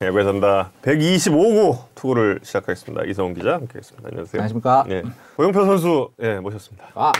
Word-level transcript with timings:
야구에 0.00 0.22
산다 0.22 0.70
125구 0.82 1.76
투구를 1.96 2.38
시작하겠습니다. 2.44 3.04
이성훈 3.06 3.34
기자 3.34 3.54
함께하겠습니다. 3.54 4.08
안녕하세요. 4.08 4.40
안녕하십니까. 4.40 4.84
예, 4.90 5.02
고영표 5.34 5.64
선수 5.64 6.10
예 6.22 6.34
모셨습니다. 6.38 6.86
아, 6.94 7.10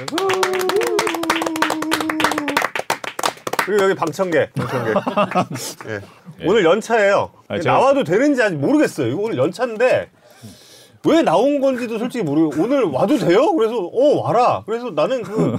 그리고 3.67 3.83
여기 3.83 3.95
방청객, 3.97 4.55
방청객. 4.55 4.95
예. 5.91 6.47
오늘 6.47 6.65
연차예요. 6.65 7.33
아니, 7.49 7.61
제가- 7.63 7.67
나와도 7.73 8.05
되는지 8.05 8.41
아직 8.45 8.55
모르겠어요. 8.55 9.09
이거 9.09 9.23
오늘 9.23 9.39
연차인데 9.39 10.11
왜 11.07 11.23
나온 11.23 11.61
건지도 11.61 11.99
솔직히 11.99 12.25
모르고 12.25 12.61
오늘 12.63 12.85
와도 12.85 13.17
돼요? 13.19 13.53
그래서 13.55 13.77
어 13.79 14.21
와라. 14.23 14.63
그래서 14.67 14.91
나는 14.91 15.23
그 15.23 15.57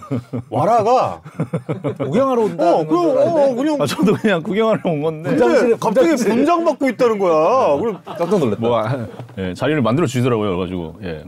와라가 0.50 1.22
구경하러 1.98 2.42
온다. 2.44 2.76
어 2.76 2.86
그냥 2.86 3.18
어 3.18 3.56
그냥 3.56 3.78
아, 3.82 3.86
저도 3.86 4.14
그냥 4.16 4.44
구경하러 4.44 4.82
온 4.86 5.02
건데 5.02 5.36
근데 5.36 5.76
갑자기 5.80 6.16
분장 6.24 6.66
받고 6.66 6.90
있다는 6.90 7.20
거야. 7.20 7.78
그리고 7.80 7.98
깜짝 8.06 8.38
놀랐다. 8.40 8.58
뭐 8.60 8.78
아, 8.78 9.08
예, 9.38 9.54
자리를 9.54 9.82
만들어 9.82 10.06
주시더라고요. 10.08 10.50
그래가지고 10.58 10.96
예. 11.04 11.24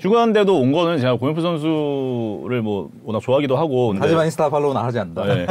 휴가인데도 0.00 0.58
온 0.58 0.72
거는 0.72 0.98
제가 0.98 1.14
고영표 1.14 1.40
선수를 1.40 2.62
뭐 2.62 2.90
워낙 3.04 3.20
좋아하기도 3.20 3.56
하고 3.56 3.88
근데 3.88 4.00
하지만 4.02 4.24
인스타 4.26 4.48
팔로우는 4.50 4.80
하지 4.80 4.98
않는다. 5.00 5.28
예. 5.28 5.46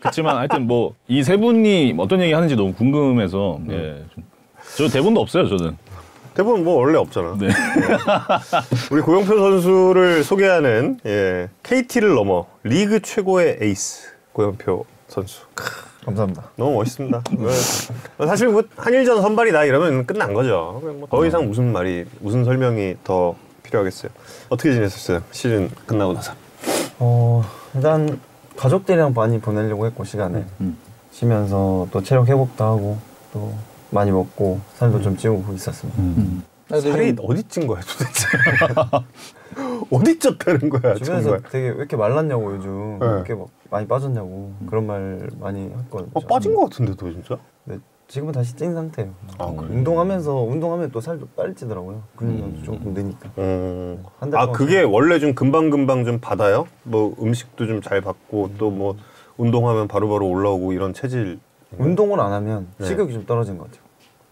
그렇지만 0.00 0.36
하여튼 0.36 0.66
뭐 0.66 0.92
이 1.08 1.22
세 1.22 1.36
분이 1.36 1.94
어떤 1.98 2.20
얘기 2.20 2.32
하는지 2.32 2.54
너무 2.56 2.72
궁금해서 2.74 3.58
예. 3.70 4.02
좀- 4.14 4.24
저 4.76 4.88
대본도 4.88 5.20
없어요 5.20 5.48
저는. 5.48 5.76
대부분 6.34 6.64
뭐 6.64 6.76
원래 6.76 6.98
없잖아. 6.98 7.36
네. 7.38 7.48
우리 8.90 9.02
고영표 9.02 9.36
선수를 9.36 10.24
소개하는 10.24 10.98
예, 11.06 11.48
KT를 11.62 12.14
넘어 12.14 12.46
리그 12.62 13.00
최고의 13.00 13.58
에이스 13.60 14.08
고영표 14.32 14.84
선수. 15.08 15.40
감사합니다. 16.04 16.50
너무 16.56 16.76
멋있습니다. 16.76 17.22
네. 17.30 18.26
사실 18.26 18.48
뭐 18.48 18.62
한일전 18.76 19.20
선발이다 19.20 19.64
이러면 19.64 20.06
끝난 20.06 20.32
거죠. 20.32 20.78
그냥 20.80 21.00
뭐더 21.00 21.26
이상 21.26 21.46
무슨 21.46 21.72
말이 21.72 22.06
무슨 22.20 22.44
설명이 22.44 22.96
더 23.04 23.34
필요하겠어요. 23.62 24.10
어떻게 24.48 24.72
지냈었어요? 24.72 25.22
시즌 25.30 25.70
끝나고 25.86 26.14
나서. 26.14 26.32
어, 26.98 27.44
일단 27.74 28.18
가족들이랑 28.56 29.12
많이 29.14 29.40
보내려고 29.40 29.86
했고 29.86 30.04
시간을 30.04 30.46
음. 30.60 30.76
쉬면서 31.12 31.88
또 31.90 32.02
체력 32.02 32.28
회복도 32.28 32.64
하고 32.64 32.98
또 33.32 33.52
많이 33.90 34.10
먹고 34.10 34.60
살도 34.74 35.00
좀 35.02 35.16
찌우고 35.16 35.52
있었습니다. 35.54 36.00
음. 36.00 36.42
그래서 36.68 36.90
살이 36.90 37.14
좀 37.16 37.26
어디 37.28 37.42
찐 37.44 37.66
거야 37.66 37.80
도대체? 37.80 38.26
어디 39.90 40.18
쪘다는 40.18 40.68
거야 40.70 40.94
주변에서 40.94 41.30
정말? 41.30 41.42
되게 41.50 41.68
왜 41.70 41.74
이렇게 41.76 41.96
말랐냐고 41.96 42.54
요즘 42.54 42.98
네. 43.00 43.06
왜 43.06 43.12
이렇게 43.14 43.34
막 43.34 43.48
많이 43.70 43.86
빠졌냐고 43.88 44.52
그런 44.66 44.86
말 44.86 45.28
많이 45.40 45.64
했거든요. 45.64 46.10
어, 46.14 46.20
빠진 46.20 46.54
거 46.54 46.62
같은데 46.64 46.94
도 46.94 47.10
진짜? 47.12 47.36
네, 47.64 47.78
지금은 48.06 48.32
다시 48.32 48.54
찐 48.54 48.74
상태예요. 48.74 49.12
아, 49.38 49.46
그래요? 49.52 49.72
운동하면서 49.72 50.34
운동하면 50.34 50.90
또 50.92 51.00
살도 51.00 51.26
빨리 51.36 51.54
찌더라고요. 51.56 52.02
근육량도 52.16 52.62
조금 52.62 52.94
느니까. 52.94 53.30
음. 53.38 54.04
한달 54.20 54.40
아 54.40 54.46
그게 54.52 54.82
원래 54.82 55.18
좀 55.18 55.34
금방 55.34 55.70
금방 55.70 56.04
좀 56.04 56.20
받아요? 56.20 56.66
뭐 56.84 57.14
음식도 57.20 57.66
좀 57.66 57.80
잘 57.82 58.00
받고 58.00 58.50
또 58.58 58.70
뭐 58.70 58.96
운동하면 59.36 59.88
바로바로 59.88 60.28
올라오고 60.28 60.72
이런 60.72 60.92
체질. 60.94 61.40
운동을 61.78 62.20
안 62.20 62.32
하면 62.32 62.66
네. 62.78 62.86
식욕이 62.86 63.12
좀 63.12 63.26
떨어지는 63.26 63.58
것 63.58 63.64
같아요. 63.66 63.82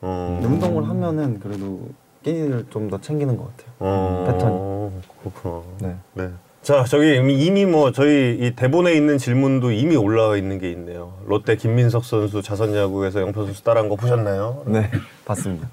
어. 0.00 0.40
운동을 0.42 0.88
하면은 0.88 1.40
그래도 1.40 1.88
끼니를 2.22 2.66
좀 2.70 2.90
더 2.90 3.00
챙기는 3.00 3.36
것 3.36 3.44
같아요. 3.56 3.72
어. 3.80 5.00
그렇구나. 5.22 5.62
네. 5.80 5.96
네. 6.14 6.30
자, 6.62 6.84
저기 6.84 7.16
이미, 7.16 7.44
이미 7.44 7.64
뭐 7.64 7.92
저희 7.92 8.36
이 8.40 8.54
대본에 8.56 8.92
있는 8.92 9.16
질문도 9.18 9.70
이미 9.70 9.96
올라와 9.96 10.36
있는 10.36 10.58
게 10.58 10.70
있네요. 10.72 11.14
롯데 11.26 11.56
김민석 11.56 12.04
선수 12.04 12.42
자선 12.42 12.74
야구에서 12.74 13.20
영표 13.20 13.44
선수 13.46 13.62
따라한 13.62 13.88
거 13.88 13.96
보셨나요? 13.96 14.62
네, 14.66 14.90
봤습니다. 15.24 15.68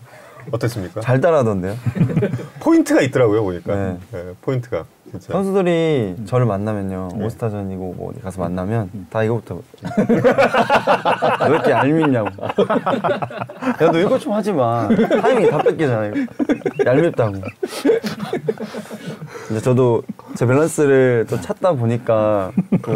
어땠습니까? 0.51 1.01
잘 1.01 1.19
따라하던데요. 1.19 1.75
포인트가 2.61 3.01
있더라고요, 3.01 3.43
보니까. 3.43 3.75
네. 3.75 3.97
네, 4.11 4.33
포인트가 4.41 4.85
진짜. 5.19 5.33
선수들이 5.33 6.15
저를 6.25 6.45
만나면요 6.45 7.09
네. 7.17 7.25
올스타전이고 7.25 7.93
뭐 7.97 8.11
어디 8.11 8.21
가서 8.21 8.41
만나면 8.41 8.89
다 9.09 9.23
이거부터 9.23 9.59
왜 11.41 11.47
이렇게 11.47 11.71
얄밉냐고 11.71 12.29
야 13.81 13.91
너 13.91 13.99
이거 13.99 14.17
좀 14.19 14.33
하지 14.33 14.51
마 14.51 14.87
타이밍이 15.21 15.49
다 15.49 15.57
뺏기잖아 15.59 16.07
이거 16.07 16.17
얄밉다고 16.85 17.33
근데 19.47 19.61
저도 19.61 20.01
제 20.35 20.45
밸런스를 20.45 21.25
또 21.29 21.39
찾다 21.39 21.73
보니까 21.73 22.51
또 22.83 22.93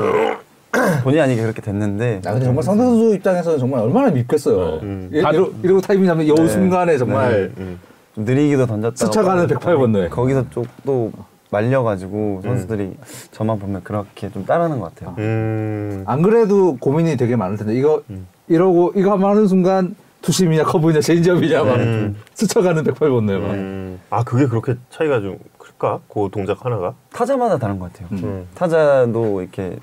본의 1.04 1.22
아니게 1.22 1.42
그렇게 1.42 1.62
됐는데 1.62 2.22
아, 2.26 2.32
근데 2.32 2.46
정말 2.46 2.64
상대 2.64 2.84
선수 2.84 3.16
입장에서는 3.16 3.58
정말 3.60 3.82
얼마나 3.82 4.10
밉겠어요. 4.12 4.80
음. 4.84 5.10
예, 5.14 5.20
이러, 5.20 5.50
이러고 5.64 5.82
타이밍 5.82 6.06
잡는 6.06 6.28
요 6.28 6.36
네. 6.36 6.48
순간에 6.48 6.98
정말 6.98 7.52
음. 7.58 7.80
좀 8.14 8.24
느리기도 8.26 8.66
던졌다가 8.68 9.06
스쳐가는 9.12 9.48
108번 9.48 9.90
네. 9.92 10.10
거기서 10.10 10.46
또 10.86 11.12
말려가지고 11.52 12.42
선수들이 12.44 12.94
저만 13.32 13.60
보면 13.60 13.84
그렇게 13.84 14.30
좀 14.30 14.46
따르는 14.46 14.80
것 14.80 14.94
같아요 14.96 15.16
음. 15.18 16.04
안 16.06 16.22
그래도 16.22 16.78
고민이 16.78 17.18
되게 17.18 17.36
많을 17.36 17.58
텐데 17.58 17.74
이거 17.76 18.02
이러고 18.48 18.94
이거 18.96 19.12
한번 19.12 19.32
하는 19.32 19.48
순간 19.48 19.96
투심이냐 20.22 20.64
커브냐 20.66 21.00
체인지업이냐 21.02 21.64
막 21.64 21.76
음. 21.78 22.16
스쳐가는 22.34 22.84
108번네 22.84 23.40
막. 23.40 23.52
음. 23.52 24.00
아, 24.10 24.24
그게 24.24 24.48
그렇게 24.48 24.76
차이가 24.90 25.22
좀 25.22 25.38
클까? 25.58 26.02
그 26.10 26.28
동작 26.32 26.66
하나가? 26.66 26.94
타자마다 27.14 27.58
다른 27.58 27.80
것 27.80 27.94
같아요. 27.94 28.10
음. 28.24 28.46
타자도 28.54 29.42
이렇게 29.42 29.78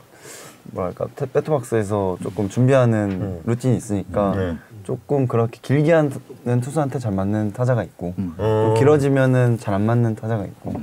뭐랄까 0.65 1.06
태- 1.16 1.25
배트박스에서 1.25 2.19
조금 2.22 2.50
준비하는 2.50 3.10
음. 3.12 3.41
루틴이 3.47 3.77
있으니까 3.78 4.34
네. 4.37 4.56
조금 4.83 5.27
그렇게 5.27 5.59
길게 5.62 5.93
하는 5.93 6.10
투수한테 6.60 6.98
잘 6.98 7.12
맞는 7.12 7.53
타자가 7.54 7.83
있고 7.84 8.12
음. 8.19 8.34
또 8.37 8.75
길어지면은 8.78 9.59
잘 9.59 9.72
안 9.72 9.87
맞는 9.87 10.16
타자가 10.16 10.44
있고 10.44 10.75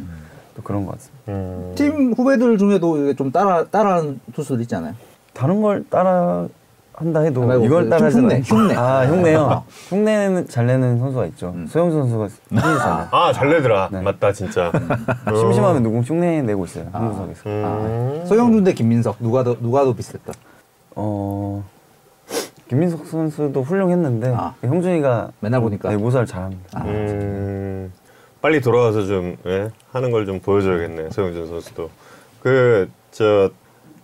또 0.55 0.61
그런 0.61 0.85
것 0.85 0.93
같습니다. 0.93 1.31
음. 1.31 1.73
팀 1.75 2.13
후배들 2.13 2.57
중에도 2.57 2.97
이게 2.97 3.13
좀 3.15 3.31
따라 3.31 3.65
따라하는 3.65 4.19
투수들 4.33 4.61
있지 4.61 4.75
않아요? 4.75 4.93
다른 5.33 5.61
걸 5.61 5.83
따라 5.89 6.47
한다 6.95 7.21
해도 7.21 7.41
아, 7.49 7.55
이걸 7.55 7.85
그 7.85 7.89
따라 7.89 8.09
흉내, 8.09 8.41
흉내. 8.41 8.75
아 8.75 9.07
흉내요. 9.07 9.63
흉내는 9.89 10.47
잘 10.47 10.67
내는 10.67 10.99
선수가 10.99 11.25
있죠. 11.27 11.51
음. 11.55 11.65
소영준 11.65 12.01
선수가 12.01 12.27
흉내 12.49 12.61
잘 12.61 12.97
내. 12.99 13.07
아, 13.11 13.33
잘 13.33 13.49
내더라. 13.49 13.89
네. 13.91 14.01
맞다, 14.01 14.31
진짜. 14.31 14.71
어. 15.25 15.35
심심하면 15.35 15.81
누구 15.81 15.99
흉내 16.01 16.41
내고 16.43 16.65
있어요. 16.65 16.85
아. 16.93 16.99
한구석에서. 16.99 17.41
음. 17.49 18.23
소영준 18.27 18.63
대 18.63 18.73
김민석 18.73 19.17
누가 19.19 19.43
더 19.43 19.57
누가 19.59 19.83
더 19.83 19.93
비슷했다. 19.93 20.33
어 20.95 21.63
김민석 22.69 23.07
선수도 23.07 23.63
훌륭했는데 23.63 24.33
아. 24.37 24.53
형준이가 24.61 25.31
맨날 25.39 25.61
보니까. 25.61 25.89
네, 25.89 25.97
모사를 25.97 26.27
잘합니다. 26.27 26.79
아, 26.79 26.83
음, 26.85 27.91
빨리 28.43 28.59
돌아와서 28.61 29.05
좀 29.05 29.37
예, 29.47 29.69
하는 29.93 30.11
걸 30.11 30.25
좀 30.25 30.39
보여줘야겠네 30.39 31.09
소영준 31.11 31.47
선수도 31.47 31.89
그 32.41 32.89
저 33.11 33.49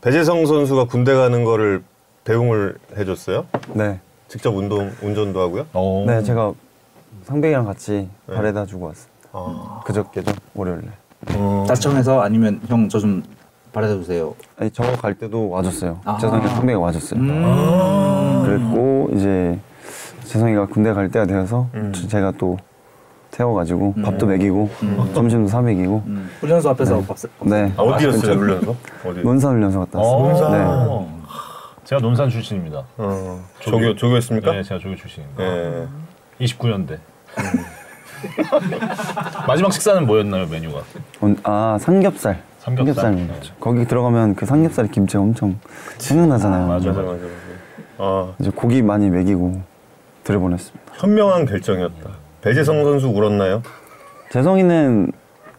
배재성 0.01 0.45
선수가 0.45 0.85
군대 0.85 1.13
가는 1.15 1.43
거를 1.43 1.83
배웅을 2.25 2.77
해줬어요 2.95 3.47
네, 3.73 3.99
직접 4.27 4.55
운동 4.55 4.91
운전도 5.01 5.41
하고요 5.41 5.65
어. 5.73 6.05
네 6.07 6.21
제가 6.23 6.53
상백이랑 7.23 7.65
같이 7.65 8.07
네. 8.27 8.35
바래다 8.35 8.65
주고 8.65 8.85
왔어요. 8.85 9.09
아, 9.33 9.81
그저께도 9.85 10.31
월요일에. 10.55 10.87
어, 11.35 11.65
따청해서 11.67 12.21
아니면 12.21 12.61
형 12.67 12.87
저 12.87 12.99
좀 12.99 13.21
바래다 13.73 13.95
주세요. 13.95 14.33
아니 14.57 14.69
저 14.71 14.83
갈 14.97 15.13
때도 15.15 15.49
와줬어요. 15.49 15.99
아. 16.05 16.17
재성이가 16.17 16.47
상백이가 16.49 16.79
와줬어요. 16.79 17.19
음. 17.19 18.43
그랬고 18.45 19.09
이제 19.15 19.59
재성이가 20.23 20.67
군대 20.67 20.93
갈 20.93 21.09
때가 21.11 21.25
되어서 21.25 21.67
음. 21.75 21.91
저- 21.93 22.07
제가 22.07 22.31
또 22.37 22.57
태워가지고 23.31 23.95
밥도 24.03 24.25
먹이고 24.25 24.69
점심도 25.13 25.47
사 25.47 25.61
먹이고 25.61 26.03
음. 26.07 26.29
훈련소 26.39 26.69
앞에서 26.71 26.97
네. 26.97 27.07
밥 27.07 27.17
사- 27.17 27.27
네 27.43 27.71
아, 27.77 27.81
어디였어요 27.81 28.33
훈련소 28.33 28.75
어디 29.05 29.19
논산 29.21 29.53
훈련소 29.55 29.79
갔다 29.79 29.99
왔어요. 29.99 30.21
논산. 30.23 30.51
네. 30.51 31.07
제가 31.85 32.01
논산 32.01 32.29
출신입니다. 32.29 32.83
어, 32.97 33.39
조교 33.59 33.95
조교했습니까 33.95 34.51
네, 34.51 34.63
제가 34.63 34.79
조교 34.79 34.95
출신입니다. 34.95 35.43
예. 35.43 35.87
29년대. 36.41 36.97
마지막 39.47 39.71
식사는 39.71 40.05
뭐였나요 40.05 40.47
메뉴가? 40.47 40.79
어, 41.21 41.35
아 41.43 41.77
삼겹살. 41.79 42.41
삼겹살. 42.59 43.13
먹었죠. 43.15 43.53
거기 43.59 43.85
들어가면 43.85 44.35
그 44.35 44.45
삼겹살에 44.45 44.87
김치가 44.89 45.21
엄청 45.23 45.57
생각나잖아요. 45.97 46.67
맞아, 46.67 46.89
맞아 46.89 47.01
맞아 47.01 47.11
맞아 47.13 47.23
아 47.97 48.33
이제 48.39 48.51
고기 48.53 48.81
많이 48.81 49.09
먹이고 49.09 49.61
들여보냈습니다. 50.23 50.91
현명한 50.95 51.45
결정이었다 51.45 52.09
배재성 52.41 52.83
선수 52.83 53.07
울었나요 53.07 53.61
재성이는 54.31 55.11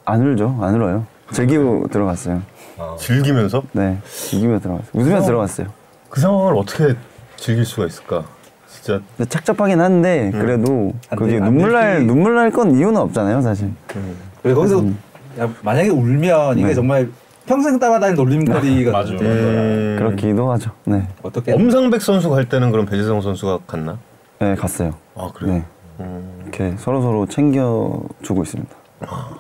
안 0.05 0.23
울죠. 0.23 0.59
안 0.61 0.75
울어요. 0.75 1.07
즐기고 1.33 1.89
들어갔어요. 1.91 2.43
즐기면서 2.99 3.63
네, 3.73 3.99
즐기며 4.09 4.59
들어갔어요. 4.61 4.91
웃으며 4.95 5.21
들어갔어요. 5.23 5.67
그 6.09 6.21
상황을 6.21 6.57
어떻게 6.57 6.95
즐길 7.37 7.65
수가 7.65 7.87
있을까 7.87 8.25
진짜 8.69 9.01
근데 9.17 9.29
착잡하긴 9.29 9.81
한데 9.81 10.31
그래도 10.33 10.93
안 11.11 11.19
그게 11.19 11.33
돼, 11.33 11.37
안 11.39 11.45
눈물 11.53 11.73
날 11.73 11.95
되지. 11.97 12.07
눈물 12.07 12.35
날 12.37 12.51
건 12.51 12.75
이유는 12.77 12.97
없잖아요, 12.97 13.43
사실. 13.43 13.71
그리고 14.43 14.61
거기서 14.61 14.85
야, 15.41 15.49
만약에 15.63 15.89
울면 15.91 16.59
이게 16.59 16.69
네. 16.69 16.75
정말 16.75 17.09
평생 17.47 17.79
따라다니는 17.79 18.17
놀림거리가 18.23 18.93
맞아. 18.93 19.11
되는 19.17 19.19
거야. 19.25 19.33
음. 19.35 19.97
그렇기도 19.99 20.51
하죠. 20.53 20.71
네. 20.85 21.07
어떻게? 21.23 21.53
엄상백 21.53 22.01
선수 22.01 22.31
갈 22.31 22.49
때는 22.49 22.71
그럼 22.71 22.87
배재성 22.87 23.21
선수가 23.21 23.59
갔나? 23.67 23.99
네, 24.39 24.55
갔어요. 24.55 24.95
아 25.17 25.29
그래. 25.35 25.53
네. 25.53 25.65
이렇게 26.51 26.77
서로 26.77 27.01
서로 27.01 27.27
챙겨주고 27.27 28.43
있습니다. 28.43 28.77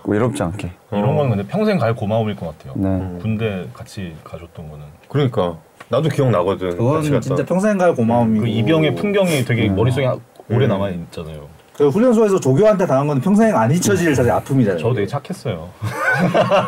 외롭지 0.04 0.42
않게. 0.42 0.70
이런 0.92 1.16
건 1.16 1.30
근데 1.30 1.46
평생 1.46 1.78
갈 1.78 1.94
고마움일 1.94 2.36
것 2.36 2.56
같아요. 2.56 2.74
네. 2.76 3.18
군대 3.20 3.66
같이 3.74 4.14
가줬던 4.24 4.70
거는 4.70 4.84
그러니까 5.08 5.58
나도 5.88 6.08
기억나거든. 6.08 6.70
그건 6.70 6.94
같이 6.96 7.10
갔다. 7.10 7.20
진짜 7.20 7.44
평생 7.44 7.76
갈 7.76 7.94
고마움이고 7.94 8.44
그 8.44 8.48
이병의 8.48 8.94
풍경이 8.94 9.44
되게 9.44 9.68
머릿속에 9.68 10.08
오래 10.48 10.66
음. 10.66 10.68
남아 10.68 10.90
있잖아요. 10.90 11.48
그 11.80 11.88
훈련소에서 11.88 12.38
조교한테 12.38 12.86
당한 12.86 13.06
건 13.06 13.22
평생 13.22 13.56
안 13.56 13.70
잊혀질 13.72 14.14
사실 14.14 14.30
아픔이잖아요. 14.30 14.78
저 14.78 14.92
되게 14.92 15.06
착했어요. 15.06 15.70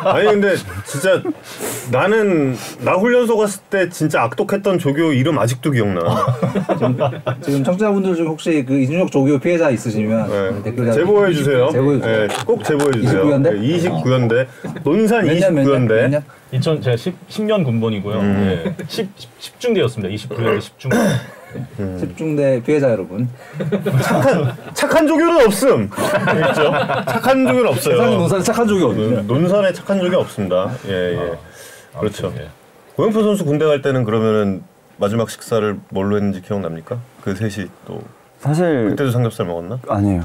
아니 0.05 0.25
근데 0.25 0.55
진짜 0.87 1.21
나는 1.91 2.55
나 2.79 2.93
훈련소 2.93 3.37
갔을 3.37 3.61
때 3.69 3.89
진짜 3.89 4.23
악독했던 4.23 4.79
조교 4.79 5.13
이름 5.13 5.37
아직도 5.37 5.69
기억나. 5.69 6.01
지금 7.43 7.63
청취자분들 7.63 8.15
중 8.15 8.25
혹시 8.25 8.65
그 8.67 8.73
이준혁 8.79 9.11
조교 9.11 9.37
피해자 9.37 9.69
있으시면 9.69 10.29
네. 10.31 10.63
댓글 10.63 10.85
달- 10.87 10.95
제보해 10.95 11.31
주세요. 11.31 11.69
제보해 11.71 11.99
주세요. 11.99 12.27
네, 12.27 12.33
꼭 12.47 12.63
제보해 12.63 12.91
주세요. 12.93 13.23
29연대? 13.23 13.61
29연대. 13.61 14.47
논산 14.83 15.25
몇 15.27 15.37
년, 15.37 15.53
몇 15.53 15.61
년? 15.63 15.87
몇 15.87 15.93
29연대. 15.93 16.09
년? 16.09 16.23
2000 16.53 16.81
제가 16.81 16.97
10, 16.97 17.13
10 17.27 17.43
년 17.43 17.63
군번이고요. 17.63 18.15
음. 18.19 18.63
네. 18.65 18.85
10, 18.87 19.07
10, 19.37 19.59
중대였습니다 19.59 20.11
29년대 20.11 20.57
10중. 20.59 20.89
음. 21.79 21.97
집중대 21.99 22.61
피해자 22.63 22.89
여러분. 22.91 23.27
착한 24.73 25.07
조교는 25.07 25.45
없음. 25.45 25.83
있죠? 26.49 26.71
착한 27.07 27.45
조교는 27.47 27.67
없어요. 27.67 28.01
논산에 28.17 28.43
착한 28.43 28.67
조교? 28.67 28.93
논- 28.93 29.27
논산에 29.27 29.73
착한 29.73 29.99
조교 29.99 30.17
없습니다. 30.17 30.71
예, 30.87 30.91
예. 31.13 31.31
그렇죠. 31.99 32.27
아무튼, 32.27 32.43
예. 32.43 32.49
고영표 32.95 33.23
선수 33.23 33.45
군대 33.45 33.65
갈 33.65 33.81
때는 33.81 34.03
그러면은 34.03 34.63
마지막 34.97 35.29
식사를 35.29 35.79
뭘로 35.89 36.17
했는지 36.17 36.41
기억납니까? 36.41 36.97
그 37.23 37.35
셋이 37.35 37.67
또 37.85 38.01
사실 38.39 38.89
그때도 38.89 39.11
삼겹살 39.11 39.45
먹었나? 39.47 39.79
아니에요. 39.87 40.23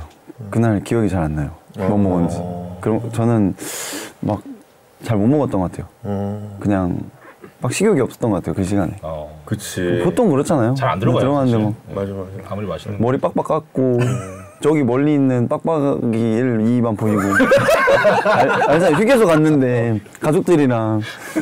그날 0.51 0.81
기억이 0.85 1.09
잘 1.09 1.23
안 1.23 1.35
나요. 1.35 1.51
뭐 1.77 1.97
먹었는지. 1.97 2.37
어. 2.39 2.79
그럼 2.81 3.11
저는 3.13 3.55
막 4.21 4.41
잘 5.05 5.17
못 5.17 5.29
먹었던 5.29 5.61
것 5.61 5.71
같아요. 5.71 5.87
어, 6.03 6.57
그냥 6.61 6.99
막 7.61 7.73
식욕이 7.73 8.01
없었던 8.01 8.31
것 8.31 8.37
같아요 8.37 8.55
그 8.55 8.63
시간에. 8.65 8.93
어, 9.03 9.41
그치. 9.45 10.01
보통 10.05 10.31
그렇잖아요. 10.31 10.75
잘 10.75 10.91
안 10.91 10.99
들어가요. 11.01 11.21
들어가는데. 11.21 11.59
뭐 11.59 11.75
네. 11.89 11.95
맞아, 11.95 12.13
맞아. 12.13 12.31
아무리 12.53 12.67
맛있는 12.67 13.01
머리 13.01 13.19
빡빡 13.19 13.45
깎고 13.47 13.99
저기 14.61 14.83
멀리 14.85 15.15
있는 15.15 15.49
빡빡이 15.49 16.19
1, 16.19 16.59
2만 16.59 16.97
보이고 16.97 17.21
알, 18.25 18.49
알잖아요. 18.51 18.97
휴게소 18.97 19.27
갔는데 19.27 20.01
가족들이랑 20.21 21.01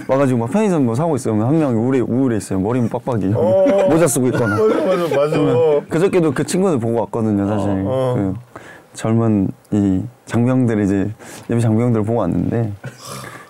와가지고 0.08 0.38
막 0.40 0.50
편의점 0.50 0.86
뭐 0.86 0.94
사고 0.94 1.16
있으면 1.16 1.46
한 1.46 1.58
명이 1.58 1.74
우울해, 1.74 2.00
우울해 2.00 2.36
있어요. 2.38 2.60
머리는 2.60 2.88
빡빡이 2.88 3.32
어. 3.34 3.86
모자 3.90 4.06
쓰고 4.06 4.26
있거나. 4.28 4.56
맞아, 4.56 5.16
맞아, 5.16 5.38
맞아. 5.38 5.80
그저께도 5.88 6.32
그 6.32 6.44
친구들 6.44 6.78
보고 6.78 7.00
왔거든요, 7.00 7.46
사실. 7.46 7.70
어. 7.86 8.14
그 8.16 8.34
젊은 8.94 9.48
이 9.70 10.02
장병들 10.24 10.82
이제 10.82 11.10
예비 11.50 11.60
장병들을 11.60 12.04
보고 12.06 12.20
왔는데 12.20 12.72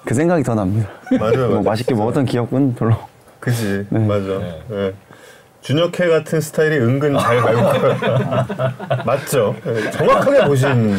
그 0.07 0.15
생각이 0.15 0.43
더 0.45 0.55
납니다. 0.55 0.89
맞아, 1.19 1.37
뭐 1.39 1.57
맞아. 1.59 1.71
맛있게 1.71 1.95
먹었던 1.95 2.25
기억은 2.27 2.77
별로. 2.77 2.97
그지, 3.41 3.87
네. 3.91 3.99
맞아. 4.07 4.39
네. 4.39 4.63
예. 4.71 4.95
준혁회 5.63 6.09
같은 6.09 6.41
스타일이 6.41 6.79
은근 6.79 7.19
잘 7.19 7.41
갈고 7.41 9.03
맞죠? 9.05 9.57
예, 9.67 9.91
정확하게 9.91 10.45
보신, 10.47 10.97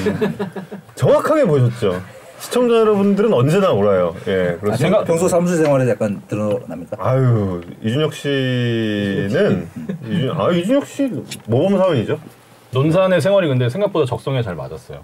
정확하게 0.95 1.45
보셨죠? 1.45 2.01
시청자 2.39 2.75
여러분들은 2.75 3.33
언제나 3.33 3.69
알아요. 3.69 4.13
예, 4.27 4.55
아, 4.57 4.59
그렇죠. 4.59 4.77
생각 4.77 5.05
평소 5.05 5.29
사무실 5.29 5.55
생활에 5.63 5.89
약간 5.89 6.21
드러납니까? 6.27 6.97
아유 6.99 7.61
이준혁 7.81 8.13
씨는 8.13 9.67
이준, 10.05 10.31
아 10.35 10.51
이준혁 10.51 10.85
씨 10.85 11.09
모범 11.47 11.77
사원이죠. 11.77 12.19
논산의 12.71 13.21
생활이 13.21 13.47
근데 13.47 13.69
생각보다 13.69 14.05
적성에 14.05 14.41
잘 14.41 14.55
맞았어요. 14.55 15.03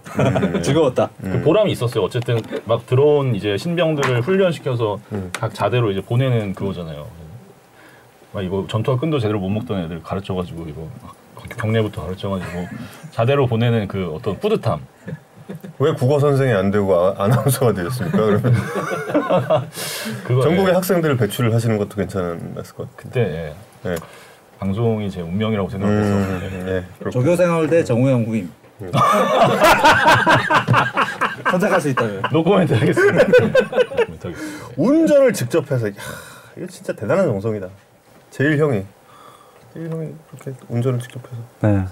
즐거웠다. 0.61 1.09
그 1.21 1.41
보람이 1.41 1.71
있었어요. 1.71 2.03
어쨌든 2.03 2.41
막 2.65 2.85
들어온 2.85 3.35
이제 3.35 3.57
신병들을 3.57 4.21
훈련시켜서 4.21 4.99
각 5.31 5.53
자대로 5.53 5.91
이제 5.91 6.01
보내는 6.01 6.53
그거잖아요. 6.53 7.07
막 8.33 8.43
이거 8.43 8.65
전투화 8.69 8.97
끈도 8.97 9.19
제대로 9.19 9.39
못 9.39 9.49
먹던 9.49 9.85
애들 9.85 10.03
가르쳐가지고 10.03 10.65
이거 10.67 10.87
막 11.01 11.15
경례부터 11.57 12.03
가르쳐가지고 12.03 12.67
자대로 13.11 13.47
보내는 13.47 13.87
그 13.87 14.11
어떤 14.13 14.39
뿌듯함. 14.39 14.79
왜 15.79 15.93
국어 15.93 16.19
선생이 16.19 16.53
안 16.53 16.71
되고 16.71 16.95
아, 16.95 17.15
아나운서가 17.17 17.73
되셨습니까? 17.73 18.17
그러면 18.17 18.55
전국의 20.41 20.69
예. 20.69 20.71
학생들을 20.71 21.17
배출을 21.17 21.53
하시는 21.53 21.77
것도 21.77 21.95
괜찮았을 21.95 22.75
것 22.75 22.77
같아요. 22.77 22.87
그때 22.95 23.21
예. 23.21 23.53
네. 23.89 23.95
방송이 24.67 25.11
제 25.11 25.19
운명이라고 25.19 25.67
생각해서 25.69 26.09
음, 26.09 26.39
예. 26.41 26.63
네, 26.63 26.83
그렇고. 26.99 27.11
조교 27.11 27.35
생활 27.35 27.67
때 27.69 27.83
정우영 27.83 28.23
후임. 28.23 28.49
선택할 31.51 31.81
수 31.81 31.89
있다면. 31.89 32.21
노코멘트 32.31 32.73
하겠습니다. 32.73 33.25
운전을 34.77 35.33
직접 35.33 35.69
해서 35.69 35.87
야, 35.89 35.91
이거 36.57 36.65
진짜 36.67 36.93
대단한 36.93 37.25
정성이다. 37.25 37.67
제일 38.31 38.57
형이 38.57 38.83
제일 39.73 39.89
형이 39.91 40.09
그렇게 40.31 40.57
운전을 40.69 40.99
직접 40.99 41.19
해서. 41.29 41.41
네. 41.61 41.83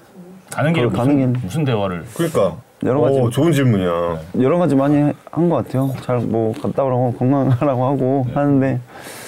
가는 0.50 0.72
길에 0.74 0.88
가는 0.88 1.16
무슨, 1.16 1.34
길. 1.34 1.42
무슨 1.44 1.66
대화를 1.66 2.06
그러니까 2.14 2.58
여러 2.84 3.02
가지 3.02 3.20
오, 3.20 3.30
좋은 3.30 3.52
질문이야. 3.52 4.20
여러 4.42 4.58
가지 4.58 4.76
많이 4.76 5.14
한 5.32 5.50
것 5.50 5.58
같아요. 5.58 5.94
잘 6.04 6.20
뭐 6.20 6.54
갔다 6.54 6.84
오라고 6.84 7.14
건강하라고 7.16 7.86
하고 7.86 8.26
하는데 8.34 8.80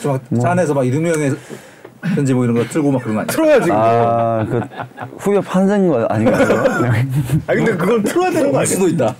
좀차 0.01 0.51
안에서 0.51 0.73
막 0.73 0.85
이등병의 0.87 1.31
편지 2.15 2.33
뭐 2.33 2.43
이런 2.43 2.57
거 2.57 2.63
틀고 2.65 2.91
막 2.91 3.01
그런 3.01 3.15
거 3.15 3.21
아니야? 3.21 3.27
틀어야지. 3.31 3.69
그거. 3.69 3.77
아그 3.77 4.61
후배 5.17 5.39
판생 5.39 5.87
거 5.87 6.05
아닌가요? 6.05 6.45
아 7.47 7.53
근데 7.53 7.75
그건 7.77 8.03
틀어야 8.03 8.29
되는 8.29 8.51
거할 8.51 8.65
아니야? 8.65 8.65
수도 8.65 8.87
있다. 8.89 9.15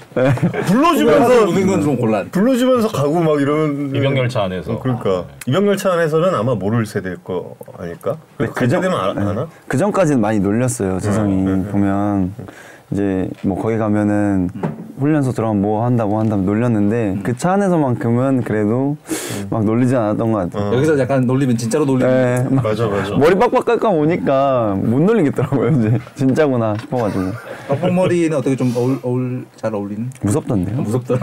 불러주면서 0.67 1.45
보는 1.45 1.67
건 1.67 1.83
좀 1.83 1.97
곤란. 1.97 2.29
불러주면서 2.29 2.87
가고 2.89 3.19
막 3.21 3.41
이런 3.41 3.93
이병열차 3.95 4.43
안에서 4.43 4.73
어, 4.73 4.79
그러니까 4.79 5.25
이병열차 5.47 5.93
안에서는 5.93 6.33
아마 6.35 6.55
모를 6.55 6.85
세대일 6.85 7.17
거 7.23 7.55
아닐까? 7.77 8.17
그 8.37 8.47
그 8.53 8.67
전- 8.67 8.81
되면 8.81 8.97
아, 8.99 9.09
아나? 9.09 9.47
그 9.67 9.77
전까지는 9.77 10.21
많이 10.21 10.39
놀렸어요. 10.39 10.99
재성이 10.99 11.35
네, 11.43 11.55
네. 11.55 11.71
보면 11.71 12.33
이제 12.93 13.27
뭐 13.43 13.59
거기 13.61 13.77
가면은 13.77 14.49
훈련소 14.99 15.31
들어가면 15.31 15.61
뭐 15.61 15.83
한다고 15.83 16.19
한다고 16.19 16.43
놀렸는데 16.43 17.17
그 17.23 17.33
차 17.35 17.53
안에서만큼은 17.53 18.43
그래도 18.43 18.95
막 19.49 19.65
놀리지 19.65 19.95
않았던 19.95 20.31
것 20.31 20.37
같아요. 20.51 20.69
어. 20.71 20.75
여기서 20.75 20.97
약간 20.99 21.25
놀리면 21.25 21.57
진짜로 21.57 21.83
놀리는. 21.83 22.09
네, 22.09 22.45
막 22.49 22.63
맞아 22.63 22.87
맞아. 22.87 23.15
머리 23.17 23.35
빡빡 23.35 23.65
깎아 23.65 23.89
오니까 23.89 24.75
못 24.81 25.01
놀리겠더라고요. 25.01 25.69
이제 25.79 25.99
진짜구나 26.15 26.75
싶어가지고 26.79 27.23
빡빡머리는 27.67 28.37
어떻게 28.37 28.55
좀 28.55 28.71
어울, 28.77 28.97
어울 29.03 29.45
잘 29.55 29.73
어울리는? 29.73 30.09
무섭던데요. 30.21 30.81
무섭다. 30.83 31.15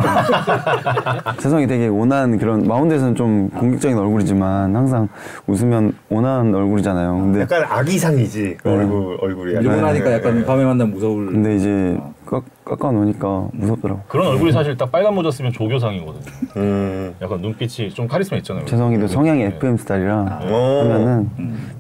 재성이 1.38 1.66
되게 1.68 1.86
온화한 1.88 2.38
그런 2.38 2.66
마운드에서는 2.66 3.14
좀 3.14 3.48
공격적인 3.50 3.96
얼굴이지만 3.96 4.74
항상 4.74 5.08
웃으면 5.46 5.92
온화한 6.10 6.54
얼굴이잖아요. 6.54 7.12
근데 7.14 7.40
약간 7.42 7.62
아기상이지 7.68 8.56
그 8.62 8.68
얼굴 8.70 9.16
얼굴이. 9.20 9.52
일본 9.52 9.72
약간. 9.78 9.84
하니까 9.90 10.12
약간 10.12 10.44
밤에 10.44 10.64
만나면 10.64 10.92
무서울. 10.92 11.26
근데 11.26 11.54
이제 11.60 11.98
깎, 12.26 12.42
깎아 12.64 12.90
놓으니까 12.90 13.48
무섭더라고. 13.52 14.00
그런 14.08 14.28
얼굴이 14.28 14.50
사실 14.52 14.76
딱 14.76 14.90
빨간 14.90 15.14
모자 15.14 15.30
쓰면 15.30 15.52
조교상이거든요. 15.52 16.22
음. 16.56 17.14
약간 17.20 17.40
눈빛이 17.40 17.90
좀 17.90 18.08
카리스마 18.08 18.38
있잖아요. 18.38 18.64
재성이도 18.64 19.06
성향이 19.06 19.40
네. 19.44 19.46
FM 19.56 19.76
스타일이라 19.76 20.40
어. 20.42 20.80
하면은 20.82 21.28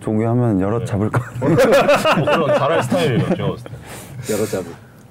조교 0.00 0.26
하면 0.28 0.60
여럿 0.60 0.84
잡을 0.84 1.10
거. 1.10 1.20
뭐 1.40 1.54
그런 2.26 2.58
잘할 2.58 2.82
스타일이에요. 2.82 3.22
여러 3.38 3.56
잡을. 4.46 4.66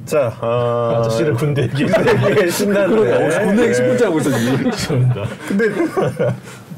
자, 0.05 0.31
아, 0.39 0.95
아저씨를 0.99 1.33
군대 1.33 1.63
얘기. 1.69 1.85
신나는데. 2.51 3.45
군대 3.45 3.63
얘기 3.63 3.73
10분째 3.73 4.03
하고 4.05 4.19
있어 4.19 4.31
지금. 4.31 4.71
죄송합니다. 4.71 5.23
근데 5.47 5.65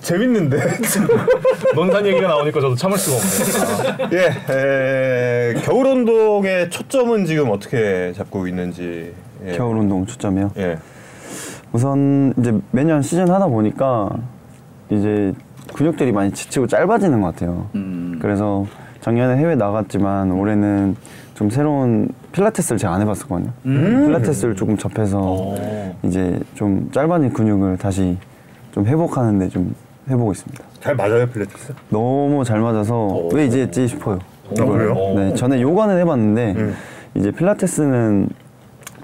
재밌는데. 0.02 0.58
논산 1.76 2.06
얘기가 2.06 2.28
나오니까 2.28 2.60
저도 2.60 2.76
참을 2.76 2.98
수가 2.98 3.18
없네요. 3.18 4.10
예, 4.14 5.54
에, 5.54 5.62
겨울 5.62 5.88
운동의 5.88 6.70
초점은 6.70 7.26
지금 7.26 7.50
어떻게 7.50 8.12
잡고 8.16 8.48
있는지. 8.48 9.14
예. 9.46 9.52
겨울 9.54 9.78
운동 9.78 10.06
초점이요. 10.06 10.52
예. 10.58 10.78
우선 11.72 12.34
이제 12.38 12.54
매년 12.72 13.02
시즌 13.02 13.30
하다 13.30 13.48
보니까 13.48 14.10
이제 14.90 15.34
근육들이 15.74 16.12
많이 16.12 16.32
지치고 16.32 16.68
짧아지는 16.68 17.22
것 17.22 17.28
같아요. 17.34 17.70
음. 17.76 18.20
그래서 18.22 18.66
작년에 19.00 19.38
해외 19.38 19.56
나갔지만 19.56 20.32
올해는 20.32 20.96
좀 21.34 21.50
새로운 21.50 22.10
필라테스를 22.34 22.78
제가 22.78 22.94
안 22.94 23.02
해봤었거든요. 23.02 23.52
필라테스를 23.64 24.56
조금 24.56 24.78
접해서 24.78 25.20
오. 25.20 25.96
이제 26.04 26.40
좀 26.56 26.90
짧아진 26.92 27.32
근육을 27.34 27.78
다시 27.78 28.18
좀 28.74 28.86
회복하는데 28.86 29.50
좀 29.50 29.74
해보고 30.10 30.32
있습니다. 30.32 30.64
잘 30.80 30.96
맞아요, 30.96 31.28
필라테스? 31.28 31.74
너무 31.90 32.44
잘 32.44 32.60
맞아서 32.60 33.30
왜 33.34 33.46
이제 33.46 33.62
했지 33.62 33.88
싶어요. 33.88 34.20
아, 34.50 34.66
그래요? 34.66 34.96
네, 35.16 35.34
전에 35.36 35.62
요가는 35.62 35.98
해봤는데 36.00 36.54
음. 36.58 36.76
이제 37.16 37.32
필라테스는 37.32 38.30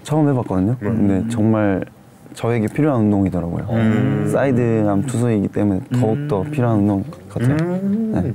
처음 0.04 0.30
해봤거든요. 0.30 0.78
근데 0.80 1.28
정말 1.30 1.86
저에게 2.34 2.68
필요한 2.68 3.02
운동이더라고요. 3.02 3.68
음. 3.70 4.30
사이드암 4.32 5.04
투수이기 5.04 5.48
때문에 5.50 5.82
더욱 6.00 6.28
더 6.28 6.44
필요한 6.44 6.80
운동 6.80 7.04
같아요. 7.30 7.56
음. 7.62 8.12
네. 8.14 8.34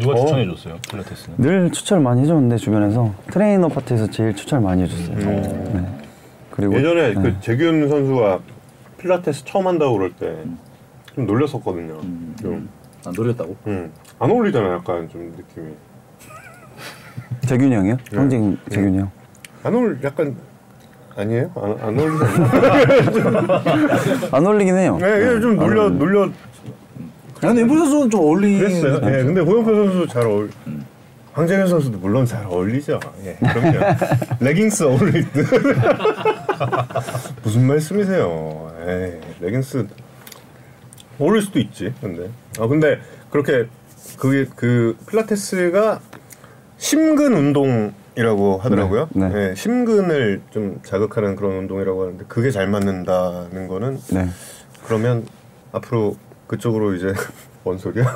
누가 0.00 0.14
어. 0.14 0.16
추천해 0.24 0.44
줬어요? 0.46 0.76
필라테스는? 0.90 1.36
늘 1.38 1.70
추천을 1.70 2.02
많이 2.02 2.22
해줬는데 2.22 2.56
주변에서 2.56 3.12
트레이너 3.30 3.68
파트에서 3.68 4.10
제일 4.10 4.34
추천을 4.34 4.62
많이 4.64 4.82
해줬어요. 4.82 5.16
네. 5.16 5.86
그리고 6.50 6.74
예전에 6.74 7.14
네. 7.14 7.14
그 7.14 7.40
재균 7.40 7.88
선수가 7.88 8.40
필라테스 8.98 9.44
처음 9.44 9.66
한다고 9.66 9.94
그럴 9.94 10.12
때 10.12 10.36
좀 11.14 11.26
놀렸었거든요. 11.26 12.00
좀. 12.40 12.68
안 13.06 13.12
노렸다고? 13.12 13.56
음. 13.66 13.92
안 14.18 14.30
어울리잖아, 14.30 14.74
약간 14.74 15.08
좀 15.08 15.32
느낌이. 15.36 15.74
재균이 17.46 17.74
형이요? 17.74 17.96
네. 18.10 18.16
형제 18.16 18.56
재균이 18.70 18.98
형. 18.98 19.10
안 19.62 19.74
어울, 19.74 19.98
약간 20.02 20.34
아니에요? 21.16 21.50
안, 21.54 21.76
안 21.80 21.98
어울리지 21.98 22.24
않나? 22.24 23.62
안 24.32 24.46
어울리긴 24.46 24.76
해요. 24.76 24.98
네, 25.00 25.18
그냥 25.18 25.40
좀 25.40 25.56
놀려, 25.56 25.88
놀려 25.90 26.24
아, 26.24 27.48
근데 27.48 27.60
임포 27.62 27.76
선수는 27.76 28.10
좀 28.10 28.20
어울리는 28.20 28.58
그랬어요. 28.58 28.94
예, 29.04 29.22
근데 29.24 29.42
고영표 29.42 29.74
선수 29.74 30.06
잘 30.08 30.26
어울. 30.26 30.50
황재균 31.34 31.66
선수도 31.66 31.98
물론 31.98 32.24
잘 32.24 32.46
어울리죠. 32.46 33.00
예, 33.24 33.36
그럼요. 33.36 33.78
레깅스 34.40 34.84
어울릴 34.84 35.30
듯. 35.32 35.46
무슨 37.42 37.66
말씀이세요? 37.66 38.72
에이, 38.86 39.20
레깅스 39.40 39.86
어울릴 41.18 41.42
수도 41.42 41.58
있지. 41.58 41.92
근데 42.00 42.30
아 42.58 42.66
근데 42.66 43.00
그렇게 43.30 43.66
그게 44.18 44.46
그 44.56 44.96
필라테스가 45.08 46.00
심근 46.78 47.34
운동이라고 47.34 48.58
하더라고요. 48.58 49.08
네, 49.12 49.28
네. 49.28 49.50
예, 49.50 49.54
심근을 49.54 50.42
좀 50.50 50.80
자극하는 50.84 51.36
그런 51.36 51.52
운동이라고 51.58 52.02
하는데 52.02 52.24
그게 52.28 52.50
잘 52.50 52.68
맞는다는 52.68 53.68
거는 53.68 53.98
네. 54.10 54.28
그러면 54.86 55.26
앞으로 55.72 56.16
그쪽으로 56.46 56.94
이제 56.94 57.12
뭔 57.64 57.78
소리야? 57.78 58.14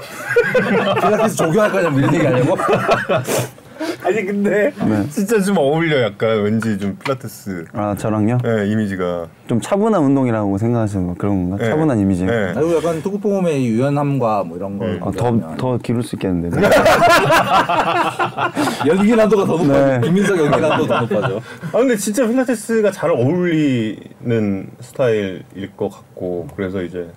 필라테스 1.00 1.36
조교할 1.36 1.72
거냐 1.72 1.88
뭐 1.90 2.00
이런 2.00 2.14
얘기 2.14 2.26
하려고? 2.26 2.56
아니 4.02 4.24
근데 4.24 4.72
네. 4.86 5.08
진짜 5.08 5.40
좀 5.40 5.56
어울려 5.58 6.02
약간 6.02 6.42
왠지 6.42 6.78
좀 6.78 6.96
필라테스 6.96 7.66
아 7.72 7.94
저랑요? 7.96 8.38
예, 8.44 8.66
이미지가 8.68 9.28
좀 9.48 9.60
차분한 9.60 10.02
운동이라고 10.02 10.58
생각하시는 10.58 11.06
거 11.06 11.14
그런 11.14 11.50
건가? 11.50 11.64
예. 11.64 11.70
차분한 11.70 11.98
이미지. 11.98 12.24
예. 12.24 12.52
그리고 12.54 12.76
약간 12.76 13.02
투구폼의 13.02 13.66
유연함과 13.66 14.44
뭐 14.44 14.56
이런 14.56 14.78
걸 14.78 15.00
아, 15.02 15.10
더, 15.10 15.56
더 15.56 15.78
기를 15.78 16.02
수 16.02 16.16
있겠는데. 16.16 16.60
네. 16.60 16.68
연기 18.86 19.16
난도가 19.16 19.44
더 19.44 19.52
높아져. 19.56 19.86
네. 19.86 20.00
김민석 20.00 20.38
연기 20.38 20.60
난도 20.60 20.86
더 20.86 21.00
높아져. 21.00 21.40
아 21.72 21.78
근데 21.78 21.96
진짜 21.96 22.26
필라테스가 22.26 22.90
잘 22.90 23.10
어울리는 23.10 24.68
스타일일 24.80 25.70
것 25.76 25.88
같고 25.88 26.48
그래서 26.56 26.82
이제 26.82 27.08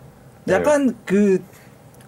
약간 0.48 0.96
그 1.06 1.40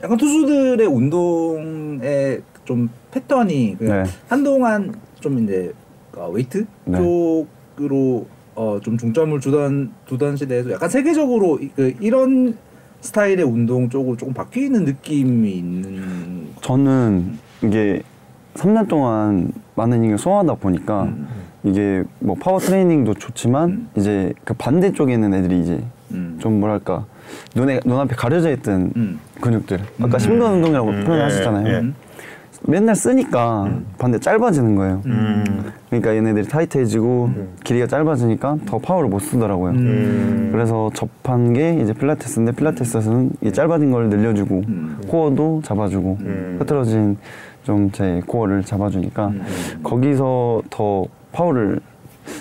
약간 0.04 0.18
투수들의 0.18 0.86
운동의 0.88 2.42
좀 2.66 2.90
패턴이 3.12 3.76
그 3.80 3.84
네. 3.86 4.04
한동안 4.28 4.94
좀 5.20 5.44
이제 5.44 5.72
어, 6.16 6.30
웨이트 6.32 6.66
네. 6.86 6.98
쪽으로 6.98 8.26
어, 8.56 8.80
좀 8.82 8.98
중점을 8.98 9.40
주던 9.40 9.92
두던 10.06 10.38
시대에서 10.38 10.72
약간 10.72 10.90
세계적으로 10.90 11.60
이- 11.60 11.70
그 11.76 11.94
이런 12.00 12.56
스타일의 13.02 13.44
운동 13.44 13.90
쪽으로 13.90 14.16
조금 14.16 14.34
바뀌는 14.34 14.86
느낌이 14.86 15.52
있는 15.52 16.48
저는 16.62 17.38
이게 17.64 18.02
3년 18.56 18.88
동안 18.88 19.52
많은 19.76 20.04
일을 20.04 20.18
소화하다 20.18 20.56
보니까 20.56 21.04
음. 21.04 21.28
이게 21.64 22.04
뭐 22.20 22.36
파워 22.36 22.60
트레이닝도 22.60 23.16
좋지만 23.16 23.70
음. 23.70 23.90
이제 23.98 24.32
그 24.44 24.54
반대쪽에 24.54 25.14
있는 25.14 25.34
애들이 25.34 25.62
이제 25.62 25.84
음. 26.12 26.38
좀 26.40 26.60
뭐랄까 26.60 27.06
눈에 27.56 27.80
눈앞에 27.84 28.16
가려져 28.16 28.52
있던 28.52 28.94
음. 28.96 29.20
근육들 29.42 29.80
아까 30.02 30.18
음. 30.18 30.20
심근 30.20 30.52
운동이라고 30.54 30.90
음, 30.90 31.04
표현하셨잖아요. 31.06 31.94
음. 32.68 32.72
맨날 32.72 32.96
쓰니까 32.96 33.68
반대 33.98 34.20
짧아지는 34.20 34.76
거예요. 34.76 35.02
음. 35.06 35.72
그러니까 35.90 36.16
얘네들이 36.16 36.48
타이트해지고 36.48 37.30
길이가 37.64 37.88
짧아지니까 37.88 38.58
더 38.66 38.78
파워를 38.80 39.10
못 39.10 39.20
쓰더라고요. 39.20 39.72
음. 39.72 40.50
그래서 40.52 40.90
접한 40.94 41.54
게 41.54 41.74
이제 41.82 41.94
필라테스인데 41.94 42.54
필라테스에서는 42.54 43.32
이 43.42 43.52
짧아진 43.52 43.92
걸 43.92 44.10
늘려주고 44.10 44.64
음. 44.68 44.98
코어도 45.08 45.62
잡아주고 45.64 46.18
음. 46.22 46.58
흐트러진 46.60 47.18
좀 47.64 47.90
제 47.94 48.22
코어를 48.28 48.64
잡아주니까 48.64 49.28
음. 49.28 49.42
거기서 49.84 50.64
더 50.70 51.06
파워를 51.32 51.80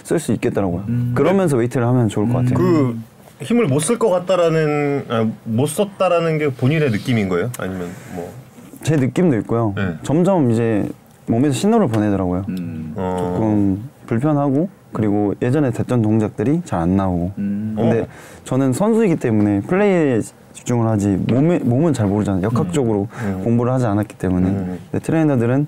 쓸 0.03 0.19
수 0.19 0.33
있겠더라고요. 0.33 0.83
음. 0.89 1.13
그러면서 1.15 1.57
웨이트를 1.57 1.87
하면 1.87 2.09
좋을 2.09 2.29
것 2.29 2.39
같아요. 2.39 2.55
그 2.55 2.97
힘을 3.41 3.67
못 3.67 3.81
쓸 3.83 3.99
것 3.99 4.09
같다라는 4.11 5.05
아, 5.09 5.29
못 5.45 5.67
썼다라는 5.67 6.39
게 6.39 6.49
본인의 6.51 6.91
느낌인 6.91 7.29
거예요? 7.29 7.51
아니면 7.59 7.89
뭐 8.15 8.33
제 8.83 8.97
느낌도 8.97 9.37
있고요. 9.39 9.73
네. 9.77 9.95
점점 10.03 10.51
이제 10.51 10.89
몸에서 11.27 11.55
신호를 11.55 11.89
보내더라고요. 11.89 12.45
음. 12.49 12.93
어. 12.97 13.17
조금 13.19 13.89
불편하고 14.07 14.69
그리고 14.93 15.35
예전에 15.41 15.71
됐던 15.71 16.03
동작들이 16.03 16.63
잘 16.65 16.81
안 16.81 16.97
나오고. 16.97 17.33
음. 17.39 17.75
어. 17.79 17.83
근데 17.83 18.07
저는 18.45 18.73
선수이기 18.73 19.17
때문에 19.17 19.61
플레이에 19.61 20.21
집중을 20.53 20.87
하지 20.87 21.19
몸에, 21.29 21.59
몸은 21.61 21.93
잘 21.95 22.07
모르잖아요. 22.09 22.43
역학적으로 22.43 23.09
음. 23.25 23.41
공부를 23.45 23.73
하지 23.73 23.87
않았기 23.87 24.17
때문에. 24.19 24.49
음. 24.51 24.79
근데 24.91 25.05
트레이너들은 25.05 25.67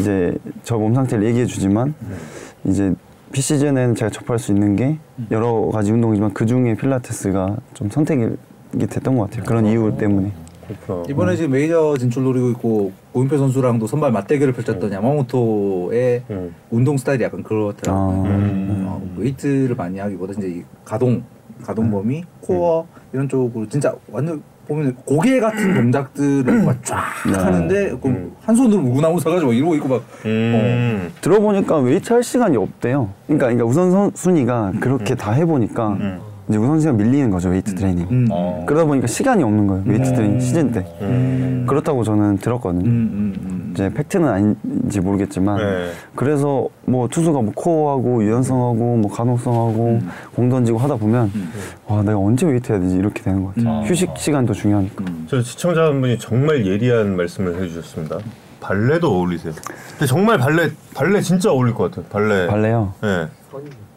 이제 0.00 0.34
저 0.62 0.78
몸 0.78 0.94
상태를 0.94 1.24
얘기해 1.26 1.46
주지만 1.46 1.94
이제 2.64 2.94
비시즌에는 3.32 3.94
제가 3.94 4.10
접할 4.10 4.38
수 4.38 4.52
있는 4.52 4.76
게 4.76 4.96
여러 5.30 5.68
가지 5.72 5.92
운동이지만 5.92 6.32
그 6.32 6.46
중에 6.46 6.74
필라테스가 6.74 7.56
좀 7.74 7.90
선택이 7.90 8.36
됐던 8.78 9.16
것 9.18 9.24
같아요. 9.28 9.44
그런 9.44 9.66
이유 9.66 9.94
때문에. 9.98 10.32
그렇구나. 10.66 11.04
이번에 11.08 11.36
지금 11.36 11.52
메이저 11.52 11.96
진출 11.98 12.24
노리고 12.24 12.50
있고 12.50 12.92
고영표 13.12 13.38
선수랑도 13.38 13.86
선발 13.86 14.12
맞대결을 14.12 14.52
펼쳤던 14.52 14.92
야마모토의 14.92 16.22
음. 16.30 16.54
운동 16.70 16.96
스타일이 16.96 17.24
약간 17.24 17.42
그렇더라고요. 17.42 18.24
아, 18.24 18.28
음. 18.28 18.84
어, 18.86 19.02
웨이트를 19.16 19.74
많이 19.76 19.98
하기보다 19.98 20.34
이제 20.38 20.48
이 20.48 20.62
가동 20.84 21.22
가동 21.62 21.90
범위, 21.90 22.22
코어 22.40 22.86
이런 23.12 23.28
쪽으로 23.28 23.66
진짜 23.68 23.94
완전 24.10 24.42
보면 24.68 24.96
곡예 25.04 25.38
같은 25.40 25.74
동작들을 25.74 26.62
막 26.64 26.77
쫙 26.77 26.98
네. 27.30 27.38
하는데 27.38 27.96
그 28.02 28.08
음. 28.08 28.32
한 28.42 28.54
손으로 28.54 28.82
물구나무 28.82 29.20
서가지고 29.20 29.52
막 29.52 29.56
이러고 29.56 29.74
있고 29.76 29.88
막 29.88 30.04
음. 30.26 31.12
들어보니까 31.20 31.78
웨이트 31.78 32.12
할 32.12 32.22
시간이 32.22 32.56
없대요. 32.56 33.10
그러니까, 33.26 33.46
그러니까 33.46 33.64
우선 33.64 34.10
순위가 34.14 34.72
그렇게 34.80 35.14
다 35.14 35.32
해보니까 35.32 35.88
음. 35.88 36.20
이제 36.48 36.58
우선순위가 36.58 36.92
밀리는 36.96 37.30
거죠, 37.30 37.48
웨이트 37.48 37.74
트레이닝. 37.74 38.06
음. 38.10 38.28
어. 38.30 38.64
그러다 38.66 38.86
보니까 38.86 39.06
시간이 39.06 39.42
없는 39.42 39.66
거예요, 39.66 39.82
웨이트 39.86 40.12
트레이닝 40.14 40.40
시즌 40.40 40.72
때. 40.72 40.86
음. 41.02 41.64
그렇다고 41.66 42.04
저는 42.04 42.38
들었거든요. 42.38 42.84
음, 42.84 42.90
음, 43.12 43.34
음. 43.40 43.70
이제 43.74 43.90
팩트는 43.92 44.28
아닌지 44.28 45.00
모르겠지만 45.00 45.56
네. 45.58 45.90
그래서 46.14 46.68
뭐 46.84 47.08
투수가 47.08 47.42
뭐 47.42 47.52
코어하고 47.54 48.22
유연성하고 48.22 48.96
뭐 48.96 49.10
가동성하고 49.10 50.00
공 50.34 50.48
던지고 50.48 50.78
하다 50.78 50.96
보면 50.96 51.32
음. 51.34 51.52
와 51.86 52.02
내가 52.02 52.18
언제 52.18 52.46
웨이트 52.46 52.70
해야 52.72 52.80
되지 52.80 52.96
이렇게 52.96 53.22
되는 53.22 53.42
것 53.44 53.54
같아요. 53.54 53.80
음. 53.80 53.84
휴식 53.84 54.16
시간도 54.16 54.54
중요하니까. 54.54 55.04
음. 55.08 55.26
저 55.28 55.42
시청자 55.42 55.86
한 55.86 56.00
분이 56.00 56.18
정말 56.18 56.64
예리한 56.64 57.16
말씀을 57.16 57.60
해주셨습니다. 57.62 58.18
발레도 58.60 59.12
어울리세요. 59.12 59.52
근데 59.90 60.06
정말 60.06 60.38
발레 60.38 60.70
발레 60.94 61.20
진짜 61.20 61.50
어울릴 61.50 61.74
것 61.74 61.90
같아요. 61.90 62.06
발레. 62.10 62.46
발레요. 62.46 62.94
네. 63.02 63.26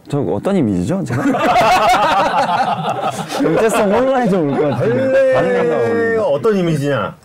저 0.10 0.20
어떤 0.20 0.56
이미지죠, 0.56 1.04
제가? 1.04 1.24
경제성 3.42 3.94
혼란이 3.94 4.30
좀올것 4.30 4.72
같은데. 4.72 5.34
발레가 5.34 5.62
발레가 5.62 5.76
어울린다. 5.78 6.24
어떤 6.24 6.58
이미지냐? 6.58 7.16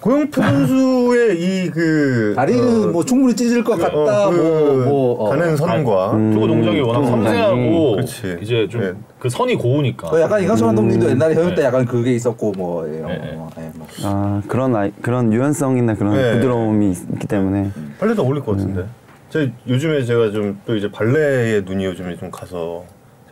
고영표 0.00 0.40
선수의 0.40 1.66
이그 1.66 2.32
다리는 2.34 2.90
뭐 2.90 3.04
충분히 3.04 3.36
찢을 3.36 3.62
것 3.62 3.78
같다. 3.78 4.30
뭐, 4.30 4.72
뭐 4.86 5.12
어. 5.26 5.28
가는 5.28 5.54
선과 5.54 6.12
음. 6.12 6.32
투구 6.32 6.46
동작이 6.46 6.80
워낙. 6.80 7.06
섬세하고 7.06 7.96
그치. 7.96 8.38
이제 8.40 8.66
좀 8.66 8.80
네. 8.80 8.92
그 9.18 9.28
선이 9.28 9.56
고우니까 9.56 10.08
그 10.08 10.18
약간 10.22 10.42
이강철 10.42 10.68
감독님도 10.68 11.10
옛날에 11.10 11.34
현역 11.34 11.50
때 11.50 11.56
네. 11.56 11.64
약간 11.64 11.84
그게 11.84 12.14
있었고 12.14 12.52
뭐 12.56 12.86
이런 12.86 13.08
네, 13.08 13.18
거. 13.18 13.24
네. 13.26 13.32
뭐, 13.32 13.50
예, 13.58 13.70
뭐. 13.74 13.86
아 14.04 14.42
그런 14.48 14.74
아이, 14.74 14.90
그런 15.02 15.30
유연성이나 15.34 15.94
그런 15.96 16.14
네. 16.14 16.32
부드러움이 16.32 16.92
있기 17.12 17.26
때문에 17.26 17.70
발레도 17.98 18.22
어울릴 18.22 18.42
것 18.42 18.52
같은데. 18.56 18.86
제 19.30 19.52
요즘에 19.68 20.04
제가 20.04 20.30
좀 20.32 20.58
또 20.66 20.76
이제 20.76 20.90
발레에 20.90 21.60
눈이 21.62 21.84
요즘에 21.84 22.16
좀 22.16 22.30
가서 22.30 22.84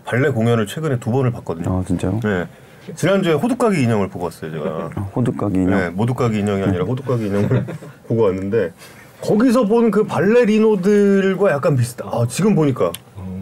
발레 0.05 0.31
공연을 0.31 0.67
최근에 0.67 0.99
두 1.01 1.11
번을 1.11 1.31
봤거든요. 1.33 1.79
아 1.81 1.85
진짜요? 1.85 2.21
네. 2.23 2.47
지난주에 2.95 3.35
호두까기 3.35 3.83
인형을 3.83 4.09
보고 4.09 4.25
왔어요, 4.27 4.51
제가. 4.51 4.91
아, 4.95 5.01
호두까기 5.15 5.57
인형. 5.59 5.79
네, 5.79 5.91
모두까기 5.91 6.39
인형이 6.39 6.63
아니라 6.63 6.85
호두까기 6.85 7.27
인형을 7.27 7.67
보고 8.09 8.23
왔는데 8.23 8.73
거기서 9.21 9.67
본 9.67 9.91
그 9.91 10.05
발레리노들과 10.05 11.51
약간 11.51 11.77
비슷해. 11.77 12.05
아, 12.11 12.25
지금 12.29 12.55
보니까 12.55 12.93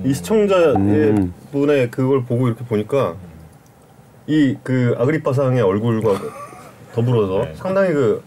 이 0.05 0.13
시청자의 0.15 0.75
음. 0.77 1.35
분의 1.53 1.91
그걸 1.91 2.25
보고 2.25 2.49
이렇게 2.49 2.65
보니까 2.65 3.15
이 4.27 4.57
그 4.65 4.97
아그리빠상의 4.99 5.61
얼굴과 5.63 6.15
더불어서 6.95 7.45
네. 7.45 7.55
상당히 7.57 7.93
그 7.93 8.23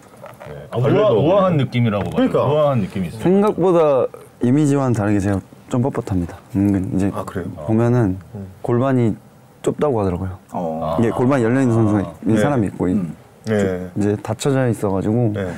우아, 0.50 0.78
어울리네. 0.78 1.02
우아한 1.02 1.58
느낌이라고 1.58 2.04
봐요. 2.06 2.14
그러니까. 2.16 2.46
우아한 2.46 2.80
느낌이 2.80 3.08
있어요. 3.08 3.22
생각보다 3.22 4.06
이미지와는 4.42 4.94
다르게 4.94 5.20
제가 5.20 5.40
좀 5.70 5.84
뻣뻣합니다. 5.84 6.36
은근 6.56 6.92
이제 6.96 7.12
아, 7.14 7.24
그래요? 7.24 7.46
보면은 7.66 8.18
골반이 8.62 9.16
좁다고 9.62 10.00
하더라고요. 10.02 10.38
어. 10.52 10.96
아. 10.96 11.00
이게 11.00 11.10
골반이 11.10 11.44
열려 11.44 11.62
있는 11.62 11.74
선수가 11.76 12.00
있는 12.24 12.36
네. 12.36 12.42
사람이 12.42 12.68
있고 12.68 12.86
음. 12.86 13.16
네. 13.46 13.90
이제 13.98 14.16
닫혀져 14.22 14.68
있어가지고 14.70 15.32
네. 15.36 15.52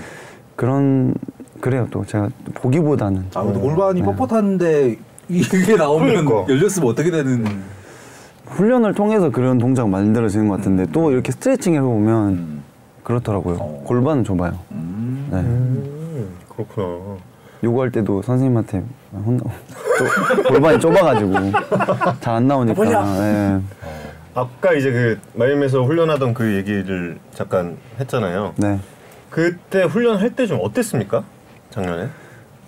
그런 0.56 1.14
그래요 1.60 1.88
또 1.92 2.06
제가 2.06 2.30
보기보다는 2.56 3.26
아 3.36 3.44
근데 3.44 3.60
골반이 3.60 4.02
뻣뻣한데 4.02 4.98
이게 5.30 5.76
나오면 5.76 6.26
그러니까. 6.26 6.52
열렸으면 6.54 6.90
어떻게 6.90 7.12
되는? 7.12 7.46
훈련을 8.48 8.94
통해서 8.94 9.30
그런 9.30 9.58
동작 9.58 9.88
만들어지는 9.88 10.50
것 10.50 10.58
같은데 10.58 10.86
또 10.92 11.12
이렇게 11.12 11.32
스트레칭 11.32 11.76
해보면 11.76 12.28
음. 12.30 12.61
그렇더라고요 13.04 13.58
어. 13.60 13.84
골반은 13.86 14.24
좁아요 14.24 14.54
음. 14.72 15.28
네. 15.32 15.38
음, 15.40 16.30
그렇구나. 16.50 17.18
요가할 17.64 17.92
때도 17.92 18.22
선생님한테 18.24 18.84
혼나 19.14 19.40
좁- 19.98 20.48
골반이 20.48 20.80
좁아가지고 20.80 21.34
잘 22.22 22.36
안 22.36 22.48
나오니까 22.48 22.76
벌려! 22.76 23.04
네. 23.04 23.60
아까 24.34 24.74
이제 24.74 24.92
그 24.92 25.20
마이애미에서 25.36 25.84
훈련하던 25.84 26.34
그 26.34 26.56
얘기를 26.56 27.20
잠깐 27.34 27.78
했잖아요. 28.00 28.54
네. 28.58 28.80
그때 29.30 29.84
훈련할 29.84 30.36
때 30.36 30.48
좀 30.48 30.60
어땠습니까? 30.62 31.24
작년에? 31.70 32.08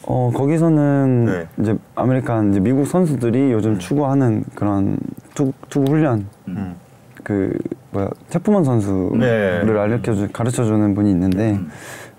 어 0.06 0.32
거기서는 0.34 1.26
네. 1.26 1.48
이제 1.60 1.76
American 1.96 2.52
이제 2.52 2.60
미국 2.60 2.86
선수들이 2.86 3.52
요즘 3.54 3.80
추구하는 3.80 4.44
그런 4.56 4.98
투구, 5.34 5.54
투구 5.70 5.92
훈련 5.92 6.28
음. 6.50 6.76
그 7.24 7.58
뭐야 7.92 8.10
채프먼 8.30 8.64
선수를 8.64 9.20
네. 9.20 9.80
알려줘 9.80 10.28
가르쳐 10.34 10.64
주는 10.64 10.94
분이 10.94 11.10
있는데 11.12 11.60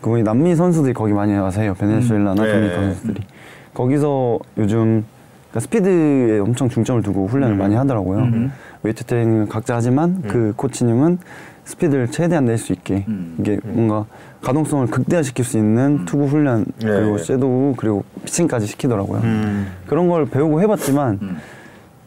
그분이 0.01 0.23
남미 0.23 0.55
선수들이 0.57 0.95
거기 0.95 1.13
많이 1.13 1.35
와서 1.35 1.61
해요 1.61 1.75
베네수엘라나 1.79 2.43
네. 2.43 2.53
도미니카 2.53 2.77
선수들이 2.77 3.21
거기서 3.75 4.39
요즘 4.59 5.05
그러니까 5.51 5.61
스피드에 5.61 6.39
엄청 6.41 6.69
중점을 6.69 7.03
두고 7.03 7.27
훈련을 7.27 7.55
음. 7.55 7.59
많이 7.59 7.75
하더라고요 7.75 8.19
음. 8.19 8.53
웨이트 8.83 9.05
트레이닝을 9.05 9.49
각자 9.49 9.77
하지만 9.77 10.23
그 10.23 10.53
코치님은 10.57 11.19
스피드를 11.65 12.11
최대한 12.11 12.45
낼 12.45 12.59
수 12.59 12.73
있게 12.73 13.05
음. 13.09 13.37
이게 13.41 13.59
뭔가 13.65 14.05
가동성을 14.43 14.87
극대화시킬 14.89 15.45
수 15.45 15.57
있는 15.57 16.05
투구 16.05 16.27
훈련 16.27 16.67
네. 16.79 16.87
그리고 16.87 17.17
shadow 17.19 17.75
그리고 17.77 18.05
피칭까지 18.25 18.67
시키더라고요 18.67 19.21
음. 19.23 19.69
그런 19.87 20.09
걸 20.09 20.27
배우고 20.27 20.61
해봤지만 20.61 21.19
음. 21.23 21.37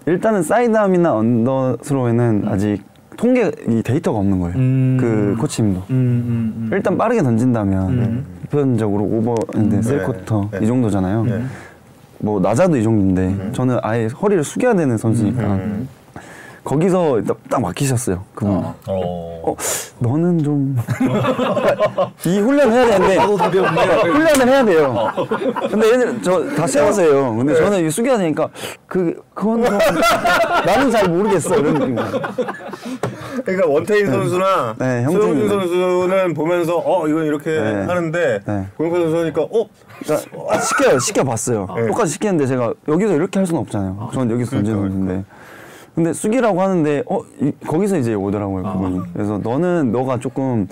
일단은 0.07 0.41
사이드암이나 0.41 1.13
언더스로에는 1.13 2.45
아직 2.47 2.81
통계 3.17 3.51
이 3.67 3.83
데이터가 3.83 4.19
없는 4.19 4.39
거예요. 4.39 4.55
음. 4.55 4.97
그 4.99 5.35
코치님도 5.41 5.79
음, 5.89 5.95
음, 5.95 6.53
음. 6.55 6.69
일단 6.71 6.97
빠르게 6.97 7.21
던진다면 7.21 7.89
음. 7.89 8.25
보편적으로 8.49 9.03
오버인데 9.03 9.75
네. 9.75 9.81
셀쿼터 9.81 10.49
네. 10.51 10.59
이 10.61 10.67
정도잖아요. 10.67 11.23
네. 11.25 11.43
뭐 12.19 12.39
낮아도 12.39 12.77
이 12.77 12.83
정도인데 12.83 13.51
저는 13.51 13.79
아예 13.81 14.05
허리를 14.07 14.43
숙여야 14.43 14.75
되는 14.75 14.97
선수니까 14.97 15.55
음. 15.55 15.89
거기서 16.67 17.21
딱, 17.25 17.37
딱 17.49 17.61
막히셨어요. 17.61 18.25
그분. 18.35 18.55
어. 18.57 18.75
어. 18.87 19.41
어, 19.51 19.55
너는 19.99 20.43
좀. 20.43 20.75
이 22.27 22.39
훈련을 22.39 22.73
해야 22.73 22.85
되는데. 22.87 23.17
훈련을 23.17 24.47
해야 24.47 24.65
돼요. 24.65 25.07
근데 25.69 25.87
얘들, 25.93 26.21
저, 26.21 26.45
다 26.55 26.67
세워서요. 26.67 27.37
근데 27.37 27.55
저는 27.55 27.79
이거 27.79 27.89
숙여야 27.89 28.17
되니까, 28.17 28.49
그, 28.85 29.21
그건 29.33 29.63
좀, 29.63 29.77
나는 30.65 30.91
잘 30.91 31.07
모르겠어. 31.07 31.55
이런 31.55 31.73
느낌이에요. 31.75 32.21
그러니까 33.45 33.67
원태인 33.67 34.07
선수나 34.07 34.75
네, 34.77 35.05
소영준. 35.05 35.47
선수는 35.47 36.33
보면서 36.33 36.81
어 36.83 37.07
이건 37.07 37.25
이렇게 37.25 37.51
네. 37.51 37.85
하는데 37.85 38.39
네. 38.45 38.65
고영표 38.75 38.99
선수 38.99 39.17
하니까 39.19 39.43
어 39.43 39.67
그러니까 39.99 40.59
시켜요. 40.59 40.99
시켜봤어요. 40.99 41.67
네. 41.77 41.87
똑같이 41.87 42.13
시키는데 42.13 42.47
제가 42.47 42.73
여기서 42.87 43.13
이렇게 43.13 43.39
할 43.39 43.45
수는 43.45 43.61
없잖아요. 43.61 44.09
저는 44.13 44.31
여기서 44.33 44.51
던지는 44.51 44.79
그러니까, 44.79 45.05
건데. 45.05 45.23
근데 45.97 46.13
숙이라고 46.13 46.61
하는데 46.61 47.01
어 47.09 47.21
이- 47.41 47.51
거기서 47.65 47.97
이제 47.97 48.13
오더라고요 48.13 48.61
그분이. 48.61 48.99
그래서 49.13 49.39
너는 49.39 49.91
너가 49.91 50.19
조금 50.19 50.67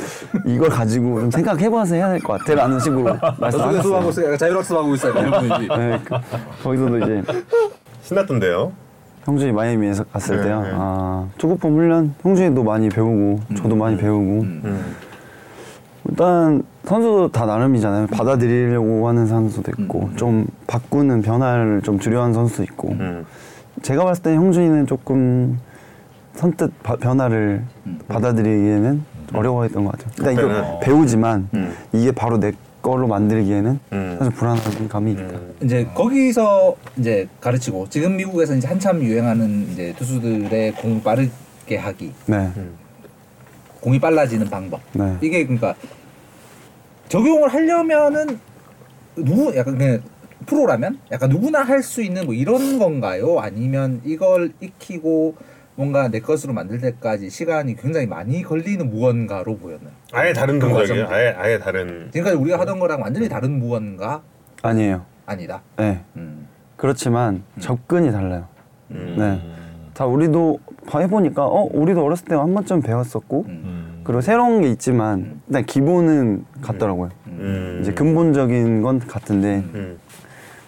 이걸 0.45 0.69
가지고 0.69 1.19
좀 1.19 1.31
생각해봐서 1.31 1.95
해야 1.95 2.09
될 2.11 2.19
것 2.19 2.33
같아라는 2.39 2.79
식으로 2.79 3.17
말씀하셨어요. 3.39 4.25
약간 4.27 4.37
자율학습하고 4.37 4.93
있어요. 4.93 5.13
이런 5.13 5.31
분위기. 5.31 5.67
네, 5.67 5.99
그, 6.03 6.15
거기서도 6.61 6.97
이제 6.99 7.23
신났던데요. 8.03 8.71
형준이 9.23 9.51
마이애미에서 9.53 10.03
갔을 10.13 10.37
네, 10.37 10.43
때요. 10.43 10.61
네. 10.61 10.69
아 10.75 11.27
투구폼 11.39 11.73
훈련 11.73 12.13
형준이도 12.21 12.63
많이 12.63 12.89
배우고 12.89 13.39
저도 13.57 13.75
많이 13.75 13.97
배우고 13.97 14.41
음. 14.41 14.95
일단 16.07 16.61
선수도 16.83 17.31
다 17.31 17.47
나름이잖아요. 17.47 18.05
받아들이려고 18.13 19.07
하는 19.07 19.25
선수도 19.25 19.71
있고 19.79 20.11
좀 20.17 20.45
바꾸는 20.67 21.23
변화를 21.23 21.81
좀 21.81 21.97
두려워하는 21.97 22.35
선수도 22.35 22.61
있고 22.61 22.89
음. 22.89 23.25
제가 23.85 24.03
봤을 24.03 24.23
때 24.23 24.33
형준이는 24.33 24.87
조금 24.87 25.59
선뜻 26.33 26.71
바- 26.81 26.95
변화를 26.95 27.63
받아들이기에는 28.07 29.03
어려워했던 29.31 29.85
것 29.85 29.91
같아요. 29.91 30.09
일단 30.17 30.33
이거 30.33 30.41
그때는. 30.47 30.79
배우지만 30.81 31.49
음. 31.53 31.75
이게 31.93 32.11
바로 32.11 32.39
내 32.39 32.51
걸로 32.81 33.05
만들기에는 33.07 33.79
음. 33.93 34.15
사실 34.17 34.33
불안한 34.33 34.87
감이 34.89 35.11
있다. 35.11 35.21
음. 35.21 35.53
이제 35.61 35.85
거기서 35.93 36.75
이제 36.97 37.27
가르치고 37.39 37.87
지금 37.89 38.17
미국에서 38.17 38.55
이제 38.55 38.67
한참 38.67 39.03
유행하는 39.03 39.67
이제 39.71 39.93
투수들의 39.99 40.71
공 40.73 41.03
빠르게 41.03 41.77
하기, 41.77 42.11
네, 42.25 42.51
공이 43.81 43.99
빨라지는 43.99 44.49
방법. 44.49 44.81
네. 44.93 45.15
이게 45.21 45.43
그러니까 45.43 45.75
적용을 47.07 47.49
하려면은 47.49 48.39
누구 49.15 49.55
약간 49.55 49.77
그냥 49.77 49.99
프로라면 50.45 50.99
약간 51.11 51.29
누구나 51.29 51.61
할 51.61 51.81
수 51.83 52.01
있는 52.01 52.25
뭐 52.25 52.33
이런 52.33 52.79
건가요? 52.79 53.39
아니면 53.39 54.01
이걸 54.03 54.51
익히고 54.61 55.35
뭔가 55.75 56.07
내 56.07 56.19
것으로 56.19 56.53
만들 56.53 56.79
때까지 56.79 57.29
시간이 57.29 57.75
굉장히 57.75 58.07
많이 58.07 58.41
걸리는 58.43 58.89
무언가로 58.89 59.57
보였나요? 59.57 59.91
아예 60.13 60.31
다른 60.33 60.57
그 60.59 60.67
동작이에요. 60.67 61.07
아예 61.09 61.35
아예 61.37 61.59
다른. 61.59 62.09
지금까지 62.13 62.37
우리가 62.37 62.59
하던 62.61 62.79
거랑 62.79 63.01
완전히 63.01 63.27
다른 63.27 63.59
무언가 63.59 64.21
아니에요. 64.61 65.03
아니다. 65.25 65.61
네, 65.77 66.01
음. 66.15 66.47
그렇지만 66.77 67.43
접근이 67.59 68.11
달라요. 68.11 68.47
음. 68.91 69.15
네. 69.17 69.41
다 69.93 70.05
우리도 70.05 70.59
봐- 70.87 70.99
해보니까 70.99 71.45
어 71.45 71.69
우리도 71.73 72.03
어렸을 72.03 72.25
때 72.25 72.35
한 72.35 72.53
번쯤 72.53 72.81
배웠었고 72.81 73.45
음. 73.47 74.01
그리고 74.03 74.21
새로운 74.21 74.61
게 74.61 74.69
있지만 74.71 75.41
일단 75.47 75.65
기본은 75.65 76.45
같더라고요. 76.61 77.09
음. 77.27 77.79
이제 77.81 77.93
근본적인 77.93 78.81
건 78.81 78.99
같은데 78.99 79.63
음. 79.73 79.97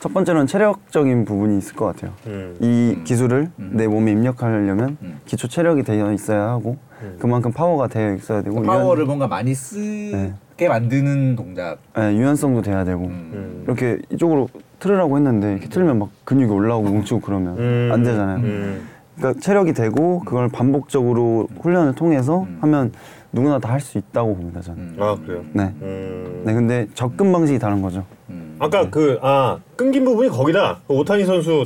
첫 0.08 0.13
번째로는 0.13 0.48
체력적인 0.48 1.26
부분이 1.26 1.58
있을 1.58 1.76
것 1.76 1.86
같아요. 1.88 2.13
음. 2.28 2.56
이 2.62 2.98
기술을 3.04 3.50
음. 3.60 3.72
내 3.74 3.88
몸에 3.88 4.13
입력하려면 4.13 4.96
음. 5.02 5.20
기초 5.26 5.50
체력이 5.50 5.84
되어 5.84 6.13
있어야 6.13 6.43
하고 6.43 6.78
그만큼 7.20 7.52
파워가 7.52 7.88
되어 7.88 8.15
있어야 8.15 8.41
되고 8.41 8.62
파워를 8.62 9.02
유연, 9.02 9.08
뭔가 9.08 9.28
많이 9.28 9.54
쓰게 9.54 10.70
만드는 10.70 11.36
동작. 11.36 11.80
네, 11.93 12.15
유연성도 12.15 12.62
돼야 12.62 12.86
되고 12.86 13.04
음. 13.04 13.32
음. 13.34 13.62
이렇게 13.65 14.00
이쪽으로 14.10 14.48
틀으라고 14.80 15.17
했는데 15.17 15.52
이렇게 15.52 15.67
틀면 15.67 16.00
막 16.00 16.10
근육이 16.24 16.54
올라오고 16.54 16.88
뭉치고 16.88 17.20
그러면 17.20 17.58
음. 17.58 17.89
안 17.91 18.02
되잖아요. 18.04 18.38
음. 18.38 18.88
그러니까 19.17 19.41
체력이 19.41 19.74
되고 19.74 20.22
그걸 20.22 20.48
반복적으로 20.48 21.50
훈련을 21.60 21.96
통해서 21.96 22.48
하면 22.62 22.93
누구나 23.32 23.60
다 23.60 23.70
할 23.74 23.80
수 23.82 23.98
있다고 23.98 24.36
봅니다 24.36 24.62
저는. 24.62 24.80
음. 24.80 24.98
아 25.00 25.16
그래요. 25.16 25.44
네. 25.54 25.74
음. 25.82 26.44
네, 26.46 26.54
근데 26.54 26.88
접근 26.94 27.32
방식이 27.32 27.60
다른 27.60 27.82
거죠. 27.82 28.04
음. 28.30 28.56
아까 28.60 28.90
그 28.90 29.20
아 29.22 29.60
끊긴 29.76 30.06
부분이 30.06 30.30
거기다. 30.30 30.80
그 30.88 30.94
오타니 30.94 31.26
선수 31.26 31.66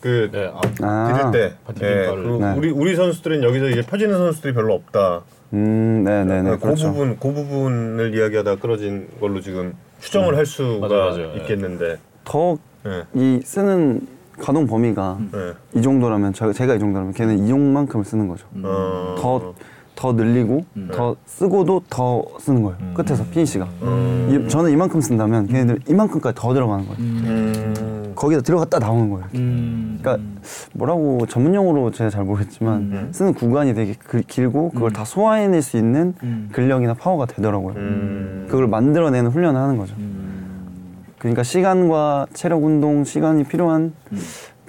그 0.00 0.30
네. 0.32 0.50
아, 0.54 0.60
아, 0.82 1.12
디딜 1.12 1.30
때. 1.32 1.54
예, 1.84 2.04
빈발을. 2.06 2.22
그 2.24 2.44
네. 2.44 2.54
우리 2.56 2.70
우리 2.70 2.96
선수들은 2.96 3.42
여기서 3.42 3.68
이제 3.68 3.82
펴지는 3.82 4.16
선수들이 4.16 4.54
별로 4.54 4.74
없다. 4.74 5.22
음, 5.52 6.04
네, 6.04 6.24
네, 6.24 6.42
네, 6.42 6.50
그 6.52 6.58
그렇죠. 6.60 6.92
부분 6.92 7.18
그 7.18 7.32
부분을 7.34 8.14
이야기하다 8.14 8.56
끌어진 8.56 9.08
걸로 9.20 9.40
지금 9.40 9.74
추정을 9.98 10.36
할 10.36 10.46
수가 10.46 10.86
맞아요, 10.88 11.10
맞아요. 11.10 11.32
있겠는데. 11.38 11.98
더 12.24 12.56
예. 12.86 13.02
이 13.14 13.40
쓰는 13.44 14.06
가동 14.38 14.66
범위가 14.66 15.18
예. 15.34 15.78
이 15.78 15.82
정도라면 15.82 16.32
저, 16.32 16.50
제가 16.52 16.76
이 16.76 16.78
정도라면 16.78 17.12
걔는 17.12 17.46
이용만큼을 17.46 18.04
쓰는 18.06 18.26
거죠. 18.28 18.46
어. 18.62 19.16
더, 19.18 19.54
더 20.00 20.14
늘리고 20.14 20.64
더 20.94 21.14
쓰고도 21.26 21.82
더 21.90 22.24
쓰는 22.38 22.62
거예요. 22.62 22.78
끝에서 22.94 23.22
피니시가. 23.30 23.68
이- 24.30 24.48
저는 24.48 24.70
이만큼 24.72 24.98
쓴다면 25.02 25.46
걔네들 25.46 25.80
이만큼까지 25.86 26.34
더 26.40 26.54
들어가는 26.54 26.86
거예요. 26.86 26.98
음. 27.00 28.12
거기다 28.16 28.40
들어갔다 28.40 28.78
나오는 28.78 29.10
거예요. 29.10 29.24
이렇게. 29.30 29.38
음. 29.38 29.98
그러니까 30.00 30.24
뭐라고 30.72 31.26
전문 31.26 31.54
용어로 31.54 31.90
제가 31.90 32.08
잘 32.08 32.24
모르겠지만 32.24 33.08
쓰는 33.12 33.34
구간이 33.34 33.74
되게 33.74 33.94
그- 34.02 34.22
길고 34.22 34.70
그걸 34.70 34.90
다 34.90 35.04
소화해낼 35.04 35.60
수 35.60 35.76
있는 35.76 36.14
근력이나 36.52 36.94
파워가 36.94 37.26
되더라고요. 37.26 37.74
음. 37.76 38.46
그걸 38.48 38.68
만들어내는 38.68 39.30
훈련을 39.30 39.60
하는 39.60 39.76
거죠. 39.76 39.94
그러니까 41.18 41.42
시간과 41.42 42.26
체력 42.32 42.64
운동 42.64 43.04
시간이 43.04 43.44
필요한 43.44 43.92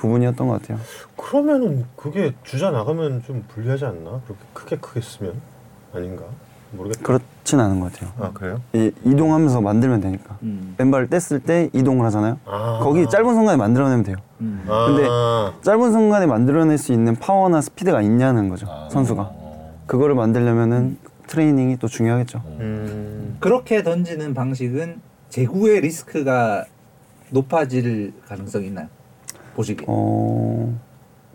부분이었던 0.05 0.47
것 0.47 0.61
같아요. 0.61 0.79
그러면은 1.15 1.85
그게 1.95 2.33
주자 2.43 2.71
나가면 2.71 3.23
좀 3.23 3.45
불리하지 3.47 3.85
않나? 3.85 4.21
그렇게 4.25 4.43
크게 4.53 4.75
크게 4.77 5.01
쓰면 5.01 5.33
아닌가? 5.93 6.23
모르겠다. 6.71 7.01
그렇진 7.03 7.59
않은 7.59 7.79
것 7.79 7.91
같아요. 7.91 8.11
아 8.17 8.31
그래요? 8.33 8.61
이, 8.73 8.91
이동하면서 9.03 9.61
만들면 9.61 10.01
되니까. 10.01 10.37
음. 10.41 10.75
왼발을 10.79 11.07
뗐을 11.09 11.43
때 11.45 11.69
이동을 11.73 12.05
하잖아요. 12.07 12.39
아. 12.45 12.79
거기 12.81 13.07
짧은 13.09 13.33
순간에 13.35 13.57
만들어내면 13.57 14.03
돼요. 14.03 14.15
음. 14.39 14.65
아. 14.67 14.87
근데 14.87 15.07
짧은 15.63 15.91
순간에 15.91 16.25
만들어낼 16.25 16.77
수 16.77 16.93
있는 16.93 17.15
파워나 17.15 17.61
스피드가 17.61 18.01
있냐는 18.01 18.49
거죠. 18.49 18.67
아. 18.69 18.89
선수가. 18.89 19.31
그거를 19.85 20.15
만들려면은 20.15 20.97
트레이닝이 21.27 21.77
또 21.77 21.87
중요하겠죠. 21.87 22.41
음. 22.59 23.37
그렇게 23.39 23.83
던지는 23.83 24.33
방식은 24.33 25.01
재구의 25.29 25.81
리스크가 25.81 26.65
높아질 27.29 28.13
가능성이 28.27 28.67
있나요? 28.67 28.87
보시기. 29.55 29.85
어 29.87 30.73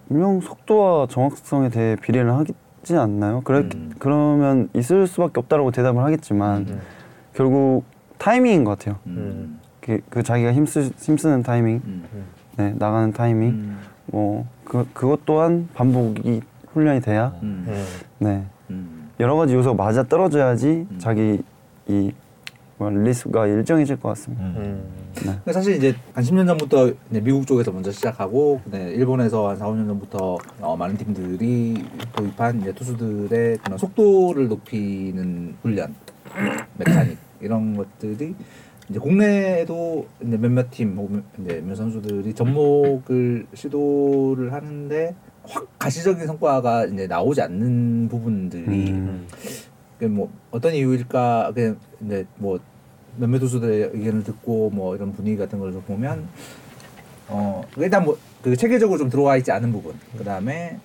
분명 0.08 0.40
속도와 0.40 1.06
정확성에 1.08 1.68
대해 1.70 1.96
비례를 1.96 2.32
하지 2.34 2.54
않나요? 2.96 3.40
그래 3.44 3.68
음. 3.74 3.92
그러면 3.98 4.68
있을 4.74 5.06
수밖에 5.06 5.40
없다라고 5.40 5.70
대답을 5.70 6.02
하겠지만 6.02 6.66
음. 6.68 6.80
결국 7.34 7.84
타이밍인 8.18 8.64
것 8.64 8.78
같아요. 8.78 8.98
음. 9.06 9.60
그, 9.80 10.00
그 10.10 10.22
자기가 10.22 10.52
힘쓰 10.52 10.90
힘쓰는 10.98 11.42
타이밍, 11.42 11.80
음. 11.84 12.04
네 12.56 12.74
나가는 12.76 13.12
타이밍, 13.12 13.48
음. 13.50 13.78
뭐그 14.06 14.88
그것 14.92 15.24
또한 15.24 15.68
반복이 15.74 16.42
훈련이 16.72 17.00
돼야 17.00 17.32
음. 17.42 17.64
음. 17.68 17.84
네 18.18 18.44
음. 18.70 19.10
여러 19.20 19.36
가지 19.36 19.54
요소가 19.54 19.82
맞아 19.82 20.02
떨어져야지 20.02 20.86
음. 20.90 20.98
자기 20.98 21.42
이 21.88 22.12
리스가 22.78 23.46
일정해질 23.46 23.98
것 24.00 24.10
같습니다. 24.10 24.44
음. 24.44 24.54
음. 24.56 25.06
근데 25.14 25.52
사실 25.52 25.76
이제 25.76 25.94
한 26.12 26.22
10년 26.22 26.46
전부터 26.46 26.92
이제 27.10 27.20
미국 27.20 27.46
쪽에서 27.46 27.72
먼저 27.72 27.90
시작하고 27.90 28.60
네, 28.66 28.90
일본에서 28.90 29.48
한 29.48 29.56
4, 29.56 29.66
5년 29.66 29.86
전부터 29.86 30.38
어, 30.60 30.76
많은 30.76 30.96
팀들이 30.96 31.84
도입한 32.14 32.60
이제 32.60 32.72
투수들의 32.72 33.58
그런 33.58 33.78
속도를 33.78 34.48
높이는 34.48 35.56
훈련, 35.62 35.94
메카닉 36.76 37.18
이런 37.40 37.76
것들이 37.76 38.34
이제 38.88 38.98
국내에도 38.98 40.06
이제 40.20 40.36
몇몇 40.36 40.70
팀, 40.70 41.24
이제 41.40 41.62
몇 41.66 41.74
선수들이 41.74 42.34
접목을 42.34 43.46
시도를 43.54 44.52
하는데 44.52 45.14
확 45.44 45.66
가시적인 45.78 46.26
성과가 46.26 46.86
이제 46.86 47.06
나오지 47.06 47.40
않는 47.40 48.08
부분들이 48.08 48.90
음. 48.90 49.26
그게 49.98 50.08
뭐 50.08 50.30
어떤 50.50 50.74
이유일까? 50.74 51.52
그냥 51.54 51.78
이제 52.04 52.26
뭐 52.36 52.58
몇몇 53.16 53.38
투수들의 53.38 53.90
의견을 53.94 54.24
듣고 54.24 54.70
뭐 54.70 54.94
이런 54.94 55.12
분위기 55.12 55.36
같은 55.36 55.58
걸 55.58 55.72
좀 55.72 55.82
보면 55.82 56.28
어 57.28 57.62
일단 57.76 58.04
뭐 58.04 58.16
그 58.46 58.56
체계적으로 58.56 58.96
좀 58.96 59.10
들어와 59.10 59.36
있지 59.38 59.50
않은 59.50 59.72
부분. 59.72 59.98
그 60.16 60.22
다음에 60.22 60.78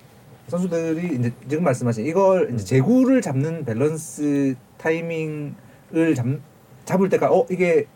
선수들이 0.48 1.14
이제 1.16 1.32
지금 1.48 1.62
말씀하신 1.62 2.04
이걸 2.06 2.52
이제 2.52 2.64
제구를 2.64 3.22
잡는 3.22 3.64
밸런스 3.64 4.56
타이밍을 4.78 6.14
잡, 6.16 6.26
잡을 6.84 7.08
때가 7.08 7.30
어 7.30 7.46
이게 7.50 7.86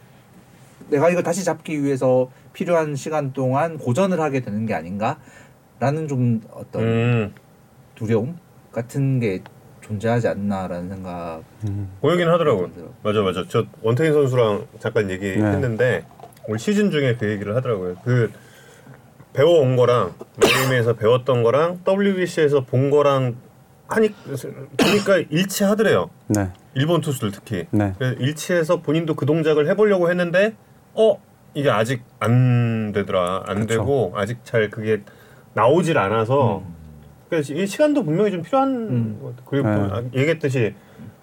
내가 0.89 1.11
이걸 1.11 1.25
다시 1.25 1.43
잡기 1.43 1.83
위해서 1.83 2.31
필요한 2.53 2.95
시간 2.95 3.33
동안 3.33 3.77
고전을 3.77 4.21
하게 4.21 4.39
되는 4.39 4.67
게 4.67 4.75
아닌가라는 4.75 6.07
좀 6.07 6.43
어떤 6.53 6.83
음. 6.85 7.35
두려움 7.97 8.39
같은 8.71 9.19
게 9.19 9.43
존재하지 9.91 10.29
않나라는 10.29 10.89
생각. 10.89 11.43
음. 11.65 11.89
보이긴 12.01 12.29
하더라고요. 12.29 12.73
들어요. 12.75 12.91
맞아 13.03 13.23
맞아. 13.23 13.45
저 13.49 13.65
원태인 13.83 14.13
선수랑 14.13 14.67
잠깐 14.81 15.11
얘기했는데 15.11 16.05
올 16.49 16.59
시즌 16.59 16.91
중에 16.91 17.17
그 17.17 17.29
얘기를 17.31 17.55
하더라고요. 17.55 17.97
그 18.05 18.33
배워온 19.33 19.77
거랑 19.77 20.15
마이애미에서 20.43 20.95
배웠던 20.95 21.43
거랑 21.43 21.81
WBC에서 21.87 22.65
본 22.65 22.91
거랑 22.91 23.37
하니 23.89 24.09
보니까 24.77 25.19
일치하더래요. 25.31 26.11
네, 26.27 26.51
일본 26.75 27.01
투수들 27.01 27.31
특히. 27.31 27.67
네. 27.71 27.93
그래서 27.99 28.17
일치해서 28.19 28.81
본인도 28.81 29.15
그 29.15 29.27
동작을 29.27 29.69
해보려고 29.69 30.11
했는데 30.11 30.55
어 30.95 31.21
이게 31.55 31.71
아직 31.71 32.03
안 32.19 32.91
되더라 32.93 33.45
안 33.47 33.61
그쵸. 33.61 33.69
되고 33.69 34.13
아직 34.17 34.39
잘 34.45 34.69
그게 34.71 35.03
나오질 35.55 35.97
않아서 35.99 36.59
음. 36.67 36.76
그래서 37.29 37.53
이 37.55 37.67
시간도 37.67 38.05
분명히 38.05 38.31
좀 38.31 38.43
필요한 38.43 38.69
음. 38.71 39.19
것 39.21 39.29
같아요. 39.37 39.47
그리고 39.49 39.69
네. 39.69 39.75
아, 39.93 40.03
얘기했듯이 40.15 40.75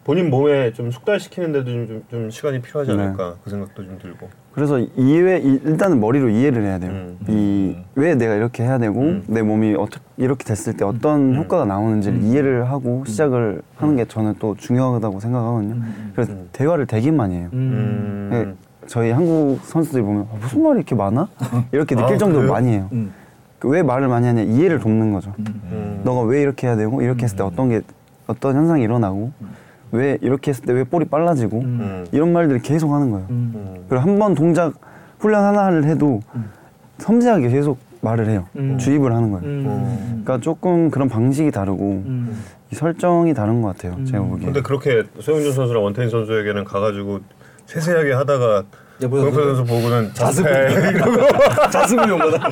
본인 0.04 0.30
몸에 0.30 0.74
좀 0.74 0.92
숙달시키는데도 0.92 1.66
좀, 1.66 1.88
좀, 1.88 2.04
좀 2.10 2.30
시간이 2.30 2.62
필요하지 2.62 2.94
네. 2.94 3.02
않을까 3.04 3.36
그 3.42 3.50
생각도 3.50 3.86
좀 3.86 3.98
들고 4.02 4.28
그래서 4.52 4.78
이해 4.78 5.39
이- 5.39 5.62
일단은 5.63 6.02
머리로 6.02 6.28
이해를 6.30 6.63
해야 6.63 6.78
돼요. 6.78 6.92
음. 6.92 7.84
이왜 7.96 8.16
내가 8.16 8.36
이렇게 8.36 8.63
해야 8.63 8.78
되고 8.80 9.00
음. 9.00 9.24
내 9.28 9.42
몸이 9.42 9.76
어떻게 9.76 10.04
이렇게 10.18 10.44
됐을 10.44 10.76
때 10.76 10.84
어떤 10.84 11.34
음. 11.34 11.36
효과가 11.38 11.63
나오는지를 11.66 12.18
음. 12.18 12.24
이해를 12.26 12.70
하고 12.70 13.06
시작을 13.06 13.62
하는 13.78 13.96
게 13.96 14.04
저는 14.06 14.36
또 14.39 14.56
중요하다고 14.58 15.22
생각하거든요. 15.22 15.76
음. 15.76 16.12
그래서 16.13 16.34
음. 16.34 16.50
대화를 16.52 16.86
되게 16.86 17.10
많이 17.10 17.36
해요. 17.38 17.50
음. 17.54 18.30
네, 18.30 18.54
저희 18.88 19.10
한국 19.12 19.60
선수들이 19.63 20.04
보면 20.04 20.28
아, 20.34 20.36
무슨 20.39 20.62
말이 20.63 20.76
이렇게 20.80 20.96
많아? 20.96 21.30
이렇게 21.72 21.96
느낄 21.96 22.16
아, 22.16 22.18
정도로 22.18 22.42
그래요? 22.42 22.52
많이 22.52 22.72
해요. 22.74 22.89
음. 22.92 23.13
그왜 23.63 23.82
말을 23.82 24.10
많이 24.10 24.28
하냐 24.28 24.41
이해를 24.41 24.80
돕는 24.80 25.13
거죠. 25.13 25.34
음. 25.39 25.45
음. 25.71 26.02
너가 26.04 26.21
왜 26.23 26.41
이렇게 26.41 26.67
해야 26.67 26.76
되고 26.76 27.02
이렇게 27.02 27.23
했을 27.23 27.38
때 27.38 27.43
어떤 27.43 27.69
게 27.69 27.82
어떤 28.28 28.58
현상이 28.58 28.84
일어나고 28.84 29.32
왜 29.93 30.17
이렇게 30.21 30.52
했을 30.52 30.65
때 30.65 30.73
왜 30.73 30.84
볼이 30.84 31.06
빨라지고 31.06 31.60
음. 31.60 31.78
음. 31.80 32.06
이런 32.12 32.34
말들을 32.34 32.62
계속 32.62 32.91
하는 32.93 33.10
거예요. 33.12 33.26
음. 33.30 33.54
음. 33.56 33.86
그리고 33.88 34.04
한 34.04 34.19
번 34.19 34.36
동작 34.36 34.73
훈련 35.19 35.45
하나를 35.45 35.86
해도 35.86 36.19
음. 36.36 36.49
섬세하게 36.97 37.47
계속 37.49 37.78
말을 38.02 38.28
해요. 38.28 38.47
음. 38.58 38.78
주입을 38.78 39.13
하는 39.15 39.32
거예요. 39.32 39.45
음. 39.45 40.21
그러니까 40.26 40.39
조금 40.39 40.91
그런 40.91 41.08
방식이 41.08 41.49
다르고 41.52 42.04
음. 42.06 42.38
이 42.69 42.76
설정이 42.76 43.34
다른 43.34 43.62
것 43.62 43.69
같아요. 43.78 43.95
음. 43.97 44.04
제가 44.06 44.23
보기에. 44.26 44.45
근데 44.45 44.62
그렇게 44.62 45.04
소영준 45.21 45.54
선수랑 45.54 45.82
원태인 45.82 46.10
선수에게는 46.10 46.65
가가지고 46.65 47.19
세세하게 47.67 48.12
하다가 48.12 48.63
영표 49.04 49.32
선수 49.44 49.63
보고는 49.66 50.12
자습. 50.13 50.46
이러고 50.48 51.12
자습을 51.72 52.10
용거다. 52.10 52.50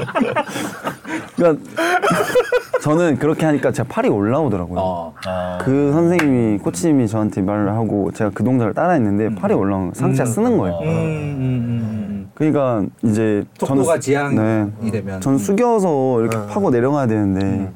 그러니까 1.36 1.64
저는 2.82 3.18
그렇게 3.18 3.46
하니까 3.46 3.72
제가 3.72 3.88
팔이 3.90 4.10
올라오더라고요. 4.10 4.80
어. 4.80 5.14
아. 5.26 5.58
그 5.62 5.92
선생님이 5.94 6.58
코치님이 6.60 7.08
저한테 7.08 7.42
말을 7.42 7.70
하고 7.72 8.12
제가 8.12 8.32
그 8.34 8.44
동작을 8.44 8.74
따라했는데 8.74 9.36
팔이 9.36 9.54
올라오는. 9.54 9.92
상체가 9.94 10.30
음. 10.30 10.34
쓰는 10.34 10.58
거예요. 10.58 10.80
음. 10.82 10.88
음. 10.88 11.40
음. 11.40 12.32
그러니까 12.34 12.84
이제 13.04 13.44
속도가 13.60 13.94
수- 13.96 14.00
지향이 14.00 14.36
네. 14.36 14.68
되면 14.92 15.22
전 15.22 15.38
숙여서 15.38 16.22
이렇게 16.22 16.38
음. 16.38 16.48
파고 16.50 16.70
내려가야 16.70 17.08
되는데 17.08 17.72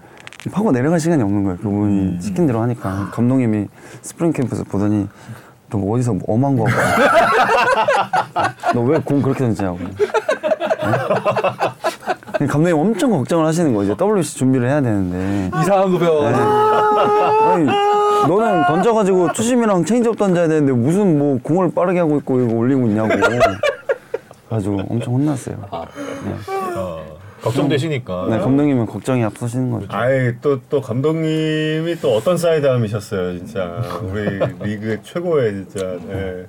파고 0.52 0.72
내려갈 0.72 1.00
시간이 1.00 1.22
없는 1.24 1.44
거예요. 1.44 1.58
그분이 1.58 2.22
시킨 2.22 2.48
대로 2.48 2.62
하니까 2.62 3.10
감독님이 3.12 3.68
스프링 4.02 4.32
캠프에서 4.32 4.64
보더니 4.64 5.08
너 5.78 5.92
어디서 5.94 6.14
뭐 6.14 6.22
엄한 6.28 6.58
거 6.58 6.66
너 8.74 8.82
왜 8.82 9.00
공 9.00 9.22
그렇게 9.22 9.40
던지냐고. 9.46 9.80
네? 12.40 12.48
감독님 12.48 12.78
엄청 12.78 13.12
걱정을 13.12 13.46
하시는 13.46 13.74
거예요. 13.74 13.94
이제 13.94 14.04
WBC 14.04 14.38
준비를 14.38 14.68
해야 14.70 14.82
되는데. 14.82 15.52
이상한 15.62 15.92
거 15.92 15.98
배워. 16.00 16.26
아니, 16.28 17.66
너는 18.28 18.66
던져가지고 18.68 19.32
two-seam이랑 19.34 19.86
체인지업 19.86 20.18
던져야 20.18 20.48
되는데 20.48 20.74
무슨 20.74 21.18
뭐 21.18 21.40
공을 21.42 21.72
빠르게 21.74 22.00
하고 22.00 22.18
있고 22.18 22.40
이거 22.42 22.54
올리고 22.56 22.88
있냐고. 22.88 23.10
그래가지고 24.50 24.82
엄청 24.90 25.14
혼났어요. 25.14 25.56
아. 25.72 25.86
어, 27.46 27.50
걱정되시니까. 27.50 28.28
네, 28.30 28.40
감독님은 28.40 28.86
걱정이 28.88 29.24
앞서시는 29.24 29.72
거죠. 29.72 29.88
아이 29.90 30.34
또 30.42 30.60
또 30.70 30.82
감독님이 30.82 31.96
또 32.02 32.16
어떤 32.16 32.38
사이드암이셨어요 32.38 33.38
진짜 33.38 33.82
우리 34.02 34.40
리그 34.64 35.00
최고의 35.04 35.52
진짜 35.70 35.86
네. 36.08 36.46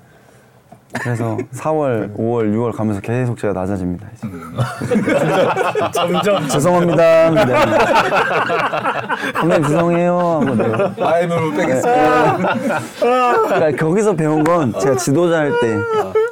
그래서 1.03 1.37
4월, 1.53 2.17
5월, 2.17 2.55
6월 2.55 2.75
가면서 2.75 3.01
계속 3.03 3.37
제가 3.39 3.53
낮아집니다. 3.53 4.07
이제. 4.15 4.29
점점 5.93 6.49
죄송합니다. 6.49 7.31
네. 7.31 7.53
감독님 9.35 9.63
죄송해요. 9.65 10.19
하고 10.19 10.55
내가. 10.55 10.95
마이너로 10.99 11.51
빼겠습니다. 11.53 12.55
그러니까 13.01 13.85
거기서 13.85 14.15
배운 14.17 14.43
건 14.45 14.73
제가 14.79 14.97
지도자 14.97 15.39
할 15.41 15.51
때 15.61 15.77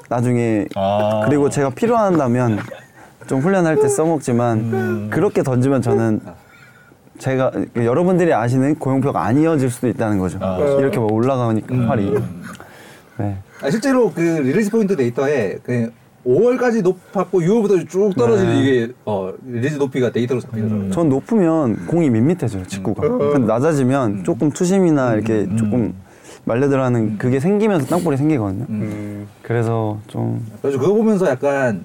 나중에 0.08 0.66
아. 0.76 1.22
그리고 1.26 1.50
제가 1.50 1.70
필요한다면 1.70 2.60
좀 3.26 3.40
훈련할 3.40 3.76
때 3.76 3.88
써먹지만 3.88 5.10
그렇게 5.10 5.42
던지면 5.42 5.82
저는 5.82 6.20
제가 7.18 7.52
여러분들이 7.76 8.32
아시는 8.34 8.76
고영표가 8.76 9.24
아니어질 9.24 9.70
수도 9.70 9.88
있다는 9.88 10.18
거죠. 10.18 10.38
아. 10.40 10.58
이렇게 10.78 10.98
막 10.98 11.12
올라가니까 11.12 11.86
팔이. 11.86 12.12
네. 13.18 13.38
아, 13.62 13.70
실제로 13.70 14.12
그 14.12 14.20
release 14.20 14.70
point 14.70 14.96
데이터에 14.96 15.58
그 15.62 15.92
5월까지 16.26 16.82
높았고 16.82 17.40
6월부터 17.40 17.88
쭉 17.88 18.12
떨어지는 18.16 18.54
네. 18.54 18.60
이게 18.60 18.92
어 19.04 19.32
release 19.46 19.76
높이가 19.76 20.10
데이터로 20.10 20.40
잡히더라고요. 20.40 20.90
전 20.90 21.08
높으면 21.08 21.86
공이 21.86 22.10
밋밋해져요 22.10 22.64
직구가. 22.66 23.02
근데 23.32 23.46
낮아지면 23.46 24.24
조금 24.24 24.50
two-seam이나 24.50 25.14
이렇게 25.14 25.46
조금 25.56 25.94
말려 26.44 26.68
들어가는 26.68 27.18
그게 27.18 27.40
생기면서 27.40 27.86
땅볼이 27.86 28.16
생기거든요. 28.16 28.66
음, 28.68 29.28
그래서 29.42 29.98
좀 30.08 30.44
그래서 30.62 30.78
그거 30.78 30.94
보면서 30.94 31.28
약간 31.28 31.84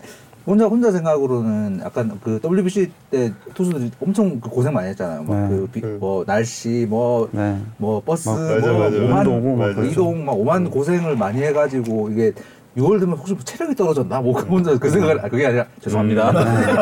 혼자 0.49 0.65
혼자 0.65 0.91
생각으로는 0.91 1.79
약간 1.83 2.19
그 2.23 2.39
WBC 2.43 2.89
때 3.11 3.31
투수들이 3.53 3.91
엄청 4.01 4.39
그 4.41 4.49
고생 4.49 4.73
많이 4.73 4.89
했잖아요. 4.89 5.19
네. 5.21 5.27
막그 5.27 5.97
뭐 5.99 6.25
날씨 6.25 6.87
뭐 6.89 7.29
네. 7.31 7.55
뭐 7.77 8.01
버스 8.03 8.27
막 8.29 8.39
맞아, 8.39 8.71
뭐 8.71 8.79
맞아. 8.79 8.97
오만 8.97 9.27
오고 9.27 9.55
막 9.55 9.67
맞아. 9.67 9.73
그렇죠. 9.75 9.91
이동 9.91 10.25
막 10.25 10.31
오만 10.35 10.67
고생을 10.71 11.15
많이 11.15 11.43
해가지고 11.43 12.09
이게 12.09 12.33
6월 12.75 12.99
되면 12.99 13.15
혹시 13.15 13.33
뭐 13.33 13.43
체력이 13.43 13.75
떨어졌나 13.75 14.21
뭐그 14.21 14.47
혼자 14.47 14.75
그 14.75 14.89
생각을 14.89 15.23
아, 15.23 15.29
그게 15.29 15.45
아니라 15.45 15.65
죄송합니다. 15.81 16.33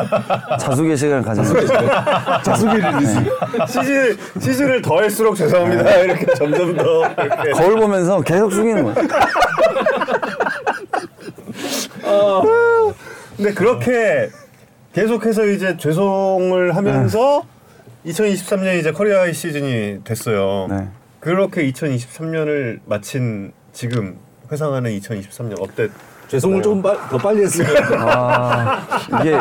자숙의 0.60 0.96
시간을 0.96 1.24
가지는 1.24 1.68
자숙이 2.46 2.74
release. 2.74 3.14
시즌 3.68 4.18
시즌을 4.40 4.82
더할수록 4.82 5.36
죄송합니다 5.36 5.98
이렇게 5.98 6.26
점점 6.36 6.74
더 6.78 7.02
이렇게 7.22 7.52
거울 7.52 7.76
보면서 7.76 8.22
계속 8.22 8.50
숙이는 8.54 8.84
거예요. 8.86 8.96
근데 13.38 13.54
그렇게 13.54 14.30
계속해서 14.94 15.46
이제 15.46 15.78
죄송을 15.78 16.76
하면서 16.76 17.44
2023년 18.06 18.80
이제 18.80 18.92
career 18.92 19.20
high 19.22 19.34
시즌이 19.34 20.04
됐어요. 20.04 20.68
네. 20.70 20.88
그렇게 21.20 21.70
2023년을 21.72 22.80
마친 22.86 23.52
지금 23.74 24.16
회상하는 24.52 24.92
2023년 25.00 25.62
어때? 25.62 25.90
죄송을 26.30 26.62
좀더 26.62 27.18
빨리 27.22 27.44
했으면. 27.44 27.70
아 28.00 28.88
이게 29.22 29.38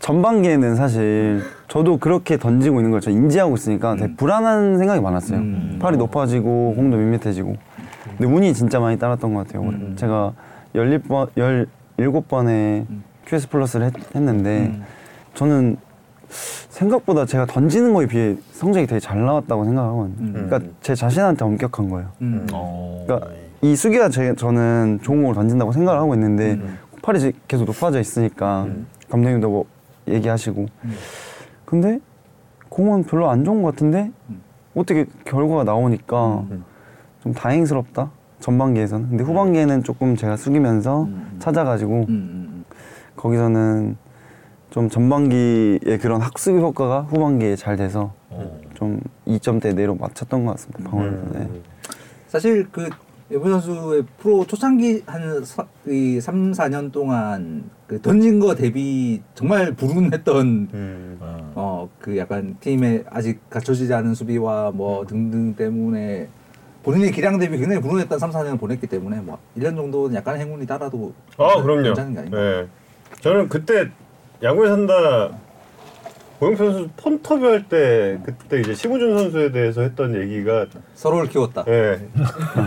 전반기에는 0.00 0.74
사실 0.76 1.42
저도 1.68 1.98
그렇게 1.98 2.36
던지고 2.36 2.78
있는 2.80 2.90
걸 2.90 3.00
저 3.00 3.10
인지하고 3.10 3.54
있으니까 3.54 3.94
되게 3.96 4.14
불안한 4.16 4.78
생각이 4.78 5.00
많았어요. 5.00 5.38
음. 5.38 5.78
팔이 5.80 5.96
높아지고 5.98 6.74
공도 6.74 6.96
밋밋해지고. 6.96 7.56
근데 8.18 8.26
운이 8.26 8.54
진짜 8.54 8.80
많이 8.80 8.98
따랐던 8.98 9.34
것 9.34 9.46
같아요. 9.46 9.62
음. 9.68 9.94
제가 9.96 10.32
17번, 10.74 11.28
17번에 11.98 12.86
QS 13.26 13.48
플러스를 13.48 13.86
했, 13.86 13.92
했는데 14.14 14.66
음. 14.74 14.82
저는 15.34 15.76
생각보다 16.28 17.26
제가 17.26 17.46
던지는 17.46 17.94
거에 17.94 18.06
비해 18.06 18.36
성적이 18.52 18.86
되게 18.86 18.98
잘 19.00 19.24
나왔다고 19.24 19.64
생각하거든요. 19.64 20.14
음. 20.20 20.32
그러니까 20.32 20.60
제 20.80 20.94
자신한테 20.94 21.44
엄격한 21.44 21.88
거예요. 21.88 22.08
음. 22.22 22.46
어. 22.52 23.04
그러니까 23.06 23.30
이 23.62 23.76
수기가 23.76 24.08
제, 24.08 24.34
저는 24.34 25.00
좋은 25.02 25.22
공을 25.22 25.34
던진다고 25.34 25.72
생각을 25.72 26.00
하고 26.00 26.14
있는데 26.14 26.54
음. 26.54 26.78
팔이 27.02 27.20
지- 27.20 27.32
계속 27.46 27.64
높아져 27.64 28.00
있으니까 28.00 28.66
감독님도 29.10 29.48
뭐 29.48 29.64
얘기하시고 30.08 30.66
음. 30.84 30.92
근데 31.64 32.00
공은 32.68 33.04
별로 33.04 33.30
안 33.30 33.44
좋은 33.44 33.62
것 33.62 33.72
같은데 33.72 34.10
음. 34.28 34.40
어떻게 34.74 35.06
결과가 35.24 35.64
나오니까 35.64 36.44
음. 36.50 36.64
좀 37.22 37.32
다행스럽다 37.32 38.10
전반기에서는 38.44 39.08
근데 39.08 39.24
후반기에는 39.24 39.84
조금 39.84 40.16
제가 40.16 40.36
숙이면서 40.36 41.04
음. 41.04 41.36
찾아가지고 41.38 41.92
음, 41.92 42.04
음, 42.10 42.64
거기서는 43.16 43.96
좀 44.68 44.90
전반기의 44.90 45.98
그런 46.00 46.20
학습 46.20 46.54
효과가 46.54 47.02
후반기에 47.02 47.56
잘 47.56 47.76
돼서 47.76 48.12
어. 48.28 48.60
좀 48.74 49.00
2점대 49.26 49.74
내로 49.74 49.94
맞췄던 49.94 50.44
것 50.44 50.52
같습니다 50.52 50.90
방어에서 50.90 51.16
네. 51.32 51.38
음. 51.38 51.62
사실 52.28 52.68
그 52.70 52.90
여부 53.32 53.48
선수의 53.48 54.04
프로 54.18 54.44
초창기 54.44 55.04
한 55.06 55.42
사, 55.42 55.64
이 55.86 56.20
3, 56.20 56.52
4년 56.52 56.92
동안 56.92 57.70
그 57.86 58.02
던진 58.02 58.40
거 58.40 58.54
대비 58.54 59.22
정말 59.34 59.72
불운했던 59.72 60.68
음. 60.74 61.16
어. 61.20 61.88
어그 61.98 62.18
약간 62.18 62.56
팀의 62.60 63.04
아직 63.08 63.48
갖춰지지 63.48 63.94
않은 63.94 64.14
수비와 64.14 64.72
뭐 64.72 65.06
등등 65.06 65.54
때문에 65.54 66.28
본인의 66.84 67.12
기량 67.12 67.38
대비 67.38 67.56
굉장히 67.58 67.80
불운했던 67.80 68.18
3, 68.18 68.30
4년을 68.30 68.60
보냈기 68.60 68.86
때문에 68.86 69.20
뭐 69.20 69.38
1년 69.58 69.74
정도는 69.74 70.14
약간 70.14 70.38
행운이 70.38 70.66
따라도 70.66 71.12
아 71.38 71.60
그럼요. 71.62 71.82
괜찮은 71.82 72.12
게 72.12 72.18
아닌가. 72.20 72.38
네. 72.38 72.66
저는 73.20 73.48
그때 73.48 73.88
야구에 74.42 74.68
산다 74.68 75.30
고영표 76.44 76.56
선수 76.72 76.88
폰터뷰 76.98 77.46
할 77.46 77.64
때 77.68 78.18
그때 78.24 78.60
이제 78.60 78.74
심우준 78.74 79.16
선수에 79.16 79.50
대해서 79.50 79.80
했던 79.80 80.14
얘기가 80.14 80.66
서로를 80.94 81.28
키웠다. 81.30 81.64
예 81.68 81.98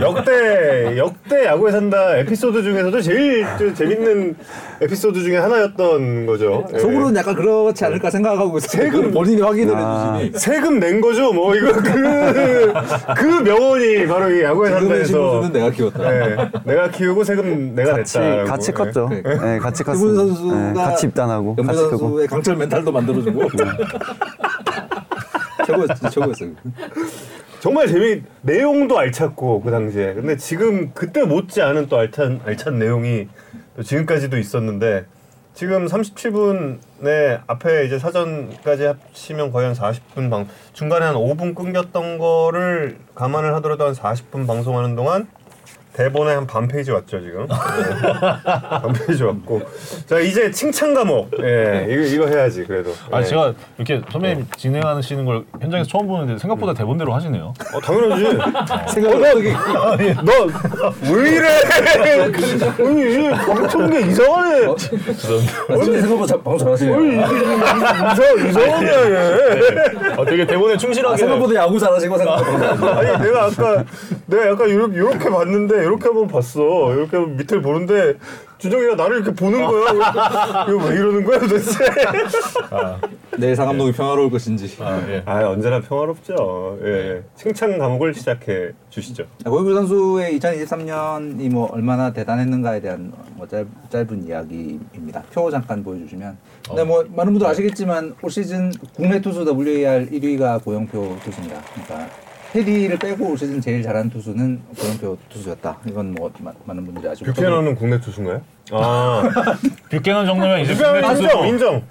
역대 0.02 0.98
역대 0.98 1.46
야구에 1.46 1.72
산다 1.72 2.18
에피소드 2.18 2.64
중에서도 2.64 3.02
제일 3.02 3.46
좀 3.60 3.74
재밌는 3.76 4.36
에피소드 4.82 5.22
중에 5.22 5.38
하나였던 5.38 6.26
거죠. 6.26 6.66
예. 6.74 6.80
속으로는 6.80 7.16
약간 7.18 7.36
그렇지 7.36 7.86
않을까 7.86 8.10
생각하고 8.10 8.58
있어요. 8.58 8.82
세금- 8.84 9.12
본인이 9.12 9.42
확인을 9.42 9.76
아. 9.76 10.16
해주시니. 10.16 10.40
세금 10.40 10.80
낸 10.80 11.00
거죠. 11.00 11.32
뭐 11.32 11.56
이거 11.56 11.72
그그 11.74 13.42
명언이 13.44 14.08
바로 14.08 14.32
이 14.32 14.42
야구에 14.42 14.72
산다에서 14.72 15.06
신문수는 15.06 15.54
내가 15.54 15.70
키웠다. 15.70 16.14
예, 16.32 16.38
내가 16.64 16.90
키우고 16.90 17.24
세금 17.24 17.76
내가 17.76 17.94
같이 17.98 18.18
냈다. 18.20 18.44
같이 18.46 18.72
컸죠. 18.72 19.08
네. 19.10 19.22
네, 19.24 19.60
같이 19.60 19.84
컸어요. 19.84 20.00
김훈 20.08 20.16
선수가 20.16 20.56
네, 20.56 20.74
같이 20.74 21.08
입단하고 21.08 21.56
같이 21.56 21.80
크고. 21.84 21.98
선수의 21.98 22.28
강철 22.28 22.56
멘탈도 22.56 22.92
만들어주고 22.92 23.48
최고였어, 25.66 26.10
최고였어. 26.10 26.46
정말 27.60 27.88
재미 27.88 28.22
내용도 28.42 28.98
알찼고 28.98 29.62
그 29.62 29.72
당시에 29.72 30.14
근데 30.14 30.38
지금 30.38 30.92
그때 30.94 31.24
못지 31.24 31.62
않은 31.62 31.88
또 31.90 31.98
알찬 31.98 32.42
알찬 32.46 32.80
내용이 32.80 33.28
또 33.76 33.84
지금까지도 33.84 34.38
있었는데 34.38 35.06
지금 35.54 35.88
37분에 35.88 37.42
앞에 37.48 37.86
이제 37.86 37.98
사전까지 37.98 38.84
합치면 38.84 39.52
거의 39.52 39.66
한 39.66 39.76
40분 39.76 40.30
방 40.30 40.48
중간에 40.74 41.06
한 41.06 41.16
5분 41.16 41.56
끊겼던 41.56 42.20
거를 42.20 43.00
감안을 43.16 43.56
하더라도 43.56 43.86
한 43.86 43.94
40분 43.94 44.46
방송하는 44.46 44.96
동안 44.96 45.28
대본에 45.98 46.36
한 46.36 46.46
반 46.46 46.68
페이지 46.68 46.92
왔죠 46.92 47.20
지금 47.20 47.48
네. 47.48 47.56
반 48.70 48.94
페이지 48.94 49.24
왔고 49.24 49.62
자 50.06 50.20
이제 50.20 50.52
칭찬 50.52 50.94
과목 50.94 51.32
예 51.42 51.88
이거 51.90 52.04
이거 52.04 52.28
해야지 52.28 52.64
그래도 52.66 52.94
아 53.12 53.20
예. 53.22 53.24
제가 53.26 53.52
이렇게 53.78 54.02
선배님 54.12 54.46
진행하시는 54.56 55.26
걸 55.26 55.44
현장에서 55.60 55.90
처음 55.90 56.06
보는데 56.08 56.38
생각보다 56.38 56.74
대본대로 56.76 57.14
하시네요. 57.16 57.52
어 57.74 57.80
당연하지 57.82 58.24
생각을 58.94 59.26
어떻게 59.26 60.14
너왜 60.14 61.30
이래? 61.32 61.48
아니 62.80 63.30
방청객 63.46 64.08
이상하네. 64.08 64.68
선배 65.68 66.02
생각보다 66.02 66.38
방송 66.44 66.58
잘하시네요. 66.78 67.24
이상 68.12 68.48
이상하네. 68.48 68.88
얘. 68.88 70.14
어, 70.16 70.26
되게 70.26 70.46
대본에 70.46 70.76
아, 70.76 70.78
충실하게. 70.78 71.18
생각보다 71.18 71.56
야구 71.56 71.80
잘하시고 71.80 72.18
생각보다 72.18 72.98
아니 73.00 73.24
내가 73.24 73.46
아까 73.46 73.84
내가 74.28 74.48
약간 74.50 74.70
이렇게 74.70 75.30
봤는데 75.30 75.87
이렇게 75.88 76.06
한번 76.06 76.28
봤어. 76.28 76.94
이렇게 76.94 77.18
한번 77.18 77.38
밑을 77.38 77.62
보는데 77.62 78.16
준정이가 78.58 78.96
나를 78.96 79.18
이렇게 79.18 79.34
보는 79.34 79.66
거야. 79.66 80.66
이거 80.68 80.78
왜 80.86 80.96
이러는 80.96 81.24
거야 81.24 81.40
도대체? 81.40 81.86
내일 83.38 83.56
상암동이 83.56 83.92
평화로울 83.92 84.32
것인지. 84.32 84.76
아, 84.82 85.00
예. 85.10 85.22
아 85.26 85.46
언제나 85.48 85.80
평화롭죠. 85.80 86.80
예. 86.84 87.24
칭찬 87.36 87.78
과목을 87.78 88.14
시작해 88.14 88.72
주시죠. 88.90 89.26
고영규 89.46 89.74
선수의 89.74 90.40
2023년이 90.40 91.52
뭐 91.52 91.70
얼마나 91.72 92.12
대단했는가에 92.12 92.82
대한 92.82 93.14
뭐 93.36 93.48
짧, 93.48 93.68
짧은 93.90 94.28
이야기입니다. 94.28 95.24
표 95.32 95.52
잠깐 95.52 95.84
보여주시면. 95.84 96.38
근데 96.68 96.84
뭐 96.84 97.06
많은 97.10 97.34
분들 97.34 97.48
아시겠지만 97.48 98.16
올 98.22 98.32
시즌 98.32 98.72
국내 98.96 99.22
투수 99.22 99.42
WAR 99.42 100.08
1위가 100.08 100.64
고영표 100.64 101.18
투수입니다. 101.24 101.62
그러니까 101.74 102.10
페디를 102.58 102.98
빼고 102.98 103.30
올 103.32 103.38
시즌 103.38 103.62
제일 103.62 103.84
잘한 103.84 104.10
투수는 104.10 104.60
고영표 104.80 105.18
투수였다. 105.30 105.78
이건 105.88 106.14
뭐 106.16 106.32
마- 106.40 106.52
많은 106.66 106.86
분들이 106.86 107.08
아시고. 107.08 107.32
뷰캐넌은 107.32 107.76
국내 107.76 108.00
투수인가요? 108.00 108.42
아, 108.72 109.24
뷰캐넌 109.92 110.26
정도면 110.26 110.62
이제 110.62 110.74
뷰캐넌 110.74 111.02
국내 111.02 111.12
인정, 111.14 111.28
투수도 111.28 111.46
인정. 111.46 111.84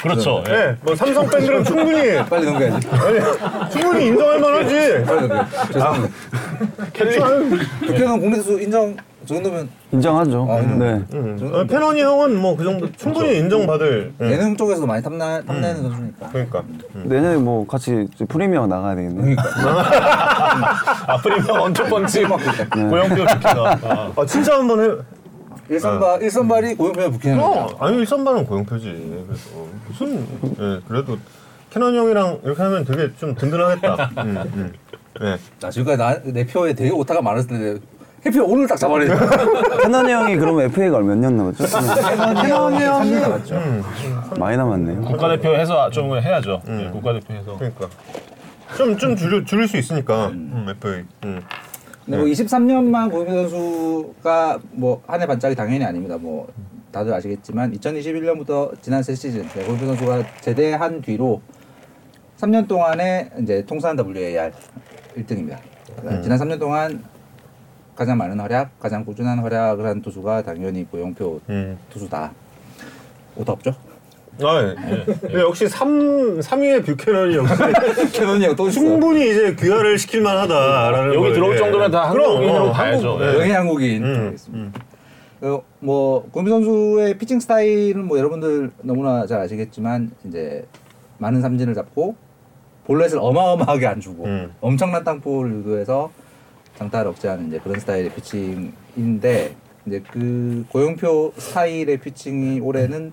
그렇죠. 0.00 0.44
예. 0.48 0.52
예, 0.52 0.76
뭐 0.82 0.94
삼성 0.94 1.28
팬들은 1.28 1.64
충분히 1.64 2.16
빨리 2.30 2.46
넘겨야지. 2.46 2.88
아니, 2.88 3.70
충분히 3.70 4.06
인정할 4.06 4.38
만하지. 4.38 5.04
빨리 5.04 5.26
넘겨. 5.28 5.46
죄송합니다. 5.72 6.14
켈리. 6.92 7.18
국회는 7.18 8.20
국내 8.20 8.36
투수 8.36 8.60
인정 8.60 8.96
저 9.26 9.34
정도면 9.34 9.68
인정하죠. 9.92 10.46
아, 10.48 10.60
인정. 10.60 10.78
네. 10.78 11.04
음. 11.12 11.50
어, 11.52 11.64
캐넌이 11.64 12.00
형은 12.00 12.40
뭐 12.40 12.56
그 12.56 12.64
정도 12.64 12.90
충분히 12.92 13.38
인정받을. 13.38 14.14
응. 14.20 14.30
예능 14.30 14.56
쪽에서도 14.56 14.86
많이 14.86 15.02
탐나, 15.02 15.42
탐내는 15.42 15.82
선수니까. 15.82 16.28
그러니까. 16.30 16.62
음. 16.94 17.04
내년에 17.06 17.36
뭐 17.36 17.66
같이 17.66 18.08
프리미어 18.28 18.66
나가야 18.66 18.94
되겠네. 18.94 19.36
아 21.06 21.16
프리미엄 21.22 21.60
원투펀치 21.60 22.24
고영표 22.24 23.14
뷰캐넌. 23.16 23.66
아. 23.66 24.12
아 24.16 24.26
진짜 24.26 24.54
한번 24.58 24.80
해. 24.80 24.96
일선발 25.68 26.22
일선발이 26.22 26.74
고영표와 26.76 27.10
국회는 27.10 27.40
어, 27.40 27.68
아니 27.80 27.98
일선발은 27.98 28.46
고영표지. 28.46 29.24
그래서 29.26 29.50
무슨 29.88 30.26
예, 30.60 30.80
그래도 30.86 31.18
캐넌 31.70 31.94
형이랑 31.96 32.38
이렇게 32.44 32.62
하면 32.62 32.84
되게 32.84 33.10
좀 33.18 33.34
든든하겠다. 33.34 34.10
음, 34.18 34.36
음. 34.54 34.72
예. 35.22 35.36
나 35.60 35.68
지금까지 35.70 35.98
나, 35.98 36.32
내 36.32 36.46
표에 36.46 36.72
되게 36.74 36.90
오타가 36.90 37.20
많았을 37.20 37.48
텐데 37.48 37.80
해피 38.26 38.38
오늘 38.40 38.66
딱 38.66 38.76
잡아내. 38.76 39.06
캐넌 39.82 40.08
형이 40.10 40.36
그러면 40.36 40.64
FA가 40.66 41.00
몇 41.00 41.16
년 41.16 41.36
남았죠? 41.36 41.64
캐논 41.64 42.74
형이 42.74 43.14
음, 43.52 43.82
많이 44.38 44.56
남았네요. 44.56 45.00
국가대표 45.02 45.54
해서 45.54 45.88
좀 45.90 46.16
해야죠. 46.18 46.60
예, 46.68 46.90
국가대표 46.90 47.34
해서. 47.34 47.56
그러니까 47.56 47.88
좀 48.76 48.96
좀 48.98 49.16
줄일 49.16 49.44
줄일 49.44 49.68
수 49.68 49.76
있으니까. 49.76 50.26
음, 50.28 50.66
FA. 50.68 51.04
음. 51.24 51.40
근데 52.04 52.18
뭐 52.18 52.26
23년만 52.26 53.10
고영표 53.10 53.32
선수가 53.48 54.58
뭐 54.72 55.02
한 55.06 55.20
해 55.22 55.26
반짝이 55.26 55.54
당연히 55.54 55.84
아닙니다. 55.84 56.16
뭐 56.18 56.46
다들 56.92 57.12
아시겠지만 57.14 57.72
2021년부터 57.78 58.70
지난 58.82 59.02
세 59.02 59.14
시즌 59.14 59.42
네, 59.48 59.64
고영표 59.64 59.86
선수가 59.86 60.24
제대한 60.40 61.00
뒤로 61.00 61.40
3년 62.38 62.68
동안에 62.68 63.30
이제 63.40 63.64
통산 63.66 63.96
WAR 63.98 64.50
1등입니다. 65.16 65.58
지난 66.22 66.38
3년 66.38 66.58
동안 66.60 67.02
가장 67.96 68.18
많은 68.18 68.38
활약, 68.38 68.78
가장 68.78 69.04
꾸준한 69.04 69.38
활약을 69.38 69.86
한 69.86 70.02
투수가 70.02 70.42
당연히 70.42 70.84
고영표 70.84 71.40
음. 71.48 71.78
투수다. 71.90 72.30
오타 73.36 73.52
없죠? 73.52 73.74
아, 74.42 74.62
예. 74.62 75.04
근데 75.04 75.40
역시 75.40 75.66
3 75.66 76.40
3위의 76.40 76.84
뷰캐넌이 76.84 77.36
역시 77.36 77.54
캐넌이 78.12 78.44
형 78.44 78.60
또 78.60 78.68
충분히 78.68 79.30
이제 79.30 79.56
귀화를 79.58 79.98
시킬 79.98 80.20
만하다라는 80.20 81.14
여기 81.14 81.22
걸, 81.22 81.32
들어올 81.32 81.54
예. 81.54 81.58
정도면 81.58 81.90
다 81.90 82.10
그럼, 82.10 82.32
한국인으로 82.32 82.64
어, 82.66 82.72
봐야죠. 82.72 83.08
한국, 83.12 83.24
예. 83.24 83.28
예. 83.28 83.34
영해 83.34 83.52
한국인 83.52 84.04
음. 84.04 84.72
그, 85.40 85.60
뭐 85.80 86.28
고영표 86.30 86.50
선수의 86.50 87.16
피칭 87.16 87.40
스타일은 87.40 88.04
뭐 88.04 88.18
여러분들 88.18 88.72
너무나 88.82 89.26
잘 89.26 89.40
아시겠지만 89.40 90.10
이제 90.26 90.66
많은 91.16 91.40
삼진을 91.40 91.72
잡고 91.72 92.14
볼넷을 92.84 93.18
어마어마하게 93.18 93.86
안 93.86 94.00
주고 94.00 94.24
음. 94.24 94.52
엄청난 94.60 95.02
땅볼 95.02 95.50
유도해서 95.50 96.10
장타를 96.78 97.10
억제하는 97.10 97.48
이제 97.48 97.58
그런 97.58 97.78
스타일의 97.80 98.12
피칭인데 98.14 99.56
이제 99.86 100.02
그 100.10 100.64
고영표 100.70 101.34
스타일의 101.36 101.98
피칭이 101.98 102.60
올해는 102.60 103.12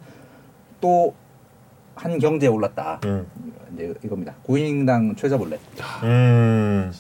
또 0.82 1.13
한 1.95 2.17
경제에 2.19 2.49
올랐다. 2.49 2.99
음. 3.06 3.26
이제 3.73 3.93
이겁니다. 4.04 4.34
9이닝당 4.47 5.15
최저 5.17 5.38
볼넷. 5.38 5.60
음. 6.04 6.91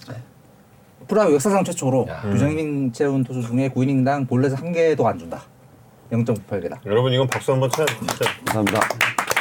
프로야구 1.07 1.33
역사상 1.33 1.63
최초로 1.63 2.07
야. 2.09 2.21
규정이닝 2.21 2.91
채운 2.91 3.23
투수 3.23 3.41
중에 3.41 3.69
9이닝당 3.69 4.27
볼넷을 4.27 4.57
한 4.57 4.71
개도 4.71 5.07
안 5.07 5.17
준다. 5.19 5.41
0.98개다. 6.11 6.77
여러분 6.85 7.11
이건 7.11 7.27
박수 7.27 7.51
한번 7.51 7.69
쳐 7.71 7.85
진짜 7.85 8.25
감사합니다. 8.45 8.79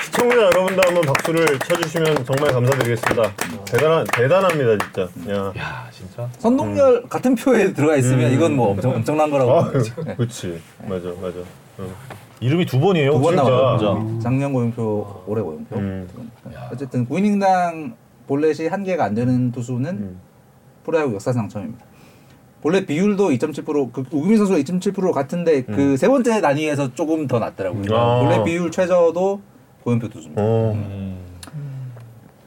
시청자 0.05 0.37
여러분도 0.37 0.81
한번 0.87 1.03
박수를 1.05 1.59
쳐주시면 1.59 2.25
정말 2.25 2.53
감사드리겠습니다. 2.53 3.33
대단한 3.67 4.07
대단합니다 4.13 4.85
진짜. 4.85 5.03
야. 5.35 5.53
야 5.59 5.89
진짜. 6.13 6.29
선동열 6.39 7.05
같은 7.09 7.35
표에 7.35 7.73
들어가 7.73 7.97
있으면 7.97 8.31
음. 8.31 8.35
이건 8.35 8.57
뭐 8.57 8.71
엄청 8.71 8.93
엄청난 8.95 9.31
거라고. 9.31 9.53
아. 9.53 9.71
네. 10.05 10.15
그렇지. 10.17 10.61
맞아, 10.87 11.09
맞아. 11.21 11.39
응. 11.81 11.89
이름이 12.41 12.67
두 12.67 12.79
번이에요. 12.81 13.13
두 13.13 13.21
번. 13.21 13.37
나왔죠. 13.37 13.99
진짜. 14.05 14.23
작년 14.23 14.53
고용표, 14.53 15.23
올해 15.27 15.43
고용표. 15.43 15.77
음. 15.77 16.09
어쨌든 16.73 17.07
9이닝당 17.09 17.95
볼넷이 18.27 18.69
한 18.69 18.85
개가 18.85 19.05
안 19.05 19.15
되는 19.15 19.53
투수는 19.53 19.91
음. 19.91 20.21
프로야구 20.85 21.15
역사상 21.15 21.49
처음입니다. 21.49 21.85
볼넷 22.61 22.87
비율도 22.87 23.31
2.7%, 23.31 23.93
그 23.93 24.05
우규민 24.13 24.37
선수가 24.37 24.59
2.7% 24.59 25.13
같은데 25.13 25.63
그 25.63 25.97
세 25.97 26.09
번째 26.09 26.41
단위에서 26.41 26.95
조금 26.95 27.27
더 27.27 27.39
낮더라고요. 27.39 27.83
음. 27.83 27.95
아. 27.95 28.21
볼넷 28.21 28.45
비율 28.45 28.71
최저도 28.71 29.41
고용표 29.85 30.09
투수입니다. 30.09 30.43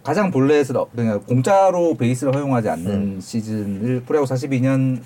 어. 0.06 0.10
음. 0.10 0.15
가장 0.15 0.32
볼넷을 0.32 0.78
어- 0.78 0.88
그냥 0.96 1.20
공짜로 1.28 1.96
베이스를 1.96 2.34
허용하지 2.36 2.70
않는 2.70 2.91
음. 2.91 3.20
시즌을 3.20 4.04
프로야구 4.06 4.28
42년 4.28 5.02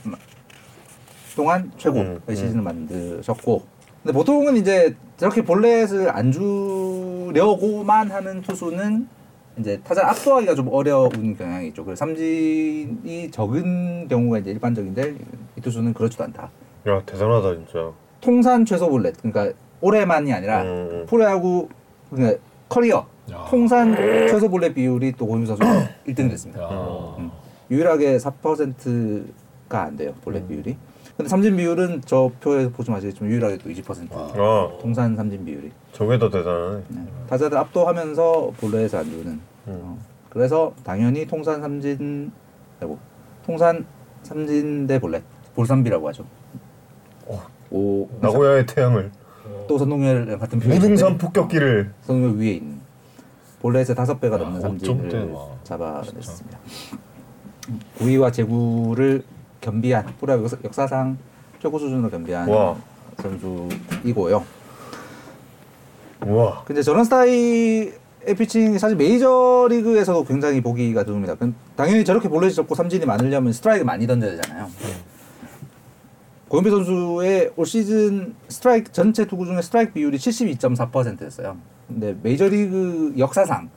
동안 1.35 1.71
최고의 1.77 2.03
음, 2.05 2.19
음. 2.27 2.35
시즌을 2.35 2.61
만드셨고 2.61 3.63
근데 4.03 4.13
보통은 4.13 4.57
이제 4.57 4.95
저렇게 5.17 5.41
볼넷을 5.43 6.09
안 6.09 6.31
주려고만 6.31 8.11
하는 8.11 8.41
투수는 8.41 9.07
이제 9.57 9.79
타자를 9.83 10.09
압도하기가 10.09 10.55
좀 10.55 10.69
어려운 10.71 11.35
경향이 11.35 11.67
있죠. 11.69 11.83
그래서 11.83 11.99
삼진이 12.05 13.29
적은 13.31 14.07
경우가 14.07 14.39
이제 14.39 14.51
일반적인데 14.51 15.15
이 15.57 15.61
투수는 15.61 15.93
그렇지도 15.93 16.23
않다. 16.25 16.49
야 16.87 17.01
대단하다 17.05 17.55
진짜. 17.55 17.91
통산 18.21 18.63
최소 18.65 18.89
볼넷 18.89 19.15
그러니까 19.21 19.57
올해만이 19.81 20.31
아니라 20.31 20.63
음. 20.63 21.05
프로야구 21.09 21.67
그러니까 22.09 22.39
커리어 22.69 23.05
야. 23.31 23.45
통산 23.49 23.95
최소 23.95 24.49
볼넷 24.49 24.73
비율이 24.73 25.13
또 25.13 25.27
고윤 25.27 25.45
선수가 25.45 25.89
1등이 26.07 26.29
됐습니다. 26.31 26.63
야. 26.63 27.15
음. 27.17 27.31
유일하게 27.71 28.17
4%가 28.17 29.83
안 29.83 29.95
돼요 29.95 30.13
볼넷 30.23 30.47
비율이. 30.47 30.75
근데 31.17 31.29
삼진 31.29 31.57
비율은 31.57 32.01
저 32.05 32.31
표에서 32.41 32.69
보시면 32.69 32.97
아시겠지만 32.97 33.29
유일하게 33.31 33.57
또 33.57 33.69
20%. 33.69 34.07
아 34.11 34.77
통산 34.81 35.15
삼진 35.15 35.45
비율이. 35.45 35.71
저게 35.91 36.17
더 36.17 36.29
대단하네. 36.29 36.83
네. 36.89 37.01
타자들 37.29 37.57
압도하면서 37.57 38.53
볼넷을 38.57 38.99
안 38.99 39.05
주는. 39.05 39.31
음. 39.31 39.41
어. 39.67 39.97
그래서 40.29 40.73
당연히 40.83 41.25
통산 41.25 41.61
삼진 41.61 42.31
아이고 42.79 42.97
통산 43.45 43.85
삼진 44.23 44.87
대 44.87 44.99
볼넷 44.99 45.23
볼삼비라고 45.55 46.07
하죠. 46.09 46.25
오, 47.71 48.07
나고야의 48.19 48.65
태양을 48.65 49.11
또 49.67 49.77
선동열 49.77 50.39
같은 50.39 50.59
표현인데 50.59 50.87
무등산 50.89 51.17
폭격기를 51.19 51.91
선동열 52.01 52.37
위에 52.37 52.53
있는 52.53 52.78
볼넷의 53.61 53.95
다섯 53.95 54.19
배가 54.19 54.35
야, 54.35 54.39
넘는 54.39 54.57
어쩜 54.59 54.69
삼진을 54.79 55.09
때, 55.09 55.31
와. 55.33 55.47
잡아냈습니다. 55.63 56.59
9위와 57.99 58.31
제구를 58.33 59.23
겸비한 59.61 60.05
역사- 60.21 60.57
역사상 60.63 61.17
최고 61.61 61.77
수준으로 61.77 62.09
겸비한 62.09 62.47
와. 62.47 62.75
선수이고요. 63.21 64.43
우와. 66.25 66.63
근데 66.65 66.81
저런 66.81 67.03
스타일의 67.03 67.93
피칭이 68.37 68.79
사실 68.79 68.95
메이저 68.97 69.67
리그에서도 69.69 70.23
굉장히 70.25 70.61
보기가 70.61 71.03
드뭅니다. 71.03 71.37
그 71.37 71.53
당연히 71.75 72.03
저렇게 72.05 72.29
볼넷이 72.29 72.53
적고 72.53 72.75
삼진이 72.75 73.05
많으려면 73.05 73.51
스트라이크 73.53 73.83
많이 73.83 74.07
던져야 74.07 74.31
되잖아요. 74.37 74.69
고영표 76.47 76.69
선수의 76.71 77.51
올 77.55 77.65
시즌 77.65 78.35
스트라이크 78.47 78.91
전체 78.91 79.25
투구 79.25 79.45
중에 79.45 79.61
스트라이크 79.61 79.93
비율이 79.93 80.17
72.4%였어요. 80.17 81.57
근데 81.89 82.15
메이저리그 82.21 83.15
역사상 83.17 83.69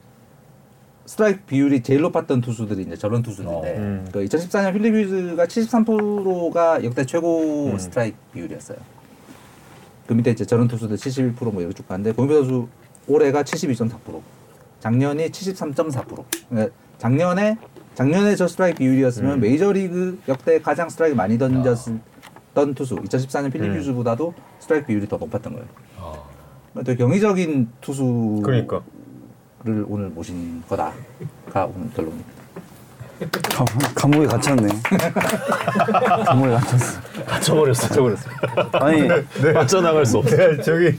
스트라이크 1.06 1.40
비율이 1.46 1.82
제일 1.82 2.02
높았던 2.02 2.40
투수들이 2.42 2.82
이제 2.82 2.96
저런 2.96 3.22
투수인데 3.22 3.54
어. 3.54 3.62
음. 3.76 4.08
그 4.12 4.24
2014년 4.24 4.72
필립 4.74 4.94
휴즈가 4.94 5.46
73%가 5.46 6.84
역대 6.84 7.04
최고 7.04 7.70
음. 7.72 7.78
스트라이크 7.78 8.16
비율이었어요. 8.32 8.78
그 10.06 10.12
밑에 10.12 10.30
이제 10.30 10.44
저런 10.44 10.68
투수들 10.68 10.96
71%뭐 10.96 11.60
이렇게 11.60 11.74
쭉 11.74 11.88
가는데 11.88 12.12
고영표 12.12 12.34
선수 12.34 12.68
올해가 13.08 13.42
72.4%, 13.42 14.20
작년이 14.80 15.30
73.4%. 15.30 16.24
그러니까 16.48 16.74
작년에 16.98 17.56
작년에 17.94 18.36
저 18.36 18.46
스트라이크 18.46 18.78
비율이었으면 18.78 19.34
음. 19.34 19.40
메이저리그 19.40 20.20
역대 20.28 20.60
가장 20.60 20.88
스트라이크 20.88 21.16
많이 21.16 21.36
던졌던 21.36 22.74
투수 22.74 22.96
2014년 22.96 23.52
필립 23.52 23.70
음. 23.70 24.32
스트라이크 24.60 24.86
비율이 24.86 25.08
더 25.08 25.16
높았던 25.16 25.52
거예요. 25.52 25.66
아. 26.74 26.82
되게 26.82 26.96
경이적인 26.98 27.68
투수를 27.80 28.42
그러니까. 28.42 28.80
오늘 29.64 30.08
모신 30.08 30.62
거다가 30.68 30.92
오늘 31.54 31.88
결론입니다. 31.94 32.32
감, 33.54 33.66
감옥에 33.94 34.26
갇혔네. 34.26 34.66
감옥에 36.26 36.50
갇혔어. 36.50 37.00
갇혀버렸어. 37.26 37.86
잊어버렸습니다. 37.86 38.68
아니 38.72 39.02
네. 39.02 39.52
빠져나갈 39.52 40.04
수 40.04 40.18
없어. 40.18 40.34
내가 40.36 40.60
저기 40.62 40.98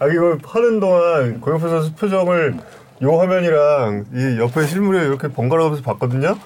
아 0.00 0.08
이거 0.08 0.36
하는 0.44 0.80
동안 0.80 1.40
고영표 1.40 1.68
선수 1.68 1.92
표정을 1.94 2.56
요 3.02 3.18
화면이랑 3.20 4.06
이 4.12 4.38
옆에 4.40 4.66
실물이 4.66 4.98
이렇게 5.06 5.28
번갈아가면서 5.28 5.84
봤거든요. 5.84 6.36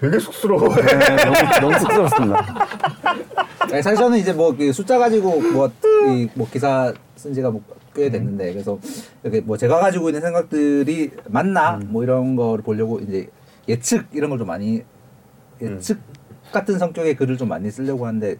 되게 0.00 0.18
쑥스러워. 0.18 0.74
네, 0.76 0.82
너무 0.96 1.60
너무 1.60 1.78
쑥스럽습니다. 1.78 2.66
아니, 3.60 3.82
사실 3.82 3.96
저는 3.96 4.16
이제 4.18 4.32
뭐그 4.32 4.72
숫자 4.72 4.98
가지고 4.98 5.40
뭐 5.52 5.70
이 6.08 6.28
뭐 6.34 6.48
기사 6.50 6.92
쓴 7.16 7.34
지가 7.34 7.50
뭐 7.50 7.60
꽤 7.96 8.10
됐는데 8.10 8.52
그래서 8.52 8.78
이렇게 9.24 9.40
뭐 9.40 9.56
제가 9.56 9.80
가지고 9.80 10.10
있는 10.10 10.20
생각들이 10.20 11.10
맞나 11.28 11.80
뭐 11.88 12.04
이런 12.04 12.36
거를 12.36 12.62
보려고 12.62 13.00
이제 13.00 13.26
예측 13.68 14.06
이런 14.12 14.30
걸 14.30 14.38
좀 14.38 14.46
많이 14.46 14.82
예측 15.60 15.98
같은 16.52 16.78
성격의 16.78 17.16
글을 17.16 17.38
좀 17.38 17.48
많이 17.48 17.70
쓰려고 17.70 18.06
하는데 18.06 18.36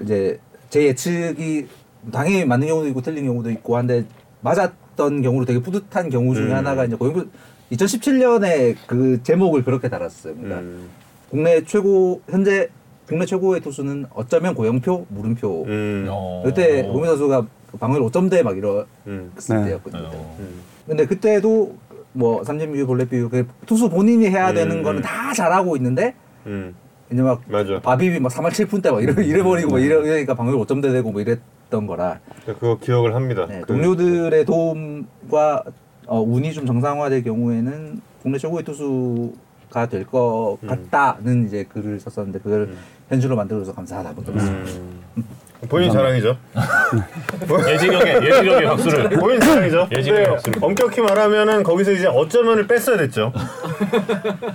이제 0.00 0.38
제 0.68 0.82
예측이 0.84 1.68
당연히 2.12 2.44
맞는 2.44 2.66
경우도 2.66 2.88
있고 2.88 3.00
틀린 3.02 3.24
경우도 3.26 3.50
있고 3.52 3.76
한데 3.76 4.04
맞았던 4.40 5.22
경우로 5.22 5.44
되게 5.46 5.60
뿌듯한 5.62 6.10
경우 6.10 6.34
중에 6.34 6.46
음. 6.46 6.54
하나가 6.56 6.84
이제 6.84 6.96
고용표 6.96 7.24
2017년에 7.72 8.74
그 8.88 9.22
제목을 9.22 9.62
그렇게 9.64 9.88
달았어요. 9.88 10.34
그러니까 10.34 10.58
음. 10.60 10.88
국내 11.30 11.62
최고 11.64 12.20
현재 12.28 12.68
국내 13.06 13.26
최고의 13.26 13.60
투수는 13.60 14.06
어쩌면 14.14 14.54
고영표 14.54 15.06
물음표. 15.08 15.64
음. 15.66 16.06
어. 16.08 16.42
그때 16.44 16.82
고민 16.82 17.06
선수가 17.06 17.46
방울 17.78 18.00
5점대 18.02 18.42
막 18.42 18.56
이랬을 18.56 18.86
음. 19.06 19.32
네. 19.36 19.64
때였거든요. 19.64 20.02
어. 20.12 20.36
음. 20.40 20.60
근데 20.86 21.06
그때도 21.06 21.76
뭐 22.12 22.42
삼진 22.42 22.72
비율, 22.72 22.86
볼넷 22.86 23.08
비율, 23.08 23.28
그 23.28 23.46
투수 23.66 23.88
본인이 23.88 24.28
해야 24.28 24.52
되는 24.52 24.78
음, 24.78 24.82
거는 24.82 25.00
음. 25.00 25.02
다 25.02 25.32
잘하고 25.32 25.76
있는데 25.76 26.14
음. 26.46 26.74
이제 27.12 27.22
막 27.22 27.40
맞아. 27.46 27.80
바비비 27.80 28.18
막 28.20 28.30
3할 28.32 28.50
7푼 28.50 28.82
때막 28.82 29.02
이래 29.02 29.12
이래버리고 29.24 29.72
막 29.72 29.78
이러니까 29.80 30.34
방울 30.34 30.56
5점대 30.58 30.92
되고 30.92 31.10
뭐 31.12 31.20
이랬던 31.20 31.86
거라 31.86 32.20
그거 32.46 32.78
기억을 32.78 33.14
합니다. 33.14 33.46
네, 33.48 33.60
그- 33.60 33.66
동료들의 33.66 34.44
도움과 34.44 35.64
어, 36.06 36.20
운이 36.20 36.52
좀 36.52 36.66
정상화될 36.66 37.22
경우에는 37.22 38.00
국내 38.22 38.38
최고의 38.38 38.64
투수가 38.64 39.86
될것 39.90 40.58
음. 40.62 40.68
같다는 40.68 41.46
이제 41.46 41.64
글을 41.64 42.00
썼었는데 42.00 42.40
그걸 42.40 42.62
음. 42.62 42.76
현실로 43.08 43.36
만들어서 43.36 43.72
감사하다 43.72 44.12
뭐 44.12 44.24
그랬습니다. 44.24 44.70
음. 45.16 45.24
본인 45.68 45.90
자랑이죠. 45.92 46.36
예지경의 47.68 48.14
예지경의 48.24 48.64
박수를. 48.66 49.08
본인 49.10 49.40
자랑이죠. 49.40 49.88
예지경의 49.92 50.24
근데 50.24 50.30
박수를. 50.30 50.64
엄격히 50.64 51.00
말하면은 51.02 51.62
거기서 51.62 51.92
이제 51.92 52.06
어쩌면을 52.06 52.66
뺐어야 52.66 52.96
됐죠. 52.96 53.32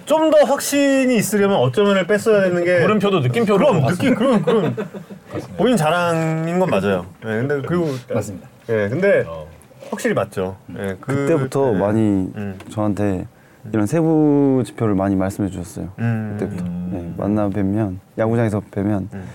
좀 0.05 0.25
더 0.31 0.37
확신이 0.45 1.15
있으려면 1.17 1.57
어쩌면을 1.57 2.07
뺐어야 2.07 2.41
되는 2.41 2.63
게 2.63 2.79
물음표도 2.79 3.19
느낌표로 3.19 3.67
그럼. 3.67 3.85
느낌 3.85 4.15
그런 4.15 4.41
그런 4.41 4.75
본인 5.57 5.77
자랑인 5.77 6.57
건 6.59 6.69
맞아요. 6.69 7.05
예, 7.23 7.27
근데 7.27 7.61
그리고 7.67 7.89
맞습니다. 8.11 8.47
예, 8.69 8.89
근데 8.89 9.23
어. 9.27 9.45
확실히 9.91 10.15
맞죠. 10.15 10.57
예, 10.79 10.95
그, 10.99 11.15
그때부터 11.15 11.73
예. 11.75 11.77
많이 11.77 11.99
음. 12.35 12.57
저한테 12.71 13.27
이런 13.71 13.85
세부 13.85 14.63
지표를 14.65 14.95
많이 14.95 15.15
말씀해 15.15 15.49
주셨어요. 15.51 15.89
음. 15.99 16.37
그때부터 16.39 16.63
음. 16.65 16.89
네, 16.91 17.13
만나 17.23 17.47
뵈면 17.49 17.99
야구장에서 18.17 18.61
뵈면 18.71 19.09
음. 19.13 19.27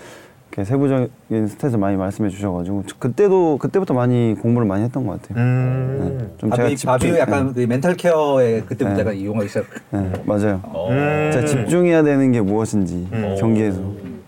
세부적인 0.57 1.09
스탯을 1.31 1.79
많이 1.79 1.97
말씀해 1.97 2.29
주셔가지고 2.29 2.85
저- 2.87 2.97
그때도 2.99 3.59
그때부터 3.59 3.95
많이 3.95 4.35
공부를 4.41 4.67
많이 4.67 4.83
했던 4.85 5.07
것 5.07 5.23
같아요. 5.23 5.39
음. 5.45 6.17
네. 6.19 6.29
좀 6.39 6.51
바비 6.51 6.77
집중- 6.77 6.89
바비 6.91 7.19
약간 7.19 7.53
그 7.55 7.61
멘탈 7.61 7.95
케어에 7.95 8.61
그때부터 8.63 8.95
네. 8.95 9.01
약간 9.01 9.15
이용하기 9.15 9.49
시작. 9.49 9.65
네, 9.91 10.01
네, 10.01 10.13
맞아요. 10.27 10.61
어. 10.65 10.89
음. 10.91 11.31
집중해야 11.47 12.03
되는 12.03 12.33
게 12.33 12.41
무엇인지 12.41 13.09
음. 13.13 13.37
경기에서 13.39 13.81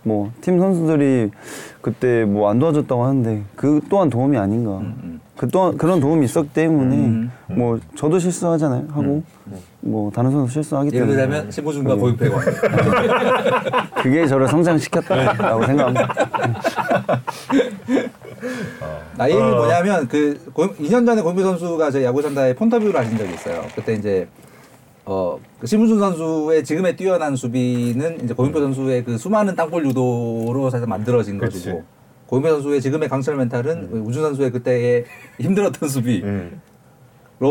뭐 0.05 0.31
팀 0.41 0.59
선수들이 0.59 1.31
그때 1.81 2.25
뭐 2.25 2.49
안 2.51 2.59
도와줬다고 2.61 3.03
하는데 3.05 3.43
그 3.57 3.81
또한 3.91 4.09
도움이 4.09 4.37
아닌가. 4.39 4.79
음. 4.79 5.21
그 5.37 5.49
또한 5.49 5.77
그런 5.77 5.99
도움이 5.99 6.27
있었기 6.27 6.51
때문에 6.53 6.97
음. 6.97 7.31
뭐 7.49 7.81
저도 7.97 8.19
실수하잖아요 8.19 8.87
하고 8.91 9.23
뭐 9.81 10.11
다른 10.11 10.31
선수 10.31 10.53
실수하기 10.53 10.89
예를 10.95 11.07
때문에 11.07 11.27
들자면 11.27 11.51
신보준과 11.51 11.95
고윤배가 11.97 12.41
그게 14.03 14.27
저를 14.27 14.47
성장시켰다라고 14.49 15.67
생각합니다. 15.67 16.15
나 19.17 19.27
이 19.29 19.33
얘기 19.33 19.43
뭐냐면 19.43 20.07
그 20.07 20.39
고, 20.53 20.69
2년 20.75 21.07
전에 21.07 21.23
고인배 21.23 21.43
선수가 21.43 21.91
저희 21.91 22.05
야구 22.05 22.21
산다에 22.21 22.55
폰터뷰를 22.55 22.99
하신 23.01 23.17
적이 23.17 23.35
있어요. 23.35 23.65
그때 23.75 23.95
이제 23.95 24.29
어 25.05 25.39
그 25.63 25.69
심우준 25.69 26.01
선수의 26.01 26.65
지금의 26.65 26.97
뛰어난 26.97 27.37
수비는 27.37 28.25
이제 28.25 28.35
고인배 28.35 28.59
선수의 28.59 29.05
그 29.05 29.17
수많은 29.17 29.55
땅볼 29.55 29.87
유도로 29.87 30.71
사실 30.71 30.89
만들어진 30.89 31.39
그치. 31.39 31.59
것이고 31.71 31.85
고인배 32.33 32.49
선수의 32.49 32.81
지금의 32.81 33.11
강철 33.11 33.37
멘탈은 33.37 33.91
우준 33.93 34.23
선수의 34.23 34.51
그때의 34.53 35.05
힘들었던 35.39 35.87
수비로 35.87 36.27
음. 36.27 36.61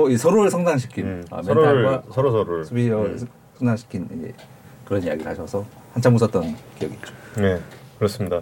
이 0.10 0.18
서로를 0.18 0.50
성장시킨 0.50 1.06
음. 1.06 1.24
어, 1.30 1.44
서로를 1.44 1.84
멘탈과 1.84 2.12
서로 2.12 2.32
서로를 2.32 2.66
수비를 2.66 3.20
성장시킨 3.60 4.10
이제 4.18 4.34
그런 4.84 5.04
이야기를 5.04 5.30
하셔서 5.30 5.64
한참 5.94 6.16
웃었던 6.16 6.56
기억이 6.80 6.96
있죠. 6.96 7.14
네, 7.38 7.60
그렇습니다. 8.00 8.42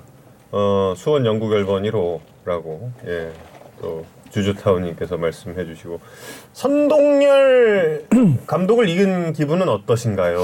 어, 0.51 0.93
수원 0.95 1.25
영구 1.25 1.49
결번 1.49 1.83
1호라고 1.83 2.89
예, 3.05 3.33
또 3.81 4.05
주주타운님께서 4.30 5.17
말씀해 5.17 5.65
주시고 5.65 5.99
선동열 6.53 8.05
감독을 8.47 8.89
이긴 8.89 9.34
기분은 9.34 9.67
어떠신가요? 9.69 10.38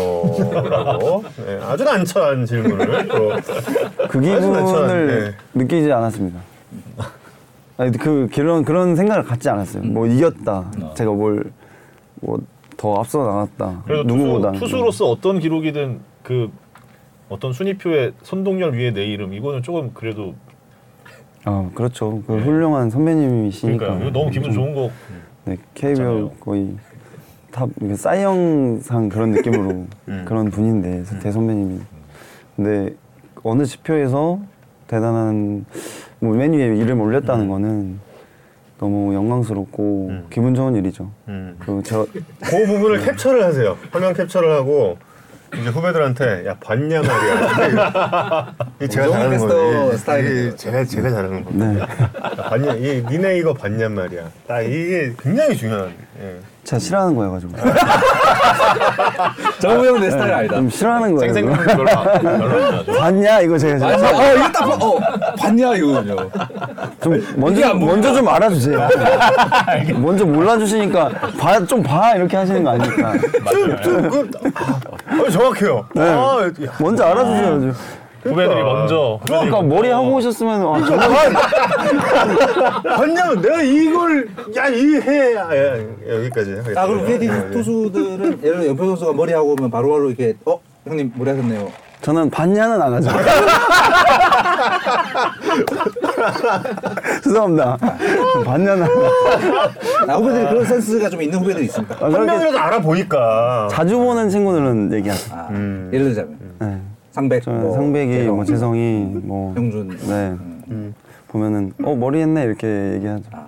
라고 0.69 1.23
네, 1.45 1.59
아주 1.63 1.83
난처한 1.83 2.45
질문을 2.45 3.07
또 3.07 3.29
그 4.09 4.19
아주 4.19 4.49
난처한, 4.51 4.87
기분을 4.87 5.35
느끼지 5.53 5.91
않았습니다. 5.91 6.39
아니 7.77 7.97
그 7.97 8.27
그런 8.33 8.63
그런 8.63 8.95
생각을 8.95 9.23
갖지 9.23 9.49
않았어요. 9.49 9.83
뭐 9.83 10.05
이겼다. 10.07 10.71
제가 10.95 11.11
뭘 11.11 11.43
뭐 12.21 12.39
더 12.77 12.95
앞서 12.99 13.19
나갔다. 13.25 13.83
그래도 13.85 14.03
누구보다 14.03 14.51
투수, 14.51 14.65
투수로서 14.65 15.05
어떤 15.09 15.39
기록이든 15.39 16.01
그 16.23 16.51
어떤 17.29 17.53
순위표에 17.53 18.11
선동열 18.21 18.73
위에 18.73 18.91
내 18.91 19.05
이름 19.05 19.33
이거는 19.33 19.63
조금 19.63 19.91
그래도 19.93 20.35
아 21.45 21.69
그렇죠. 21.73 22.21
그 22.27 22.37
훌륭한 22.37 22.89
선배님이시니까. 22.89 23.85
그러니까 23.85 24.11
너무 24.11 24.29
기분 24.31 24.51
좀, 24.51 24.63
좋은 24.63 24.75
거 24.75 24.91
네 25.45 25.57
KBO. 25.75 26.31
거의 26.39 26.75
top 27.51 27.69
사이영상 27.95 29.09
그런 29.09 29.29
느낌으로 29.31 29.85
음. 30.09 30.25
그런 30.27 30.49
분인데 30.49 31.03
대 31.21 31.31
선배님이. 31.31 31.79
근데 32.55 32.95
어느 33.43 33.63
지표에서 33.63 34.39
대단한 34.87 35.65
뭐맨 36.19 36.53
위에 36.53 36.77
이름 36.77 36.99
올렸다는 37.01 37.47
거는 37.47 37.99
너무 38.79 39.13
영광스럽고 39.13 40.07
음. 40.09 40.25
기분 40.31 40.55
좋은 40.55 40.75
일이죠. 40.75 41.11
음. 41.27 41.55
그저 41.59 42.05
그 42.43 42.65
부분을 42.65 43.01
캡처를 43.05 43.43
하세요. 43.43 43.77
화면 43.91 44.15
capture를 44.15 44.55
하고 44.55 44.97
이제 45.61 45.69
후배들한테 45.69 46.45
야 46.47 46.55
봤냐 46.59 47.01
말이야. 47.01 48.55
이게 48.79 48.87
제가 48.89 49.07
잘하는 49.09 49.29
캐스터 49.31 49.47
거예요. 49.55 49.87
이게 49.87 49.97
스타일이네요. 49.97 50.55
제가 50.55 50.83
제가 50.85 51.09
잘하는 51.09 51.43
거. 51.43 51.51
네. 51.53 51.79
야, 51.79 51.87
봤냐? 52.49 52.73
이 52.75 53.03
니네 53.09 53.37
이거 53.37 53.53
봤냔 53.53 53.93
말이야. 53.93 54.29
딱 54.47 54.61
이게 54.61 55.13
굉장히 55.21 55.55
중요한. 55.55 55.93
예. 56.21 56.37
제가 56.65 56.79
싫어하는 56.79 57.15
거여 57.15 57.29
가지고. 57.31 57.53
정우 59.59 59.85
형 59.85 59.99
내 60.01 60.09
스타일 60.09 60.33
아니다. 60.33 60.55
좀 60.55 60.69
싫어하는 60.69 61.15
거예요. 61.15 61.33
생생 61.33 61.55
그거. 61.55 61.75
별로 61.75 61.89
안- 61.91 62.21
별로 62.21 62.29
안 62.29 62.39
좋아하죠. 62.59 62.91
봤냐 62.99 63.39
이거 63.41 63.57
제가 63.57 63.87
아니, 63.87 63.97
진짜 63.97 64.17
어, 64.17 64.33
이거 64.35 64.51
딱 64.51 64.59
봐. 64.65 64.85
어, 64.85 64.99
봤냐, 65.37 65.75
이거는요. 65.75 66.15
좀 67.01 67.23
먼저 67.37 67.73
먼저 67.75 68.13
좀 68.13 68.27
알아주세요. 68.27 68.89
먼저 69.95 70.25
몰라주시니까 70.25 71.09
봐 71.39 71.59
좀 71.65 71.83
봐 71.83 72.15
이렇게 72.15 72.35
하시는 72.37 72.63
거 72.63 72.71
아니까. 72.71 73.13
좀, 73.51 73.81
좀, 73.83 74.09
그, 74.09 74.29
아, 74.55 75.23
아, 75.27 75.29
정확해요. 75.31 75.85
네. 75.93 76.01
아, 76.01 76.51
야, 76.65 76.71
먼저 76.79 77.03
알아주셔야죠. 77.05 77.73
후배들이 78.25 78.63
먼저 78.63 79.19
후배들이 79.21 79.49
아까 79.49 79.61
머리 79.61 79.89
하고 79.89 80.15
오셨으면 80.15 80.61
아, 80.61 80.75
아, 80.75 80.83
저거 80.83 80.97
봤냐면 82.97 83.41
내가 83.41 83.61
이걸 83.61 84.27
야 84.55 84.67
이해 84.67 85.35
야, 85.35 85.41
야, 85.55 85.77
여기까지 86.09 86.49
하겠습니다. 86.51 86.81
아, 86.81 86.87
그럼 86.87 87.05
KT 87.05 87.27
예, 87.27 87.31
예. 87.31 87.51
투수들은 87.51 88.39
예를 88.43 88.57
들어 88.57 88.65
연표 88.67 88.85
선수가 88.87 89.13
머리 89.13 89.31
하고 89.33 89.51
오면 89.53 89.69
바로바로 89.69 90.07
이렇게, 90.09 90.33
어? 90.45 90.59
형님 90.85 91.11
머리 91.15 91.29
하셨네요. 91.29 91.71
저는 92.01 92.29
봤냐는 92.29 92.81
안 92.81 92.93
하죠. 92.95 93.09
죄송합니다. 97.23 97.77
봤냐는 98.45 98.83
안 98.83 98.89
하죠. 98.89 100.11
아, 100.11 100.15
후배들이 100.15 100.47
그런 100.49 100.65
센스가 100.65 101.09
좀 101.09 101.21
있는 101.21 101.39
후배들이 101.39 101.65
있습니다. 101.65 101.95
아, 101.95 102.03
한 102.05 102.11
그렇게 102.11 102.31
명이라도 102.31 102.59
알아보니까. 102.59 103.67
자주 103.71 103.97
보는 103.97 104.29
친구들은 104.29 104.93
얘기하죠. 104.93 105.33
아, 105.35 105.47
음. 105.51 105.89
예를 105.93 106.07
들자면 106.07 106.37
네. 106.59 106.77
상백, 107.15 107.43
뭐, 107.49 107.71
상백이 107.73 108.11
재성, 108.11 108.35
뭐 108.35 108.45
재성이 108.45 109.05
뭐 109.23 109.53
형준. 109.55 109.87
네 109.87 110.35
음. 110.69 110.93
보면은 111.29 111.71
어 111.81 111.95
머리 111.95 112.19
했네 112.19 112.43
이렇게 112.43 112.67
얘기하죠. 112.95 113.23
아, 113.31 113.47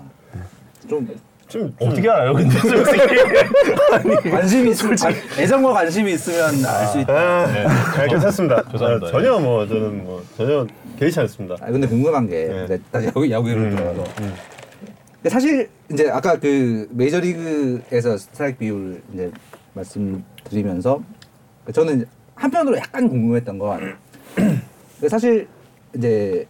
좀 0.88 1.05
좀, 1.49 1.74
좀 1.78 1.89
어떻게 1.89 2.09
알아요? 2.09 2.34
근데 2.34 2.49
솔직히 2.59 4.30
관심이 4.30 4.72
있으면 4.72 4.95
관- 4.95 5.13
애정과 5.38 5.74
관심이 5.74 6.13
있으면 6.13 6.65
알수 6.65 6.99
있다. 7.01 7.13
아, 7.13 7.47
네. 7.51 7.65
아, 7.65 8.07
괜찮습니다. 8.07 8.63
죄송합니다. 8.72 9.07
아, 9.07 9.11
전혀 9.11 9.38
뭐 9.39 9.68
저는 9.68 10.03
뭐 10.05 10.24
전혀 10.38 10.65
개의치 10.97 11.20
않습니다. 11.20 11.55
아 11.61 11.70
근데 11.70 11.88
궁금한 11.88 12.28
게 12.30 12.65
네. 12.70 12.78
다시 12.89 13.07
야구 13.07 13.30
야구 13.30 13.49
들어서 13.49 14.03
근데 14.15 15.30
사실 15.30 15.70
이제 15.91 16.09
아까 16.09 16.39
그 16.39 16.88
메이저리그에서 16.91 18.18
스트라이크 18.18 18.59
비율 18.59 19.01
이제 19.13 19.30
말씀드리면서 19.74 21.01
저는 21.74 22.05
한편으로 22.38 22.77
약간 22.77 23.07
궁금했던 23.09 23.57
건 23.57 23.97
근데 24.35 25.09
사실 25.09 25.47
이제 25.95 26.47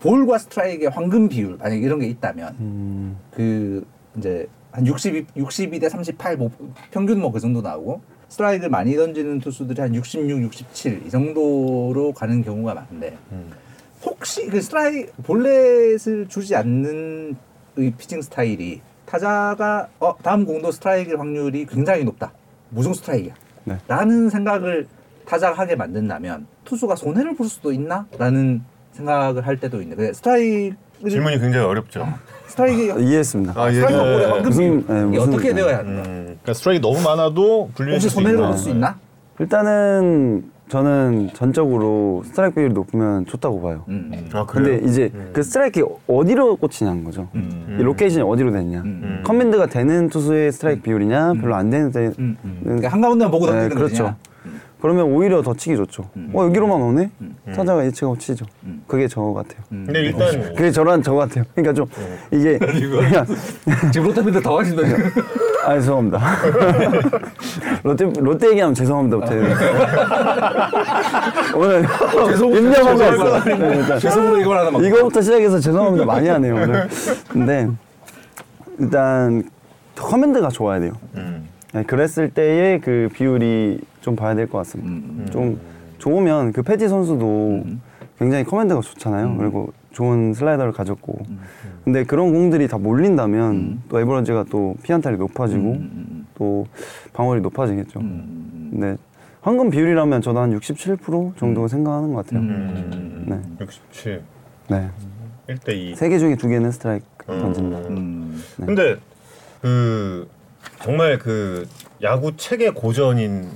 볼과 0.00 0.38
스트라이크의 0.38 0.90
황금 0.90 1.28
비율 1.28 1.56
만약 1.58 1.76
에 1.76 1.78
이런 1.78 2.00
게 2.00 2.06
있다면 2.06 2.56
음, 2.58 3.16
그 3.30 3.86
이제 4.16 4.48
한 4.72 4.86
62, 4.86 5.26
62대 5.36 5.88
38, 5.88 6.36
뭐 6.36 6.50
평균 6.90 7.20
뭐 7.20 7.30
그 7.30 7.40
정도 7.40 7.62
나오고 7.62 8.00
스트라이크를 8.28 8.70
많이 8.70 8.96
던지는 8.96 9.38
투수들이 9.38 9.80
한 9.80 9.94
66, 9.94 10.28
67 10.28 11.06
이 11.06 11.10
정도로 11.10 12.12
가는 12.12 12.42
경우가 12.42 12.74
많은데 12.74 13.16
음. 13.32 13.52
혹시 14.02 14.46
그 14.48 14.60
스트라이크 14.60 15.12
볼넷을 15.22 16.28
주지 16.28 16.56
않는 16.56 17.36
이 17.78 17.92
피칭 17.96 18.22
스타일이 18.22 18.80
타자가 19.04 19.88
어 20.00 20.16
다음 20.22 20.44
공도 20.44 20.72
스트라이크 20.72 21.14
확률이 21.14 21.66
굉장히 21.66 22.04
높다 22.04 22.32
무중 22.70 22.92
스트라이크야 22.94 23.34
네. 23.64 23.78
라는 23.86 24.28
생각을 24.28 24.86
타자가 25.26 25.58
하게 25.58 25.76
만든다면 25.76 26.46
투수가 26.64 26.96
손해를 26.96 27.34
볼 27.36 27.46
수도 27.48 27.72
있나라는 27.72 28.62
생각을 28.92 29.46
할 29.46 29.58
때도 29.58 29.82
있는데 29.82 30.12
스트라이크 30.12 30.74
질문이 31.08 31.38
굉장히 31.40 31.66
어렵죠. 31.66 32.06
스트라이크 32.46 33.00
이해했습니다. 33.00 33.52
아, 33.60 33.68
예. 33.68 33.74
스트라이크 33.74 33.98
볼의 33.98 34.26
황금 34.26 34.42
무슨- 34.48 34.86
네, 34.86 35.04
무슨- 35.04 35.28
어떻게 35.34 35.48
네. 35.48 35.54
되어야 35.56 35.78
하는가 35.78 36.08
음. 36.08 36.22
그러니까 36.26 36.54
스트라이크 36.54 36.80
너무 36.86 37.02
많아도 37.02 37.70
불리할 37.74 38.00
손해를. 38.00 38.38
볼 38.38 38.56
수 38.56 38.70
있나? 38.70 38.96
일단은 39.38 40.50
저는 40.68 41.30
전적으로 41.34 42.22
스트라이크 42.26 42.56
비율이 42.56 42.74
높으면 42.74 43.24
좋다고 43.26 43.62
봐요. 43.62 43.84
음. 43.88 44.10
아 44.32 44.44
근데? 44.46 44.80
이제 44.84 45.12
그 45.32 45.42
스트라이크 45.42 45.84
어디로 46.08 46.56
꽂히냐는 46.56 47.04
거죠. 47.04 47.28
음. 47.34 47.76
이 47.78 47.82
location이 47.82 48.24
어디로 48.28 48.50
됐냐. 48.52 48.80
음. 48.80 49.22
command가 49.24 49.66
되는 49.66 50.08
투수의 50.08 50.50
스트라이크 50.52 50.82
비율이냐, 50.82 51.34
별로 51.34 51.54
안 51.54 51.70
되는 51.70 51.92
데 51.92 52.10
음, 52.18 52.36
음. 52.44 52.60
그러니까 52.64 52.88
한가운데만 52.88 53.30
보고 53.30 53.46
네, 53.46 53.52
던지는 53.52 53.76
그렇죠. 53.76 54.02
거냐? 54.04 54.16
그러면 54.80 55.06
오히려 55.06 55.42
더 55.42 55.54
치기 55.54 55.74
좋죠. 55.76 56.08
음. 56.16 56.30
어 56.34 56.44
여기로만 56.44 56.80
오네. 56.80 57.10
음. 57.20 57.36
타자가 57.54 57.84
예측하고 57.86 58.18
치죠. 58.18 58.44
음. 58.64 58.82
그게 58.86 59.08
저 59.08 59.22
같아요. 59.22 59.62
음. 59.72 59.84
근데 59.86 60.00
일단 60.02 60.30
그게 60.54 60.70
저랑 60.70 61.02
저 61.02 61.14
같아요. 61.14 61.44
그러니까 61.54 61.72
좀 61.72 61.86
이게 62.30 62.58
그냥 62.60 63.26
지금 63.92 64.08
롯데팬들 64.08 64.42
더 64.42 64.58
하신다. 64.58 64.82
아 65.64 65.74
죄송합니다. 65.74 66.20
롯데 67.82 68.04
롯데 68.20 68.50
얘기하면 68.50 68.74
죄송합니다 68.74 69.16
못해. 69.16 69.34
오늘 71.54 71.84
임명한 72.58 72.96
거 72.96 73.14
있어. 73.14 73.44
네, 73.44 73.76
일단 73.78 73.98
죄송으로 73.98 74.38
이걸 74.40 74.58
하나 74.58 74.70
막. 74.70 74.84
이거부터 74.84 75.22
시작해서 75.22 75.58
죄송합니다 75.58 76.04
많이 76.04 76.28
하네요 76.28 76.54
오늘. 76.54 76.88
근데 77.28 77.68
일단 78.78 79.42
커맨드가 79.96 80.50
좋아야 80.50 80.78
돼요. 80.80 80.92
음. 81.76 81.80
네, 81.80 81.82
그랬을 81.84 82.30
때의 82.30 82.80
그 82.80 83.08
비율이 83.12 83.80
좀 84.00 84.16
봐야 84.16 84.34
될 84.34 84.46
것 84.48 84.58
같습니다. 84.58 84.90
음. 84.90 85.26
좀 85.30 85.60
좋으면 85.98 86.52
그 86.52 86.62
패지 86.62 86.88
선수도 86.88 87.64
굉장히 88.18 88.44
커맨드가 88.44 88.80
좋잖아요. 88.80 89.26
음. 89.26 89.38
그리고 89.38 89.72
좋은 89.92 90.34
슬라이더를 90.34 90.72
가졌고. 90.72 91.18
근데 91.84 92.04
그런 92.04 92.32
공들이 92.32 92.66
다 92.68 92.78
몰린다면 92.78 93.54
음. 93.54 93.82
또 93.88 94.00
에버런지가 94.00 94.46
또 94.50 94.74
피안탈이 94.82 95.16
높아지고 95.18 95.62
음, 95.72 96.26
또 96.34 96.66
방어율이 97.12 97.40
높아지겠죠. 97.42 98.00
음, 98.00 98.68
근데 98.72 98.96
황금 99.40 99.70
비율이라면 99.70 100.20
저도 100.22 100.40
한 100.40 100.58
67% 100.58 101.36
정도 101.36 101.68
생각하는 101.68 102.12
것 102.12 102.24
같아요. 102.26 102.40
음. 102.40 103.24
네. 103.28 103.40
67, 103.60 104.22
네. 104.68 104.88
1대 105.48 105.68
2. 105.76 105.94
세 105.94 106.08
개 106.08 106.18
중에 106.18 106.34
두 106.36 106.48
개는 106.48 106.72
스트라이크 106.72 107.04
음. 107.30 107.38
던진다. 107.40 107.78
음. 107.88 108.42
네. 108.58 108.66
근데 108.66 108.96
그 109.62 110.28
정말 110.82 111.18
그 111.18 111.66
야구 112.02 112.36
책의 112.36 112.74
고전인 112.74 113.50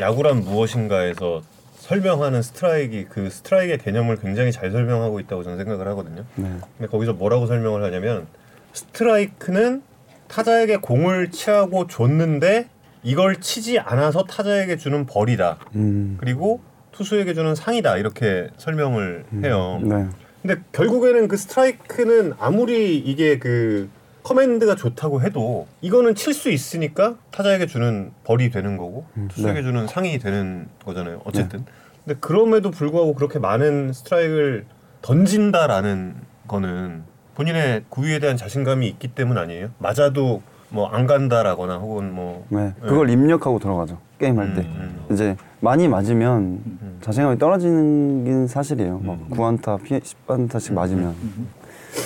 야구란 0.00 0.40
무엇인가에서 0.40 1.42
설명하는 1.76 2.42
스트라이크 2.42 3.06
그 3.08 3.30
스트라이크의 3.30 3.78
개념을 3.78 4.16
굉장히 4.16 4.52
잘 4.52 4.70
설명하고 4.70 5.20
있다고 5.20 5.42
저는 5.42 5.58
생각을 5.58 5.88
하거든요. 5.88 6.24
네. 6.34 6.50
근데 6.76 6.90
거기서 6.90 7.14
뭐라고 7.14 7.46
설명을 7.46 7.82
하냐면 7.82 8.26
스트라이크는 8.74 9.82
타자에게 10.28 10.76
공을 10.76 11.30
치하고 11.30 11.86
줬는데 11.86 12.68
이걸 13.02 13.40
치지 13.40 13.78
않아서 13.78 14.24
타자에게 14.24 14.76
주는 14.76 15.06
벌이다. 15.06 15.58
음. 15.76 16.16
그리고 16.20 16.60
투수에게 16.92 17.32
주는 17.32 17.54
상이다. 17.54 17.96
이렇게 17.96 18.48
설명을 18.58 19.24
해요. 19.44 19.80
네. 19.82 20.06
근데 20.42 20.60
결국에는 20.72 21.28
그 21.28 21.36
스트라이크는 21.36 22.34
아무리 22.38 22.98
이게 22.98 23.38
그 23.38 23.88
커맨드가 24.32 24.74
좋다고 24.74 25.22
해도 25.22 25.66
이거는 25.80 26.14
칠 26.14 26.34
수 26.34 26.50
있으니까 26.50 27.14
타자에게 27.30 27.66
주는 27.66 28.10
벌이 28.24 28.50
되는 28.50 28.76
거고 28.76 29.06
투수에게 29.30 29.60
네. 29.60 29.62
주는 29.62 29.86
상이 29.86 30.18
되는 30.18 30.68
거잖아요. 30.84 31.22
어쨌든. 31.24 31.64
근데 32.04 32.18
그럼에도 32.20 32.70
불구하고 32.70 33.14
그렇게 33.14 33.38
많은 33.38 33.92
스트라이크를 33.92 34.66
던진다라는 35.02 36.14
거는 36.46 37.02
본인의 37.34 37.84
구위에 37.88 38.18
대한 38.18 38.36
자신감이 38.36 38.86
있기 38.88 39.08
때문 39.08 39.38
아니에요? 39.38 39.70
맞아도 39.78 40.42
뭐 40.70 40.90
안 40.92 41.06
간다라거나 41.06 41.78
혹은 41.78 42.14
뭐 42.14 42.44
네. 42.50 42.74
그걸 42.82 43.08
입력하고 43.08 43.58
들어가죠. 43.58 43.98
게임 44.18 44.38
할 44.38 44.54
때. 44.54 44.60
음. 44.62 45.06
이제 45.10 45.36
많이 45.60 45.88
맞으면 45.88 46.98
자신감이 47.00 47.38
떨어지는 47.38 48.24
게 48.24 48.46
사실이에요. 48.46 48.98
막 49.02 49.18
9안타, 49.30 49.82
10안타씩 49.82 50.74
맞으면. 50.74 51.14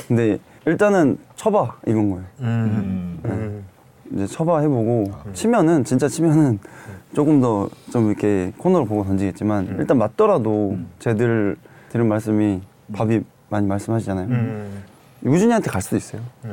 근데 0.07 0.39
일단은 0.67 1.19
쳐봐 1.37 1.77
이건 1.87 2.11
거예요. 2.11 2.25
음. 2.41 3.19
음. 3.25 3.31
음. 3.31 3.65
이제 4.15 4.27
쳐봐 4.27 4.61
해보고 4.61 5.11
치면은 5.33 5.85
진짜 5.85 6.09
치면은 6.09 6.59
조금 7.15 7.41
더 7.41 7.69
좀 7.91 8.09
이렇게 8.09 8.53
코너를 8.57 8.87
보고 8.87 9.05
던지겠지만 9.05 9.77
일단 9.79 9.99
맞더라도 9.99 10.79
쟤들 10.99 11.57
들은 11.91 12.09
말씀이 12.09 12.61
밥이 12.95 13.21
많이 13.51 13.67
말씀하시잖아요. 13.67 14.27
음. 14.29 14.83
우진이한테 15.25 15.71
갈 15.71 15.81
수도 15.83 15.97
있어요. 15.97 16.21
네. 16.43 16.51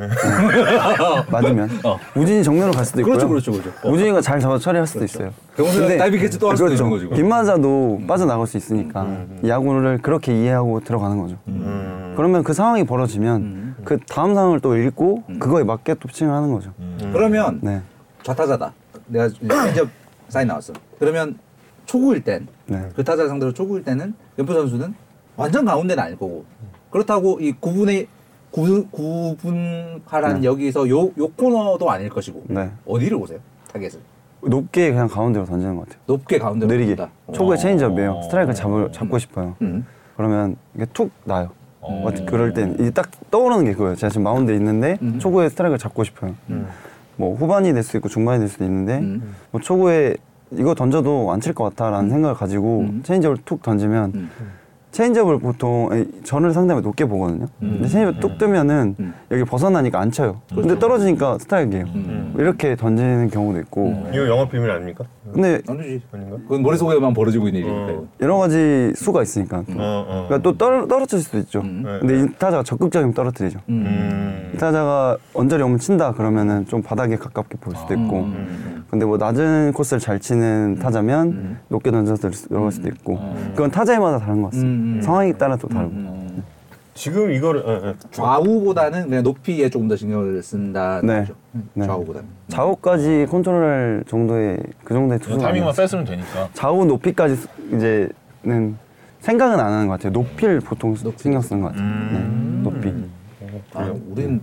맞으면 1.31 1.69
우준이 2.15 2.43
정면으로 2.43 2.73
갈 2.73 2.85
수도 2.85 2.99
있고요. 2.99 3.15
그렇죠, 3.15 3.27
그렇죠, 3.29 3.51
그렇죠. 3.53 3.71
어. 3.87 3.91
우준이가 3.91 4.21
잘 4.21 4.39
잡아 4.41 4.59
처리할 4.59 4.85
수도 4.85 5.05
있어요. 5.05 5.31
경수가 5.55 5.97
다이빙 5.97 6.19
캐치 6.19 6.37
또할 6.37 6.55
수도 6.57 6.67
그렇죠. 6.67 6.83
있는 6.83 7.09
거지. 7.09 7.21
빗맞아도 7.21 8.01
빠져나갈 8.05 8.45
수 8.45 8.57
있으니까 8.57 9.07
야구를 9.47 9.99
그렇게 10.01 10.37
이해하고 10.39 10.81
들어가는 10.81 11.17
거죠. 11.19 11.37
음. 11.47 12.13
그러면 12.17 12.43
그 12.43 12.53
상황이 12.53 12.83
벌어지면 12.83 13.41
음. 13.41 13.68
그 13.83 13.97
다음 14.07 14.35
상황을 14.35 14.59
또 14.59 14.77
읽고 14.77 15.23
그거에 15.39 15.63
맞게 15.63 15.95
또 15.95 16.07
피칭을 16.07 16.33
하는 16.33 16.51
거죠. 16.51 16.73
그러면 17.11 17.59
네. 17.61 17.81
좌타자다. 18.23 18.73
내가 19.07 19.29
체인지업 19.29 19.89
사인 20.27 20.47
나왔어. 20.47 20.73
그러면 20.99 21.37
초구일 21.85 22.23
땐, 22.23 22.47
네. 22.67 22.87
그 22.95 23.03
타자 23.03 23.27
상대로 23.27 23.53
초구일 23.53 23.83
때는 23.83 24.13
영표 24.37 24.53
선수는 24.53 24.93
완전 25.35 25.65
가운데는 25.65 26.03
아닐 26.03 26.17
거고. 26.17 26.45
그렇다고 26.91 27.39
이 27.39 27.51
구분의 27.53 28.07
구, 28.51 28.85
구분하란 28.89 30.41
네. 30.41 30.43
여기서 30.47 30.89
요, 30.89 31.05
요 31.17 31.27
코너도 31.35 31.89
아닐 31.89 32.09
것이고. 32.09 32.43
네. 32.47 32.71
어디를 32.85 33.17
보세요? 33.17 33.39
타겟을. 33.71 33.99
높게 34.41 34.91
그냥 34.91 35.07
가운데로 35.07 35.45
던지는 35.45 35.75
것 35.75 35.87
같아요. 35.87 36.01
높게 36.05 36.39
가운데로 36.39 36.71
느리게. 36.71 36.95
초구에 37.33 37.55
어. 37.55 37.57
체인지업이에요. 37.57 38.21
스트라이크를 38.23 38.55
잡을, 38.55 38.91
잡고 38.91 39.19
싶어요. 39.19 39.55
음. 39.61 39.85
그러면 40.15 40.55
이게 40.75 40.85
툭 40.93 41.11
나요. 41.25 41.49
어. 41.81 42.07
어. 42.07 42.25
그럴 42.25 42.53
땐 42.53 42.75
이게 42.79 42.89
딱 42.91 43.09
떠오르는 43.31 43.65
게 43.65 43.71
그거예요. 43.73 43.95
제가 43.95 44.09
지금 44.09 44.23
마운드에 44.23 44.55
있는데 44.55 44.97
음. 45.01 45.19
초구에 45.19 45.49
스트라이크를 45.49 45.77
잡고 45.79 46.03
싶어요. 46.03 46.35
뭐 47.15 47.35
후반이 47.35 47.73
될 47.73 47.83
수도 47.83 47.97
있고 47.97 48.09
중반이 48.09 48.39
될 48.39 48.47
수도 48.47 48.63
있는데 48.65 48.99
음. 48.99 49.35
뭐 49.51 49.59
초구에 49.61 50.15
이거 50.51 50.73
던져도 50.73 51.31
안 51.31 51.39
칠 51.41 51.53
것 51.53 51.63
같다라는 51.65 52.09
생각을 52.09 52.35
가지고 52.35 52.79
음. 52.81 53.01
체인지업을 53.03 53.37
툭 53.45 53.61
던지면 53.61 54.11
음. 54.15 54.29
체인지업을 54.91 55.39
보통 55.39 55.89
에, 55.91 56.05
존을 56.23 56.51
상당히 56.51 56.81
높게 56.81 57.05
보거든요. 57.05 57.45
근데 57.59 57.87
체인지업 57.87 58.19
뚝 58.19 58.37
뜨면은 58.37 58.95
음. 58.99 59.13
여기 59.31 59.43
벗어나니까 59.43 59.99
안 59.99 60.11
쳐요. 60.11 60.41
근데 60.53 60.79
떨어지니까 60.79 61.37
스트라이크예요. 61.39 61.85
음. 61.93 62.35
이렇게 62.37 62.75
던지는 62.75 63.29
경우도 63.29 63.59
있고. 63.59 64.07
이거 64.11 64.27
영업 64.27 64.51
비밀 64.51 64.69
아닙니까? 64.71 65.05
근데 65.31 65.61
아니지. 65.67 66.01
아닌가? 66.11 66.37
그건 66.37 66.63
머릿속에만 66.63 67.13
벌어지고 67.13 67.47
있는 67.47 67.61
일이니까. 67.61 67.91
어. 67.93 68.07
여러 68.21 68.37
가지 68.37 68.91
수가 68.95 69.21
있으니까. 69.21 69.63
또. 69.67 69.73
어, 69.73 70.05
어. 70.07 70.25
그러니까 70.27 70.37
또 70.39 70.57
떨, 70.57 70.87
떨어질 70.87 71.19
수도 71.19 71.37
있죠. 71.37 71.59
음. 71.61 71.83
네, 71.85 71.99
근데 71.99 72.19
이 72.21 72.27
타자가 72.39 72.63
적극적이면 72.63 73.13
떨어뜨리죠. 73.13 73.59
음. 73.69 73.85
음. 73.85 74.51
이 74.55 74.57
타자가 74.57 75.17
언저리 75.35 75.61
오면 75.61 75.77
친다 75.79 76.13
그러면은 76.13 76.65
좀 76.65 76.81
바닥에 76.81 77.15
가깝게 77.15 77.57
볼 77.61 77.75
수도 77.75 77.93
있고. 77.93 78.27
음. 78.89 78.91
근데 78.91 79.05
뭐 79.05 79.17
낮은 79.17 79.73
코스를 79.73 79.99
잘 79.99 80.19
치는 80.19 80.79
타자면 80.81 81.59
높게 81.69 81.91
던져서 81.91 82.29
들어갈 82.29 82.71
수도 82.71 82.87
있고. 82.89 83.19
그건 83.51 83.69
타자마다 83.71 84.17
다른 84.19 84.41
것 84.41 84.49
같습니다. 84.51 84.69
음, 84.69 84.95
음. 84.97 85.01
상황에 85.01 85.33
따라 85.33 85.55
또 85.55 85.67
다르고. 85.67 85.91
음. 85.93 86.43
지금 86.95 87.31
이거를 87.31 87.61
어, 87.61 87.89
어. 87.89 87.93
좌우보다는 88.11 89.07
그냥 89.07 89.23
높이에 89.23 89.69
조금 89.69 89.87
더 89.87 89.95
신경을 89.95 90.43
쓴다는 90.43 91.05
네. 91.07 91.19
거죠. 91.21 91.33
음, 91.55 91.69
네. 91.73 91.85
좌우보다는. 91.85 92.27
좌우까지 92.49 93.27
컨트롤할 93.29 94.03
정도의 94.07 94.57
그 94.83 94.93
정도의 94.93 95.19
투수가 95.19 95.43
타이밍만 95.43 95.73
뺐으면 95.75 96.03
되니까. 96.03 96.49
좌우 96.53 96.83
높이까지 96.85 97.35
스- 97.37 97.47
이제는 97.73 98.75
생각은 99.21 99.59
안 99.59 99.71
하는 99.71 99.87
것 99.87 99.93
같아요. 99.93 100.11
높이를 100.11 100.59
보통 100.59 100.95
신경 101.15 101.41
쓰는 101.41 101.61
것 101.61 101.69
같아요. 101.69 101.85
음. 101.87 102.61
네, 102.63 102.69
높이. 102.69 103.59
아, 103.75 103.93
우린 104.11 104.41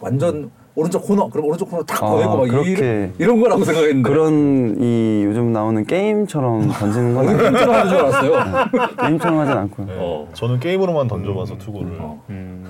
완전 0.00 0.50
오른쪽 0.78 1.02
코너, 1.04 1.28
그럼 1.28 1.46
오른쪽 1.46 1.70
코너 1.70 1.82
탁 1.82 2.04
아, 2.04 2.10
보내고 2.10 2.36
막 2.36 2.48
그렇게. 2.48 2.70
이런, 2.70 3.14
이런 3.18 3.40
거라고 3.40 3.64
생각했는데. 3.64 4.08
그런 4.08 4.76
이 4.80 5.22
요즘 5.24 5.52
나오는 5.52 5.84
게임처럼 5.84 6.68
던지는 6.70 7.14
건 7.14 7.28
아니에요. 7.28 7.50
로 7.50 7.72
하는 7.72 7.88
줄 7.88 7.98
알았어요. 7.98 8.32
게임처럼 9.02 9.38
하진 9.40 9.52
않고요. 9.54 9.86
어. 9.90 10.28
저는 10.34 10.60
게임으로만 10.60 11.08
던져봐서 11.08 11.58
투구를. 11.58 11.98
음. 12.30 12.64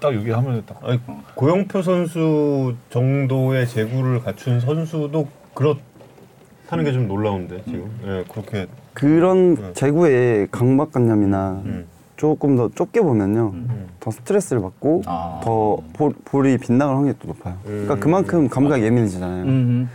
딱 0.00 0.14
여기 0.14 0.30
하면 0.30 0.62
딱. 0.66 0.78
아니, 0.84 1.00
고영표 1.34 1.82
선수 1.82 2.74
정도의 2.90 3.66
재구를 3.66 4.20
갖춘 4.22 4.60
선수도 4.60 5.26
그렇다는 5.54 6.84
게 6.84 6.92
좀 6.92 7.08
놀라운데 7.08 7.60
지금. 7.64 7.90
예, 8.06 8.24
그렇게. 8.30 8.66
그런 8.94 9.74
제구의 9.74 10.46
강박관념이나 10.52 11.62
음. 11.64 11.86
조금 12.18 12.56
더 12.56 12.68
좁게 12.74 13.00
보면요. 13.00 13.54
더 14.00 14.10
스트레스를 14.10 14.60
받고 14.60 15.02
아. 15.06 15.40
더 15.42 15.78
볼, 15.94 16.12
볼이 16.24 16.58
빗나갈 16.58 16.96
확률이 16.96 17.16
또 17.20 17.28
높아요. 17.28 17.54
그러니까 17.64 17.94
음. 17.94 18.00
그만큼 18.00 18.48
감각이 18.48 18.82
예민해지잖아요. 18.84 19.44
음. 19.44 19.88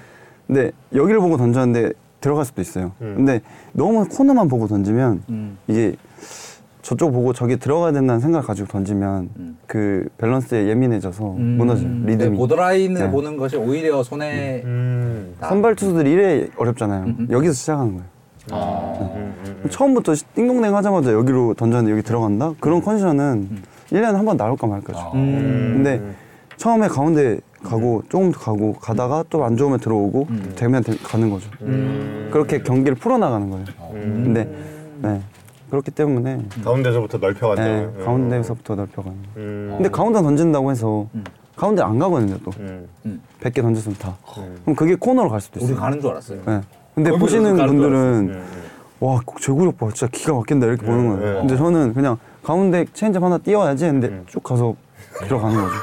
근데 0.47 0.71
여기를 0.95 1.19
보고 1.19 1.37
던졌는데 1.37 1.91
들어갈 2.21 2.45
수도 2.45 2.61
있어요. 2.61 2.93
음. 3.01 3.13
근데 3.17 3.41
너무 3.73 4.07
코너만 4.07 4.47
보고 4.47 4.67
던지면 4.67 5.23
음. 5.29 5.57
이게 5.67 5.95
저쪽 6.81 7.11
보고 7.11 7.33
저기 7.33 7.57
들어가야 7.57 7.91
된다는 7.91 8.21
생각 8.21 8.47
가지고 8.47 8.69
던지면 8.69 9.29
음. 9.37 9.57
그 9.67 10.07
밸런스에 10.17 10.67
예민해져서 10.69 11.23
무너져요. 11.25 11.87
네, 11.89 12.11
리듬이. 12.13 12.37
보드라인을 12.37 13.01
네. 13.01 13.11
보는 13.11 13.35
것이 13.35 13.57
오히려 13.57 14.01
손에 14.01 14.61
음. 14.63 15.35
나- 15.41 15.49
선발 15.49 15.75
투수들이 15.75 16.09
이래 16.11 16.47
어렵잖아요. 16.55 17.03
음, 17.03 17.15
음. 17.19 17.27
여기서 17.31 17.53
시작하는 17.53 17.91
거예요. 17.95 18.05
아. 18.51 18.97
음, 18.99 19.07
음, 19.15 19.42
처음부터 19.69 20.13
띵동댕 20.35 20.75
하자마자 20.75 21.13
여기로 21.13 21.53
던졌는데 21.55 21.91
여기 21.91 22.01
들어간다? 22.03 22.53
그런 22.59 22.81
컨디션은 22.81 23.49
1년에 23.91 24.13
한 24.13 24.25
번 24.25 24.37
나올까 24.37 24.67
말까죠. 24.67 24.99
아. 24.99 25.11
음. 25.13 25.73
근데 25.75 26.01
처음에 26.57 26.87
가운데 26.87 27.39
가고 27.63 28.03
조금 28.09 28.31
더 28.31 28.39
가고 28.39 28.73
가다가 28.73 29.23
또 29.29 29.43
안 29.45 29.55
좋으면 29.57 29.79
들어오고 29.79 30.27
되면 30.55 30.83
되- 30.83 30.97
가는 30.97 31.29
거죠. 31.29 31.49
음. 31.61 32.29
그렇게 32.31 32.61
경기를 32.61 32.95
풀어나가는 32.95 33.49
거예요. 33.49 33.65
음. 33.93 34.21
근데 34.25 34.49
네. 35.01 35.21
그렇기 35.69 35.91
때문에 35.91 36.39
가운데서부터 36.63 37.17
넓혀간다고요. 37.17 37.93
네, 37.97 38.03
가운데서부터 38.05 38.75
넓혀가는. 38.75 39.17
음. 39.37 39.73
근데 39.77 39.89
가운데 39.89 40.21
던진다고 40.21 40.71
해서 40.71 41.07
음. 41.15 41.23
가운데 41.55 41.81
안 41.81 41.97
가거든요 41.99 42.37
또. 42.43 42.51
음. 42.59 42.87
음. 43.05 43.21
100개 43.41 43.61
던졌으면 43.61 43.97
다. 43.97 44.15
음. 44.37 44.57
그럼 44.63 44.75
그게 44.75 44.95
코너로 44.95 45.29
갈 45.29 45.39
수도 45.41 45.59
우리 45.59 45.65
있어요. 45.65 45.77
가는 45.79 45.99
줄 46.01 46.09
알았어요. 46.11 46.39
네. 46.45 46.61
근데 46.95 47.11
보시는 47.11 47.55
분들은 47.55 47.93
음. 48.29 48.43
와 49.03 49.19
제구력 49.41 49.77
봐 49.77 49.89
진짜 49.93 50.07
기가 50.09 50.33
막힌다 50.33 50.65
이렇게 50.65 50.85
보는 50.85 51.03
네, 51.03 51.15
거예요. 51.19 51.33
네. 51.33 51.39
근데 51.41 51.57
저는 51.57 51.93
그냥 51.93 52.17
가운데 52.41 52.85
체인지업 52.93 53.21
하나 53.21 53.37
띄워야지 53.37 53.83
했는데 53.83 54.07
음. 54.07 54.23
쭉 54.27 54.41
가서 54.41 54.75
들어가는 55.27 55.57
거죠. 55.61 55.73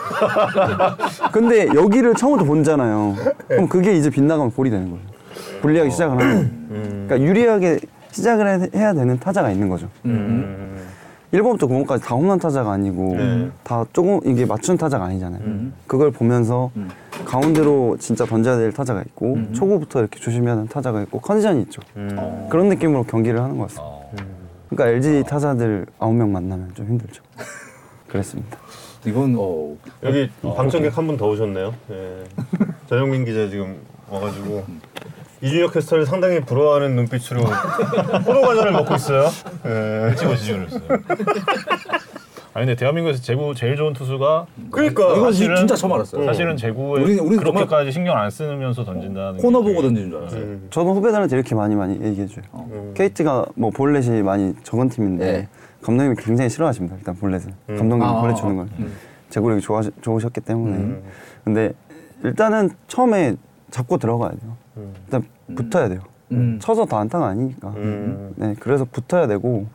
근데 1.30 1.66
여기를 1.74 2.14
처음부터 2.14 2.44
본잖아요. 2.46 3.14
그럼 3.46 3.68
그게 3.68 3.92
이제 3.92 4.08
빗나가면 4.08 4.52
볼이 4.52 4.70
되는 4.70 4.88
거예요. 4.90 5.04
불리하게 5.60 5.90
시작을 5.90 6.18
하면. 6.18 6.36
음. 6.70 7.04
그러니까 7.06 7.28
유리하게 7.28 7.80
시작을 8.10 8.48
해- 8.62 8.70
해야 8.74 8.94
되는 8.94 9.18
타자가 9.20 9.50
있는 9.50 9.68
거죠. 9.68 9.86
음. 10.06 10.79
음. 11.32 11.38
1번부터 11.38 11.60
9번까지 11.68 12.02
다 12.02 12.14
홈런 12.14 12.38
타자가 12.38 12.72
아니고 12.72 13.16
네. 13.16 13.50
다 13.62 13.84
조금 13.92 14.20
이게 14.24 14.44
맞춘 14.46 14.76
타자가 14.76 15.04
아니잖아요. 15.06 15.40
음. 15.44 15.72
그걸 15.86 16.10
보면서 16.10 16.70
음. 16.76 16.88
가운데로 17.24 17.96
진짜 17.98 18.24
던져야 18.24 18.56
될 18.56 18.72
타자가 18.72 19.02
있고 19.02 19.34
음. 19.34 19.52
초구부터 19.52 20.00
이렇게 20.00 20.18
조심해야 20.18 20.52
하는 20.52 20.66
타자가 20.66 21.02
있고 21.02 21.20
컨디션이 21.20 21.62
있죠. 21.62 21.80
음. 21.96 22.46
그런 22.50 22.68
느낌으로 22.68 23.04
경기를 23.04 23.40
하는 23.40 23.56
것 23.58 23.64
같습니다. 23.68 23.84
어. 23.84 24.10
그러니까 24.68 24.96
LG 24.96 25.24
타자들 25.28 25.86
9명 25.98 26.28
만나면 26.30 26.70
좀 26.74 26.86
힘들죠. 26.86 27.22
그랬습니다. 28.08 28.58
이건 29.06 29.34
어 29.38 29.76
여기 30.02 30.28
방청객 30.42 30.96
한 30.96 31.06
분 31.06 31.16
더 31.16 31.28
오셨네요. 31.28 31.74
예. 31.90 32.24
전영민 32.88 33.24
기자 33.24 33.48
지금 33.48 33.78
와가지고 34.10 34.62
이준혁 35.42 35.72
캐스터를 35.72 36.04
상당히 36.06 36.40
부러워하는 36.40 36.96
눈빛으로 36.96 37.40
포도 38.24 38.40
과자를 38.42 38.72
먹고 38.72 38.94
있어요. 38.94 39.28
예. 39.64 40.14
찍어지지 40.16 40.52
그랬어요. 40.52 40.80
아니 42.52 42.66
근데 42.66 42.74
대한민국에서 42.74 43.22
제구 43.22 43.54
제일 43.54 43.76
좋은 43.76 43.92
투수가 43.92 44.46
그러니까 44.72 45.02
이건 45.14 45.32
사실은- 45.32 45.56
진짜 45.56 45.76
처음 45.76 45.92
알았어요. 45.92 46.24
사실은 46.26 46.56
제구에 46.56 47.00
우리- 47.02 47.18
우리는 47.20 47.36
정말 47.44 47.64
그렇게까지 47.66 47.92
신경 47.92 48.16
안 48.18 48.28
쓰면서 48.28 48.84
던진다는 48.84 49.36
게 49.36 49.42
코너 49.42 49.62
보고 49.62 49.80
던지는 49.80 50.10
줄 50.10 50.18
알았어요. 50.18 50.40
음. 50.40 50.66
저도 50.70 50.94
후배들한테 50.94 51.36
이렇게 51.36 51.54
많이 51.54 51.76
많이 51.76 51.94
얘기해줘요. 52.04 52.44
음. 52.54 52.92
KT가 52.96 53.46
뭐 53.54 53.70
볼넷이 53.70 54.22
많이 54.22 54.54
적은 54.64 54.88
팀인데 54.88 55.32
네. 55.32 55.48
감독님이 55.80 56.16
굉장히 56.18 56.50
싫어하십니다. 56.50 56.96
일단 56.98 57.14
볼넷을 57.14 57.52
음. 57.70 57.76
감독님 57.78 58.02
아, 58.06 58.20
볼넷 58.20 58.32
아, 58.32 58.34
주는 58.34 58.52
아. 58.52 58.56
걸 58.56 58.66
음. 58.80 58.96
제구력이 59.30 59.62
좋아 59.62 59.80
좋으셨기 60.02 60.40
때문에 60.40 60.76
음. 60.76 61.02
근데 61.44 61.72
일단은 62.24 62.70
처음에 62.88 63.36
잡고 63.70 63.96
들어가야 63.98 64.30
돼요. 64.32 64.56
음. 64.76 64.94
일단 65.04 65.22
붙어야 65.54 65.88
돼요. 65.88 66.00
음. 66.32 66.58
쳐서 66.60 66.84
다 66.86 66.98
안타가 66.98 67.26
아니니까. 67.28 67.68
음. 67.76 68.32
네, 68.36 68.54
그래서 68.60 68.84
붙어야 68.90 69.26
되고 69.26 69.66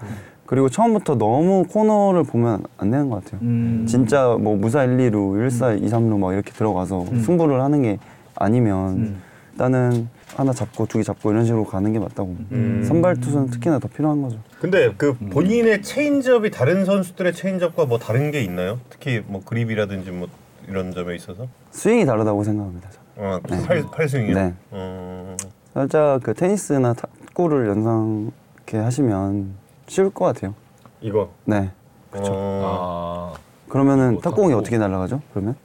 그리고 0.45 0.69
처음부터 0.69 1.15
너무 1.17 1.63
코너를 1.69 2.23
보면 2.23 2.63
안 2.77 2.91
되는 2.91 3.09
것 3.09 3.23
같아요. 3.23 3.41
음. 3.43 3.85
진짜 3.87 4.37
뭐 4.39 4.55
무사 4.55 4.83
1, 4.83 4.97
2루, 4.97 5.41
1, 5.43 5.49
4, 5.51 5.73
2, 5.73 5.81
3루 5.87 6.17
막 6.19 6.33
이렇게 6.33 6.51
들어가서 6.51 7.01
음. 7.11 7.19
승부를 7.19 7.61
하는 7.61 7.81
게 7.81 7.97
아니면 8.35 8.89
음. 8.97 9.21
일단은 9.53 10.07
하나 10.35 10.51
잡고 10.51 10.85
두 10.85 10.97
개 10.97 11.03
잡고 11.03 11.31
이런 11.31 11.45
식으로 11.45 11.63
가는 11.65 11.91
게 11.93 11.97
맞다고. 11.99 12.35
음. 12.51 12.83
선발 12.85 13.21
투수는 13.21 13.47
특히나 13.49 13.79
더 13.79 13.87
필요한 13.87 14.21
거죠. 14.21 14.37
근데 14.59 14.93
그 14.97 15.15
음. 15.21 15.29
본인의 15.29 15.81
체인지업이 15.81 16.51
다른 16.51 16.83
선수들의 16.85 17.33
체인지업과 17.33 17.85
뭐 17.85 17.97
다른 17.97 18.31
게 18.31 18.41
있나요? 18.43 18.79
특히 18.89 19.23
뭐 19.25 19.41
그립이라든지 19.43 20.11
뭐 20.11 20.27
이런 20.67 20.91
점에 20.91 21.15
있어서? 21.15 21.47
스윙이 21.71 22.05
다르다고 22.05 22.43
생각합니다. 22.43 22.89
저는. 22.89 23.04
어, 23.17 23.39
팔, 23.65 23.83
팔스윙이요? 23.91 24.33
네. 24.35 24.53
어. 24.71 25.35
살짝 25.73 26.21
그 26.23 26.33
테니스나 26.33 26.93
탁구를 26.93 27.67
연상 27.67 28.31
이렇게 28.57 28.77
하시면 28.77 29.53
쉬울 29.87 30.09
것 30.09 30.25
같아요. 30.25 30.53
이거. 31.01 31.29
네. 31.45 31.71
어. 32.13 33.33
아 33.33 33.39
그러면은 33.69 34.13
뭐 34.13 34.21
탁구공이 34.21 34.49
탁구. 34.51 34.59
어떻게 34.61 34.77
날아가죠? 34.77 35.21
그러면? 35.33 35.55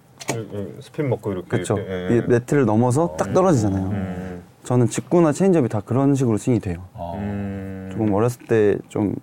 스핀 0.80 1.09
먹고 1.09 1.32
이렇게. 1.32 1.48
그렇죠. 1.48 1.78
이렇게, 1.78 2.14
예. 2.14 2.18
이 2.18 2.22
네트를 2.28 2.64
넘어서 2.66 3.16
딱 3.16 3.32
떨어지잖아요. 3.32 3.86
음. 3.88 4.42
저는 4.64 4.88
직구나 4.88 5.32
체인지업이 5.32 5.68
다 5.68 5.80
그런 5.84 6.14
식으로 6.14 6.36
스윙이 6.38 6.61
돼요. 6.61 6.84
어. 6.94 7.14
음. 7.18 7.88
조금 7.92 8.12
어렸을 8.12 8.46
때 8.46 8.76
좀 8.88 9.14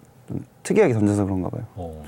특이하게 0.63 0.93
던져서 0.93 1.23
그런가 1.25 1.49
봐요. 1.49 1.63
어. 1.75 2.03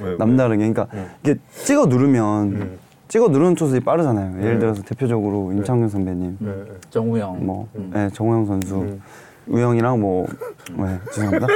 왜, 0.00 0.10
왜? 0.10 0.16
남다르게. 0.16 0.58
그러니까 0.58 0.86
음. 0.94 1.10
이게 1.22 1.36
찍어 1.64 1.86
누르면 1.86 2.44
음. 2.52 2.78
찍어 3.12 3.28
누르는 3.28 3.54
투수들이 3.56 3.84
빠르잖아요. 3.84 4.38
예를 4.38 4.54
네. 4.54 4.58
들어서 4.60 4.80
대표적으로 4.84 5.52
임창용 5.52 5.90
선배님, 5.90 6.38
네, 6.40 6.50
네. 6.50 6.64
정우영. 6.88 7.44
뭐 7.44 7.68
음. 7.74 7.90
네, 7.92 8.08
정우영 8.14 8.46
선수, 8.46 8.76
음. 8.76 9.02
우영이랑 9.48 10.00
뭐 10.00 10.26
네, 10.74 10.98
죄송합니다. 11.12 11.46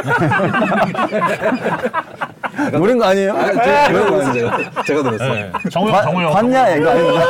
노린 2.77 2.99
거 2.99 3.07
아니에요? 3.07 3.33
아, 3.33 3.47
제가, 3.47 3.87
제가 3.87 4.05
들었어요. 4.05 4.33
제가, 4.35 4.83
제가 4.85 5.03
들었어요. 5.03 5.33
네. 5.33 5.53
정우영 5.71 6.03
정우영 6.03 6.33
봤냐 6.35 6.77
이거 6.77 6.91
아니야? 6.91 7.25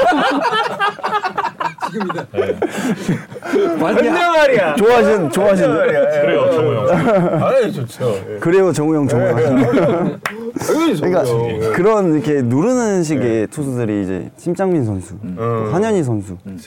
맞냐 3.81 4.31
말이야. 4.33 4.74
좋아하신 4.74 5.31
좋아하신 5.31 5.72
그래요 5.72 6.51
정우영. 6.51 7.45
아이 7.45 7.72
좋죠. 7.72 8.12
예. 8.29 8.39
그래요 8.41 8.72
정우영 8.72 9.07
정우영. 9.07 10.20
그러니까. 10.59 11.25
예. 11.49 11.73
그런 11.73 12.15
이렇게 12.15 12.43
누르는 12.43 13.03
식의 13.03 13.49
투수들이 13.49 14.03
이제 14.03 14.31
심창민 14.37 14.85
선수, 14.85 15.19
또 15.19 15.27
음. 15.27 15.71
한현희 15.73 16.03
선수. 16.03 16.37
음. 16.47 16.59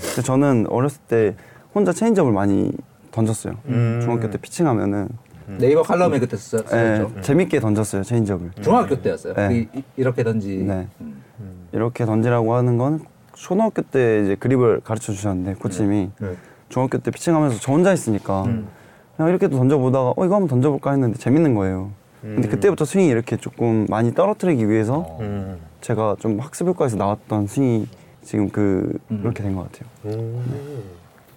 근데 0.00 0.22
저는 0.22 0.66
어렸을 0.68 1.00
때 1.08 1.34
혼자 1.74 1.92
체인지업을 1.92 2.32
많이 2.32 2.72
던졌어요. 3.10 3.54
음. 3.66 4.00
중학교 4.02 4.30
때 4.30 4.38
피칭하면은 4.38 5.08
네이버 5.58 5.82
칼럼에 5.82 6.18
그때 6.18 6.36
써, 6.36 6.58
예, 6.58 6.96
썼죠. 6.98 7.20
재밌게 7.20 7.60
던졌어요 7.60 8.02
체인지업을. 8.04 8.52
중학교 8.62 9.00
때였어요. 9.00 9.34
네. 9.34 9.68
이, 9.74 9.82
이, 9.96 10.02
렇게 10.02 10.22
던지. 10.22 10.56
네. 10.56 10.86
음. 11.00 11.22
이렇게 11.72 12.04
던지라고 12.04 12.54
하는 12.54 12.78
건 12.78 13.00
초등학교 13.34 13.82
때 13.82 14.22
이제 14.22 14.34
그립을 14.36 14.80
가르쳐 14.80 15.12
주셨는데 15.12 15.54
코치님이 15.54 16.10
네. 16.20 16.36
중학교 16.68 16.98
때 16.98 17.10
피칭하면서 17.10 17.58
저 17.60 17.72
혼자 17.72 17.92
있으니까 17.92 18.44
음. 18.44 18.68
그냥 19.16 19.30
이렇게 19.30 19.48
또 19.48 19.56
던져보다가 19.58 20.14
어 20.16 20.24
이거 20.24 20.34
한번 20.36 20.48
던져볼까 20.48 20.92
했는데 20.92 21.18
재밌는 21.18 21.54
거예요. 21.54 21.90
근데 22.22 22.48
음. 22.48 22.50
그때부터 22.50 22.84
스윙이 22.84 23.08
이렇게 23.08 23.36
조금 23.36 23.84
많이 23.88 24.14
떨어뜨리기 24.14 24.68
위해서 24.68 24.98
어. 24.98 25.18
음. 25.20 25.58
제가 25.80 26.16
좀 26.20 26.38
학습 26.38 26.68
효과에서 26.68 26.96
나왔던 26.96 27.48
스윙이 27.48 27.88
지금 28.22 28.48
그 28.48 28.96
음. 29.10 29.20
그렇게 29.22 29.42
된 29.42 29.54
것 29.56 29.70
같아요. 29.70 29.88
음. 30.06 30.82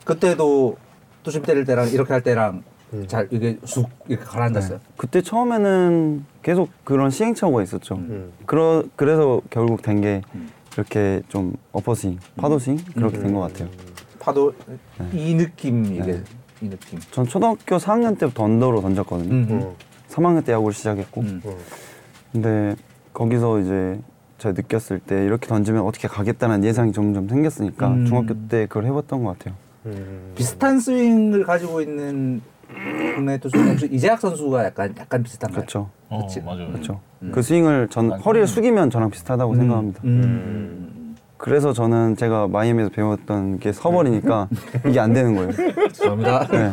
그때도 0.03 0.77
투심 1.23 1.41
때릴 1.41 1.65
때랑 1.65 1.89
이렇게 1.89 2.13
할 2.13 2.21
때랑 2.21 2.63
음. 2.93 3.05
잘 3.07 3.27
이게 3.31 3.57
쑥 3.63 3.89
이렇게 4.07 4.23
가라앉았어요. 4.25 4.79
그때 4.95 5.21
처음에는 5.23 6.23
계속 6.43 6.69
그런 6.83 7.09
시행착오가 7.09 7.63
있었죠. 7.63 7.95
음. 7.95 8.31
그러, 8.45 8.83
그래서 8.95 9.41
결국 9.49 9.81
된게 9.81 10.21
음. 10.35 10.49
이렇게 10.75 11.23
좀 11.29 11.55
어퍼스윙, 11.71 12.19
파도스윙 12.35 12.77
그렇게 12.93 13.17
된 13.17 13.33
것 13.33 13.39
같아요. 13.41 13.69
파도 14.19 14.53
이 15.13 15.33
느낌 15.33 15.85
이게 15.85 16.03
네. 16.03 16.23
이 16.61 16.69
느낌. 16.69 16.99
전 17.11 17.25
초등학교 17.25 17.77
4학년 17.77 18.19
때부터 18.19 18.43
언더로 18.43 18.81
던졌거든요. 18.81 19.33
음. 19.33 19.73
음. 20.15 20.23
3학년 20.23 20.45
때 20.45 20.53
야구를 20.53 20.73
시작했고 20.73 21.21
음. 21.21 21.41
음. 21.45 21.55
근데 22.31 22.75
거기서 23.13 23.59
이제 23.59 23.99
제가 24.37 24.53
느꼈을 24.53 24.99
때 24.99 25.23
이렇게 25.25 25.47
던지면 25.47 25.83
어떻게 25.83 26.07
가겠다는 26.07 26.63
예상이 26.63 26.91
점점 26.91 27.27
생겼으니까 27.27 27.87
음. 27.87 28.05
중학교 28.05 28.33
때 28.47 28.65
그걸 28.67 28.85
해봤던 28.85 29.23
것 29.23 29.37
같아요. 29.37 29.55
음. 29.85 30.33
비슷한 30.35 30.79
스윙을 30.79 31.43
가지고 31.43 31.81
있는 31.81 32.41
국내 33.15 33.39
혹시 33.43 33.87
이재학 33.91 34.19
선수가 34.19 34.65
약간 34.65 34.93
약간 34.97 35.23
비슷한가요? 35.23 35.61
그렇죠. 35.61 35.89
어. 36.09 36.27
맞아요. 36.43 36.67
그렇죠. 36.71 36.99
음. 37.21 37.31
그 37.33 37.41
스윙을 37.41 37.87
전 37.89 38.09
맞아요. 38.09 38.21
허리를 38.21 38.47
숙이면 38.47 38.89
저랑 38.89 39.09
비슷하다고 39.11 39.53
음. 39.53 39.57
생각합니다. 39.57 40.01
음. 41.35 41.37
그래서 41.37 41.73
저는 41.73 42.15
제가 42.15 42.47
마이애미에서 42.47 42.89
배웠던 42.91 43.59
게 43.59 43.71
서버리니까 43.71 44.47
이게 44.87 44.99
안 44.99 45.13
되는 45.13 45.35
거예요. 45.35 45.51
죄송합니다. 45.89 46.47
네. 46.47 46.71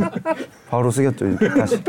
바로 0.71 0.91
숙였죠. 0.91 1.27
이제 1.29 1.49
다시. 1.49 1.83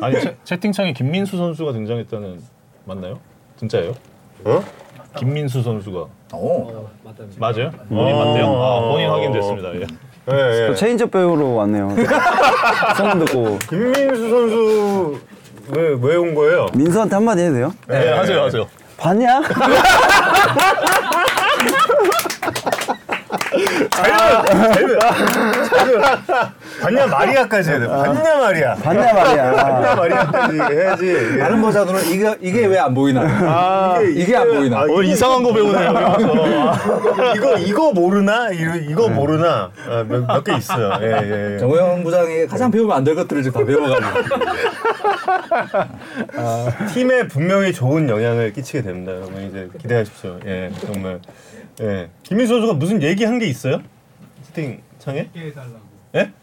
아니 0.00 0.20
채, 0.20 0.36
채팅창에 0.44 0.92
김민수 0.94 1.36
선수가 1.36 1.72
등장했다는 1.72 2.40
맞나요? 2.86 3.18
진짜예요? 3.58 3.92
어? 4.44 4.62
김민수 5.16 5.62
선수가 5.62 6.06
오. 6.34 6.88
맞아요? 7.38 7.70
본인 7.88 8.16
맞대요? 8.16 8.46
아, 8.46 8.80
본인 8.88 9.10
확인됐습니다. 9.10 9.74
예. 9.74 9.80
예, 10.32 10.62
예. 10.64 10.68
그 10.68 10.74
체인지업 10.76 11.10
배우로 11.10 11.54
왔네요. 11.56 11.90
소문 12.96 13.24
듣고 13.24 13.58
김민수 13.68 14.30
선수 14.30 15.18
왜 15.76 15.90
왜 15.94 16.16
온 16.16 16.34
거예요? 16.34 16.66
민수한테 16.74 17.14
한마디 17.16 17.42
해도 17.42 17.54
돼요? 17.54 17.74
네, 17.86 18.10
하세요, 18.12 18.42
하세요. 18.42 18.66
봤냐? 18.96 19.42
자유, 23.90 24.12
자유. 24.72 26.00
봤냐 26.82 27.06
마리아까지 27.06 27.70
해야 27.70 27.78
돼. 27.80 27.86
봤냐 27.86 28.36
마리아. 28.38 28.74
봤냐 28.74 29.12
말이야. 29.12 29.52
봤냐 29.52 29.94
마리아까지 29.94 30.58
해야지. 30.60 31.38
다른 31.38 31.60
버전으로 31.62 31.98
이게 32.00 32.34
이게 32.40 32.66
왜 32.66 32.78
안 32.82 32.94
보이나? 32.94 33.20
아, 33.22 34.00
이게 34.02 34.36
안 34.36 34.48
보이나? 34.48 34.78
아, 34.80 34.82
오늘 34.88 35.04
이상한 35.04 35.42
거 35.44 35.52
배우네요. 35.52 35.92
이거 37.36 37.56
이거 37.58 37.92
모르나? 37.92 38.50
이거, 38.50 38.74
이거 38.76 39.08
모르나? 39.08 39.70
아, 39.88 40.02
몇개 40.08 40.56
있어요. 40.56 40.98
예, 41.00 41.06
예, 41.22 41.54
예. 41.54 41.58
정호영 41.58 42.02
부장이 42.02 42.46
가장 42.46 42.70
배우면 42.72 42.96
안 42.96 43.02
될 43.04 43.14
것들을 43.16 43.42
지금 43.42 43.60
다 43.60 43.66
배워가지고. 43.66 44.10
팀에 46.94 47.26
분명히 47.28 47.72
좋은 47.72 48.08
영향을 48.08 48.52
끼치게 48.52 48.82
됩니다. 48.82 49.12
여러분 49.12 49.42
이제 49.48 49.68
기대하십시오. 49.80 50.38
예, 50.46 50.70
정말. 50.86 51.20
예. 51.80 52.10
김민수 52.22 52.52
선수가 52.54 52.74
무슨 52.74 53.02
얘기한 53.02 53.38
게 53.38 53.46
있어요? 53.46 53.80
채팅창에? 54.46 55.30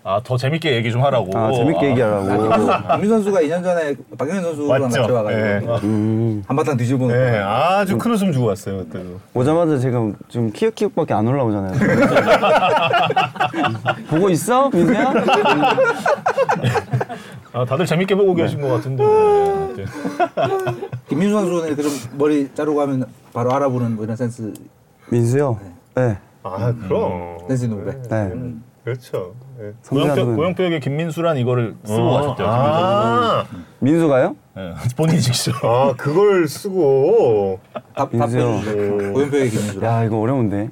아, 0.04 0.20
더 0.24 0.36
재밌게 0.36 0.74
얘기 0.76 0.92
좀 0.92 1.04
하라고. 1.04 1.30
아, 1.38 1.52
재밌게 1.54 1.92
얘기하라고. 1.92 2.50
박민 2.88 3.08
선수가 3.08 3.40
2년 3.42 3.64
전에 3.64 3.94
박영현 4.18 4.42
선수랑 4.44 4.82
맞죠? 4.82 5.02
같이 5.02 5.12
와가지고 5.12 5.46
예. 5.46 5.62
음. 5.84 6.44
한바탕 6.48 6.76
뒤집어놓고 6.76 7.16
예, 7.16 7.38
아주 7.38 7.96
큰 8.00 8.12
웃음 8.12 8.32
주고 8.34 8.48
왔어요 8.48 8.78
그때도. 8.80 9.20
오자마자 9.36 9.78
지금 9.78 10.16
좀 10.28 10.52
키읔키읔밖에 10.52 11.14
안 11.14 11.28
올라오잖아요. 11.28 11.78
보고 14.10 14.30
있어? 14.32 14.72
민수야? 14.72 15.14
아 17.54 17.66
다들 17.66 17.86
재밌게 17.86 18.16
보고 18.16 18.34
계신 18.34 18.60
것 18.62 18.70
같은데. 18.70 19.04
네. 19.78 19.86
김민수 21.10 21.36
선수는 21.36 21.68
이렇게 21.68 21.84
좀 21.84 21.92
머리 22.18 22.50
자르고 22.56 22.82
하면 22.82 23.06
바로 23.34 23.54
알아보는 23.54 23.96
뭐 23.96 24.04
이런 24.04 24.18
센스 24.18 24.52
민수요? 25.10 25.60
네. 25.96 26.18
아 26.44 26.74
그럼. 26.88 27.38
센스 27.48 27.66
있는 27.66 27.80
후배. 27.80 27.92
네. 28.10 28.32
그렇죠. 28.84 29.34
네. 29.58 29.72
고영표 29.88 30.08
성진아도 30.16 30.36
고영표에게 30.36 30.80
김민수란 30.80 31.38
이거를 31.38 31.76
쓰고 31.84 32.12
가셨대요. 32.12 32.48
아, 32.50 33.46
민수가요? 33.80 34.36
네. 34.56 34.74
본인이 34.96 35.20
직접. 35.22 35.54
아 35.64 35.94
그걸 35.98 36.48
쓰고. 36.48 37.60
답 37.96 38.10
민수요. 38.12 38.56
답변 38.60 39.14
고현표의 39.14 39.50
김민수. 39.50 39.84
야 39.84 40.04
이거 40.04 40.20
어려운데. 40.20 40.70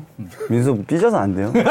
민수 0.49 0.83
삐져서 0.87 1.17
안 1.17 1.35
돼요? 1.35 1.51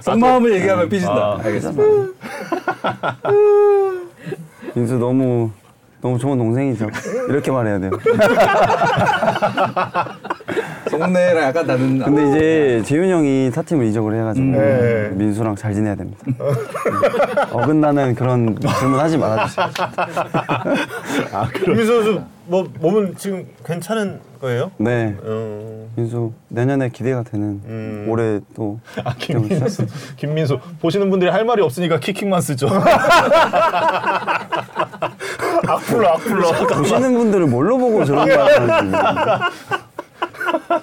속마음을 0.00 0.54
얘기하면 0.54 0.88
삐진다. 0.88 1.14
아, 1.14 1.38
알겠습니다. 1.44 1.82
민수 4.74 4.96
너무 4.98 5.50
너무 6.00 6.18
좋은 6.18 6.38
동생이죠. 6.38 6.88
이렇게 7.28 7.50
말해야 7.50 7.78
돼요. 7.78 7.90
속내랑 10.90 11.44
약간 11.44 11.66
다른. 11.66 11.98
근데 11.98 12.28
이제 12.28 12.82
재윤 12.84 13.10
형이 13.10 13.50
타팀을 13.54 13.84
이적을 13.86 14.18
해가지고 14.18 14.46
네. 14.46 15.10
민수랑 15.12 15.56
잘 15.56 15.74
지내야 15.74 15.94
됩니다. 15.94 16.18
네. 16.26 16.34
어긋나는 17.52 18.14
그런 18.14 18.58
질문 18.78 18.98
하지 18.98 19.18
말아주세요. 19.18 19.66
김민수 21.64 21.86
선수 21.86 22.22
뭐 22.46 22.66
몸은 22.80 23.14
지금 23.16 23.46
괜찮은 23.64 24.20
거예요? 24.40 24.70
네. 24.78 25.16
어. 25.22 25.88
민수 25.96 26.32
내년에 26.48 26.88
기대가 26.88 27.22
되는 27.22 27.60
음. 27.64 28.06
올해 28.08 28.40
또 28.54 28.80
아 29.04 29.14
김민수. 29.16 29.86
김민수 30.16 30.58
보시는 30.80 31.10
분들이 31.10 31.30
할 31.30 31.44
말이 31.44 31.62
없으니까 31.62 31.98
키킥만 32.00 32.40
쓰죠. 32.40 32.68
악플러 35.66 36.08
악플러. 36.08 36.66
보시는 36.78 37.14
분들을 37.14 37.46
뭘로 37.46 37.78
보고 37.78 38.04
저런 38.04 38.28
말 38.28 38.38
하는지 38.38 38.96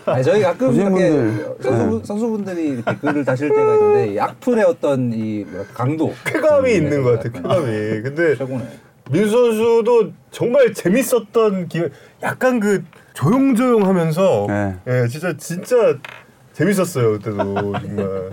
아니, 0.05 0.23
저희 0.23 0.41
가끔 0.41 0.67
보시는 0.67 0.95
이렇게 0.95 1.09
분들. 1.09 1.55
선수, 1.61 2.01
선수분들이 2.05 2.83
댓글을 2.83 3.25
다실 3.25 3.49
때가 3.49 3.73
있는데 3.75 4.13
이 4.13 4.19
악플의 4.19 4.63
어떤 4.65 5.11
이 5.13 5.45
강도 5.73 6.13
쾌감이 6.25 6.73
있는 6.73 7.03
것 7.03 7.17
같아. 7.19 7.29
쾌감이. 7.29 7.65
근데 8.01 8.35
최고네. 8.35 8.63
민수 9.11 9.31
선수도 9.31 10.11
정말 10.31 10.73
재밌었던 10.73 11.67
기 11.69 11.83
약간 12.21 12.59
그 12.59 12.83
조용조용하면서 13.17 14.45
네. 14.47 14.75
예 14.87 15.07
진짜 15.07 15.35
진짜 15.37 15.75
재밌었어요 16.53 17.13
그때도 17.13 17.35
정말 17.35 18.29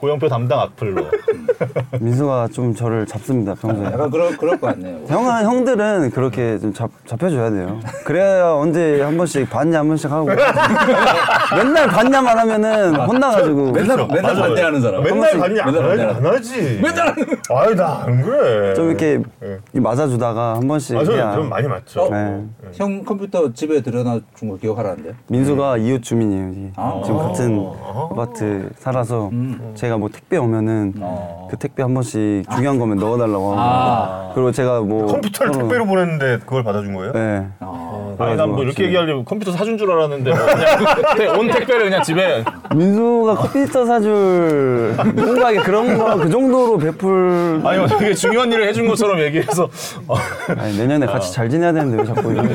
고영표 0.00 0.28
담당 0.28 0.60
악플로. 0.60 1.04
민수가 2.00 2.48
좀 2.52 2.74
저를 2.74 3.04
잡습니다 3.06 3.54
평소에. 3.54 3.84
약간 3.84 4.10
그럴 4.10 4.34
그럴 4.38 4.58
것 4.58 4.68
같네요. 4.68 5.00
형 5.08 5.24
형들은 5.26 6.10
그렇게 6.10 6.58
좀 6.58 6.72
잡, 6.72 6.90
잡혀줘야 7.06 7.50
돼요. 7.50 7.78
그래야 8.04 8.52
언제 8.54 9.02
한 9.02 9.16
번씩 9.18 9.50
반냐 9.50 9.80
한 9.80 9.88
번씩 9.88 10.10
하고 10.10 10.26
맨날 11.54 11.86
반냐만 11.88 12.38
하면은 12.38 12.94
혼나가지고 12.96 13.72
맨날 13.72 13.96
맨날 14.06 14.22
맞아요. 14.22 14.40
반대하는 14.40 14.80
사람. 14.80 15.02
맨날 15.02 15.38
봤냐 15.38 15.64
안 15.64 15.72
맨날 15.74 16.00
안 16.10 16.26
하지 16.26 16.80
맨날 16.82 17.14
아유 17.50 17.74
나 17.74 17.90
안 18.06 18.22
그래 18.22 18.74
좀 18.74 18.88
이렇게 18.88 19.20
예. 19.42 19.58
이 19.74 19.80
맞아주다가 19.80 20.54
한 20.56 20.66
번씩 20.66 20.96
아 20.96 21.04
저는 21.04 21.34
좀 21.34 21.48
많이 21.50 21.68
맞죠 21.68 22.08
네. 22.10 22.44
형 22.72 23.04
컴퓨터 23.04 23.52
집에 23.52 23.82
들여놔 23.82 24.20
준 24.34 24.48
거 24.50 24.56
기억하라는데. 24.56 25.12
민수가 25.28 25.76
이웃 25.78 26.02
주민이에요. 26.02 26.70
아. 26.76 27.02
지금 27.04 27.18
같은 27.18 27.68
아. 27.84 28.08
아파트 28.12 28.70
살아서 28.78 29.28
음. 29.32 29.72
제가 29.74 29.89
뭐 29.96 30.08
택배 30.08 30.36
오면은 30.36 30.94
어. 31.00 31.48
그 31.50 31.56
택배 31.56 31.82
한 31.82 31.94
번씩 31.94 32.44
중요한 32.54 32.78
거면 32.78 32.98
넣어달라고 32.98 33.52
하고 33.52 33.60
아. 33.60 34.30
그리고 34.34 34.52
제가 34.52 34.80
뭐 34.80 35.06
컴퓨터를 35.06 35.52
서로- 35.52 35.66
택배로 35.68 35.86
보냈는데 35.86 36.38
그걸 36.44 36.62
받아준 36.64 36.94
거예요? 36.94 37.12
네. 37.12 37.46
어. 37.60 38.16
아니 38.18 38.36
난뭐 38.36 38.56
그래가지고 38.56 38.62
이렇게 38.64 38.84
얘기하려면 38.84 39.24
컴퓨터 39.24 39.50
사준 39.52 39.78
줄 39.78 39.90
알았는데 39.90 40.30
뭐 40.30 40.38
그냥 40.44 41.16
대- 41.16 41.26
온 41.38 41.46
택배를 41.48 41.84
그냥 41.84 42.02
집에 42.02 42.44
민수가 42.74 43.34
컴퓨터 43.34 43.86
사줄 43.86 44.94
누군가에게 45.14 45.60
그런 45.60 45.96
거 45.96 46.10
그 46.20 46.28
정도로 46.28 46.76
베풀 46.78 47.60
아니 47.64 47.78
뭐 47.78 47.86
되게 47.86 48.12
중요한 48.14 48.52
일을 48.52 48.68
해준 48.68 48.86
것처럼 48.88 49.18
얘기해서 49.20 49.68
어, 50.06 50.14
아니, 50.58 50.76
내년에 50.76 51.06
같이 51.06 51.32
잘 51.32 51.48
지내야 51.48 51.72
되는데 51.72 51.96
왜 51.98 52.04
자꾸 52.04 52.30
이렇게 52.32 52.54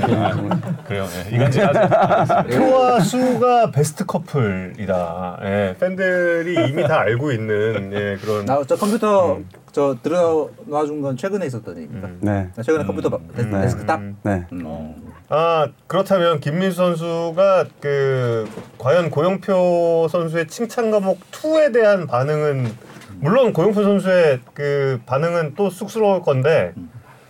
그래요. 0.87 1.05
네, 1.29 1.35
이간질하죠. 1.35 2.47
표와 2.49 2.99
수가 2.99 3.71
베스트 3.71 4.05
커플이다. 4.05 5.39
예, 5.43 5.75
팬들이 5.79 6.69
이미 6.69 6.83
다 6.87 6.99
알고 6.99 7.24
있는 7.31 7.91
예, 7.93 8.17
그런. 8.21 8.45
나 8.45 8.63
저 8.65 8.75
컴퓨터 8.75 9.39
저 9.71 9.95
들여놔 10.01 10.85
준 10.85 11.01
건 11.01 11.17
최근에 11.17 11.45
있었던 11.47 11.77
얘기입니다. 11.77 12.09
네. 12.21 12.49
나 12.55 12.63
최근에 12.63 12.85
컴퓨터 12.85 13.09
바- 13.09 13.17
데스, 13.35 13.47
네. 13.47 13.61
데스크탑. 13.61 14.01
네. 14.23 14.43
음. 14.53 14.95
아 15.29 15.67
그렇다면 15.87 16.39
김민수 16.39 16.77
선수가 16.77 17.65
그 17.81 18.47
과연 18.77 19.09
고영표 19.09 20.07
선수의 20.09 20.47
칭찬 20.47 20.91
감옥 20.91 21.19
2에 21.31 21.73
대한 21.73 22.05
반응은 22.07 22.71
물론 23.19 23.51
고영표 23.53 23.81
선수의 23.83 24.39
그 24.53 24.99
반응은 25.05 25.55
또 25.55 25.69
쑥스러울 25.69 26.21
건데 26.21 26.73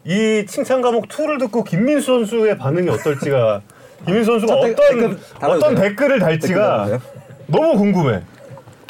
이 0.04 0.46
칭찬 0.48 0.82
과목 0.82 1.08
2를 1.08 1.39
듣고 1.39 1.64
김민수 1.64 2.06
선수의 2.28 2.58
반응이 2.58 2.89
어떨지가 2.89 3.62
김민수 4.06 4.32
선수가 4.39 4.54
첫 4.54 4.60
어떤 4.60 4.76
댓- 4.76 4.76
댓글 4.76 5.18
달아주세요. 5.39 5.50
어떤 5.72 5.76
댓글을 5.76 6.20
달지가 6.20 6.86
댓글 6.86 7.00
너무 7.48 7.78
궁금해. 7.78 8.22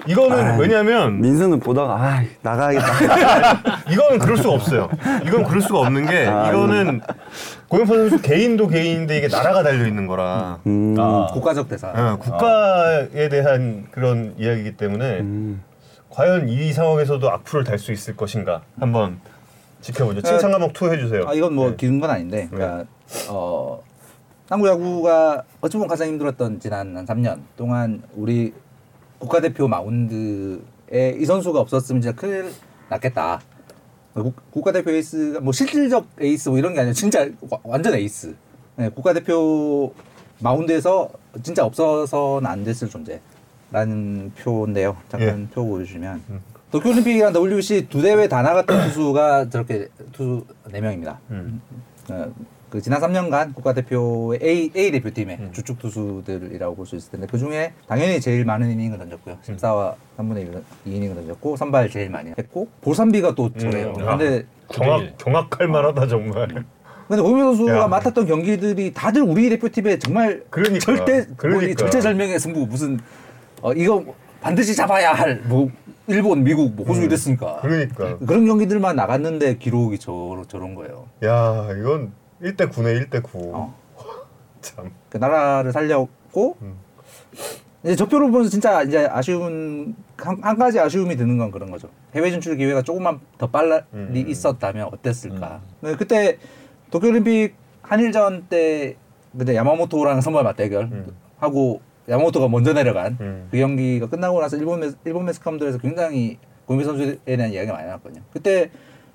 이거는 0.08 0.60
왜냐면 0.60 1.20
민수는 1.22 1.60
보다가 1.60 1.94
아 1.96 2.24
나가야겠다. 2.42 3.84
이거는 3.92 4.20
그럴 4.20 4.38
수가 4.38 4.54
없어요. 4.54 4.90
이건 5.26 5.44
그럴 5.44 5.62
수가 5.62 5.80
없는 5.80 6.06
게 6.06 6.26
아, 6.28 6.50
이거는 6.50 7.02
고영표 7.68 7.96
선수 7.96 8.22
개인도 8.22 8.68
개인인데 8.68 9.18
이게 9.18 9.28
나라가 9.28 9.64
달려 9.64 9.88
있는 9.88 10.08
거라 10.08 10.60
음, 10.68 10.96
아, 11.00 11.28
국가적 11.34 11.68
대사. 11.70 11.90
어, 11.90 12.18
국가에 12.20 13.30
대한 13.30 13.88
그런 13.92 14.36
이야기이기 14.38 14.78
때문에 14.78 15.20
음. 15.22 15.64
과연 16.10 16.48
이 16.50 16.72
상황에서도 16.72 17.30
악플을 17.30 17.64
달 17.64 17.78
수 17.80 17.92
있을 17.92 18.16
것인가 18.16 18.62
한번 18.80 19.20
지켜보죠. 19.82 20.22
칭찬 20.22 20.52
감옥 20.52 20.72
2 20.82 20.86
해주세요. 20.94 21.28
아 21.28 21.34
이건 21.34 21.54
뭐 21.54 21.72
네. 21.72 21.76
기른 21.76 22.00
건 22.00 22.10
아닌데, 22.10 22.48
그러니까 22.50 22.86
어 23.30 23.80
한국 24.50 24.68
야구가 24.68 25.44
어찌 25.62 25.78
보면 25.78 25.88
가장 25.90 26.08
힘들었던 26.08 26.60
지난 26.60 26.96
한 26.96 27.06
3년 27.06 27.40
동안 27.58 28.02
우리 28.16 28.54
국가대표 29.30 29.68
마운드에 29.68 31.18
이 31.20 31.26
선수가 31.26 31.60
없었으면 31.60 32.02
진짜 32.02 32.16
큰일 32.16 32.52
났겠다. 32.90 33.42
국, 34.14 34.36
국가대표 34.52 34.92
에이스가 34.92 35.40
뭐 35.42 35.52
실질적 35.52 36.06
에이스 36.22 36.50
뭐 36.50 36.58
이런 36.60 36.74
게 36.76 36.80
아니라 36.82 36.94
진짜 36.94 37.28
와- 37.50 37.60
완전 37.64 37.96
에이스. 37.96 38.36
네, 38.78 38.90
국가대표 38.90 39.92
마운드에서 40.40 41.10
진짜 41.42 41.66
없어서는 41.66 42.46
안 42.50 42.64
됐을 42.64 42.88
존재라는 42.88 44.32
표인데요. 44.38 44.96
잠깐 45.10 45.42
예. 45.50 45.54
표 45.54 45.66
보여주시면 45.66 46.22
도쿄올림픽이랑 46.72 47.34
WBC 47.34 47.88
두 47.90 48.02
대회 48.02 48.28
다 48.28 48.42
나갔던 48.44 48.90
투수가 48.90 49.50
저렇게 49.50 49.88
투수 50.12 50.46
4명입니다. 50.72 51.18
음. 51.32 51.62
어, 52.10 52.32
그 52.70 52.82
지난 52.82 53.00
3년간 53.02 53.54
국가대표의 53.56 54.40
A, 54.44 54.72
A 54.76 54.92
대표팀의 54.92 55.38
음. 55.40 55.50
주축 55.54 55.80
투수들이라고 55.80 56.76
볼 56.76 56.86
수 56.86 56.96
있을 56.96 57.12
텐데 57.12 57.28
그 57.30 57.38
중에 57.38 57.74
당연히 57.88 58.20
제일 58.20 58.46
많은 58.46 58.70
이닝을 58.72 58.98
던졌고요. 58.98 59.38
음. 59.48 59.56
14와 59.56 59.94
3분의 60.18 60.62
2 60.86 60.96
이닝을 60.96 61.16
던졌고 61.16 61.56
선발 61.58 61.90
제일 61.90 62.10
많이 62.10 62.32
했고 62.38 62.68
보쌈비가 62.82 63.36
또 63.36 63.52
저래요. 63.54 63.94
음. 63.98 64.06
근데 64.06 64.46
경악 64.70 65.18
경악할 65.18 65.68
만하다 65.68 66.08
정말. 66.08 66.48
근데 67.08 67.22
고민 67.22 67.44
선수가 67.44 67.78
야. 67.78 67.88
맡았던 67.88 68.26
경기들이 68.26 68.92
다들 68.94 69.22
우리 69.22 69.50
대표팀에 69.50 70.00
정말 70.00 70.44
그러니까. 70.50 70.80
절대 70.80 71.26
그러니까. 71.38 71.68
뭐 71.68 71.76
절체절명의 71.76 72.40
승부 72.40 72.66
무슨 72.66 73.00
어, 73.62 73.72
이거 73.74 74.04
반드시 74.42 74.76
잡아야 74.76 75.14
할 75.14 75.42
뭐 75.48 75.70
일본, 76.08 76.44
미국, 76.44 76.76
뭐 76.76 76.86
호주 76.86 77.00
음. 77.02 77.06
이랬으니까 77.06 77.58
그러니까. 77.62 78.18
그런 78.20 78.46
경기들만 78.46 78.96
나갔는데 78.96 79.58
기록이 79.58 79.98
저, 79.98 80.44
저런 80.48 80.76
거예요. 80.76 81.08
야 81.24 81.68
이건 81.80 82.12
1대 82.42 82.72
9네 82.72 83.10
1대 83.10 83.24
9. 83.24 83.52
어. 83.54 83.76
참. 84.62 84.92
그 85.10 85.18
나라를 85.18 85.72
살렸고 85.72 86.58
음. 86.62 86.76
이제 87.84 87.96
저 87.96 88.08
표를 88.08 88.32
보면서 88.32 88.50
진짜 88.50 88.82
이제 88.82 89.08
아쉬운 89.10 89.96
한, 90.18 90.38
한 90.42 90.58
가지 90.58 90.80
아쉬움이 90.80 91.16
드는 91.16 91.38
건 91.38 91.52
그런 91.52 91.70
거죠. 91.70 91.90
해외 92.16 92.32
진출 92.32 92.58
기회가 92.58 92.82
조금만 92.82 93.20
더 93.38 93.48
빨리 93.48 93.80
음. 93.94 94.12
있었다면 94.16 94.90
어땠을까. 94.92 95.62
근데 95.82 95.96
그때 95.96 96.38
도쿄올림픽 96.90 97.56
한일전 97.84 98.48
때 98.50 98.98
그때 99.38 99.56
야마모토랑 99.56 100.22
선발 100.22 100.44
맞대결 100.44 100.84
음. 100.86 101.16
하고 101.38 101.82
야마모토가 102.10 102.48
먼저 102.48 102.74
내려간 102.74 103.18
음. 103.22 103.48
그 103.52 103.58
경기가 103.58 104.08
끝나고 104.08 104.42
나서 104.42 104.58
일본 104.58 104.80
매스, 104.80 104.98
일본 105.06 105.26
매스컴들에서 105.26 105.78
굉장히 105.78 106.40
고미 106.66 106.84
선수에 106.84 107.18
대한 107.26 107.52
이야기가 107.52 107.74
많이 107.74 107.86
나왔거든요. 107.86 108.24
그때 108.32 108.72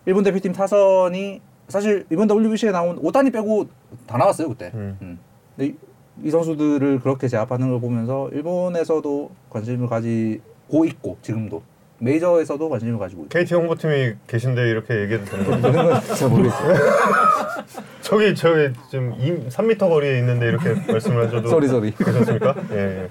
일본 0.07 0.23
대표팀 0.23 0.53
타선이 0.53 1.41
사실 1.71 2.05
이번 2.11 2.29
WBC에 2.29 2.71
나온 2.71 2.99
오단이 2.99 3.31
빼고 3.31 3.69
다 4.07 4.19
나왔어요 4.19 4.49
그때. 4.49 4.71
음. 4.75 4.97
음. 5.01 5.19
근데 5.57 5.73
이, 5.73 6.27
이 6.27 6.31
선수들을 6.31 7.01
그렇게 7.01 7.29
제압하는 7.29 7.71
걸 7.71 7.81
보면서 7.81 8.29
일본에서도 8.33 9.31
관심을 9.51 9.89
가지고 9.89 10.85
있고 10.85 11.17
지금도 11.23 11.63
메이저에서도 11.99 12.69
관심을 12.69 12.99
가지고 12.99 13.23
있고 13.23 13.29
KT 13.39 13.55
홍보팀이 13.55 14.15
계신데 14.27 14.69
이렇게 14.71 15.03
얘기해도 15.03 15.25
되는 15.27 15.61
거죠? 15.61 16.15
잘 16.15 16.29
모르겠어요. 16.29 16.75
저기 18.03 18.35
저기 18.35 18.73
지금 18.91 19.15
2, 19.19 19.49
3m 19.49 19.79
거리에 19.79 20.19
있는데 20.19 20.47
이렇게 20.49 20.75
말씀을 20.91 21.27
하셔도 21.27 21.49
sorry, 21.51 21.69
sorry. 21.69 21.95
괜찮습니까? 21.95 22.55
예. 22.73 23.09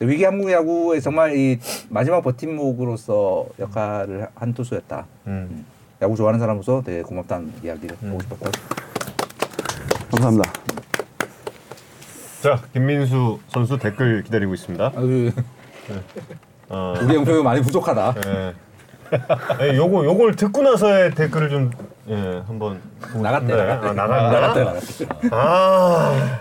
예. 0.00 0.06
위기 0.06 0.24
한국 0.24 0.50
야구에 0.50 1.00
정말 1.00 1.36
이 1.36 1.58
마지막 1.88 2.22
버팀목으로서 2.22 3.46
역할을 3.58 4.28
한 4.34 4.52
투수였다. 4.54 5.06
음. 5.26 5.64
야구 6.02 6.16
좋아하는 6.16 6.40
사람으로서 6.40 6.82
되게 6.84 7.00
고맙다는 7.02 7.52
이야기를 7.62 7.96
하고 8.04 8.20
싶었고 8.20 8.50
감사합니다. 10.10 10.52
자 12.42 12.58
김민수 12.72 13.38
선수 13.48 13.78
댓글 13.78 14.24
기다리고 14.24 14.52
있습니다. 14.52 14.92
아유, 14.96 15.30
어, 16.68 16.94
우리 17.00 17.14
형표 17.16 17.40
많이 17.44 17.62
부족하다. 17.62 18.14
예. 18.26 18.54
예, 19.60 19.76
요거 19.76 20.04
요걸 20.04 20.34
듣고 20.34 20.62
나서의 20.62 21.14
댓글을 21.14 21.50
좀 21.50 21.70
예, 22.08 22.42
한번 22.48 22.80
나갔대, 23.14 23.46
싶은데. 23.46 23.64
나갔대. 23.64 23.88
아? 23.88 23.92
나갔대, 23.92 24.64
나갔대. 24.64 25.06
아 25.30 26.40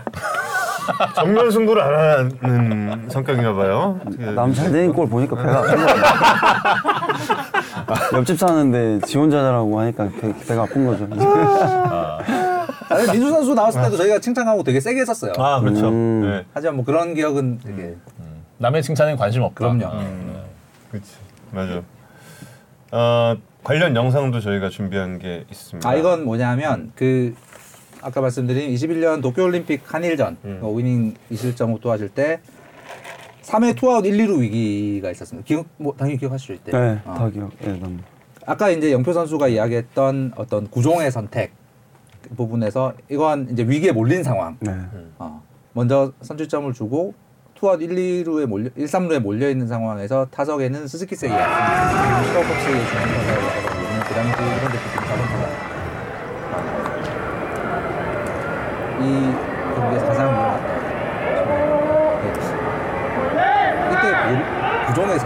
정면 1.15 1.51
승부를 1.51 1.81
안 1.83 1.93
하는 1.93 3.09
성격인가 3.09 3.53
봐요. 3.53 3.99
그, 4.17 4.21
남잘 4.23 4.71
되는 4.71 4.91
꼴 4.91 5.07
보니까 5.07 5.35
배가. 5.35 5.61
옆집 8.13 8.37
사는데 8.37 8.99
지 9.05 9.17
혼자 9.17 9.41
자라고 9.41 9.79
하니까 9.79 10.09
배, 10.19 10.33
배가 10.47 10.63
아픈 10.63 10.85
거죠. 10.85 11.07
아니, 12.89 13.11
민수 13.11 13.29
선수 13.29 13.53
나왔을 13.53 13.81
때도 13.83 13.97
저희가 13.97 14.19
칭찬하고 14.19 14.63
되게 14.63 14.79
세게 14.79 14.99
했었어요. 15.01 15.33
아 15.37 15.59
그렇죠. 15.61 15.87
음. 15.89 16.21
네. 16.23 16.45
하지만 16.53 16.75
뭐 16.75 16.85
그런 16.85 17.13
기억은 17.13 17.59
되게 17.63 17.95
남의 18.57 18.83
칭찬에 18.83 19.15
관심 19.15 19.43
없다. 19.43 19.55
그럼요. 19.59 19.85
음. 19.97 20.41
그렇지 20.91 21.11
맞아. 21.51 21.81
어, 22.91 23.37
관련 23.63 23.95
영상도 23.95 24.41
저희가 24.41 24.69
준비한 24.69 25.19
게 25.19 25.45
있습니다. 25.49 25.87
아 25.87 25.95
이건 25.95 26.25
뭐냐면 26.25 26.91
그 26.95 27.33
아까 28.01 28.19
말씀드린 28.21 28.73
21년 28.73 29.21
도쿄올림픽 29.21 29.83
한일전 29.85 30.37
음. 30.43 30.59
어, 30.61 30.71
6이닝 30.71 31.15
이실점 31.29 31.71
호투하실 31.71 32.09
때 32.09 32.41
3회 33.43 33.75
투아웃 33.75 34.05
1, 34.05 34.17
2루 34.17 34.39
위기가 34.39 35.11
있었습니다. 35.11 35.45
기억 35.45 35.65
뭐 35.77 35.93
당연히 35.97 36.17
기억하시죠 36.17 36.53
이때. 36.53 36.71
네, 36.71 37.01
어. 37.05 37.13
다 37.15 37.29
기억. 37.29 37.51
예, 37.63 37.73
남. 37.73 37.99
아까 38.45 38.69
이제 38.69 38.91
영표 38.91 39.13
선수가 39.13 39.47
이야기했던 39.49 40.33
어떤 40.35 40.69
구종의 40.69 41.11
선택 41.11 41.51
그 42.23 42.35
부분에서 42.35 42.93
이건 43.09 43.49
이제 43.51 43.63
위기에 43.63 43.91
몰린 43.91 44.23
상황. 44.23 44.57
네. 44.59 44.71
어, 45.17 45.41
먼저 45.73 46.11
선취점을 46.21 46.71
주고 46.73 47.13
투아웃 47.55 47.81
1, 47.81 47.89
2루에 48.23 48.45
몰려 48.45 48.69
1, 48.75 48.85
3루에 48.85 49.19
몰려 49.19 49.49
있는 49.49 49.67
상황에서 49.67 50.25
타석에는 50.31 50.87
스즈키 50.87 51.15
세이야. 51.15 52.23
슈퍼컵스의 52.23 52.87
중앙 52.87 53.05
타자라고 53.05 53.69
있는 53.81 53.99
그 54.01 54.13
당시 54.13 54.41
이런 54.41 54.71
대표팀 54.71 55.01
사번 55.07 55.25
타자. 55.27 55.71
이 59.01 59.03
경기에서 59.75 60.05
가장 60.07 60.21
유명했던 60.29 60.71
그때 63.89 64.05
그 64.23 64.87
구종의 64.87 65.19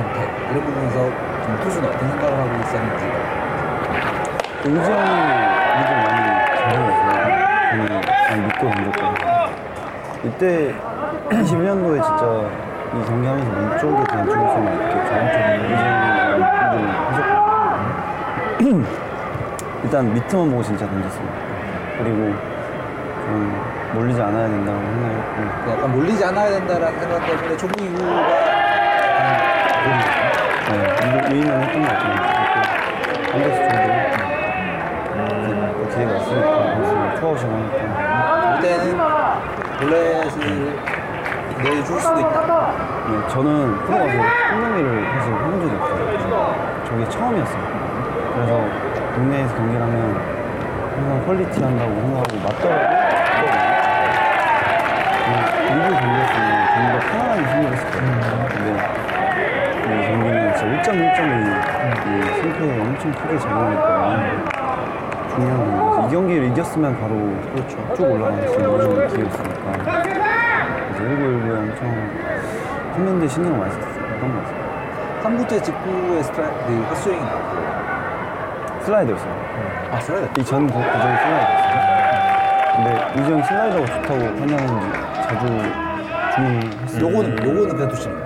이런 0.56 0.64
부분에서 0.64 0.97
좀 1.43 1.60
투수는 1.64 1.89
어떤 1.89 2.10
생각을 2.10 2.34
하고 2.39 2.49
있었는지 2.62 3.03
은지형이 4.66 5.84
좀 5.86 5.93
많이 6.06 6.18
잘해서 6.56 7.03
저는 7.72 7.84
많이 8.30 8.39
믿고 8.41 8.62
던졌거든요. 8.72 9.24
이때 10.24 10.74
21년도에 11.30 11.95
진짜 12.01 12.24
이 12.93 12.95
경기하면서 13.06 13.51
몸 13.51 13.78
쪽에 13.78 13.99
대한 14.10 14.24
중요성을 14.30 14.68
이렇게 14.74 14.95
전적으로 15.10 15.76
하셨거든요. 17.12 18.86
일단 19.84 20.14
밑에만 20.14 20.49
보고 20.51 20.64
진짜 20.64 20.88
던졌습니다. 20.88 21.36
그리고 21.97 22.34
좀 23.26 23.91
몰리지 23.93 24.22
않아야 24.22 24.47
된다고 24.47 24.80
생각했고 24.80 25.72
약간 25.72 25.91
몰리지 25.91 26.24
않아야 26.24 26.49
된다라는 26.49 26.99
생각 26.99 27.26
때문에 27.26 27.58
초구 27.58 27.84
이후가 27.84 28.06
네, 29.86 30.24
위인을 31.36 31.51
했던 31.61 31.81
것 31.81 31.88
같아요. 31.89 32.15
한 33.31 33.43
대씩 33.43 33.59
정도 33.69 33.88
음, 35.15 35.89
기회가 35.93 36.11
있으니까 36.15 36.49
그래서 36.75 36.91
투아웃이 37.19 37.43
나니까 37.51 37.77
이때는 38.59 38.83
볼넷을 39.79 40.79
내줄 41.63 41.99
수도 41.99 42.19
있다. 42.21 42.38
네, 43.07 43.27
저는 43.27 43.49
프로 43.86 43.97
가서 43.97 44.17
한 44.17 44.61
경기를 44.61 44.88
사실 45.11 45.33
해본 45.33 45.59
적이 45.59 45.73
없어요. 45.75 45.99
저게 46.88 47.09
처음이었어요. 47.09 47.63
그래서 48.33 48.51
국내에서 49.15 49.55
경기를 49.55 49.81
하면 49.81 49.97
항상 50.95 51.25
퀄리티 51.25 51.61
한다고 51.63 51.91
생각하고 51.91 52.36
맞더라도 52.43 52.95
미국 55.75 55.99
경기였으면 55.99 56.47
좀 56.75 56.86
더 56.86 56.99
편안하게 56.99 57.41
승리를 57.49 57.71
했을 57.73 57.86
거예요. 57.91 58.45
1.1점이 61.86 62.19
이 62.19 62.41
승패에 62.41 62.79
엄청 62.79 63.11
크게 63.11 63.38
작용했거든요. 63.39 64.45
중요한 65.36 65.57
경기죠. 65.65 66.07
이 66.07 66.11
경기를 66.11 66.47
이겼으면 66.47 66.99
바로 66.99 67.13
그렇죠. 67.53 67.73
쭉 67.95 67.99
올라갈 68.11 68.47
수 68.47 68.55
있는 68.55 69.07
기회였으니까. 69.07 69.65
이제 70.91 70.99
1919에 71.03 71.49
엄청 71.57 71.79
팬분들 72.95 73.21
신경 73.29 73.59
많이 73.59 73.71
썼던 73.71 74.21
것 74.21 74.43
같아요. 74.43 74.65
3구째 75.23 75.63
직구의 75.63 76.23
스트라이크, 76.23 76.57
그 76.67 76.69
헛스윙이 76.89 77.21
나왔고. 77.21 77.55
슬라이더였어요. 78.83 79.33
아, 79.91 79.99
스트라이크. 79.99 80.41
이전 80.41 80.67
구종이 80.67 80.83
슬라이더였어요. 80.86 81.75
근데 82.75 82.88
이전 83.15 83.43
슬라이더가 83.43 83.86
좋다고 83.86 84.19
판단하는지 84.36 84.86
자주 85.23 85.43
주문했어요. 86.36 87.01
요거는, 87.01 87.25
요거는 87.43 87.69
그냥 87.69 87.89
두시네요. 87.89 88.24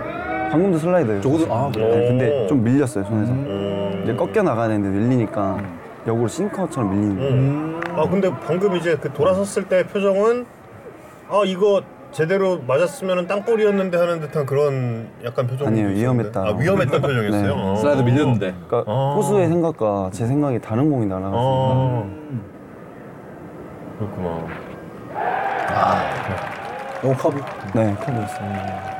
방금도 0.50 0.78
슬라이더예요. 0.78 1.22
저거도- 1.22 1.52
아, 1.52 1.72
네, 1.76 2.08
근데 2.08 2.48
좀 2.48 2.64
밀렸어요 2.64 3.04
손에서. 3.06 3.32
음. 3.32 4.02
이제 4.04 4.16
꺾여 4.16 4.44
나가야 4.44 4.68
되는데 4.70 4.90
밀리니까 4.98 5.58
역으로 6.08 6.28
싱커처럼 6.28 6.90
밀리는 6.90 7.16
거예요. 7.18 7.34
음. 7.34 7.82
아 7.96 8.10
근데 8.10 8.32
방금 8.46 8.76
이제 8.76 8.96
그 9.00 9.12
돌아섰을 9.14 9.68
때 9.68 9.84
표정은 9.86 10.46
아 11.30 11.42
이거 11.46 11.82
제대로 12.12 12.60
맞았으면 12.66 13.28
땅볼이었는데 13.28 13.98
하는 13.98 14.20
듯한 14.22 14.46
그런 14.48 15.10
약간 15.24 15.46
표정 15.46 15.68
아니에요, 15.68 15.90
위험했다. 15.90 16.40
아 16.42 16.56
위험했던 16.58 17.02
표정이었어요. 17.02 17.56
네. 17.56 17.62
어. 17.62 17.76
슬라이더 17.76 18.04
밀렸는데. 18.04 18.56
그러니까 18.68 18.92
아. 18.92 19.14
포수의 19.16 19.48
생각과 19.48 20.10
제 20.12 20.26
생각이 20.26 20.60
다른 20.60 20.90
공이 20.90 21.06
날아갔어요. 21.06 21.40
어. 21.40 22.10
그렇구나. 24.00 24.48
요거 27.04 27.16
커브. 27.18 27.40
네, 27.76 27.96
커브였어요. 28.00 28.99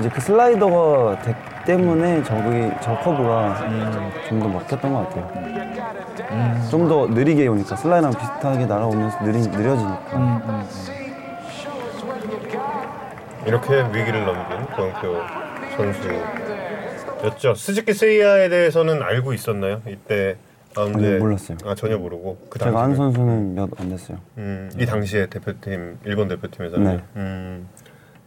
이제 0.00 0.08
그 0.08 0.20
슬라이더가 0.20 1.22
덱 1.22 1.36
때문에 1.66 2.22
저기 2.24 2.70
저 2.82 2.98
커브가 2.98 3.68
좀 4.28 4.40
더 4.40 4.48
먹혔던 4.48 4.92
것 4.92 5.08
같아요. 5.08 5.30
좀 6.70 6.88
더 6.88 7.06
느리게 7.06 7.46
오니까 7.46 7.76
슬라이더랑 7.76 8.12
비슷하게 8.14 8.66
날아오면서 8.66 9.18
느리, 9.24 9.38
느려지니까. 9.38 10.64
이렇게 13.46 13.74
위기를 13.92 14.24
넘긴 14.24 14.66
고영표 14.74 15.16
선수였죠. 15.76 17.54
스즈키 17.54 17.92
세이야에 17.92 18.48
대해서는 18.48 19.02
알고 19.02 19.32
있었나요? 19.34 19.82
이때 19.86 20.36
가운데 20.74 21.06
아니요, 21.06 21.18
몰랐어요. 21.20 21.58
아 21.66 21.74
전혀 21.74 21.98
모르고 21.98 22.38
그 22.50 22.58
제가 22.58 22.72
당시에 22.72 22.96
선수는 22.96 23.54
몇 23.54 23.68
안 23.78 23.90
됐어요. 23.90 24.18
음, 24.38 24.70
이 24.78 24.86
당시에 24.86 25.26
대표팀 25.26 25.98
일본 26.04 26.28
대표팀에서는 26.28 26.84
네. 26.84 27.02
음, 27.16 27.68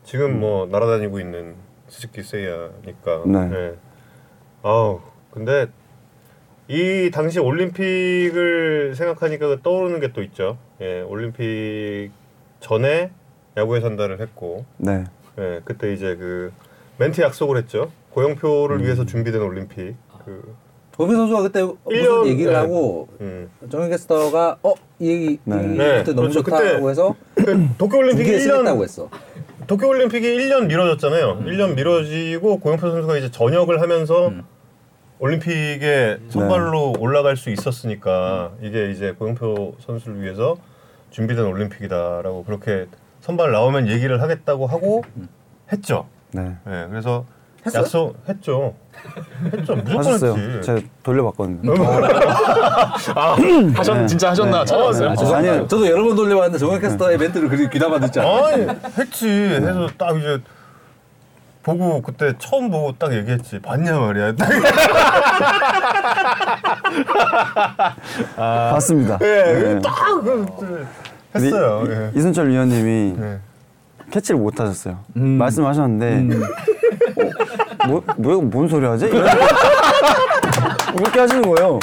지금 0.08 0.40
뭐 0.40 0.66
날아다니고 0.68 1.20
있는 1.20 1.56
스즈키 1.90 2.24
세이야니까. 2.24 3.24
네. 3.26 3.74
아우 4.64 5.02
근데 5.32 5.68
이 6.70 7.12
당시 7.14 7.40
올림픽을 7.40 8.96
생각하니까 8.96 9.62
떠오르는 9.62 10.00
게 10.00 10.14
또 10.14 10.24
있죠. 10.24 10.58
예, 10.80 11.02
올림픽 11.02 12.12
전에 12.62 13.12
야구에 13.58 13.82
전달을 13.82 14.22
했고, 14.22 14.66
네. 14.78 15.04
예, 15.40 15.62
그때 15.66 15.92
이제 15.94 16.16
그 16.16 16.54
멘트 16.98 17.20
약속을 17.22 17.58
했죠. 17.58 17.92
고영표를 18.12 18.84
위해서 18.84 19.06
준비된 19.06 19.42
올림픽. 19.42 19.96
그, 20.26 20.56
고비 20.96 21.14
선수가 21.14 21.42
그때 21.44 21.62
무슨 21.86 22.26
얘기를 22.28 22.54
네. 22.54 22.58
하고 22.58 23.08
음. 23.22 23.50
정현 23.70 23.90
캐스터가 23.92 24.58
어? 24.64 24.74
이 25.00 25.12
얘기 25.12 25.40
네. 25.44 25.56
이 25.64 25.78
네, 25.78 25.98
그때 26.00 26.14
너무 26.14 26.30
그렇죠. 26.30 26.42
좋다고 26.44 26.64
그때 26.64 26.90
해서 26.90 27.16
그 27.36 27.68
도쿄 27.78 27.98
올림픽이 28.00 28.32
두개 28.32 28.38
1년 28.40 28.42
쓰겠다고 28.42 28.84
했어. 28.84 29.10
도쿄올림픽이 29.68 30.26
1년 30.26 30.68
미뤄졌잖아요. 30.68 31.44
1년 31.44 31.76
미뤄지고 31.76 32.60
고영표 32.60 32.90
선수가 32.90 33.18
이제 33.18 33.30
전역을 33.30 33.82
하면서 33.82 34.30
음. 34.30 34.44
올림픽에 35.20 36.20
선발로 36.30 36.96
올라갈 37.00 37.36
수 37.36 37.50
있었으니까 37.50 38.52
이게 38.62 38.92
이제 38.92 39.12
고영표 39.12 39.76
선수를 39.80 40.22
위해서 40.22 40.58
준비된 41.10 41.44
올림픽이다라고 41.44 42.44
그렇게 42.46 42.88
선발 43.22 43.52
나오면 43.52 43.88
얘기를 43.90 44.22
하겠다고 44.22 44.68
하고 44.68 45.04
했죠. 45.72 46.08
네. 46.32 46.56
예, 46.68 46.88
그래서 46.90 47.26
했어요? 47.68 47.82
약속했죠. 47.84 48.74
했죠. 49.54 49.76
무조건 49.76 49.98
하셨어요. 49.98 50.34
했지. 50.36 50.62
제가 50.66 50.80
돌려봤거든요. 51.04 51.74
아 53.16 53.38
하셨 53.76 54.08
진짜 54.08 54.30
하셨나 54.32 54.66
찾아왔어요. 54.66 55.10
아, 55.10 55.12
네. 55.12 55.16
저도, 55.18 55.36
아니 55.36 55.48
요. 55.48 55.68
저도 55.68 55.88
여러 55.88 56.04
번 56.04 56.16
돌려봤는데 56.16 56.80
캐스터의 56.80 57.18
멘트를 57.18 57.50
그리 57.50 57.70
귀담아 57.70 58.00
듣지 58.00 58.20
않아요. 58.20 58.44
아니 58.46 58.68
했지. 58.98 59.30
해서 59.30 59.88
딱 59.98 60.18
이제 60.18 60.40
보고 61.64 62.02
그때 62.02 62.34
처음 62.40 62.72
보고 62.72 62.94
딱 62.98 63.14
얘기했지. 63.14 63.60
봤냐 63.60 64.00
말이야. 64.00 64.36
딱 64.36 64.50
봤습니다. 68.36 69.18
예, 69.22 69.44
네. 69.76 69.80
딱 69.82 69.96
그- 70.24 70.88
했어요. 71.36 71.84
예. 71.90 72.12
이- 72.16 72.20
이순철 72.20 72.50
위원님이 72.50 73.16
네. 73.18 73.40
캐치를 74.12 74.40
못 74.40 74.60
하셨어요. 74.60 75.00
음. 75.18 75.38
말씀하셨는데 75.38 76.36
어, 77.16 77.88
뭐, 77.88 78.04
뭐, 78.18 78.42
뭔 78.42 78.68
소리 78.68 78.86
하지? 78.86 79.06
이렇게, 79.06 79.30
하시는 81.20 81.42
거예요. 81.42 81.80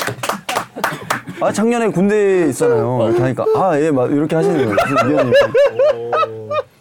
아 1.40 1.50
작년에 1.52 1.88
군대에 1.88 2.46
있잖아요. 2.48 2.98
이렇게 3.08 3.22
하니까 3.22 3.44
아예 3.56 3.86
이렇게 3.86 4.36
하시는 4.36 4.56
거예요. 4.56 4.76
위원님 5.06 5.32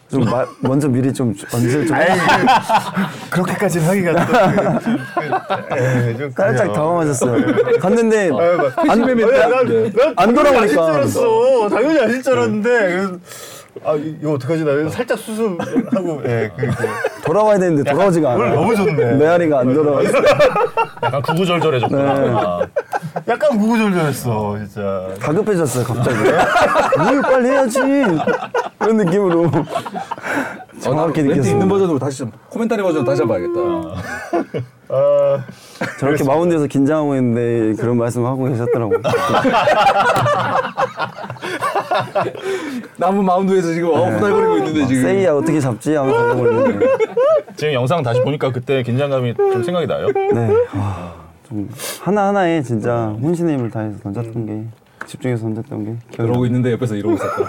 좀 0.10 0.24
마, 0.26 0.46
먼저 0.60 0.88
미리 0.88 1.12
좀 1.12 1.34
언질 1.54 1.86
좀 1.88 1.98
아이, 1.98 2.06
그, 2.08 2.14
그렇게까지는 3.32 3.88
하기가 3.88 4.14
또, 4.14 4.20
좀, 4.80 4.98
그, 5.70 5.76
에, 5.76 6.16
좀 6.18 6.32
살짝 6.32 6.56
그래요. 6.56 6.74
당황하셨어요. 6.74 7.46
갔는데 7.80 8.30
안, 10.16 10.34
돌아오니까. 10.36 10.62
아실 10.62 10.76
줄 10.76 10.80
알았어. 10.80 11.68
당연히 11.70 12.00
아실 12.00 12.22
줄 12.22 12.34
알았는데. 12.34 13.08
아, 13.84 13.96
이- 13.96 14.16
이거 14.22 14.34
어떡하지? 14.34 14.64
나 14.64 14.90
살짝 14.90 15.18
수습하고, 15.18 16.22
예, 16.26 16.52
그, 16.56 16.68
그. 16.68 16.74
돌아와야 17.26 17.58
되는데 17.58 17.90
돌아오지가 17.92 18.30
오늘 18.36 18.46
않아요. 18.48 18.60
너무 18.60 18.76
좋네. 18.76 19.16
메아리가 19.16 19.60
안 19.60 19.74
돌아와요. 19.74 20.08
약간 21.04 21.22
구구절절해졌구나. 21.22 22.14
네. 22.14 22.30
아, 22.36 22.68
약간 23.28 23.58
구구절절했어, 23.58 24.58
진짜. 24.60 25.08
다급해졌어요 25.20 25.84
갑자기. 25.86 26.18
뭘 27.04 27.22
빨리 27.22 27.50
해야지. 27.50 27.80
그런 28.78 28.98
느낌으로 28.98 29.50
정확히 30.80 31.24
멘트 31.24 31.48
있는. 31.48 31.68
버전으로 31.68 31.98
다시 32.00 32.20
좀 32.20 32.32
코멘타리 32.50 32.82
버전 32.84 33.04
다시 33.06 33.22
한번 33.22 33.38
봐야겠다. 33.40 34.73
아, 34.96 35.44
저렇게 36.00 36.24
마운드에서 36.24 36.68
긴장하고 36.68 37.16
있는데 37.16 37.82
그런 37.82 37.98
말씀 37.98 38.24
하고 38.26 38.46
계셨더라고요. 38.46 39.00
남은 42.98 43.26
마운드에서 43.26 43.74
지금 43.74 43.90
어, 43.90 44.06
후달거리고 44.10 44.58
있는데 44.60 44.86
지금. 44.86 45.02
세이야 45.02 45.34
어떻게 45.34 45.60
잡지 45.60 45.96
하면서 45.96 46.36
그러고 46.36 46.62
있는데. 46.62 46.86
지금 47.56 47.74
영상 47.74 48.04
다시 48.04 48.22
보니까 48.22 48.52
그때 48.52 48.84
긴장감이 48.84 49.34
좀 49.36 49.64
생각이 49.64 49.88
나요. 49.88 50.08
네. 50.14 50.50
와, 50.78 51.14
좀 51.48 51.70
하나 52.02 52.28
하나에 52.28 52.62
진짜 52.62 53.16
혼신의 53.22 53.58
힘을 53.58 53.72
다해서 53.72 53.98
던졌던 54.00 54.46
게 54.46 54.64
집중해서 55.08 55.44
던졌던 55.44 55.86
게 55.86 55.96
나요. 56.18 56.46
있는데 56.46 56.72
옆에서 56.72 56.96
이러고 56.96 57.16
있었다. 57.16 57.44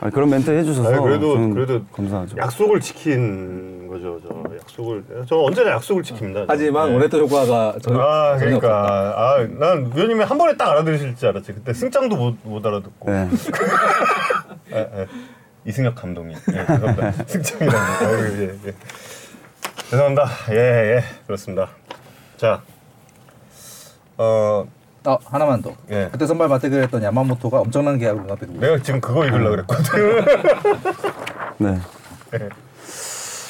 아, 0.00 0.08
그런 0.08 0.30
멘트 0.30 0.50
해주셔서 0.50 0.88
아니, 0.88 1.02
그래도, 1.02 1.50
그래도 1.50 1.84
감사하죠. 1.92 2.38
약속을 2.38 2.80
지킨 2.80 3.86
거죠, 3.86 4.18
저. 4.26 4.56
약속을. 4.56 5.04
저 5.28 5.36
언제나 5.36 5.72
약속을 5.72 6.02
지킵니다. 6.02 6.46
하지만 6.48 6.88
네. 6.88 6.94
원했던 6.94 7.20
효과가 7.20 7.76
전혀, 7.82 8.00
아. 8.00 8.36
그러니까. 8.38 9.14
아, 9.14 9.46
난 9.58 9.92
위원님이 9.94 10.24
한 10.24 10.38
번에 10.38 10.56
딱 10.56 10.70
알아들으실 10.70 11.16
줄 11.16 11.28
알았지. 11.28 11.52
그때 11.52 11.74
승장도 11.74 12.16
못, 12.16 12.36
못 12.44 12.64
알아듣고. 12.64 13.10
네. 13.10 13.28
예, 14.72 14.78
예. 15.02 15.06
이승엽 15.66 15.94
감독님. 15.94 16.34
예, 16.50 16.66
죄송합니다. 16.66 17.12
승장이라니. 17.28 17.76
아유, 17.76 18.42
예, 18.64 18.68
예. 18.68 18.74
죄송합니다. 19.90 20.28
예, 20.52 20.56
예. 20.56 21.04
그렇습니다. 21.26 21.68
자, 22.38 22.62
어, 24.16 24.66
아, 25.04 25.16
하나만 25.24 25.62
더. 25.62 25.72
예. 25.90 26.08
그때 26.12 26.26
선발 26.26 26.48
맞대결 26.48 26.82
했던 26.82 27.02
야마모토가 27.02 27.60
엄청난 27.60 27.98
계약을 27.98 28.22
눈앞에 28.22 28.46
두고 28.46 28.60
내가 28.60 28.78
지금 28.82 29.00
그거 29.00 29.24
읽으려고 29.24 29.50
그랬거든. 29.56 30.24
네. 31.58 31.78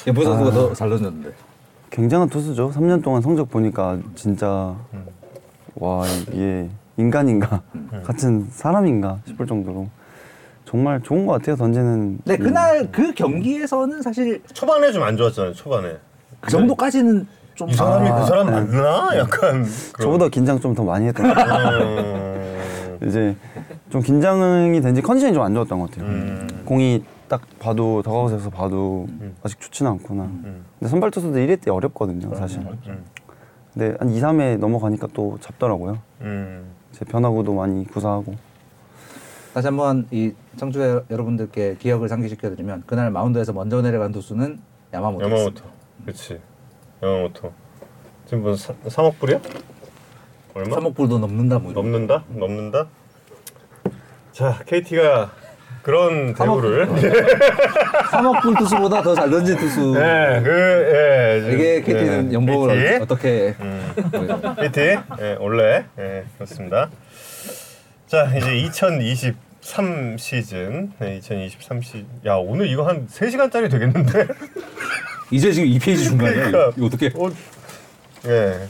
연보 0.07 0.23
선수가 0.25 0.51
더잘 0.53 0.89
던졌는데. 0.91 1.33
굉장한 1.91 2.29
투수죠. 2.29 2.71
3년 2.71 3.03
동안 3.03 3.21
성적 3.21 3.51
보니까 3.51 3.99
진짜 4.15 4.77
와 5.75 6.07
이게 6.33 6.69
인간인가 6.97 7.63
같은 8.05 8.47
사람인가 8.51 9.19
싶을 9.27 9.47
정도로 9.47 9.89
정말 10.65 11.01
좋은 11.03 11.27
것 11.27 11.33
같아요. 11.33 11.57
던지는. 11.57 12.19
근데 12.25 12.37
그날 12.37 12.89
그 12.93 13.13
경기에서는 13.13 14.03
사실 14.03 14.41
초반에 14.53 14.93
좀 14.93 15.03
안 15.03 15.17
좋았잖아요, 15.17 15.53
초반에. 15.55 15.97
그 16.41 16.51
정도까지는 16.51 17.27
좀이 17.61 17.75
사람이 17.75 18.09
아, 18.09 18.21
그 18.21 18.27
사람 18.27 18.47
맞나? 18.51 19.09
약간. 19.17 19.67
저보다 20.01 20.29
긴장 20.29 20.59
좀 20.59 20.75
더 20.75 20.83
많이 20.85 21.07
했던 21.07 21.29
것 21.29 21.35
같아요. 21.35 21.79
음, 21.81 22.99
이제 23.07 23.37
좀 23.91 24.01
긴장이 24.01 24.81
된지 24.81 25.03
컨디션이 25.03 25.35
좀 25.35 25.43
안 25.43 25.53
좋았던 25.55 25.79
것 25.79 25.91
같아요. 25.91 26.07
음. 26.09 26.49
공이 26.65 27.05
딱 27.29 27.43
봐도 27.59 28.03
더가웃에서 28.03 28.49
봐도 28.51 29.07
아직 29.43 29.61
좋지는 29.61 29.91
않구나. 29.93 30.23
음. 30.25 30.65
근데 30.79 30.89
선발 30.91 31.11
투수도 31.11 31.35
1회 31.39 31.61
때 31.61 31.71
어렵거든요, 31.71 32.35
사실. 32.35 32.61
음. 32.61 33.05
근데 33.75 33.95
한 34.01 34.11
2, 34.11 34.21
3회 34.21 34.59
넘어가니까 34.59 35.09
또 35.13 35.37
잡더라고요. 35.41 35.99
음. 36.23 36.65
제 36.93 37.05
변화구도 37.05 37.53
많이 37.55 37.87
구사하고. 37.87 38.35
다시 39.55 39.67
한번 39.67 40.07
이 40.11 40.33
청취자 40.57 41.03
여러분들께 41.11 41.77
기억을 41.79 42.09
상기시켜드리면 42.09 42.85
그날 42.87 43.11
마운드에서 43.11 43.53
먼저 43.53 43.83
내려간 43.83 44.13
투수는 44.13 44.59
야마모토였습니다. 44.95 45.63
야마모토. 45.63 45.63
그렇지. 46.05 46.41
야마모토. 47.03 47.53
지금 48.27 48.43
뭐 48.43 48.53
3억 48.55 49.19
불이야? 49.19 49.41
얼마? 50.55 50.77
3억 50.77 50.95
불도 50.95 51.19
넘는다 51.19 51.59
뭐 51.59 51.73
이런. 51.73 51.85
넘는다? 51.91 52.25
넘는다? 52.29 52.87
자, 54.33 54.59
KT가 54.67 55.31
그런 55.83 56.35
대우를 56.35 56.87
3억 58.11 58.43
불 58.43 58.55
투수보다 58.57 59.03
더 59.03 59.15
잘 59.15 59.31
던진 59.31 59.57
투수. 59.57 59.95
네, 59.95 60.41
그 60.43 60.51
예. 61.49 61.53
이게 61.55 61.81
KT는 61.83 62.31
예, 62.31 62.35
연봉을 62.35 62.75
KT. 62.99 63.03
어떻게 63.03 63.55
음. 63.61 63.95
KT 64.61 64.81
예, 65.21 65.37
원래 65.41 65.87
예, 65.99 66.25
그렇습니다. 66.35 66.91
자, 68.07 68.25
이제 68.37 68.57
2023 68.59 70.19
시즌. 70.19 70.93
네, 70.99 71.17
2023 71.17 71.81
시. 71.83 72.05
야, 72.27 72.35
오늘 72.35 72.67
이거 72.67 72.87
한 72.87 73.07
3 73.09 73.31
시간짜리 73.31 73.69
되겠는데? 73.69 74.27
이제 75.31 75.53
지금 75.53 75.69
2페이지 75.69 76.05
중간이야. 76.05 76.51
그러니까. 76.51 76.73
이거 76.77 76.87
어떻게? 76.87 77.07
어, 77.15 77.31
예. 78.27 78.67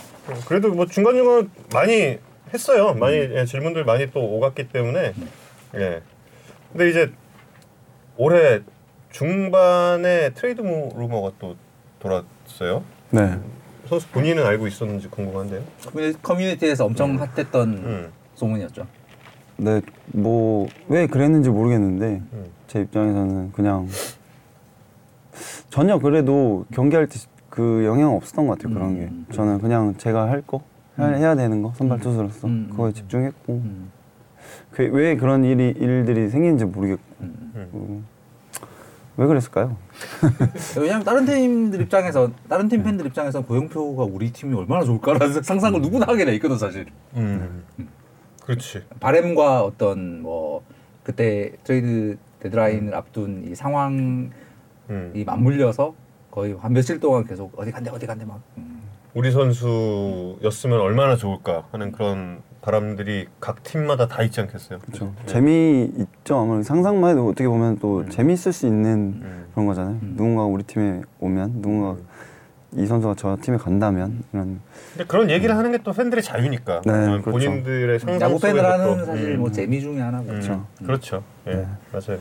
그래도 0.47 0.69
뭐 0.73 0.87
중간 0.87 1.15
중간 1.15 1.51
많이 1.73 2.19
했어요. 2.53 2.95
많이 2.95 3.17
예, 3.17 3.45
질문들 3.45 3.85
많이 3.85 4.11
또 4.11 4.21
오갔기 4.21 4.69
때문에 4.69 5.13
예. 5.77 6.03
근데 6.73 6.91
이제 6.91 7.11
올해 8.17 8.61
중반에 9.11 10.31
트레이드 10.35 10.61
모- 10.61 10.93
루머가 10.97 11.33
또 11.39 11.57
돌았어요. 11.99 12.85
네. 13.11 13.39
선수 13.89 14.07
본인은 14.09 14.45
알고 14.47 14.67
있었는지 14.69 15.09
궁금한데요. 15.09 15.63
커뮤니- 15.83 16.23
커뮤니티에서 16.23 16.85
엄청 16.85 17.19
핫했던 17.21 17.69
음. 17.73 18.13
소문이었죠. 18.35 18.87
네, 19.57 19.81
뭐 20.07 20.69
왜 20.89 21.07
그랬는지 21.07 21.51
모르겠는데 21.51 22.23
음. 22.33 22.47
제 22.69 22.81
입장에서는 22.81 23.53
그냥 23.53 23.89
전혀 25.69 25.99
그래도 25.99 26.65
경기할 26.73 27.07
때 27.07 27.19
그 27.51 27.85
영향 27.85 28.15
없었던 28.15 28.47
것 28.47 28.57
같아요 28.57 28.73
그런 28.73 28.91
음. 28.91 29.27
게 29.29 29.35
저는 29.35 29.59
그냥 29.59 29.95
제가 29.99 30.29
할 30.31 30.41
거 30.47 30.63
해야 30.99 31.35
되는 31.35 31.63
거 31.63 31.73
선발 31.77 32.01
투수로서 32.01 32.47
음. 32.47 32.69
그거에 32.71 32.93
집중했고 32.93 33.55
음. 33.55 33.91
그, 34.71 34.83
왜 34.85 35.17
그런 35.17 35.45
일이 35.45 35.75
일들이 35.77 36.29
생기는지 36.29 36.65
모르겠고 36.65 37.03
음. 37.21 37.71
음, 37.75 38.07
왜 39.17 39.27
그랬을까요? 39.27 39.77
왜냐면 40.79 41.05
다른 41.05 41.25
팀들 41.25 41.81
입장에서 41.83 42.31
다른 42.49 42.69
팀 42.69 42.83
팬들 42.83 43.07
입장에서 43.07 43.41
고영표가 43.41 44.05
우리 44.05 44.31
팀이 44.33 44.55
얼마나 44.55 44.85
좋을까라는 44.85 45.43
상상을 45.43 45.81
누구나 45.81 46.07
하게 46.07 46.25
돼 46.25 46.35
있거든 46.35 46.57
사실. 46.59 46.87
음. 47.17 47.65
그렇지. 48.45 48.85
바램과 49.01 49.63
어떤 49.63 50.23
뭐 50.23 50.63
그때 51.03 51.53
트레이드 51.65 52.19
데드라인을 52.41 52.95
앞둔 52.95 53.45
이 53.51 53.55
상황 53.55 54.31
이 54.91 55.21
음. 55.21 55.25
맞물려서 55.25 55.95
거의 56.31 56.55
한 56.59 56.73
며칠 56.73 57.01
동안 57.01 57.25
계속 57.25 57.53
어디 57.57 57.71
간대 57.71 57.91
어디 57.91 58.07
간대 58.07 58.25
막. 58.25 58.41
음. 58.59 58.81
우리 59.15 59.33
선수였으면 59.33 60.81
얼마나 60.81 61.17
좋을까 61.17 61.65
하는 61.73 61.91
그런 61.91 62.43
바람들이 62.63 63.27
각 63.41 63.63
팀마다 63.65 64.07
다 64.07 64.23
있지 64.23 64.41
않겠어요. 64.41 64.79
그렇죠. 64.81 65.13
예. 65.23 65.27
재미 65.27 65.91
있죠. 65.97 66.39
아무래도 66.39 66.63
상상만 66.63 67.11
해도 67.13 67.27
어떻게 67.27 67.49
보면 67.49 67.79
또 67.79 68.09
재미있을 68.09 68.53
수 68.53 68.67
있는 68.67 69.21
음. 69.23 69.47
그런 69.53 69.67
거잖아요. 69.67 69.99
누군가 70.01 70.45
우리 70.45 70.63
팀에 70.63 71.03
오면 71.19 71.63
누군가 71.63 71.97
이 72.77 72.87
선수가 72.87 73.15
저 73.17 73.37
팀에 73.41 73.57
간다면 73.57 74.23
이런 74.33 74.61
근데 74.93 75.05
그런 75.07 75.29
얘기를 75.29 75.57
하는 75.57 75.73
게 75.73 75.79
또 75.83 75.93
팬들의 75.93 76.23
자유니까. 76.23 76.83
네, 76.85 76.93
어, 76.93 77.21
그렇죠. 77.23 77.31
본인들의 77.33 77.99
상상 77.99 78.31
야구 78.31 78.39
팬을 78.41 78.61
속에서 78.61 78.73
하는 78.73 78.97
또, 78.99 79.05
사실 79.07 79.31
음. 79.33 79.41
뭐 79.41 79.51
재미 79.51 79.81
중에 79.81 80.01
하나고. 80.01 80.27
그렇죠. 80.27 80.67
그렇죠. 80.85 81.25
예, 81.49 81.55
네. 81.55 81.67
맞아요. 81.91 82.21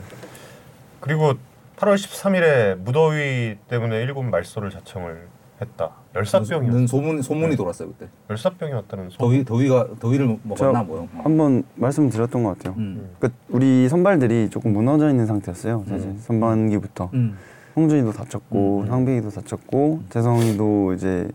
그리고 0.98 1.34
8월 1.80 1.94
13일에 1.94 2.76
무더위 2.76 3.56
때문에 3.68 4.02
일본 4.02 4.30
말소를 4.30 4.70
자청을 4.70 5.28
했다. 5.62 5.92
열사병이 6.14 6.68
는 6.68 6.86
소문 6.86 7.22
소문이 7.22 7.56
돌았어요 7.56 7.88
그때. 7.88 8.08
열사병이 8.28 8.72
왔다는 8.72 9.08
소문. 9.10 9.18
더위 9.18 9.44
더위가 9.44 9.88
더위를 9.98 10.38
먹었나 10.42 10.82
뭐요. 10.82 11.08
한번 11.22 11.62
말씀드렸던 11.76 12.42
것 12.42 12.58
같아요. 12.58 12.74
음. 12.76 13.10
그 13.18 13.30
우리 13.48 13.88
선발들이 13.88 14.50
조금 14.50 14.74
무너져 14.74 15.08
있는 15.08 15.24
상태였어요. 15.24 15.84
사실 15.88 16.18
선반기부터 16.18 17.10
음. 17.14 17.38
홍준이도 17.76 18.12
다쳤고 18.12 18.84
상빈이도 18.86 19.30
다쳤고 19.30 20.02
재성이도 20.10 20.92
이제 20.94 21.28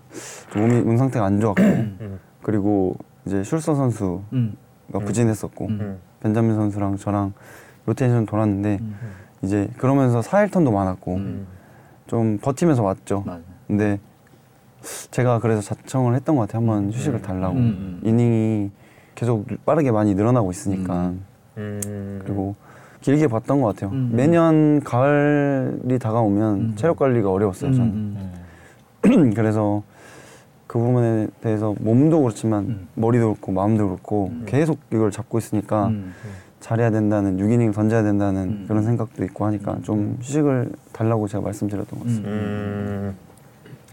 좀 0.52 0.62
몸이 0.68 0.82
몸 0.82 0.98
상태가 0.98 1.26
안 1.26 1.40
좋았고 1.40 1.64
음. 1.64 2.20
그리고 2.44 2.96
이제 3.26 3.44
슐서 3.44 3.74
선수가 3.74 4.22
음. 4.34 4.56
부진했었고 4.92 5.66
음. 5.66 6.00
벤자민 6.22 6.54
선수랑 6.54 6.98
저랑 6.98 7.34
로테이션 7.88 8.28
돌았는데 8.28 8.78
음. 8.82 8.96
이제 9.46 9.70
그러면서 9.78 10.20
4일턴도 10.22 10.72
많았고 10.72 11.16
음. 11.16 11.48
좀 12.08 12.38
버티면서 12.40 12.84
왔죠. 12.84 13.24
맞아. 13.26 13.42
근데 13.68 14.00
제가 15.12 15.40
그래서 15.40 15.62
자청을 15.62 16.16
했던 16.16 16.36
것 16.36 16.44
같아요. 16.44 16.60
한번 16.60 16.92
휴식을 16.92 17.22
달라고 17.22 17.56
음, 17.56 17.60
음. 17.60 18.08
이닝이 18.08 18.72
계속 19.16 19.46
빠르게 19.66 19.92
많이 19.92 20.14
늘어나고 20.14 20.52
있으니까 20.52 21.14
음. 21.58 22.22
그리고 22.24 22.56
길게 23.02 23.28
봤던 23.28 23.62
것 23.62 23.68
같아요. 23.68 23.92
음. 23.92 24.12
매년 24.14 24.82
가을이 24.82 26.00
다가오면 26.00 26.56
음. 26.56 26.74
체력 26.76 26.98
관리가 26.98 27.32
어려웠어요. 27.32 27.72
저는 27.72 27.88
음. 27.88 28.34
음. 29.06 29.34
그래서 29.36 29.84
그 30.68 30.80
부분에 30.80 31.28
대해서 31.42 31.76
몸도 31.80 32.22
그렇지만 32.22 32.64
음. 32.66 32.88
머리도 32.96 33.34
그렇고 33.34 33.52
마음도 33.52 33.88
그렇고 33.88 34.32
계속 34.46 34.80
이걸 34.92 35.12
잡고 35.12 35.38
있으니까 35.38 35.88
음. 35.88 36.14
잘해야 36.66 36.90
된다는 36.90 37.38
6이닝 37.38 37.76
던져야 37.76 38.02
된다는 38.02 38.42
음. 38.42 38.66
그런 38.68 38.84
생각도 38.84 39.24
있고 39.26 39.46
하니까 39.46 39.78
좀 39.84 40.18
휴식을 40.20 40.72
달라고 40.94 41.28
제가 41.28 41.44
말씀드렸던 41.44 42.00
것 42.00 42.06
같습니다. 42.06 42.30
음. 42.32 43.16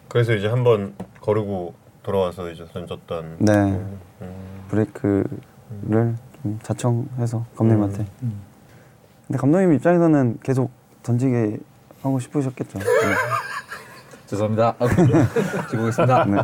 그래서 0.08 0.32
이제 0.32 0.48
한번 0.48 0.94
거르고 1.20 1.74
돌아와서 2.02 2.50
이제 2.50 2.64
던졌던. 2.72 3.36
네. 3.40 3.52
음. 3.52 3.98
음. 4.22 4.32
브레이크를 4.68 5.26
좀 6.42 6.58
자청해서 6.62 7.44
감독님한테. 7.56 8.06
음. 8.22 8.40
근데 9.26 9.38
감독님 9.38 9.74
입장에서는 9.74 10.38
계속 10.42 10.70
던지게 11.02 11.58
하고 12.02 12.18
싶으셨겠죠. 12.20 12.78
네. 12.80 12.84
죄송합니다. 14.28 14.76
지고 15.68 15.82
오겠습니다. 15.82 16.24
네. 16.24 16.38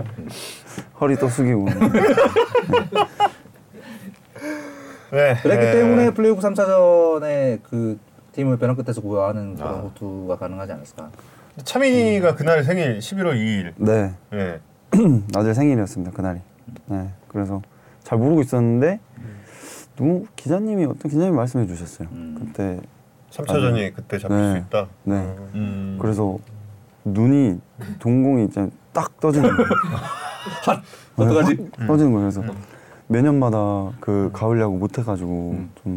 허리 1.00 1.16
또 1.16 1.26
숙이고. 1.26 1.64
네. 1.64 1.74
그랬기 5.10 5.48
네. 5.48 5.72
때문에 5.72 6.10
플레이오프 6.10 6.40
3차전에 6.42 7.60
그 7.62 7.98
팀을 8.32 8.58
벼랑 8.58 8.76
끝에서 8.76 9.00
구호하는 9.00 9.56
그런 9.56 9.74
아. 9.74 9.78
호투가 9.78 10.36
가능하지 10.36 10.72
않았을까? 10.72 11.10
차민이가 11.64 12.34
그날 12.34 12.62
생일 12.62 12.98
11월 12.98 13.34
2일. 13.34 13.72
네. 13.76 14.14
예. 14.34 14.60
아들 15.34 15.54
생일이었습니다 15.54 16.12
그날이. 16.12 16.40
네. 16.86 17.08
그래서 17.28 17.62
잘 18.04 18.18
모르고 18.18 18.42
있었는데 18.42 19.00
누구 19.96 20.26
기자님이 20.36 20.84
어떤 20.84 21.10
기자님이 21.10 21.32
말씀해 21.36 21.66
주셨어요. 21.66 22.08
음. 22.12 22.36
그때 22.38 22.80
3차전이 23.30 23.94
그때 23.94 24.18
잡힐 24.18 24.36
네. 24.36 24.52
수 24.52 24.58
있다. 24.58 24.86
네. 25.04 25.14
음. 25.16 25.50
음. 25.54 25.98
그래서 26.00 26.38
눈이 27.04 27.60
동공이 27.98 28.44
이제 28.44 28.68
딱 28.92 29.18
떠지는 29.20 29.50
거예요. 29.50 29.68
어떡하지? 31.16 31.56
네, 31.56 31.68
확 31.78 31.86
떠지는 31.86 32.12
거예요. 32.12 32.30
그래서 32.30 32.54
매년마다 33.08 33.90
그 34.00 34.30
가을 34.32 34.60
야구 34.60 34.76
못 34.76 34.98
해가지고 34.98 35.56
좀 35.82 35.96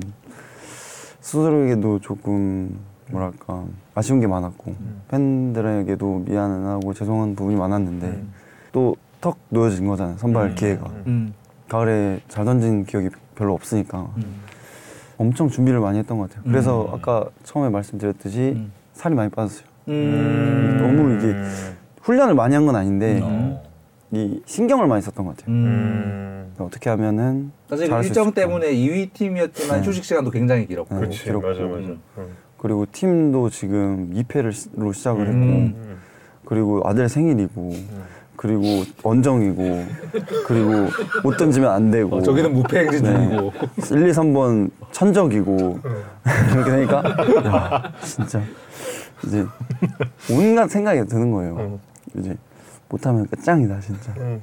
스스로에게도 1.20 2.00
조금 2.00 2.80
뭐랄까 3.12 3.66
아쉬운 3.94 4.20
게 4.22 4.28
많았고 4.28 4.74
팬들에게도 5.10 6.24
미안하고 6.26 6.94
죄송한 6.94 7.36
부분이 7.36 7.58
많았는데 7.58 8.24
또턱 8.72 9.38
놓여진 9.50 9.86
거잖아요 9.88 10.18
선발 10.18 10.52
음. 10.52 10.56
기회가 10.56 10.88
음. 11.08 11.34
가을에 11.68 12.22
잘 12.30 12.46
던진 12.46 12.86
기억이 12.86 13.10
별로 13.36 13.54
없으니까 13.54 14.10
음. 14.18 14.42
엄청 15.18 15.50
준비를 15.50 15.80
많이 15.80 16.00
했던 16.00 16.18
것 16.18 16.30
같아요. 16.30 16.44
그래서 16.50 16.86
음. 16.86 16.94
아까 16.96 17.26
처음에 17.44 17.70
말씀드렸듯이 17.70 18.54
음. 18.56 18.72
살이 18.94 19.14
많이 19.14 19.30
빠졌어요. 19.30 19.66
음. 19.88 20.78
너무 20.82 21.16
이게 21.16 21.36
훈련을 22.02 22.34
많이 22.34 22.56
한 22.56 22.66
건 22.66 22.76
아닌데 22.76 23.20
어. 23.24 23.62
이 24.12 24.42
신경을 24.46 24.88
많이 24.88 25.02
썼던 25.02 25.26
것 25.26 25.38
같아요. 25.38 25.56
음. 25.56 26.54
어떻게 26.60 26.90
하면은 26.90 27.52
사실 27.70 27.86
일정 27.86 28.02
있을까. 28.04 28.32
때문에 28.32 28.74
2위 28.74 29.14
팀이었지만 29.14 29.82
네. 29.82 29.88
휴식 29.88 30.04
시간도 30.04 30.32
굉장히 30.32 30.68
길었고. 30.68 30.94
네. 30.94 31.02
그렇지. 31.02 31.24
길었고. 31.24 31.48
맞아 31.48 31.62
맞아. 31.62 31.78
음. 31.78 32.02
음. 32.18 32.28
그리고 32.58 32.86
팀도 32.92 33.50
지금 33.50 34.12
2패로 34.14 34.94
시작을 34.94 35.28
했고 35.28 35.40
음. 35.40 35.98
그리고 36.46 36.82
아들 36.86 37.08
생일이고 37.08 37.74
그리고 38.36 38.84
원정이고 39.02 39.86
그리고 40.46 40.72
못 41.24 41.38
던지면 41.38 41.72
안 41.72 41.90
되고 41.90 42.18
어, 42.18 42.22
저기는 42.22 42.54
무패 42.54 42.80
행진 42.80 43.04
네. 43.04 43.14
중이고. 43.14 43.52
1, 43.96 44.10
2, 44.10 44.12
3번 44.12 44.70
천적이고 44.92 45.80
이렇게 46.54 46.72
되니까 46.72 47.04
야, 47.46 47.94
진짜 48.04 48.42
이제 49.26 49.46
온갖 50.32 50.70
생각이 50.70 51.06
드는 51.06 51.32
거예요. 51.32 51.56
음. 51.56 51.80
이제 52.20 52.36
못하면 52.92 53.26
끝장이다 53.28 53.80
진짜. 53.80 54.14
음. 54.18 54.42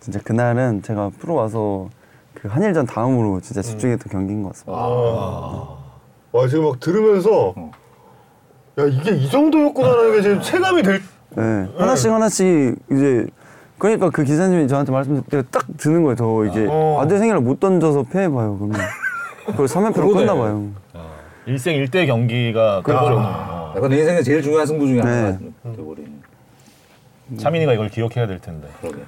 진짜 0.00 0.20
그날은 0.22 0.82
제가 0.82 1.10
프로 1.18 1.34
와서 1.34 1.88
그 2.34 2.48
한일전 2.48 2.86
다음으로 2.86 3.40
진짜 3.40 3.62
집중했던 3.62 4.10
경기인 4.10 4.42
것 4.42 4.50
같습니다. 4.50 4.72
아. 4.82 5.78
와 6.32 6.48
지금 6.48 6.64
막 6.64 6.80
들으면서 6.80 7.52
어. 7.56 7.70
야 8.78 8.84
이게 8.86 9.12
이 9.12 9.28
정도였구나라는 9.30 10.12
게 10.12 10.22
지금 10.22 10.40
체감이 10.40 10.82
될. 10.82 11.00
네, 11.36 11.68
하나씩 11.76 12.10
하나씩 12.10 12.76
이제 12.92 13.26
그러니까 13.78 14.10
그 14.10 14.24
기사님이 14.24 14.68
저한테 14.68 14.92
말씀드릴 14.92 15.42
때딱 15.44 15.66
드는 15.76 16.02
거예요. 16.02 16.16
더 16.16 16.44
이게 16.44 16.66
어. 16.68 16.98
아들 17.00 17.18
생일을 17.18 17.40
못 17.40 17.60
던져서 17.60 18.04
패해봐요. 18.04 18.56
그러면 18.58 18.80
그걸 19.46 19.66
3연패로 19.66 19.94
그러네. 20.12 20.12
끝나봐요. 20.14 20.68
일생 21.46 21.76
일대 21.76 22.06
경기가 22.06 22.82
그거죠. 22.82 23.16
어. 23.18 23.74
약간 23.76 23.90
내 23.90 23.98
인생의 23.98 24.24
제일 24.24 24.42
중요한 24.42 24.66
승부 24.66 24.86
중에 24.86 25.00
네. 25.02 25.10
하나가 25.10 25.38
돼버린. 25.76 26.13
차민이가 27.38 27.72
이걸 27.72 27.88
기억해야 27.88 28.26
될 28.26 28.38
텐데. 28.40 28.68
그러게. 28.80 29.02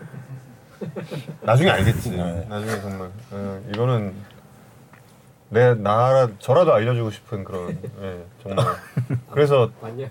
나중에 1.43 1.71
알겠지. 1.71 2.11
네. 2.11 2.47
나중에 2.49 2.81
정말 2.81 3.09
어, 3.31 3.61
이거는 3.73 4.13
내 5.49 5.75
나라 5.75 6.29
저라도 6.39 6.75
알려주고 6.75 7.11
싶은 7.11 7.45
그런 7.45 7.79
예, 8.03 8.19
정말. 8.43 8.67
그래서 9.31 9.71
맞냐? 9.81 10.09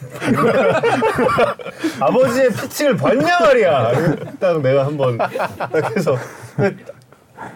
아버지의 2.00 2.48
피칭을 2.50 2.96
봤냐 2.96 3.40
말이야. 3.40 3.92
딱 4.40 4.62
내가 4.62 4.86
한번 4.86 5.18
딱 5.18 5.96
해서 5.96 6.16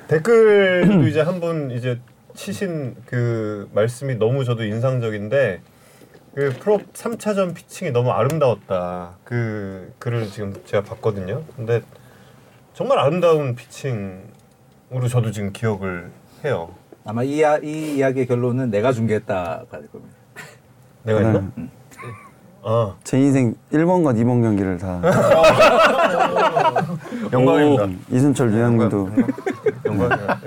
댓글도 0.08 1.06
이제 1.08 1.22
한분 1.22 1.70
이제 1.70 1.98
치신 2.34 2.94
그 3.06 3.68
말씀이 3.72 4.16
너무 4.16 4.44
저도 4.44 4.64
인상적인데 4.64 5.60
그 6.34 6.52
프로 6.58 6.78
3차전 6.92 7.54
피칭이 7.54 7.92
너무 7.92 8.10
아름다웠다. 8.10 9.12
그 9.22 9.92
글을 10.00 10.26
지금 10.30 10.54
제가 10.64 10.82
봤거든요. 10.82 11.42
근데 11.54 11.80
정말 12.72 12.98
아름다운 12.98 13.54
피칭으로 13.54 15.06
저도 15.08 15.30
지금 15.30 15.52
기억을 15.52 16.10
해요. 16.44 16.70
아마 17.04 17.22
이, 17.22 17.36
이야, 17.36 17.58
이 17.58 17.96
이야기의 17.96 18.26
결론은 18.26 18.70
내가 18.70 18.92
중계했다가 18.92 19.66
될 19.70 19.88
겁니다. 19.92 20.16
내가 21.04 21.18
했나? 21.20 21.42
네. 21.54 21.68
아제 22.66 23.18
인생 23.20 23.54
1번과 23.72 24.16
2번 24.16 24.42
경기를 24.42 24.78
다 24.78 25.00
영광입니다. 27.30 27.88
이순철 28.10 28.52
위원님도 28.52 29.10
영광이야. 29.84 30.40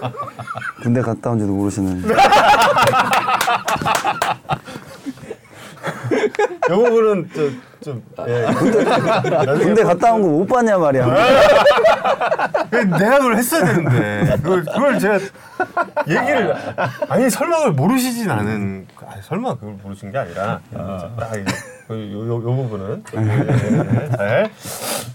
군대 0.82 1.02
갔다 1.02 1.30
온 1.30 1.38
지도 1.38 1.52
모르시는 1.52 2.02
이 6.26 6.68
부분은 6.68 7.30
좀 7.34 7.60
좀 7.84 8.02
예. 8.26 8.46
나중에 8.46 9.64
군대 9.64 9.82
갔다 9.84 10.14
온 10.14 10.22
거 10.22 10.28
못 10.28 10.46
봤냐 10.46 10.78
말이야. 10.78 11.04
그 12.70 12.76
내가 12.76 13.18
그걸 13.18 13.36
했어야 13.36 13.64
되는데. 13.66 14.36
그걸, 14.42 14.64
그걸 14.64 14.98
제가 14.98 15.18
얘기를 16.08 16.54
아니 17.08 17.28
설마 17.28 17.56
그걸 17.58 17.72
모르시진 17.72 18.30
않은 18.30 18.86
아니 19.06 19.22
설마 19.22 19.56
그걸 19.56 19.74
모르신 19.82 20.12
게 20.12 20.16
아니라. 20.18 20.60
딱 20.72 21.36
이제 21.38 21.54
그 21.86 21.94
요, 22.12 22.26
요, 22.26 22.34
요 22.36 22.56
부분은. 22.56 23.04
예, 23.16 23.20
예, 23.20 24.16
잘 24.16 24.50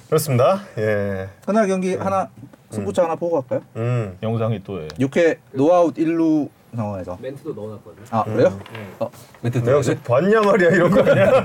그렇습니다. 0.08 0.62
예. 0.78 1.28
그날 1.48 1.68
경기 1.68 1.96
하나 1.96 2.30
승부처 2.70 3.04
하나 3.04 3.16
보고 3.16 3.42
갈까요? 3.42 3.62
음. 3.78 4.16
영상이 4.22 4.62
또 4.64 4.80
예. 4.84 4.88
6회 4.90 5.38
노아웃 5.54 5.96
1루 5.96 6.50
상황에서 6.76 7.18
멘트도 7.22 7.54
넣어놨거든. 7.54 8.04
아 8.12 8.24
그래요? 8.24 8.60
어 9.00 9.10
멘트 9.42 9.58
내가 9.60 9.74
혹시 9.76 9.96
봤냐 9.96 10.42
말이야 10.42 10.70
이런 10.70 10.92
거 10.92 11.02
아니야 11.02 11.44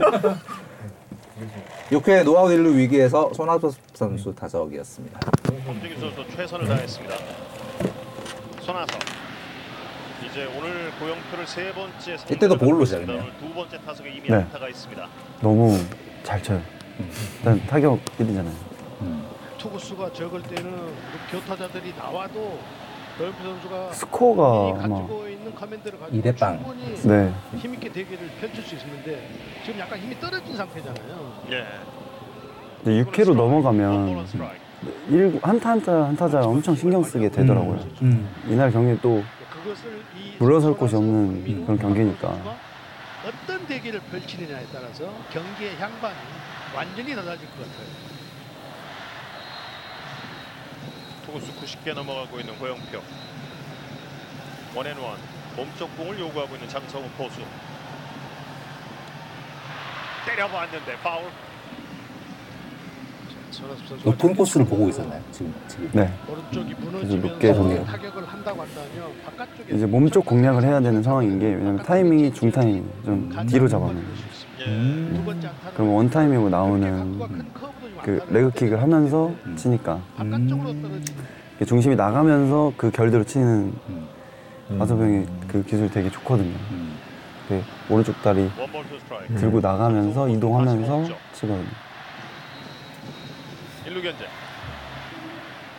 6회 1.91 2.25
노아웃 2.25 2.51
1루 2.51 2.75
위기에서 2.77 3.33
손아섭 3.35 3.75
선수 3.93 4.35
타석이었습니다. 4.35 5.21
김준기 5.65 6.01
선수 6.01 6.25
최선을 6.37 6.67
다했습니다. 6.67 7.15
손아섭 8.61 9.01
이제 10.25 10.47
오늘 10.57 10.91
고영표를 10.99 11.47
세 11.47 11.73
번째 11.73 12.17
이때도 12.31 12.57
볼로 12.57 12.85
시작했네요. 12.85 13.21
오늘 13.21 13.33
두 13.39 13.53
번째 13.55 13.79
타석에 13.85 14.11
이미 14.11 14.29
네. 14.29 14.37
안타가 14.37 14.69
있습니다. 14.69 15.09
너무 15.41 15.79
잘 16.23 16.43
쳐요. 16.43 16.61
일단 17.39 17.67
타격 17.67 17.99
1위잖아요. 18.19 18.53
투구수가 19.59 20.13
적을 20.13 20.43
때는 20.43 20.71
그 20.73 21.39
교타자들이 21.39 21.95
나와도 21.97 22.59
스코어가 23.93 24.78
가지고 24.81 25.24
이대 26.12 26.35
빵. 26.35 26.59
충분히 26.65 26.95
네 27.05 27.32
힘 27.61 27.74
있게 27.74 27.93
대결을 27.93 28.28
펼칠 28.41 28.62
수 28.65 28.74
있었는데 28.74 29.28
지금 29.65 29.81
약간 29.81 29.99
힘이 29.99 30.19
떨어진 30.19 30.57
상태잖아요. 30.57 31.32
예. 31.53 31.65
근데 32.82 33.05
6회로 33.11 33.35
넘어가면 33.35 34.27
일 35.09 35.39
한타 35.43 35.70
한타 35.70 36.05
한타자 36.05 36.41
엄청 36.41 36.74
신경 36.77 37.03
쓰게 37.03 37.28
되더라고요. 37.31 37.86
음. 38.03 38.28
이날 38.49 38.70
경기 38.70 39.01
또 39.01 39.23
물러설 40.39 40.74
곳이 40.77 40.97
없는 40.97 41.45
민호 41.45 41.65
그런 41.65 41.78
경기니까. 41.78 42.36
어떤 43.27 43.66
대결을 43.66 44.01
펼치느냐에 44.11 44.65
따라서 44.73 45.05
경기의 45.32 45.77
향방이 45.78 46.15
완전히 46.77 47.15
달라질 47.15 47.47
것 47.49 47.59
같아요. 47.61 48.14
투구수 51.35 51.52
90개 51.61 51.93
넘어가고 51.94 52.39
있는 52.39 52.56
고영표. 52.59 53.01
원앤원 54.77 55.16
몸쪽 55.56 55.97
공을 55.97 56.19
요구하고 56.20 56.55
있는 56.55 56.69
장성우 56.69 57.05
포수. 57.19 57.40
때려봤는데 60.27 60.97
파울. 61.02 61.24
높은 64.05 64.35
코스를 64.35 64.66
보고 64.66 64.89
있었나요? 64.89 65.23
지금 65.31 65.55
지금. 65.69 65.89
네 65.93 66.12
오른쪽이 66.28 66.74
무너지면서 66.74 67.28
높게. 67.28 67.85
타격을 67.85 68.27
한다고 68.27 68.62
한다면 68.62 69.12
바깥쪽에 69.24 69.74
이제 69.77 69.86
몸쪽 69.86 70.24
공략을 70.27 70.65
해야 70.65 70.81
되는 70.81 71.02
상황인 71.02 71.39
게 71.39 71.47
왜냐면 71.47 71.77
타이밍이 71.82 72.32
중 72.35 72.51
타이밍 72.51 72.89
좀 73.05 73.47
뒤로 73.47 73.69
잡아놓은 73.69 73.97
음. 74.66 75.15
두 75.16 75.24
번째 75.24 75.48
안타는 75.48 75.74
그럼 75.74 75.90
원 75.94 76.11
타이밍으로 76.11 76.48
나오는 76.51 77.19
큰 77.52 77.74
그 78.05 78.20
레그킥을 78.28 78.82
하면서 78.82 79.32
음. 79.47 79.56
치니까 79.56 79.98
음. 80.20 81.05
중심이 81.66 81.97
나가면서 81.97 82.72
그 82.76 82.90
결대로 82.90 83.24
치는 83.24 83.72
음. 83.89 84.09
아서병이 84.78 85.26
그 85.48 85.64
기술 85.64 85.90
되게 85.90 86.10
좋거든요. 86.10 86.55
음. 86.70 86.98
그 87.48 87.62
오른쪽 87.89 88.20
다리 88.22 88.51
들고 89.36 89.60
나가면서 89.60 90.28
이동하면서 90.28 91.05
치거든요. 91.32 91.64
1루 93.86 94.02
견제 94.02 94.26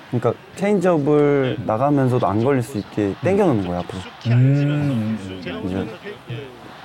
그러니까 0.10 0.34
체인지업을 0.56 1.57
나가면서도 1.65 2.26
안 2.26 2.43
걸릴 2.43 2.64
수 2.64 2.80
있게 2.80 3.14
당겨 3.23 3.45
놓는 3.45 3.68
거예요 3.68 3.80
앞으로. 3.81 3.99
음. 4.27 5.18
이제 5.69 5.88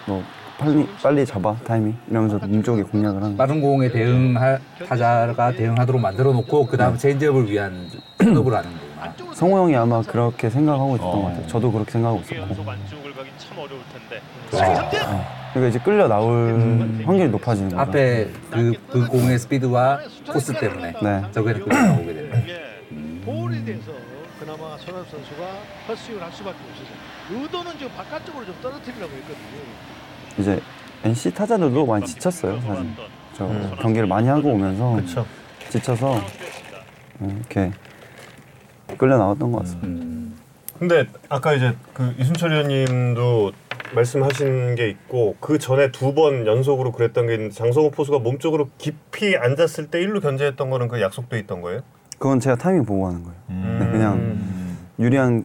뭐 0.07 0.23
빨리 0.61 0.87
빨리 1.03 1.25
잡아 1.25 1.57
타이밍 1.65 1.97
이러면서 2.11 2.39
몸 2.47 2.63
쪽에 2.63 2.83
공략을 2.83 3.23
하는. 3.23 3.37
빠른 3.37 3.63
공에 3.63 3.91
대응할 3.91 4.61
타자가 4.87 5.53
대응하도록 5.53 6.01
만들어 6.01 6.33
놓고 6.33 6.67
그 6.67 6.77
다음 6.77 6.99
체인지업을 6.99 7.51
위한 7.51 7.89
셋업을 8.19 8.55
하는 8.55 8.71
거구나. 8.71 9.35
성호 9.35 9.59
형이 9.59 9.75
아마 9.75 10.03
그렇게 10.03 10.51
생각하고 10.51 10.97
있었던 10.97 11.11
어. 11.11 11.23
것 11.23 11.29
같아요. 11.29 11.47
저도 11.47 11.73
그렇게 11.73 11.91
생각하고 11.91 12.21
있었고. 12.21 12.35
어려울 13.57 13.83
텐데 13.93 14.21
그러니까 15.53 15.69
이제 15.69 15.79
끌려 15.81 16.07
나올 16.09 16.53
확률이 17.05 17.31
높아지는 17.31 17.71
거죠. 17.71 17.81
앞에 17.81 18.29
그, 18.51 18.73
그 18.91 19.07
공의 19.09 19.39
스피드와 19.39 20.01
코스 20.31 20.53
때문에 20.53 20.95
네. 21.03 21.23
저게 21.33 21.55
끌려 21.55 21.83
나오게 21.83 22.15
되네. 22.15 22.45
예. 22.49 23.25
볼에 23.25 23.65
대해서 23.65 23.93
그나마 24.39 24.77
선수가 24.79 25.43
헛스윙을 25.89 26.23
할 26.23 26.33
수밖에 26.33 26.57
없어서 26.71 26.91
의도는 27.31 27.73
지금 27.79 27.93
바깥쪽으로 27.97 28.45
좀 28.47 28.55
떨어뜨리려고 28.63 29.13
했거든요. 29.13 30.00
이제 30.41 30.61
NC 31.05 31.35
타자들도 31.35 31.87
많이 31.87 32.05
지쳤어요. 32.07 32.61
사실 32.61 32.87
저 33.35 33.47
음. 33.47 33.73
경기를 33.81 34.07
많이 34.07 34.29
하고 34.29 34.51
오면서 34.51 34.93
그렇죠. 34.97 35.27
지쳐서 35.71 36.21
음, 37.21 37.37
이렇게 37.39 37.71
끌려 38.99 39.17
나왔던 39.19 39.53
것 39.53 39.61
같습니다. 39.61 39.87
음. 39.87 40.37
근데 40.79 41.07
아까 41.29 41.53
이제 41.53 41.75
그 41.93 42.15
이순철 42.19 42.53
의원님도 42.53 43.53
말씀하신 43.95 44.75
게 44.77 44.89
있고 44.89 45.37
그 45.41 45.59
전에 45.59 45.91
두 45.91 46.15
번 46.15 46.47
연속으로 46.47 46.93
그랬던 46.93 47.27
게 47.27 47.35
있는데 47.35 47.55
장성호 47.55 47.91
포수가 47.91 48.19
몸쪽으로 48.21 48.69
깊이 48.79 49.37
앉았을 49.37 49.89
때 49.89 50.01
1루 50.01 50.23
견제했던 50.23 50.71
거는 50.71 50.89
그 50.89 51.01
약속돼 51.01 51.39
있던 51.41 51.61
거예요? 51.61 51.81
그건 52.19 52.41
제가 52.41 52.57
타이밍 52.57 52.85
보고 52.85 53.07
하는 53.07 53.23
거예요. 53.23 53.79
네, 53.79 53.91
그냥 53.91 54.39
유리한 54.99 55.45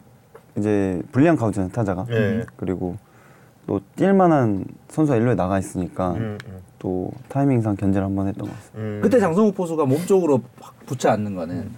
이제 0.57 1.01
불리한 1.11 1.35
카운트는 1.35 1.69
타자가 1.71 2.05
예. 2.11 2.43
그리고 2.55 2.97
또 3.67 3.81
뛸만한 3.95 4.65
선수가 4.89 5.17
일루에 5.17 5.35
나가 5.35 5.57
있으니까 5.57 6.11
음, 6.13 6.37
음, 6.47 6.57
또 6.79 7.11
타이밍상 7.29 7.75
견제를 7.75 8.05
한번 8.05 8.27
했던 8.27 8.47
것 8.47 8.55
같습니다. 8.55 8.79
음. 8.79 8.99
그때 9.01 9.19
장성우 9.19 9.53
포수가 9.53 9.85
몸쪽으로 9.85 10.41
확 10.59 10.85
붙여 10.85 11.09
앉는 11.09 11.35
거는 11.35 11.71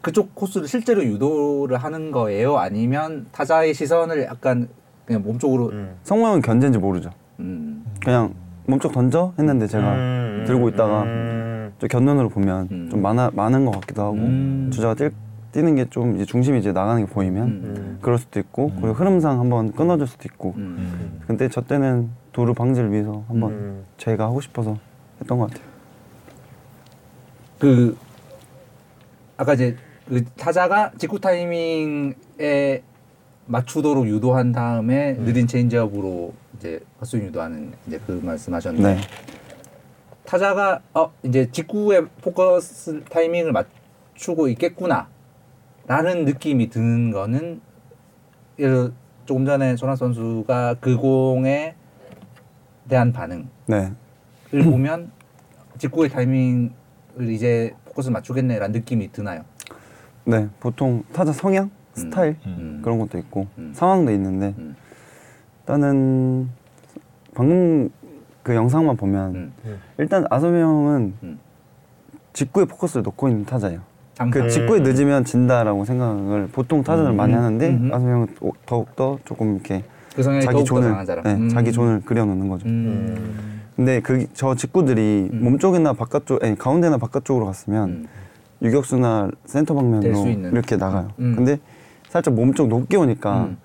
그쪽 0.00 0.34
코스를 0.34 0.66
실제로 0.66 1.04
유도를 1.04 1.76
하는 1.76 2.10
거예요? 2.10 2.58
아니면 2.58 3.26
타자의 3.30 3.72
시선을 3.72 4.24
약간 4.24 4.68
그냥 5.06 5.22
몸쪽으로 5.22 5.68
음. 5.70 5.94
성우 6.02 6.26
형은 6.26 6.42
견제인지 6.42 6.78
모르죠. 6.78 7.10
음. 7.38 7.84
그냥 8.04 8.34
몸쪽 8.66 8.92
던져 8.92 9.32
했는데 9.38 9.66
제가 9.68 9.94
음, 9.94 10.44
들고 10.46 10.68
있다가 10.70 11.02
음. 11.04 11.72
저 11.78 11.86
곁눈으로 11.86 12.28
보면 12.28 12.68
음. 12.70 12.88
좀 12.90 13.02
많아 13.02 13.30
많은 13.34 13.64
것 13.64 13.72
같기도 13.80 14.02
하고 14.02 14.14
음. 14.14 14.70
주자가 14.72 14.94
뛸, 14.94 15.12
뛰는 15.52 15.76
게좀 15.76 16.16
이제 16.16 16.24
중심이 16.24 16.58
이제 16.58 16.72
나가는 16.72 17.04
게 17.04 17.12
보이면 17.12 17.46
음. 17.46 17.98
그럴 18.00 18.18
수도 18.18 18.40
있고 18.40 18.72
그리고 18.80 18.94
흐름상 18.94 19.38
한번 19.38 19.72
끊어줄 19.72 20.06
수도 20.06 20.22
있고 20.24 20.54
음. 20.56 21.20
근데 21.26 21.48
저 21.48 21.60
때는 21.60 22.10
도루 22.32 22.54
방지를 22.54 22.90
위해서 22.90 23.22
한번 23.28 23.52
음. 23.52 23.84
제가 23.98 24.24
하고 24.24 24.40
싶어서 24.40 24.78
했던 25.20 25.38
것 25.38 25.50
같아요. 25.50 25.66
그 27.58 27.96
아까 29.36 29.52
이제 29.52 29.76
그 30.08 30.24
타자가 30.36 30.92
직구 30.96 31.20
타이밍에 31.20 32.82
맞추도록 33.46 34.08
유도한 34.08 34.52
다음에 34.52 35.14
느린 35.14 35.46
체인지업으로 35.46 36.32
이제 36.56 36.80
헛스윙 37.00 37.26
유도하는 37.26 37.72
이제 37.86 38.00
그 38.06 38.20
말씀하셨는데 38.24 38.94
네. 38.94 39.00
타자가 40.24 40.80
어 40.94 41.12
이제 41.22 41.50
직구의 41.50 42.06
포커스 42.22 43.04
타이밍을 43.10 43.52
맞추고 43.52 44.48
있겠구나 44.48 45.11
라는 45.92 46.24
느낌이 46.24 46.70
드는 46.70 47.10
거는 47.10 47.60
예를 48.58 48.94
조금 49.26 49.44
전에 49.44 49.76
손아 49.76 49.94
선수가 49.94 50.76
그 50.80 50.96
공에 50.96 51.74
대한 52.88 53.12
반응을 53.12 53.44
네. 53.66 53.92
보면 54.50 55.10
직구의 55.76 56.08
타이밍을 56.08 56.70
이제 57.28 57.74
포커스 57.84 58.08
맞추겠네라는 58.08 58.72
느낌이 58.72 59.12
드나요? 59.12 59.44
네. 60.24 60.48
보통 60.60 61.04
타자 61.12 61.30
성향, 61.30 61.70
스타일 61.92 62.36
음. 62.46 62.80
그런 62.82 62.98
것도 62.98 63.18
있고 63.18 63.46
음. 63.58 63.72
상황도 63.74 64.12
있는데 64.12 64.54
음. 64.56 64.74
일단은 65.60 66.48
방금 67.34 67.90
그 68.42 68.54
영상만 68.54 68.96
보면 68.96 69.34
음. 69.34 69.52
일단 69.98 70.24
아섭이 70.30 70.58
형은 70.58 71.14
음. 71.22 71.38
직구에 72.32 72.64
포커스를 72.64 73.02
놓고 73.02 73.28
있는 73.28 73.44
타자예요. 73.44 73.91
그 74.30 74.48
직구에 74.48 74.80
늦으면 74.80 75.24
진다라고 75.24 75.84
생각을 75.84 76.48
보통 76.52 76.82
타자들 76.82 77.12
많이 77.12 77.32
하는데 77.32 77.68
음. 77.68 77.90
아섭이 77.92 78.10
형은 78.10 78.26
오- 78.40 78.52
더욱더 78.66 79.18
조금 79.24 79.54
이렇게 79.54 79.82
그 80.14 80.22
자기 80.22 80.64
존을. 80.64 80.94
네, 81.24 81.34
음. 81.34 81.48
자기 81.48 81.72
존을 81.72 82.02
그려놓는 82.04 82.48
거죠. 82.48 82.66
음. 82.68 83.60
근데 83.74 84.00
그 84.00 84.26
저 84.34 84.54
직구들이 84.54 85.30
음. 85.32 85.44
몸쪽이나 85.44 85.94
바깥쪽, 85.94 86.44
아니 86.44 86.56
가운데나 86.58 86.98
바깥쪽으로 86.98 87.46
갔으면 87.46 87.88
음. 87.88 88.06
유격수나 88.60 89.30
센터 89.46 89.74
될 89.74 89.82
방면으로. 89.82 90.50
이렇게 90.52 90.76
나가요. 90.76 91.08
음. 91.18 91.34
근데 91.34 91.58
살짝 92.10 92.34
몸쪽 92.34 92.68
높게 92.68 92.98
오니까 92.98 93.44
음. 93.44 93.56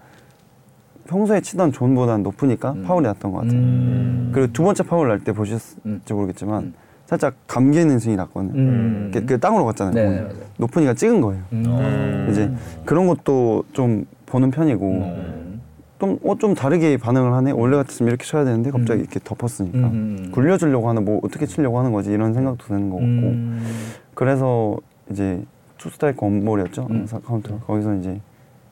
평소에 1.08 1.42
치던 1.42 1.74
존보다는 1.74 2.24
높으니까 2.24 2.72
음. 2.72 2.84
파울이 2.84 3.06
났던 3.06 3.32
것 3.32 3.40
같아요. 3.42 3.60
음. 3.60 4.32
그리고 4.34 4.52
두 4.54 4.64
번째 4.64 4.84
파울 4.84 5.10
날 5.10 5.20
때 5.20 5.34
보셨을지 5.34 5.78
음. 5.86 6.02
모르겠지만 6.10 6.64
음. 6.64 6.74
살짝 7.08 7.36
감기는 7.48 8.00
스윙이 8.00 8.18
났거든요. 8.18 8.52
음. 8.54 9.12
그, 9.14 9.26
그 9.26 9.40
땅으로 9.40 9.66
갔잖아요. 9.66 9.94
네. 9.94 10.22
네. 10.22 10.30
높으니까 10.58 10.94
찍은 10.94 11.22
거예요. 11.22 11.42
음. 11.54 12.28
이제 12.30 12.52
그런 12.86 13.08
것도 13.08 13.64
좀 13.72 14.06
보는 14.26 14.52
편이고 14.52 14.86
음. 14.86 15.62
좀, 16.00 16.20
어, 16.24 16.36
좀 16.38 16.54
다르게 16.54 16.98
반응을 16.98 17.32
하네. 17.32 17.52
원래 17.52 17.78
같으면 17.78 18.10
이렇게 18.10 18.26
쳐야 18.26 18.44
되는데 18.44 18.72
갑자기 18.72 19.00
음. 19.00 19.04
이렇게 19.06 19.22
덮었으니까 19.24 19.78
음. 19.80 20.32
굴려주려고 20.34 20.90
하는 20.90 21.06
뭐 21.06 21.22
어떻게 21.24 21.46
치려고 21.46 21.80
하는 21.80 21.94
거지 21.94 22.12
이런 22.12 22.34
생각도 22.34 22.66
드는 22.66 22.90
거 22.90 22.98
같고 22.98 23.08
음. 23.08 23.66
그래서 24.14 24.78
이제 25.10 25.42
투스트라이크 25.78 26.24
원볼이었죠 26.24 26.88
음. 26.92 27.08
사 27.08 27.20
카운트 27.20 27.58
거기서 27.66 27.96
이제 27.96 28.20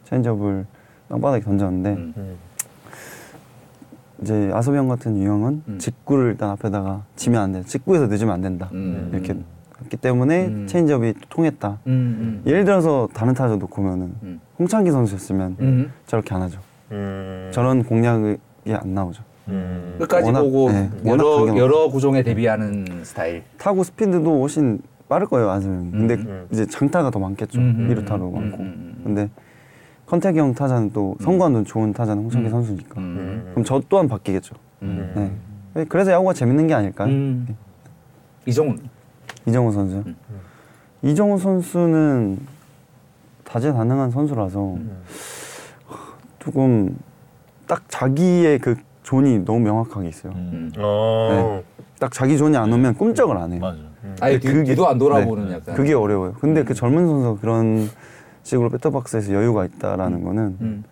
체인지업을 0.03 0.65
땅바닥에 1.07 1.43
던졌는데 1.45 1.89
음. 1.93 2.13
음. 2.17 2.35
이제 4.21 4.51
아섭이 4.53 4.77
형 4.77 4.87
같은 4.87 5.17
유형은 5.17 5.63
음. 5.67 5.77
직구를 5.79 6.31
일단 6.31 6.49
앞에다가 6.51 7.03
지면 7.15 7.41
안 7.41 7.51
돼. 7.51 7.63
직구에서 7.63 8.07
늦으면 8.07 8.33
안 8.33 8.41
된다. 8.41 8.69
음. 8.73 9.09
이렇게 9.13 9.35
했기 9.81 9.97
때문에 9.97 10.47
음. 10.47 10.67
체인지업이 10.67 11.13
통했다. 11.29 11.79
음. 11.87 12.41
예를 12.45 12.63
들어서 12.63 13.09
다른 13.13 13.33
타자 13.33 13.55
놓고 13.55 13.81
면은 13.81 14.13
음. 14.23 14.39
홍창기 14.57 14.91
선수였으면 14.91 15.57
음. 15.59 15.91
저렇게 16.07 16.33
안 16.33 16.41
하죠. 16.43 16.59
음. 16.91 17.49
저런 17.53 17.83
공략이 17.83 18.37
안 18.69 18.93
나오죠. 18.93 19.23
음. 19.47 19.95
끝까지 19.99 20.25
워낙, 20.25 20.41
보고 20.41 20.71
네, 20.71 20.89
여러 21.05 21.55
여러 21.57 21.87
구종에 21.89 22.23
대비하는 22.23 22.85
스타일. 23.03 23.43
타구 23.57 23.83
스피드도 23.83 24.41
훨씬 24.41 24.79
빠를 25.07 25.27
거예요 25.27 25.49
안승. 25.51 25.91
근데 25.91 26.15
음. 26.15 26.47
이제 26.51 26.65
장타가 26.65 27.11
더 27.11 27.19
많겠죠. 27.19 27.59
음. 27.59 27.87
이루타도 27.89 28.27
음. 28.29 28.33
많고. 28.33 28.57
음. 28.63 29.01
근데 29.03 29.29
컨택형 30.05 30.53
타자는 30.53 30.91
또 30.93 31.15
성과도 31.21 31.63
좋은 31.63 31.91
타자는 31.93 32.23
홍창기 32.23 32.45
음. 32.45 32.51
선수니까. 32.51 32.99
음. 33.01 33.47
그럼 33.51 33.63
저 33.65 33.81
또한 33.89 34.07
바뀌겠죠. 34.07 34.55
음. 34.83 35.11
네. 35.73 35.85
그래서 35.85 36.11
야구가 36.11 36.33
재밌는 36.33 36.67
게 36.67 36.73
아닐까요? 36.73 37.09
음. 37.09 37.55
이정후. 38.45 38.79
이정후 39.47 39.71
선수요. 39.71 40.03
음. 40.05 40.15
이정후 41.01 41.37
선수는 41.39 42.39
다재다능한 43.43 44.11
선수라서 44.11 44.73
음. 44.75 45.01
조금 46.39 46.95
딱 47.67 47.83
자기의 47.87 48.59
그 48.59 48.75
존이 49.03 49.43
너무 49.45 49.59
명확하게 49.61 50.09
있어요. 50.09 50.33
음. 50.33 50.71
어. 50.77 51.61
딱 51.99 52.11
자기 52.11 52.37
존이 52.37 52.55
안 52.57 52.71
오면 52.71 52.95
꿈쩍을 52.95 53.37
안 53.37 53.51
해요. 53.53 53.59
맞아. 53.61 53.77
아예 54.21 54.39
뒤, 54.39 54.47
그게- 54.47 54.63
뒤도 54.71 54.87
안 54.87 54.97
돌아보는 54.99 55.47
네. 55.49 55.55
약간. 55.55 55.75
그게 55.75 55.93
어려워요. 55.93 56.33
근데 56.39 56.63
그 56.63 56.73
젊은 56.75 57.07
선수가 57.07 57.41
그런 57.41 57.89
식으로 58.45 58.69
배터박스에서 58.69 59.33
여유가 59.33 59.65
있다라는 59.65 60.23
거는 60.23 60.57
음. 60.61 60.83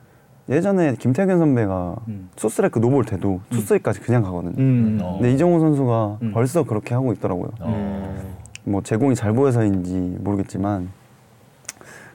예전에 0.49 0.95
김태균 0.95 1.37
선배가 1.39 1.95
음. 2.09 2.29
투스트라이크 2.35 2.79
노볼 2.79 3.05
때도 3.05 3.39
투스트라이크까지 3.49 4.01
그냥 4.01 4.23
가거든요. 4.23 4.55
음. 4.57 4.99
어. 5.01 5.13
근데 5.13 5.31
이정우 5.31 5.59
선수가 5.59 6.17
음. 6.21 6.31
벌써 6.33 6.63
그렇게 6.63 6.93
하고 6.93 7.13
있더라고요. 7.13 7.49
어. 7.61 8.15
뭐 8.65 8.81
제공이 8.81 9.15
잘 9.15 9.33
보여서인지 9.33 10.17
모르겠지만 10.19 10.89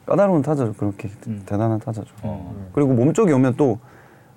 까다로운 0.05 0.43
타자죠. 0.43 0.75
그렇게 0.75 1.09
음. 1.27 1.43
대단한 1.47 1.79
타자죠. 1.79 2.15
어. 2.23 2.69
그리고 2.75 2.93
몸쪽이 2.93 3.33
오면 3.33 3.55
또 3.55 3.79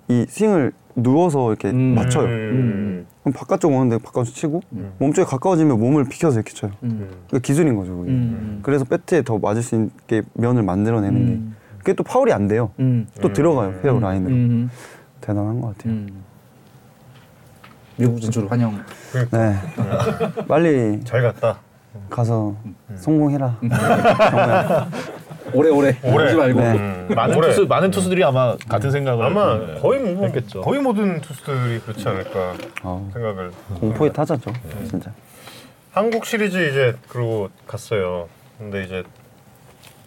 이 0.08 0.26
스윙을 0.28 0.72
누워서 0.96 1.48
이렇게 1.50 1.70
음. 1.70 1.94
맞춰요. 1.94 2.26
음. 2.26 3.06
그럼 3.22 3.32
바깥쪽 3.34 3.72
오는데 3.72 3.98
바깥쪽 3.98 4.34
치고 4.34 4.62
음. 4.72 4.92
몸쪽에 4.98 5.24
가까워지면 5.26 5.78
몸을 5.78 6.04
비켜서 6.08 6.38
이렇게 6.38 6.52
쳐요. 6.52 6.72
음. 6.82 7.08
그게 7.30 7.40
기술인 7.40 7.76
거죠. 7.76 7.96
그게. 7.98 8.10
음. 8.10 8.60
그래서 8.62 8.84
배트에 8.84 9.22
더 9.22 9.38
맞을 9.38 9.62
수 9.62 9.76
있게 10.02 10.22
면을 10.34 10.62
만들어내는 10.62 11.16
음. 11.16 11.56
게 11.56 11.78
그게 11.78 11.92
또 11.94 12.02
파울이 12.02 12.32
안 12.32 12.48
돼요. 12.48 12.70
음. 12.80 13.06
또 13.20 13.28
음. 13.28 13.32
들어가요 13.32 13.80
페어 13.80 13.98
라인으로. 14.00 14.34
음. 14.34 14.70
대단한 15.20 15.60
것 15.60 15.76
같아요. 15.76 15.94
음. 15.94 16.22
미국 17.96 18.20
진출 18.20 18.50
환영. 18.50 18.82
네. 19.30 19.54
빨리 20.48 21.00
잘 21.04 21.22
갔다. 21.22 21.58
가서 22.10 22.56
음. 22.64 22.74
성공해라. 22.96 23.58
오래오래 25.54 25.98
오래. 26.02 26.24
오지 26.26 26.34
말고. 26.36 26.60
네. 26.60 26.72
음. 26.76 27.08
많은 27.14 27.36
올해. 27.36 27.48
투수 27.48 27.66
많은 27.66 27.90
투수들이 27.90 28.22
아마 28.24 28.56
같은 28.68 28.90
생각을 28.90 29.24
아마 29.24 29.58
네, 29.58 29.80
거의 29.80 30.00
뭐 30.00 30.26
했겠죠. 30.26 30.60
거의 30.62 30.80
모든 30.80 31.20
투수들이 31.20 31.80
그렇지 31.80 32.08
않을까 32.08 32.54
아, 32.82 33.10
생각을. 33.12 33.50
공포의 33.80 34.12
타자죠. 34.12 34.50
네. 34.52 34.84
진짜. 34.88 35.10
한국 35.92 36.24
시리즈 36.24 36.56
이제 36.70 36.96
그러고 37.08 37.50
갔어요. 37.66 38.28
근데 38.58 38.84
이제 38.84 39.02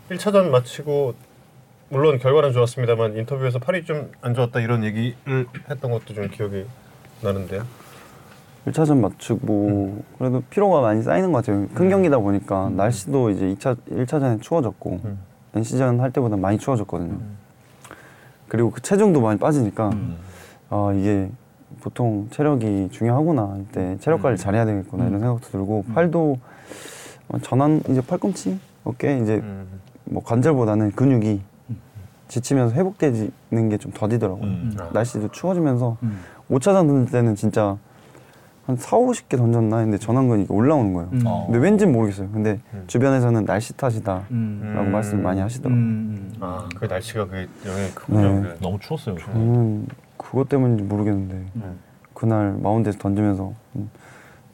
1차전 0.10 0.50
마치고 0.50 1.14
물론 1.90 2.18
결과는 2.20 2.52
좋았습니다만 2.54 3.18
인터뷰에서 3.18 3.60
팔이 3.60 3.86
좀 3.86 4.12
안 4.22 4.34
좋았다 4.34 4.60
이런 4.60 4.84
얘기를 4.84 5.46
했던 5.70 5.92
것도 5.92 6.14
좀 6.16 6.30
기억이 6.30 6.66
나는데요. 7.22 7.64
1차전 8.68 8.98
맞추고 8.98 10.04
그래도 10.18 10.42
피로가 10.50 10.82
많이 10.82 11.04
쌓이는 11.04 11.32
것 11.32 11.46
같아요. 11.46 11.68
큰 11.76 11.90
경기다 11.90 12.18
보니까 12.18 12.68
음. 12.70 12.76
날씨도 12.78 13.30
이제 13.30 13.46
2차 13.54 13.78
1차전에 13.92 14.42
추워졌고 14.42 15.02
음. 15.06 15.20
NC전 15.56 16.00
할 16.00 16.12
때보다 16.12 16.36
많이 16.38 16.58
추워졌거든요. 16.58 17.18
그리고 18.48 18.72
그 18.72 18.82
체중도 18.82 19.22
많이 19.22 19.40
빠지니까 19.40 19.90
음. 19.90 20.18
아 20.70 20.92
이게 20.96 21.30
보통 21.82 22.28
체력이 22.32 22.90
중요하구나 22.92 23.58
이때 23.62 23.98
체력 24.00 24.20
음. 24.20 24.24
관리 24.24 24.38
잘해야 24.38 24.66
되겠구나 24.66 25.08
이런 25.08 25.20
생각도 25.20 25.48
들고 25.50 25.86
팔도 25.94 26.40
어, 27.30 27.40
전환 27.40 27.82
이제 27.90 28.02
팔꿈치 28.02 28.60
어깨 28.84 29.18
이제 29.20 29.36
음. 29.36 29.68
뭐 30.06 30.24
관절보다는 30.24 30.92
근육이 30.92 31.42
지치면서 32.28 32.76
회복되는 32.76 33.70
게 33.70 33.78
좀 33.78 33.92
더디더라고요. 33.94 34.44
음. 34.44 34.78
날씨도 34.94 35.30
추워지면서 35.32 35.98
음. 36.04 36.20
5차전 36.50 36.88
던질 36.88 37.12
때는 37.12 37.36
진짜 37.36 37.78
한 38.66 38.76
4, 38.78 38.98
50개 38.98 39.38
던졌나 39.38 39.78
했는데 39.78 39.98
전완근이 40.00 40.44
이게 40.44 40.54
올라오는 40.54 40.94
거예요. 40.94 41.10
음. 41.14 41.22
어. 41.26 41.46
근데 41.46 41.60
왠지는 41.60 41.94
모르겠어요. 41.94 42.30
근데 42.32 42.60
음. 42.74 42.84
주변에서는 42.88 43.46
날씨 43.46 43.78
탓이다 43.78 44.24
음. 44.32 44.72
라고 44.76 44.88
음. 44.88 44.92
말씀 44.92 45.22
많이 45.22 45.40
하시더라고요. 45.40 45.80
음. 45.80 46.34
아, 46.40 46.68
그 46.76 46.86
날씨가 46.86 47.28
그 47.28 47.48
영향이 47.66 47.90
크군요. 47.94 48.42
네. 48.42 48.56
너무 48.62 48.80
추웠어요. 48.80 49.18
저는 49.20 49.86
그것 50.18 50.50
때문인지 50.50 50.84
모르겠는데 50.84 51.36
음. 51.58 51.80
그날 52.16 52.56
마운드에서 52.60 52.98
던지면서 52.98 53.54
음, 53.76 53.90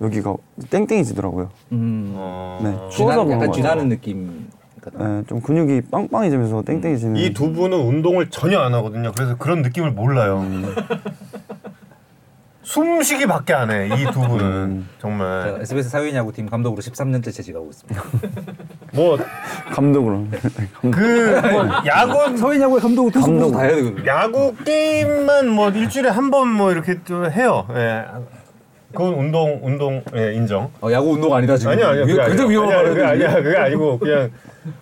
여기가 0.02 0.36
땡땡해지더라고요. 0.70 1.50
음. 1.72 2.12
어. 2.16 2.60
네. 2.64 2.72
추워서 2.96 3.24
그런 3.24 3.32
약간 3.38 3.48
거 3.48 3.54
쥐나는 3.54 3.88
느낌. 3.90 4.50
네, 4.98 5.24
좀 5.28 5.40
근육이 5.42 5.82
빵빵해지면서 5.92 6.64
땡땡해지는 6.64 7.16
이 7.18 7.34
두 7.34 7.54
분은 7.54 7.78
운동을 7.78 8.32
전혀 8.32 8.60
안 8.60 8.74
하거든요. 8.74 9.12
그래서 9.16 9.38
그런 9.38 9.62
느낌을 9.62 9.92
몰라요. 9.92 10.44
숨쉬기 12.64 13.26
밖에 13.26 13.54
안 13.54 13.72
해. 13.72 13.88
이 13.88 14.06
두 14.12 14.20
분은 14.22 14.46
음. 14.46 14.90
저 14.98 15.02
정말 15.08 15.58
SBS 15.62 15.90
사회야구 15.90 16.32
팀 16.32 16.48
감독으로 16.50 16.82
13년째 16.82 17.34
재직하고 17.34 17.70
있습니다. 17.70 18.04
뭐 18.94 19.18
감독으로 19.72 20.28
그뭐 20.82 21.70
야구 21.88 22.38
사회야구의 22.38 22.82
감독을 22.82 23.12
투수 23.12 23.26
감독. 23.28 23.52
다 23.52 23.62
해야 23.62 23.76
되거든요. 23.76 24.06
야구 24.06 24.56
게임만 24.64 25.48
뭐 25.50 25.70
일주일에 25.70 26.10
한 26.10 26.30
번 26.30 26.50
뭐 26.50 26.72
이렇게 26.72 27.04
좀 27.04 27.30
해요. 27.30 27.66
예. 27.74 28.04
그건 28.92 29.14
운동 29.14 29.60
운동 29.64 30.04
예, 30.16 30.34
인정. 30.34 30.70
어, 30.82 30.92
야구 30.92 31.12
운동 31.14 31.34
아니다 31.34 31.56
지금. 31.58 31.72
아니야 31.72 31.90
아니야 31.90 32.04
위- 32.04 32.14
그게 32.14 32.26
굉장히 32.28 32.42
아니야. 32.42 32.50
위험한 32.50 32.76
아니야, 32.78 32.90
그게. 32.94 33.04
아니야 33.06 33.42
그게 33.42 33.58
아니고 33.58 34.00
그냥 34.00 34.32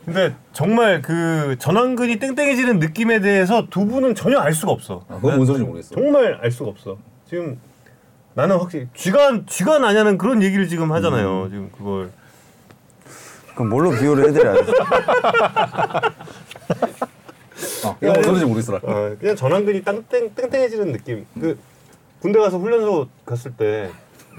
근데 0.03 0.33
정말 0.51 1.01
그 1.01 1.55
전완근이 1.59 2.17
땡땡해지는 2.17 2.79
느낌에 2.79 3.19
대해서 3.21 3.67
두 3.69 3.85
분은 3.85 4.15
전혀 4.15 4.39
알 4.39 4.51
수가 4.53 4.71
없어. 4.73 5.05
아, 5.07 5.15
그건 5.15 5.35
뭔 5.35 5.45
소리인지 5.45 5.67
모르겠어. 5.69 5.95
정말 5.95 6.39
알 6.41 6.51
수가 6.51 6.71
없어. 6.71 6.97
지금 7.29 7.59
나는 8.33 8.57
확실히 8.57 8.87
쥐가 8.95 9.41
쥐가 9.47 9.79
나냐는 9.79 10.17
그런 10.17 10.41
얘기를 10.43 10.67
지금 10.67 10.91
하잖아요. 10.91 11.43
음. 11.43 11.49
지금 11.49 11.69
그걸 11.77 12.09
그럼 13.55 13.69
뭘로 13.69 13.91
비유를 13.91 14.29
해드려야 14.29 14.53
돼? 14.53 14.59
어, 17.85 17.95
이거 18.01 18.11
뭔 18.11 18.23
소리인지 18.23 18.45
모르겠어. 18.45 18.75
어, 18.83 19.15
그냥 19.19 19.35
전완근이 19.35 19.81
땡땡 19.83 20.33
땡땡해지는 20.35 20.91
느낌. 20.93 21.25
그 21.39 21.57
군대 22.21 22.39
가서 22.39 22.57
훈련소 22.57 23.07
갔을 23.25 23.51
때 23.51 23.89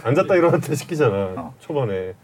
앉았다 0.03 0.35
일어났다 0.37 0.75
시키잖아. 0.75 1.15
어. 1.37 1.55
초반에 1.61 2.15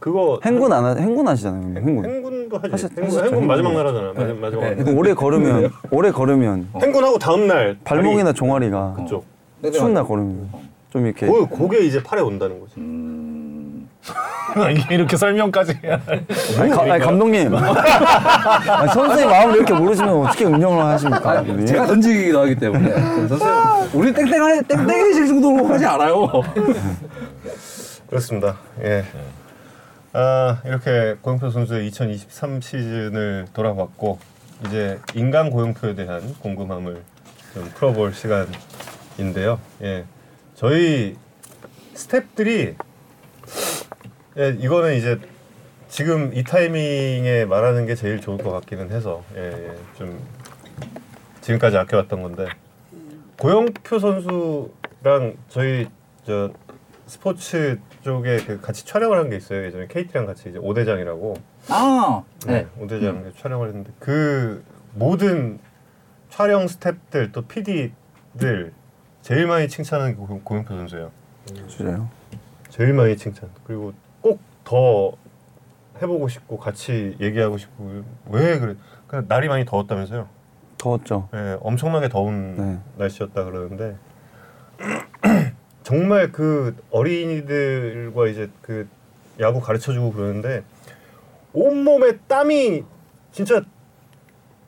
그거 0.00 0.40
행군 0.44 0.72
안 0.72 0.84
하, 0.84 0.94
행군 0.96 1.28
하시잖아요. 1.28 1.76
행군. 1.76 2.04
행군도 2.04 2.58
하지. 2.58 2.70
하셨- 2.72 2.90
행군, 2.98 3.04
행군 3.18 3.24
행군. 3.26 3.46
마지막 3.46 3.72
날 3.74 3.86
하잖아. 3.86 4.06
마지막 4.08 4.26
네, 4.26 4.32
마지막 4.40 4.62
네. 4.64 4.74
날. 4.74 4.84
그 4.84 4.92
오래 4.92 5.14
걸으면 5.14 5.70
오래 5.90 6.10
걸으면 6.10 6.68
행군하고 6.82 7.18
다음 7.18 7.46
날 7.46 7.76
발목이나 7.84 8.32
종아리가 8.32 8.94
그쪽. 8.94 9.24
추운 9.72 9.92
날 9.94 10.04
걸으면 10.04 10.48
좀 10.90 11.06
이렇게 11.06 11.26
그 11.26 11.48
그게 11.48 11.80
이제 11.80 12.02
팔에 12.02 12.20
온다는 12.20 12.60
거지. 12.60 12.74
음. 12.78 13.88
이렇게 14.90 15.16
설명까지 15.16 15.78
해야. 15.84 16.00
아니, 16.58 16.70
가- 16.70 16.82
아니, 16.82 16.98
감독님 17.04 17.54
아니, 17.54 18.88
선수의 18.92 19.26
마음을 19.26 19.56
이렇게 19.56 19.74
모르시면 19.74 20.26
어떻게 20.26 20.44
운영을 20.46 20.82
하십니까? 20.84 21.30
아, 21.30 21.64
제가 21.66 21.86
던지기도 21.86 22.40
하기 22.40 22.56
때문에 22.56 22.90
선생 23.28 23.48
우리 23.92 24.12
땡땡하 24.12 24.62
땡땡해질 24.62 25.26
정도로 25.28 25.66
하지 25.68 25.84
않아요. 25.86 26.28
그렇습니다. 28.08 28.56
예. 28.82 29.04
아 30.12 30.58
이렇게 30.64 31.14
고영표 31.20 31.50
선수의 31.50 31.86
2023 31.86 32.60
시즌을 32.60 33.46
돌아봤고 33.52 34.18
이제 34.66 34.98
인간 35.14 35.50
고영표에 35.50 35.94
대한 35.94 36.34
궁금함을 36.40 37.02
좀 37.54 37.70
풀어볼 37.76 38.12
시간인데요. 38.14 39.60
예, 39.82 40.04
저희 40.60 41.16
스탭들이 41.94 42.74
예, 44.36 44.48
이거는 44.58 44.94
이제 44.94 45.18
지금 45.88 46.34
이 46.34 46.44
타이밍에 46.44 47.46
말하는 47.46 47.86
게 47.86 47.94
제일 47.94 48.20
좋을 48.20 48.36
것 48.36 48.50
같기는 48.50 48.90
해서 48.90 49.24
예, 49.36 49.40
예, 49.70 49.74
좀 49.96 50.22
지금까지 51.40 51.78
아껴왔던 51.78 52.22
건데 52.22 52.46
고영표 53.38 53.98
선수랑 53.98 55.38
저희 55.48 55.88
저 56.26 56.50
스포츠 57.06 57.80
쪽에 58.02 58.36
그 58.44 58.60
같이 58.60 58.84
촬영을 58.84 59.16
한 59.16 59.30
게 59.30 59.36
있어요. 59.36 59.64
예전에 59.64 59.86
KT랑 59.86 60.26
같이 60.26 60.50
이제 60.50 60.58
오대장이라고 60.58 61.36
아, 61.70 62.22
네, 62.46 62.52
네. 62.52 62.66
오대장 62.78 63.32
촬영을 63.40 63.68
했는데 63.68 63.92
그 63.98 64.62
모든 64.92 65.58
촬영 66.28 66.66
스탭들 66.66 67.32
또 67.32 67.46
PD들 67.46 68.74
제일 69.22 69.46
많이 69.46 69.68
칭찬하는 69.68 70.12
게 70.12 70.18
고- 70.18 70.40
고영표 70.42 70.74
선수예요. 70.76 71.10
진짜요? 71.46 72.08
제일 72.70 72.92
많이 72.94 73.16
칭찬. 73.16 73.50
그리고 73.64 73.92
꼭 74.20 74.38
더 74.62 75.12
해보고 76.00 76.28
싶고 76.28 76.58
같이 76.58 77.16
얘기하고 77.18 77.58
싶고 77.58 78.02
왜 78.30 78.58
그래? 78.60 78.76
그냥 79.08 79.24
날이 79.26 79.48
많이 79.48 79.64
더웠다면서요? 79.64 80.28
더웠죠. 80.78 81.28
예, 81.34 81.56
엄청나게 81.60 82.08
더운 82.08 82.56
네. 82.56 82.78
날씨였다 82.96 83.44
그러는데 83.44 83.96
정말 85.82 86.30
그 86.30 86.76
어린이들과 86.90 88.28
이제 88.28 88.48
그 88.62 88.88
야구 89.40 89.60
가르쳐주고 89.60 90.12
그러는데 90.12 90.62
온 91.52 91.82
몸에 91.82 92.18
땀이 92.28 92.84
진짜 93.32 93.62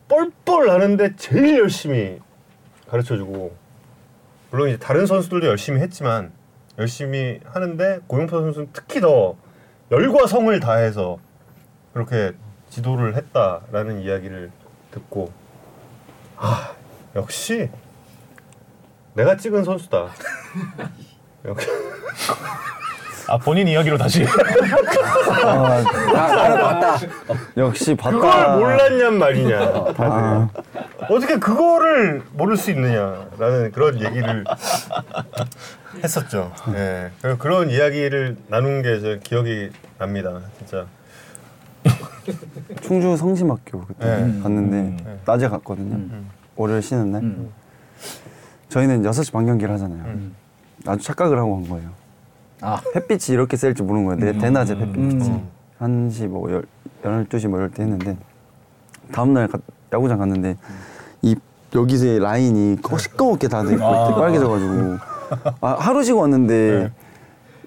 뻘뻘 0.08 0.66
나는데 0.66 1.14
제일 1.16 1.58
열심히 1.60 2.18
가르쳐주고 2.88 3.54
물론 4.52 4.68
이제 4.68 4.78
다른 4.78 5.06
선수들도 5.06 5.46
열심히 5.46 5.80
했지만 5.80 6.30
열심히 6.78 7.40
하는데 7.46 8.00
고용표 8.06 8.38
선수는 8.38 8.68
특히 8.74 9.00
더 9.00 9.34
열과 9.90 10.26
성을 10.26 10.60
다해서 10.60 11.18
그렇게 11.94 12.34
지도를 12.68 13.16
했다라는 13.16 14.02
이야기를 14.02 14.52
듣고 14.90 15.32
아 16.36 16.74
역시 17.16 17.70
내가 19.14 19.38
찍은 19.38 19.64
선수다. 19.64 20.10
아 23.28 23.38
본인 23.38 23.68
이야기로 23.68 23.96
다시 23.98 24.24
아, 25.44 25.82
아, 26.14 26.44
알아봤다. 26.44 27.06
역시 27.56 27.94
봤다. 27.94 28.16
그걸 28.16 28.58
몰랐냔 28.58 29.18
말이냐. 29.18 29.58
아, 29.98 30.48
어떻게 31.08 31.38
그거를 31.38 32.22
모를 32.32 32.56
수 32.56 32.70
있느냐라는 32.70 33.72
그런 33.72 34.00
얘기를 34.00 34.44
했었죠. 36.02 36.52
예, 36.74 37.10
그래서 37.20 37.38
그런 37.38 37.70
이야기를 37.70 38.36
나눈 38.48 38.82
게저 38.82 39.18
기억이 39.22 39.70
납니다. 39.98 40.40
진짜. 40.58 40.86
충주 42.82 43.16
성심학교 43.16 43.80
그때 43.86 44.06
네. 44.06 44.42
갔는데 44.42 44.76
음. 45.04 45.20
낮에 45.24 45.48
갔거든요. 45.48 45.96
음. 45.96 46.30
월요일 46.56 46.80
쉬는 46.82 47.10
날. 47.10 47.22
음. 47.22 47.50
저희는 48.68 49.02
6시 49.02 49.32
반 49.32 49.44
경기를 49.46 49.74
하잖아요. 49.74 50.04
음. 50.04 50.34
아주 50.86 51.04
착각을 51.04 51.38
하고 51.38 51.56
간 51.56 51.68
거예요. 51.68 51.90
아, 52.62 52.80
햇빛이 52.94 53.34
이렇게 53.34 53.56
셀줄 53.56 53.84
모르는 53.86 54.06
거예요. 54.06 54.20
대, 54.32 54.38
대낮에 54.38 54.74
햇빛이. 54.76 55.28
음. 55.28 55.48
1시 55.80 56.28
뭐 56.28 56.50
열, 56.52 56.64
12시 57.02 57.48
뭐 57.48 57.58
이럴 57.58 57.70
때 57.70 57.82
했는데 57.82 58.16
다음날 59.12 59.48
가- 59.48 59.58
야구장 59.92 60.18
갔는데 60.18 60.56
이 61.22 61.34
여기서의 61.74 62.20
라인이 62.20 62.80
거- 62.82 62.98
시꺼멓게 62.98 63.48
다 63.48 63.62
돼 63.64 63.74
있고 63.74 63.84
이렇게 63.84 64.14
빨개져가지고 64.14 64.96
아, 65.60 65.72
하루 65.78 66.04
쉬고 66.04 66.20
왔는데 66.20 66.92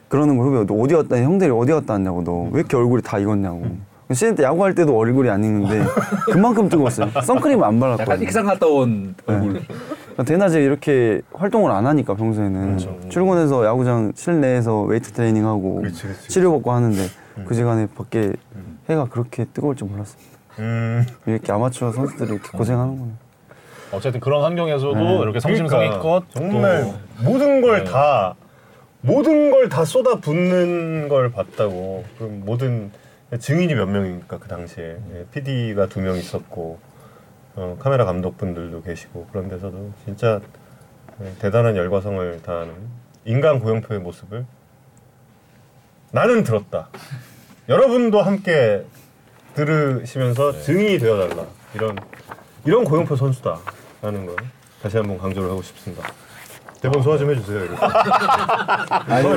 그러는 0.08 0.38
거 0.38 0.44
후배 0.46 0.66
너 0.66 0.80
어디 0.82 0.94
갔다 0.96 1.18
형들이 1.18 1.52
어디 1.52 1.72
갔다 1.74 1.94
왔냐고 1.94 2.24
너 2.24 2.44
왜 2.52 2.60
이렇게 2.60 2.78
얼굴이 2.78 3.02
다 3.02 3.20
익었냐고 3.20 3.64
시즌 4.12 4.36
때 4.36 4.44
야구할 4.44 4.76
때도 4.76 4.96
얼굴이 4.98 5.30
안 5.30 5.44
익는데 5.44 5.84
그만큼 6.32 6.70
뜨거웠어요 6.70 7.10
선크림 7.24 7.64
안 7.64 7.76
약간 7.78 7.80
발랐거든요 7.98 8.24
익산 8.24 8.46
갔다 8.46 8.68
온 8.68 9.16
얼굴. 9.26 9.54
그러니까 9.54 10.24
대낮에 10.24 10.64
이렇게 10.64 11.22
활동을 11.34 11.72
안 11.72 11.86
하니까 11.88 12.14
평소에는 12.14 12.78
출근해서 13.10 13.66
야구장 13.66 14.12
실내에서 14.16 14.82
웨이트 14.84 15.12
트레이닝하고 15.12 15.76
그렇지, 15.82 16.02
그렇지. 16.04 16.30
치료받고 16.30 16.72
하는데 16.72 17.08
그 17.48 17.54
시간에 17.54 17.88
밖에 17.88 18.32
해가 18.90 19.06
그렇게 19.06 19.46
뜨거울 19.54 19.76
줄 19.76 19.88
몰랐습니다. 19.90 20.38
음. 20.60 21.06
이렇게 21.26 21.52
아마추어 21.52 21.92
선수들이 21.92 22.30
이렇게 22.32 22.58
고생하는구나. 22.58 23.12
어쨌든 23.92 24.20
그런 24.22 24.44
환경에서도 24.44 24.94
네. 24.96 25.20
이렇게 25.22 25.40
성심성의껏 25.40 26.02
그러니까 26.02 26.30
정말 26.34 26.94
모든 27.24 27.62
걸 27.62 27.84
네. 27.84 27.92
다 27.92 28.36
모든 29.02 29.52
걸 29.52 29.68
다 29.70 29.84
쏟아 29.84 30.16
붓는 30.20 31.10
걸 31.10 31.32
봤다고 31.32 32.04
그 32.18 32.24
모든 32.46 32.92
증인이 33.40 33.74
몇 33.76 33.86
명입니까 33.88 34.38
그 34.40 34.48
당시에 34.48 34.98
PD가 35.32 35.88
두 35.88 36.00
명 36.00 36.16
있었고 36.18 36.80
어, 37.56 37.78
카메라 37.80 38.06
감독분들도 38.06 38.82
계시고 38.84 39.28
그런 39.32 39.48
데서도 39.50 39.94
진짜 40.06 40.42
네, 41.18 41.34
대단한 41.40 41.76
열과성을 41.76 42.42
다하는 42.44 42.74
인간 43.24 43.60
고영표의 43.60 44.02
모습을 44.02 44.46
나는 46.12 46.44
들었다. 46.44 46.90
여러분도 47.68 48.22
함께 48.22 48.86
들으시면서 49.54 50.52
네. 50.52 50.62
증인이 50.62 51.00
되어달라 51.00 51.46
이런 51.74 51.98
이런 52.66 52.84
고영표 52.84 53.16
선수다라는 53.16 54.26
걸 54.26 54.36
다시 54.82 54.98
한번 54.98 55.18
강조를 55.18 55.50
하고 55.50 55.62
싶습니다. 55.62 56.04
대본 56.86 57.02
소화 57.04 57.18
좀 57.18 57.30
해주세요. 57.32 57.62
아니. 59.08 59.28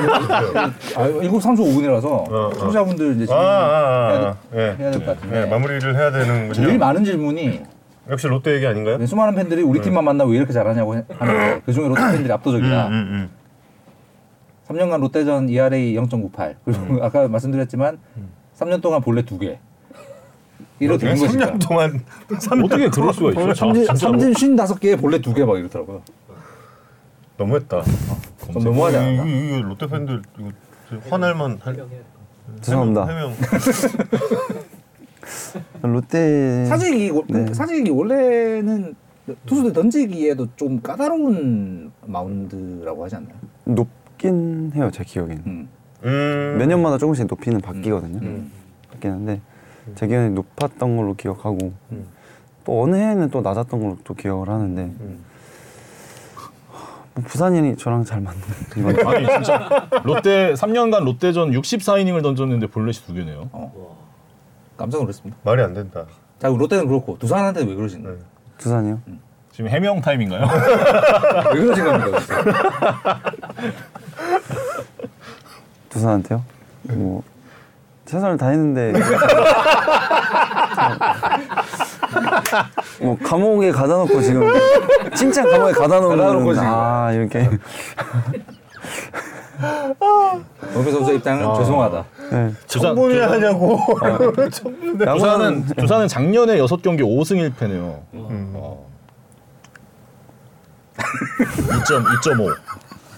아, 0.95 1.05
일곱 1.21 1.39
3초 1.41 1.59
5분이라서 1.59 2.05
어. 2.05 2.51
청자분들 2.57 3.15
이제 3.15 3.23
아, 3.23 3.25
지금 3.25 3.35
아, 3.35 3.41
아, 3.41 4.09
해야, 4.11 4.19
아. 4.19 4.35
예. 4.55 4.75
해야 4.79 4.91
될 4.91 5.05
것 5.05 5.05
같은데. 5.05 5.41
예, 5.41 5.45
마무리를 5.45 5.95
해야 5.95 6.11
되는군요. 6.11 6.53
제일 6.53 6.77
많은 6.77 7.03
질문이 7.03 7.61
역시 8.09 8.27
롯데 8.27 8.55
얘기 8.55 8.67
아닌가요? 8.67 8.97
네, 8.97 9.05
수많은 9.05 9.35
팬들이 9.35 9.61
우리 9.61 9.81
팀만 9.81 10.03
만나면 10.03 10.31
왜 10.31 10.37
이렇게 10.37 10.53
잘하냐고 10.53 10.95
해- 10.95 11.03
하는데 11.17 11.61
그 11.65 11.73
중에 11.73 11.87
롯데 11.87 12.01
팬들이 12.11 12.31
압도적이다. 12.31 12.87
음, 12.87 12.93
음. 12.93 13.29
3년간 14.67 14.99
롯데전 15.01 15.49
ERA 15.49 15.95
0.98 15.95 16.55
그리고 16.65 17.03
아까 17.03 17.27
말씀드렸지만 17.27 17.97
3년 18.59 18.81
동안 18.81 19.01
본래 19.01 19.23
두 19.23 19.37
개. 19.39 19.57
이렇 20.79 20.97
된 20.97 21.17
것이다. 21.17 21.53
3년 21.53 21.67
동안 21.67 22.03
어떻게 22.63 22.89
그럴 22.89 23.13
수가 23.13 23.31
있어요? 23.31 23.53
자, 23.53 23.65
삼진. 23.65 23.85
삼진 23.85 24.55
55개에 24.55 24.99
본래 24.99 25.19
두 25.19 25.33
개 25.33 25.43
막 25.45 25.57
이러더라고요. 25.57 26.01
너무했다. 27.39 27.81
좀 28.51 28.63
너무하지 28.63 28.97
이거, 28.97 29.05
않았나? 29.05 29.23
이거, 29.25 29.57
이거 29.57 29.67
롯데 29.69 29.87
팬들 29.87 30.21
이거 30.37 30.49
화날만 31.09 31.57
할. 31.61 31.87
죄송합니다. 32.61 33.07
해명. 33.07 33.33
롯데 35.81 36.65
사직이 36.65 37.09
고- 37.11 37.23
네. 37.29 37.53
사직이 37.53 37.89
원래는 37.91 38.95
투수들 39.45 39.71
던지기에도 39.73 40.47
좀 40.55 40.81
까다로운 40.81 41.91
마운드라고 42.05 43.05
하지 43.05 43.15
않나요? 43.15 43.35
높긴 43.65 44.71
해요 44.75 44.89
제 44.91 45.03
기억에는. 45.03 45.43
음. 45.45 45.69
음. 46.03 46.55
몇 46.57 46.65
년마다 46.65 46.97
조금씩 46.97 47.27
높이는 47.27 47.61
바뀌거든요. 47.61 48.19
음. 48.21 48.51
바뀌는데 48.91 49.39
제 49.95 50.07
기억에 50.07 50.29
높았던 50.29 50.97
걸로 50.97 51.13
기억하고 51.13 51.71
음. 51.91 52.05
또 52.65 52.83
어느 52.83 52.95
해에는 52.95 53.29
또 53.29 53.41
낮았던 53.41 53.79
걸로 53.79 53.97
또 54.03 54.13
기억을 54.13 54.49
하는데 54.49 54.91
부산인이 57.23 57.75
저랑 57.77 58.03
잘 58.05 58.21
맞는 58.21 58.41
이건 58.77 59.07
아니 59.07 59.25
진짜 59.27 59.87
롯데 60.03 60.53
3년간 60.53 61.03
롯데전 61.03 61.51
64이닝을 61.51 62.21
던졌는데 62.23 62.67
볼넷이 62.67 63.05
두 63.05 63.13
개네요. 63.13 63.49
깜짝 64.77 64.99
놀랐습니다. 65.01 65.37
말이 65.43 65.61
안 65.61 65.73
된다. 65.73 66.05
자, 66.39 66.47
그럼 66.47 66.57
롯데는 66.59 66.87
그렇고 66.87 67.17
두산한테 67.19 67.65
왜 67.65 67.75
그러시나요? 67.75 68.13
네. 68.13 68.19
부산이요? 68.57 68.99
지금 69.51 69.69
해명 69.69 69.99
타임인가요? 70.01 70.45
왜 71.53 71.59
그러신 71.61 71.83
겁니까? 71.85 72.19
두산한테요? 75.89 76.43
뭐 76.83 77.23
최선을 78.05 78.37
다했는데 78.37 78.93
뭐 83.01 83.17
감옥에 83.23 83.71
가다 83.71 83.95
놓고 83.97 84.21
지금 84.21 84.47
칭찬 85.15 85.49
감옥에 85.49 85.71
가다 85.73 85.99
놓는. 85.99 86.59
아 86.59 87.11
이렇게 87.11 87.49
원표 90.73 90.91
선수 90.91 91.13
입장은 91.13 91.55
죄송하다. 91.55 92.05
네. 92.31 92.51
청문회 92.67 93.21
하냐고. 93.21 93.79
두산은 94.49 95.65
두산은 95.65 96.07
작년에 96.07 96.57
6경기 96.59 97.01
5승 97.01 97.51
1패네요. 97.55 98.01
어. 98.13 98.89
2.2.5 100.97 102.55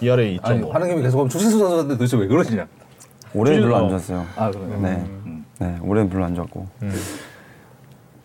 ERA 0.02 0.40
아니 0.44 0.62
2.5. 0.62 0.72
하는 0.72 0.88
김에 0.90 1.02
계속 1.02 1.20
하면 1.20 1.30
추신수 1.30 1.60
선수한테 1.60 1.94
도대체 1.96 2.18
왜 2.18 2.28
그러시냐? 2.28 2.66
올해는 3.34 3.62
별로 3.64 3.76
안 3.78 3.84
어. 3.86 3.90
좋았어요. 3.90 4.26
아 4.36 4.50
그래요. 4.52 4.80
네, 4.82 4.90
음. 5.26 5.46
네 5.60 5.78
올해는 5.82 6.10
별로 6.10 6.26
안 6.26 6.36
좋았고 6.36 6.68
음. 6.82 7.02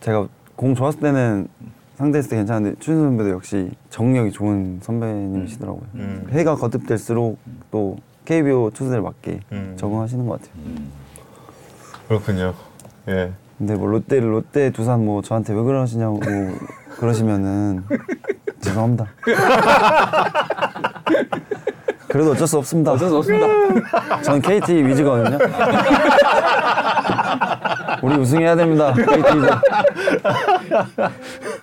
제가 0.01 0.27
공 0.57 0.75
좋았을 0.75 1.01
때는 1.01 1.49
상대했을 1.97 2.31
때 2.31 2.37
괜찮은데 2.37 2.79
추신 2.81 3.01
선배도 3.01 3.31
역시 3.31 3.71
정력이 3.91 4.33
좋은 4.33 4.81
선배님이시더라고요. 4.83 5.83
음. 5.95 6.27
해가 6.31 6.57
거듭될수록 6.57 7.39
또 7.71 7.97
KBO 8.25 8.71
투수들 8.75 9.01
맞게 9.01 9.41
음. 9.53 9.75
적응하시는 9.77 10.27
것 10.27 10.41
같아요. 10.41 10.53
그렇군요. 12.09 12.55
예. 13.09 13.33
근데 13.59 13.75
뭐 13.75 13.89
롯데 13.89 14.21
롯데 14.21 14.71
두산 14.71 15.05
뭐 15.05 15.23
저한테 15.23 15.55
왜 15.55 15.63
그러시냐고 15.63 16.21
그러시면은 16.99 17.85
죄송합니다. 18.61 19.07
그래도 22.17 22.33
어쩔 22.33 22.47
수 22.47 22.57
없습니다. 22.57 22.93
어쩔 22.93 23.09
수 23.11 23.17
없습니다. 23.19 23.47
전 24.23 24.41
KT 24.41 24.73
위즈거든요. 24.87 25.37
우리 28.03 28.15
우승해야 28.17 28.57
됩니다. 28.57 28.95
KT 28.95 29.11
위즈. 29.11 29.47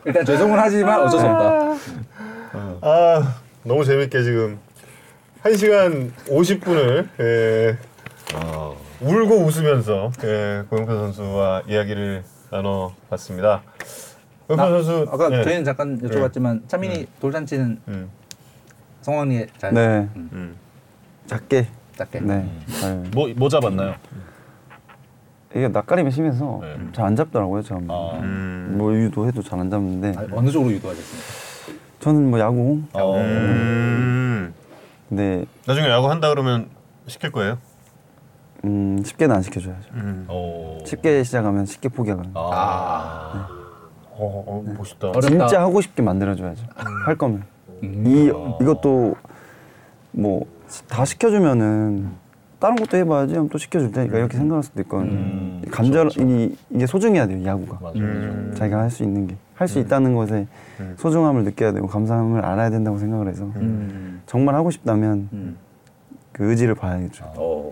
일단 0.05 0.25
죄송은 0.25 0.59
하지만 0.59 1.01
어쩔 1.01 1.19
수 1.19 1.25
없다. 1.25 1.73
아 2.81 3.33
너무 3.63 3.83
재밌게 3.83 4.21
지금 4.21 4.59
1 5.43 5.57
시간 5.57 6.13
50분을 6.27 7.07
예, 7.19 7.77
울고 9.01 9.35
웃으면서 9.45 10.11
예, 10.23 10.63
고영표 10.69 10.91
선수와 10.93 11.63
이야기를 11.67 12.23
나눠봤습니다. 12.51 13.63
고영표 14.47 14.63
나- 14.63 14.69
선수 14.69 15.07
아까 15.11 15.31
예. 15.31 15.43
저희는 15.43 15.63
잠깐 15.63 15.99
여쭤봤지만 15.99 16.67
차민이 16.69 17.07
돌잔치는 17.19 17.79
음, 17.87 18.09
성황리에 19.03 19.47
잘. 19.57 19.73
네. 19.73 20.09
음. 20.15 20.55
작게. 21.27 21.67
작게. 21.95 22.21
네. 22.21 22.49
잘. 22.79 22.95
뭐, 23.13 23.29
뭐 23.35 23.49
잡았나요? 23.49 23.95
이게 25.55 25.67
낯가림이 25.67 26.09
심해서 26.09 26.59
네. 26.61 26.75
잘안 26.93 27.15
잡더라고요. 27.15 27.61
처음. 27.61 27.89
아. 27.91 28.19
음. 28.21 28.75
뭐 28.77 28.93
유도해도 28.93 29.43
잘 29.43 29.59
안 29.59 29.69
잡는데 29.69 30.13
아, 30.17 30.25
어느 30.31 30.49
쪽으로 30.49 30.73
유도하셨습니까? 30.73 31.83
저는 31.99 32.31
뭐 32.31 32.39
야구. 32.39 32.81
어. 32.93 33.15
음. 33.17 34.53
근데 35.09 35.45
나중에 35.67 35.87
야구 35.89 36.09
한다 36.09 36.29
그러면 36.29 36.69
시킬 37.07 37.31
거예요? 37.31 37.59
음, 38.65 39.03
쉽게는 39.03 39.35
안 39.35 39.41
시켜줘야죠. 39.41 39.89
음. 39.93 40.25
어. 40.27 40.79
쉽게 40.85 41.23
시작하면 41.23 41.65
쉽게 41.65 41.89
포기하거든요. 41.89 42.33
아. 42.35 43.47
어, 44.15 44.43
어 44.47 44.63
멋있다. 44.77 45.09
어렵다. 45.09 45.27
진짜 45.27 45.61
하고 45.61 45.81
싶게 45.81 46.01
만들어줘야죠. 46.01 46.65
할 47.05 47.17
거면. 47.17 47.43
음. 47.83 48.03
이 48.07 48.63
이것도 48.63 49.15
뭐 50.11 50.45
다 50.87 51.05
시켜주면은 51.05 52.09
다른 52.59 52.75
것도 52.77 52.97
해봐야지 52.97 53.35
하면 53.35 53.49
또 53.49 53.57
시켜줄 53.57 53.91
테니까 53.91 54.17
이렇게 54.17 54.37
생각할 54.37 54.63
수도 54.63 54.81
있거든요. 54.81 55.11
음, 55.11 55.61
간절 55.69 56.07
그쵸, 56.07 56.19
그쵸. 56.21 56.31
이 56.31 56.55
이게 56.71 56.87
소중해야 56.87 57.27
돼요 57.27 57.45
야구가. 57.45 57.77
맞아, 57.81 57.99
맞아. 57.99 58.55
자기가 58.55 58.79
할 58.79 58.89
수 58.89 59.03
있는 59.03 59.27
게 59.27 59.35
할수 59.53 59.77
있다는 59.79 60.15
것에 60.15 60.47
음. 60.79 60.95
소중함을 60.97 61.43
느껴야 61.43 61.73
되고 61.73 61.85
감사함을 61.87 62.43
알아야 62.43 62.69
된다고 62.71 62.97
생각을 62.97 63.27
해서 63.27 63.43
음. 63.57 64.21
정말 64.25 64.55
하고 64.55 64.71
싶다면 64.71 65.29
음. 65.33 65.57
그 66.31 66.49
의지를 66.49 66.73
봐야겠죠. 66.73 67.25
어. 67.37 67.71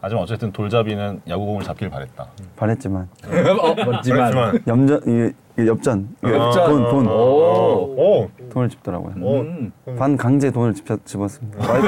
하지만 0.00 0.22
어쨌든 0.24 0.52
돌잡이는 0.52 1.22
야구공을 1.28 1.62
잡길 1.62 1.88
바랬다. 1.88 2.26
바랬지만 2.56 3.08
어. 3.26 3.74
그렇지만 3.74 4.60
염전 4.66 5.32
엽전 5.66 6.08
이게 6.24 6.34
엽전. 6.34 6.66
돈 6.70 6.90
돈. 6.90 7.06
오. 7.08 7.94
오. 7.96 8.28
돈을 8.50 8.68
집더라고요. 8.68 9.14
음. 9.16 9.72
반 9.98 10.16
강제 10.16 10.50
돈을 10.50 10.74
집, 10.74 10.86
집었습니다. 11.04 11.58
와이프, 11.70 11.86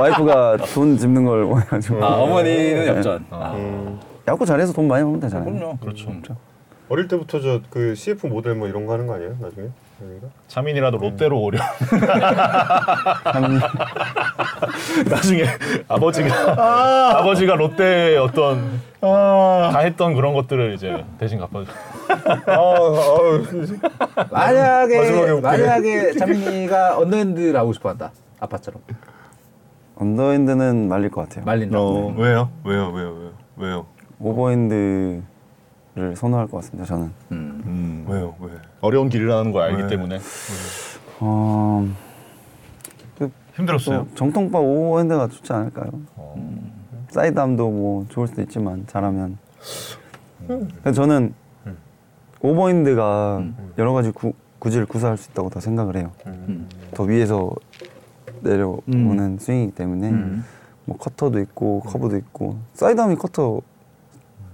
와이프 0.00 0.24
가 0.24 0.56
돈 0.74 0.96
집는 0.96 1.24
걸 1.24 1.44
원해가지고 1.44 2.04
아, 2.04 2.16
어머니는 2.22 2.86
엽전. 2.88 3.26
아. 3.30 3.52
음. 3.54 4.00
야구 4.26 4.46
잘해서 4.46 4.72
돈 4.72 4.88
많이 4.88 5.02
벌면 5.04 5.20
되잖아요. 5.20 5.52
그럼요. 5.52 5.76
그렇죠. 5.78 6.10
어릴 6.88 7.08
때부터 7.08 7.40
저 7.40 7.60
그 7.70 7.94
CF 7.94 8.26
모델 8.26 8.54
뭐 8.54 8.68
이런 8.68 8.86
거 8.86 8.92
하는 8.92 9.06
거 9.06 9.14
아니에요? 9.14 9.36
나중에? 9.40 9.68
여기가? 10.02 10.26
차민이라도 10.48 10.98
롯데로 10.98 11.40
오려. 11.40 11.58
참 13.32 13.60
나중에 15.08 15.44
아버지가 15.88 16.54
아 16.58 17.22
버지가 17.22 17.54
롯데 17.54 18.16
어떤 18.16 18.80
다 19.00 19.78
했던 19.78 20.14
그런 20.14 20.34
것들을 20.34 20.74
이제 20.74 21.04
대신 21.18 21.38
갚아줘. 21.38 21.70
아, 22.46 22.54
아, 24.16 24.26
만약에 24.30 24.98
마지막에 24.98 25.30
웃기네. 25.30 25.40
만약에 25.40 26.12
차민이가 26.14 26.98
언더핸드를 26.98 27.56
하고 27.58 27.72
싶어한다. 27.72 28.10
아빠처럼 28.40 28.82
언더핸드는 29.96 30.88
말릴 30.88 31.10
것 31.10 31.22
같아요. 31.28 31.44
말린다. 31.44 31.78
어, 31.78 32.12
왜요? 32.16 32.50
왜요? 32.64 32.90
왜요? 32.90 33.10
왜요? 33.14 33.32
왜요? 33.56 33.86
오버핸드를 34.18 35.22
선호할 36.16 36.48
것 36.48 36.58
같습니다. 36.58 36.84
저는. 36.84 37.12
음. 37.32 37.62
음, 37.66 38.06
왜요? 38.08 38.34
왜? 38.40 38.50
어려운 38.84 39.08
길이라는 39.08 39.50
걸 39.50 39.62
알기 39.62 39.82
왜? 39.82 39.88
때문에 39.88 40.20
어, 41.20 41.88
힘들었어요? 43.54 44.06
또 44.10 44.14
정통파 44.14 44.58
오버핸드가 44.58 45.28
좋지 45.28 45.52
않을까요? 45.52 45.90
어, 46.16 46.34
사이드암도 47.08 47.70
뭐 47.70 48.06
좋을 48.10 48.28
수도 48.28 48.42
있지만 48.42 48.84
잘하면. 48.86 49.38
근데 50.46 50.92
저는 50.92 51.32
오버핸드가 52.40 53.42
여러 53.78 53.94
가지 53.94 54.10
구, 54.10 54.34
구질을 54.58 54.84
구사할 54.86 55.16
수 55.16 55.30
있다고 55.30 55.48
더 55.48 55.60
생각을 55.60 55.96
해요. 55.96 56.12
음. 56.26 56.68
더 56.92 57.04
위에서 57.04 57.50
내려오는 58.40 59.38
스윙이기 59.38 59.72
때문에 59.72 60.10
음. 60.10 60.44
뭐 60.84 60.98
커터도 60.98 61.40
있고 61.40 61.80
커브도 61.80 62.18
있고 62.18 62.58
사이드암이 62.74 63.16
커터 63.16 63.62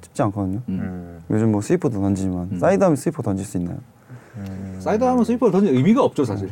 쉽지 0.02 0.22
않거든요. 0.22 0.60
음. 0.68 0.80
음. 0.80 1.20
요즘 1.30 1.50
뭐 1.50 1.60
스위퍼도 1.60 2.00
던지지만 2.00 2.50
음. 2.52 2.58
사이드암이 2.58 2.96
스위퍼 2.96 3.22
던질 3.22 3.44
수 3.44 3.56
있나요? 3.58 3.78
사이드 4.78 5.02
하면 5.04 5.24
스위퍼를 5.24 5.52
던질 5.52 5.74
의미가 5.74 6.02
없죠 6.02 6.24
사실. 6.24 6.48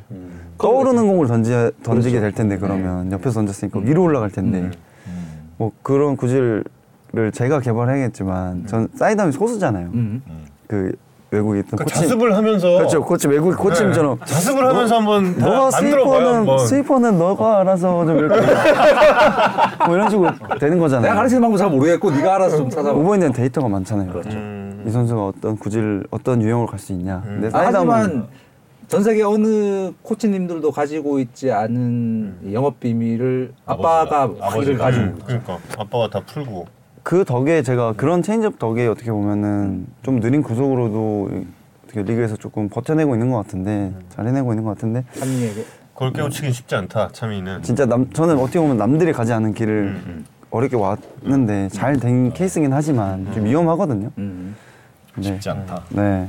떠오르는 0.59 1.06
공을 1.06 1.26
던지, 1.28 1.52
던지게 1.82 2.20
될 2.20 2.32
텐데 2.32 2.59
그러면 2.59 3.10
옆에서 3.12 3.34
던졌으니까 3.34 3.80
위로 3.80 4.02
올라갈 4.02 4.30
텐데 4.30 4.59
음. 4.60 4.72
음, 5.06 5.48
뭐 5.56 5.72
그런 5.82 6.16
구질을 6.16 6.64
제가 7.32 7.60
개발해야겠지만 7.60 8.66
전 8.66 8.88
사이드암이 8.94 9.32
소수잖아요. 9.32 9.86
음. 9.94 10.22
음. 10.26 10.46
그 10.66 10.92
외국에 11.30 11.59
있던 11.60 11.76
그 11.76 11.84
코치 11.84 11.94
자습을 12.02 12.34
하면서 12.34 12.68
그렇죠 12.78 13.05
코치 13.05 13.28
외국 13.28 13.55
코치님처럼 13.56 14.18
자습을 14.24 14.66
하면서 14.66 14.96
한번 14.96 15.36
다 15.36 15.46
너가. 15.46 15.70
스위퍼는 15.72 16.34
한번. 16.34 16.59
스위퍼는 16.66 17.18
너가 17.18 17.60
알아서 17.60 18.06
좀 18.06 18.18
이렇게 18.18 18.40
뭐 19.86 19.94
이런 19.94 20.09
식으로 20.10 20.30
되는 20.59 20.78
거잖아요. 20.78 21.02
내가 21.02 21.14
가르치는 21.16 21.42
방법 21.42 21.59
잘 21.59 21.70
모르겠고 21.70 22.10
네가 22.10 22.34
알아서 22.36 22.56
좀 22.56 22.70
찾아봐. 22.70 22.98
오버핸드는 22.98 23.32
데이터가 23.32 23.68
많잖아요. 23.68 24.10
음. 24.26 24.68
이 24.89 24.90
선수가 24.90 25.27
어떤 25.27 25.56
구질 25.59 26.05
어떤 26.10 26.40
유형으로 26.43 26.66
갈 26.66 26.78
수 26.78 26.93
있냐. 26.93 27.20
근데 27.23 27.48
아, 27.48 27.66
하지만 27.66 28.27
전 28.89 29.02
세계 29.02 29.23
어느 29.23 29.93
코치님들도 30.02 30.70
가지고 30.73 31.19
있지 31.20 31.52
않은 31.52 32.52
영업 32.55 32.81
비밀을 32.81 33.52
아빠가 33.66 34.23
아버지를. 34.40 34.78
가지고 34.78 35.05
음, 35.05 35.19
그러니까 35.27 35.59
아빠가 35.77 36.09
다 36.09 36.20
풀고. 36.24 36.66
그 37.02 37.24
덕에 37.27 37.62
제가 37.62 37.93
그런 37.98 38.23
체인지업 38.23 38.59
덕에 38.59 38.86
어떻게 38.86 39.10
보면은 39.10 39.86
좀 40.02 40.20
느린 40.20 40.43
구속으로도 40.43 41.28
어떻게 41.85 42.02
리그에서 42.02 42.36
조금 42.36 42.69
버텨내고 42.70 43.15
있는 43.15 43.31
것 43.31 43.36
같은데 43.39 43.93
잘 44.09 44.27
해내고 44.27 44.52
있는 44.52 44.65
것 44.65 44.70
같은데 44.74 45.05
차민에게 45.20 45.64
그걸 45.93 46.12
깨우치긴 46.15 46.52
쉽지 46.52 46.74
않다. 46.74 47.10
참이는. 47.12 47.62
진짜 47.62 47.85
남 47.85 48.10
저는 48.10 48.39
어떻게 48.39 48.59
보면 48.59 48.78
남들이 48.78 49.12
가지 49.12 49.32
않은 49.35 49.52
길을 49.52 49.73
음, 50.06 50.24
어렵게 50.51 50.77
왔는데 50.77 51.69
잘 51.70 51.98
된 51.98 52.32
케이스긴 52.32 52.73
하지만 52.73 53.31
좀 53.35 53.44
위험하거든요. 53.44 54.10
음. 55.19 55.23
네. 55.23 55.28
쉽지 55.28 55.51
않다. 55.51 55.82
네 55.90 56.28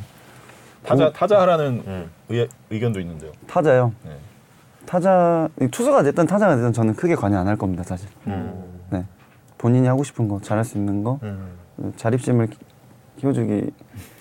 타자 0.86 1.12
타자 1.12 1.42
하라는 1.42 1.84
음. 1.86 2.10
의, 2.30 2.48
의견도 2.70 3.00
있는데요. 3.00 3.32
타자요. 3.48 3.94
네. 4.04 4.12
타자 4.86 5.48
투수가 5.72 6.04
됐든 6.04 6.26
타자가 6.26 6.56
됐든 6.56 6.74
저는 6.74 6.96
크게 6.96 7.16
관여 7.16 7.38
안 7.38 7.48
할 7.48 7.56
겁니다 7.58 7.84
사실. 7.84 8.08
음. 8.28 8.82
네 8.90 9.06
본인이 9.58 9.88
하고 9.88 10.04
싶은 10.04 10.28
거 10.28 10.40
잘할 10.42 10.64
수 10.66 10.78
있는 10.78 11.04
거 11.04 11.20
음. 11.24 11.58
자립심을 11.96 12.48
키- 12.48 12.58
키워주기 13.18 13.72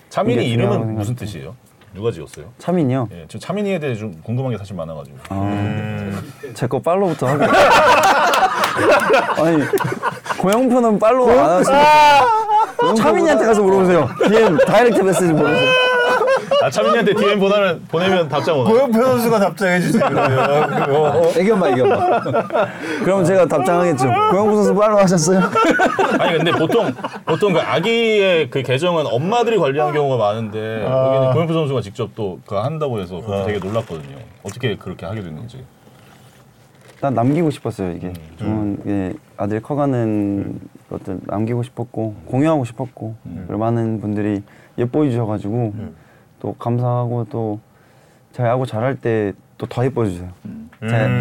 차민이 0.09 0.49
이름은 0.49 0.95
무슨. 0.95 1.15
뜻이에요? 1.15 1.55
누가 1.93 2.11
지었어요? 2.11 2.45
차민이요. 2.59 3.07
예, 3.11 3.25
지금 3.27 3.39
차민이에 3.39 3.79
대해 3.79 3.95
좀 3.95 4.19
궁금한 4.23 4.51
게 4.51 4.57
사실 4.59 4.75
많아가지고. 4.75 5.17
음. 5.31 6.31
제거 6.53 6.79
팔로우부터 6.79 7.27
하고. 7.27 7.43
아니 9.43 9.63
고영표는 10.37 10.99
팔로우 10.99 11.29
안 11.31 11.49
하시는. 11.49 11.79
차민이한테 12.95 13.45
가서 13.45 13.61
물어보세요. 13.61 14.09
DM 14.27 14.57
다이렉트 14.57 15.01
메시지 15.01 15.33
보내세요. 15.33 15.69
아 16.61 16.69
차민이한테 16.69 17.13
DM 17.13 17.39
보내면 17.39 17.85
보내면 17.89 18.27
답장 18.27 18.59
오나? 18.59 18.69
고영표 18.69 19.01
선수가 19.01 19.39
답장해 19.39 19.79
주세요. 19.79 20.05
그러면. 20.09 21.29
애견마 21.37 21.69
애견마. 21.69 22.19
그럼 23.03 23.23
제가 23.23 23.45
답장하겠죠. 23.45 24.07
고영표 24.31 24.55
선수 24.55 24.75
팔로우 24.75 24.99
하셨어요? 24.99 25.41
아니 26.19 26.37
근데 26.37 26.51
보통 26.51 26.91
보통 27.25 27.53
그 27.53 27.59
아기의 27.59 28.49
그 28.49 28.61
계정은 28.61 29.05
엄마들이 29.07 29.57
관리하는 29.57 29.93
경우가 29.93 30.17
많은데 30.17 30.83
여기는 30.83 31.31
고영표 31.33 31.53
선수가 31.53 31.81
직접 31.81 32.09
또 32.15 32.39
그거 32.45 32.61
한다고 32.61 32.99
해서 32.99 33.15
그것도 33.21 33.45
되게 33.45 33.59
놀랐거든요. 33.59 34.17
어떻게 34.43 34.75
그렇게 34.75 35.05
하게 35.05 35.21
됐는지. 35.21 35.63
난 37.01 37.13
남기고 37.13 37.49
싶었어요 37.49 37.91
이게. 37.91 38.13
저는 38.37 38.77
이게 38.81 39.13
아들 39.37 39.61
커가는 39.61 40.59
것들 40.89 41.19
남기고 41.25 41.63
싶었고 41.63 42.15
공유하고 42.25 42.65
싶었고 42.65 43.15
그리고 43.47 43.57
많은 43.57 44.01
분들이 44.01 44.43
예뻐해 44.77 45.09
주셔가지고 45.09 45.73
또 46.39 46.53
감사하고 46.53 47.25
또 47.29 47.59
야구 48.39 48.65
잘할 48.65 48.95
때 48.99 49.33
또 49.59 49.67
더 49.67 49.83
예뻐해 49.83 50.09
주세요. 50.09 50.29
음. 50.45 50.69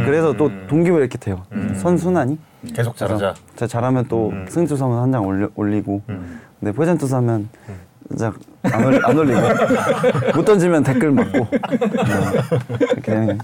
그래서 0.06 0.32
또 0.34 0.48
동기부여 0.68 1.00
이렇게 1.00 1.18
돼요. 1.18 1.42
선순환이. 1.74 2.38
계속 2.72 2.96
잘하자. 2.96 3.34
제가 3.56 3.66
잘하면 3.66 4.06
또 4.08 4.32
승투수하면 4.48 4.98
한장 5.02 5.50
올리고 5.56 6.02
근데 6.06 6.72
포전투수 6.72 7.16
하면 7.16 7.48
안, 8.62 8.84
올리, 8.84 8.98
안 9.04 9.18
올리고 9.18 9.40
못 10.34 10.44
던지면 10.44 10.82
댓글 10.82 11.10
맞고 11.12 11.46
네, 11.50 13.02
거예요. 13.04 13.38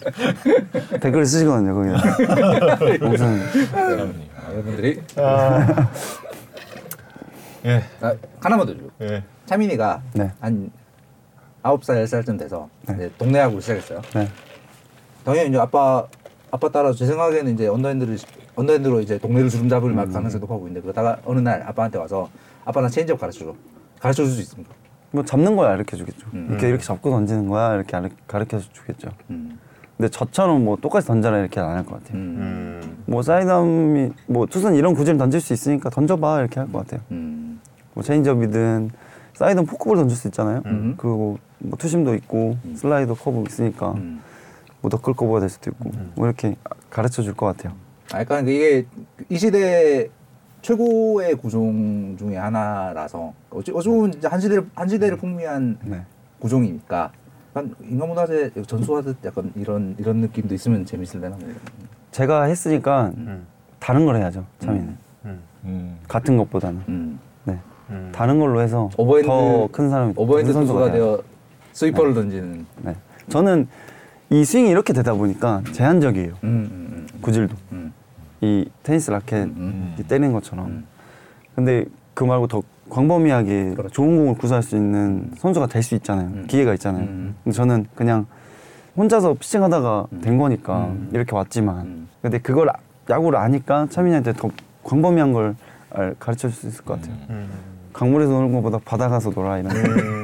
댓글 1.01 1.27
쓰시거든요 1.27 1.74
거기다 1.74 3.09
무슨 3.09 3.41
차민이. 3.70 4.31
여러분들이 4.51 5.03
예. 7.66 7.82
아, 8.01 8.15
하나만 8.41 8.66
더 8.66 8.74
줘. 8.74 8.81
예. 9.03 9.23
차민이가 9.47 10.03
네. 10.15 10.31
한 10.41 10.70
아홉 11.62 11.82
살, 11.85 11.97
열 11.97 12.07
살쯤 12.07 12.36
돼서 12.36 12.69
네. 12.86 12.95
이제 12.95 13.11
동네 13.16 13.39
야구를 13.39 13.62
시작했어요. 13.62 14.03
네. 14.15 14.28
당연히 15.24 15.49
이제 15.49 15.59
아빠 15.59 16.07
아빠 16.51 16.69
따라 16.69 16.93
제 16.93 17.07
생각에는 17.07 17.55
이제 17.55 17.66
언더핸드를 17.66 18.19
언더핸드로 18.57 19.01
이제 19.01 19.19
동네를 19.19 19.49
주름잡을 19.49 19.93
막 19.93 20.12
가능성이 20.12 20.41
높아 20.41 20.57
보이는데 20.57 20.81
그러다가 20.82 21.19
어느 21.24 21.41
날 21.41 21.62
아빠한테 21.66 21.99
와서 21.99 22.28
아빠 22.65 22.81
나 22.82 22.89
체인지업 22.89 23.19
가르쳐 23.19 23.45
줘. 23.47 23.55
가르쳐 24.05 24.25
줄 24.25 24.35
수 24.35 24.41
있습니까? 24.43 24.75
뭐 25.13 25.25
잡는 25.25 25.57
거야 25.57 25.71
가르쳐 25.71 25.97
주겠죠 25.97 26.27
음. 26.35 26.49
이렇게 26.51 26.69
이렇게 26.69 26.83
잡고 26.85 27.09
던지는 27.11 27.49
거야 27.49 27.75
이렇게 27.75 27.97
가르쳐 28.27 28.59
주겠죠 28.61 29.09
음. 29.31 29.59
근데 29.97 30.11
저처럼 30.11 30.65
뭐 30.65 30.77
똑같이 30.77 31.07
던져라 31.07 31.39
이렇게 31.39 31.61
안 31.61 31.77
할 31.77 31.85
것 31.85 32.03
같아요. 32.03 32.19
음. 32.19 32.37
음. 32.83 33.03
뭐 33.07 33.23
사이드암이 33.23 34.11
뭐 34.27 34.45
투수는 34.47 34.75
이런 34.77 34.93
구질을 34.93 35.19
던질 35.19 35.41
수 35.41 35.53
있으니까 35.53 35.89
던져봐 35.89 36.41
이렇게 36.41 36.59
할 36.59 36.69
것 36.73 36.79
같아요. 36.81 37.01
음. 37.13 37.61
뭐 37.95 38.03
체인지업이든 38.03 38.91
사이드는 39.35 39.67
포크볼 39.67 39.97
던질 39.97 40.17
수 40.19 40.27
있잖아요. 40.29 40.63
음. 40.67 40.95
그리고 40.99 41.39
뭐 41.61 41.79
투심도 41.79 42.15
있고 42.17 42.57
슬라이더 42.75 43.15
커브 43.15 43.45
있으니까 43.47 43.93
음. 43.93 44.21
뭐 44.81 44.89
너클 44.91 45.15
커브가 45.15 45.39
될 45.39 45.49
수도 45.49 45.71
있고 45.71 45.91
뭐 46.17 46.27
이렇게 46.27 46.57
가르쳐 46.91 47.23
줄 47.23 47.35
것 47.35 47.47
같아요. 47.47 47.73
아, 48.13 48.19
약간 48.21 48.49
이게 48.49 48.87
이 49.29 49.39
시대 49.39 50.11
최고의 50.65 51.35
구종 51.35 52.16
중에 52.19 52.39
하나라서 52.39 53.35
어찌 53.51 53.70
어찌 53.73 53.89
보면 53.91 54.15
이제 54.15 54.27
한 54.27 54.41
시대를 54.41 54.66
한 54.74 54.89
시대를 54.89 55.19
풍미한 55.19 55.77
네. 55.85 56.01
구종이니까 56.39 57.12
약간 57.51 57.74
인간문화재 57.82 58.51
전수하듯 58.66 59.19
약간 59.27 59.53
이런 59.57 59.95
이런 59.99 60.16
느낌도 60.19 60.55
있으면 60.55 60.86
재밌을래나 60.86 61.36
뭐. 61.39 61.49
제가 62.12 62.45
했으니까 62.45 63.12
음. 63.19 63.47
다른 63.78 64.07
걸 64.07 64.16
해야죠. 64.16 64.47
차민이는 64.59 64.97
음. 65.27 65.41
음. 65.66 65.99
같은 66.09 66.39
것보다는 66.39 66.81
음. 66.89 67.19
네. 67.45 67.59
음. 67.91 68.11
다른 68.15 68.39
걸로 68.39 68.62
해서 68.62 68.89
더 68.97 69.69
큰 69.70 69.91
사람이 69.91 70.15
오버핸드 70.16 70.47
큰 70.47 70.53
선수가. 70.55 70.93
되어 70.93 71.23
스위퍼를 71.74 72.15
던지는. 72.15 72.65
네. 72.81 72.97
저는 73.28 73.69
이 74.31 74.43
스윙이 74.47 74.70
이렇게 74.70 74.95
되다 74.95 75.12
보니까 75.12 75.62
제한적이에요. 75.73 76.32
음, 76.43 76.49
음, 76.70 77.07
구질도 77.20 77.55
음, 77.73 77.84
이 78.45 78.69
테니스 78.83 79.11
라켓 79.11 79.47
음. 79.49 79.95
이 79.99 80.03
때리는 80.03 80.33
것처럼. 80.33 80.66
음. 80.66 80.85
근데 81.55 81.85
그 82.15 82.25
말고 82.25 82.47
더 82.49 82.62
광범위하게 82.91 83.75
그렇죠. 83.75 83.89
좋은 83.95 84.16
공을 84.16 84.35
구사할 84.37 84.62
수 84.62 84.77
있는 84.77 85.31
선수가 85.39 85.66
될 85.69 85.83
수 85.83 85.95
있잖아요. 85.97 86.27
음. 86.29 86.45
기회가 86.47 86.75
있잖아요. 86.75 87.05
음. 87.05 87.35
근데 87.43 87.57
저는 87.57 87.87
그냥 87.95 88.27
혼자서 88.97 89.35
피칭하다가 89.35 90.07
된 90.23 90.39
거니까 90.39 90.85
음. 90.87 91.09
이렇게 91.12 91.35
왔지만 91.35 91.77
음. 91.87 92.09
근데 92.23 92.39
그걸 92.39 92.69
아- 92.71 92.75
야구를 93.11 93.39
아니까 93.39 93.87
차민이한테 93.91 94.33
더 94.35 94.51
광범위한 94.85 95.33
걸 95.33 95.57
알- 95.91 96.15
가르쳐 96.19 96.49
줄 96.49 96.53
수 96.53 96.66
있을 96.69 96.85
것 96.85 97.01
같아요. 97.01 97.16
음. 97.31 97.49
강물에서 97.93 98.33
노는 98.33 98.53
것보다 98.53 98.79
바다 98.85 99.09
가서 99.09 99.31
놀아 99.31 99.59
이런 99.59 99.75
음. 99.75 99.83
네. 99.83 100.24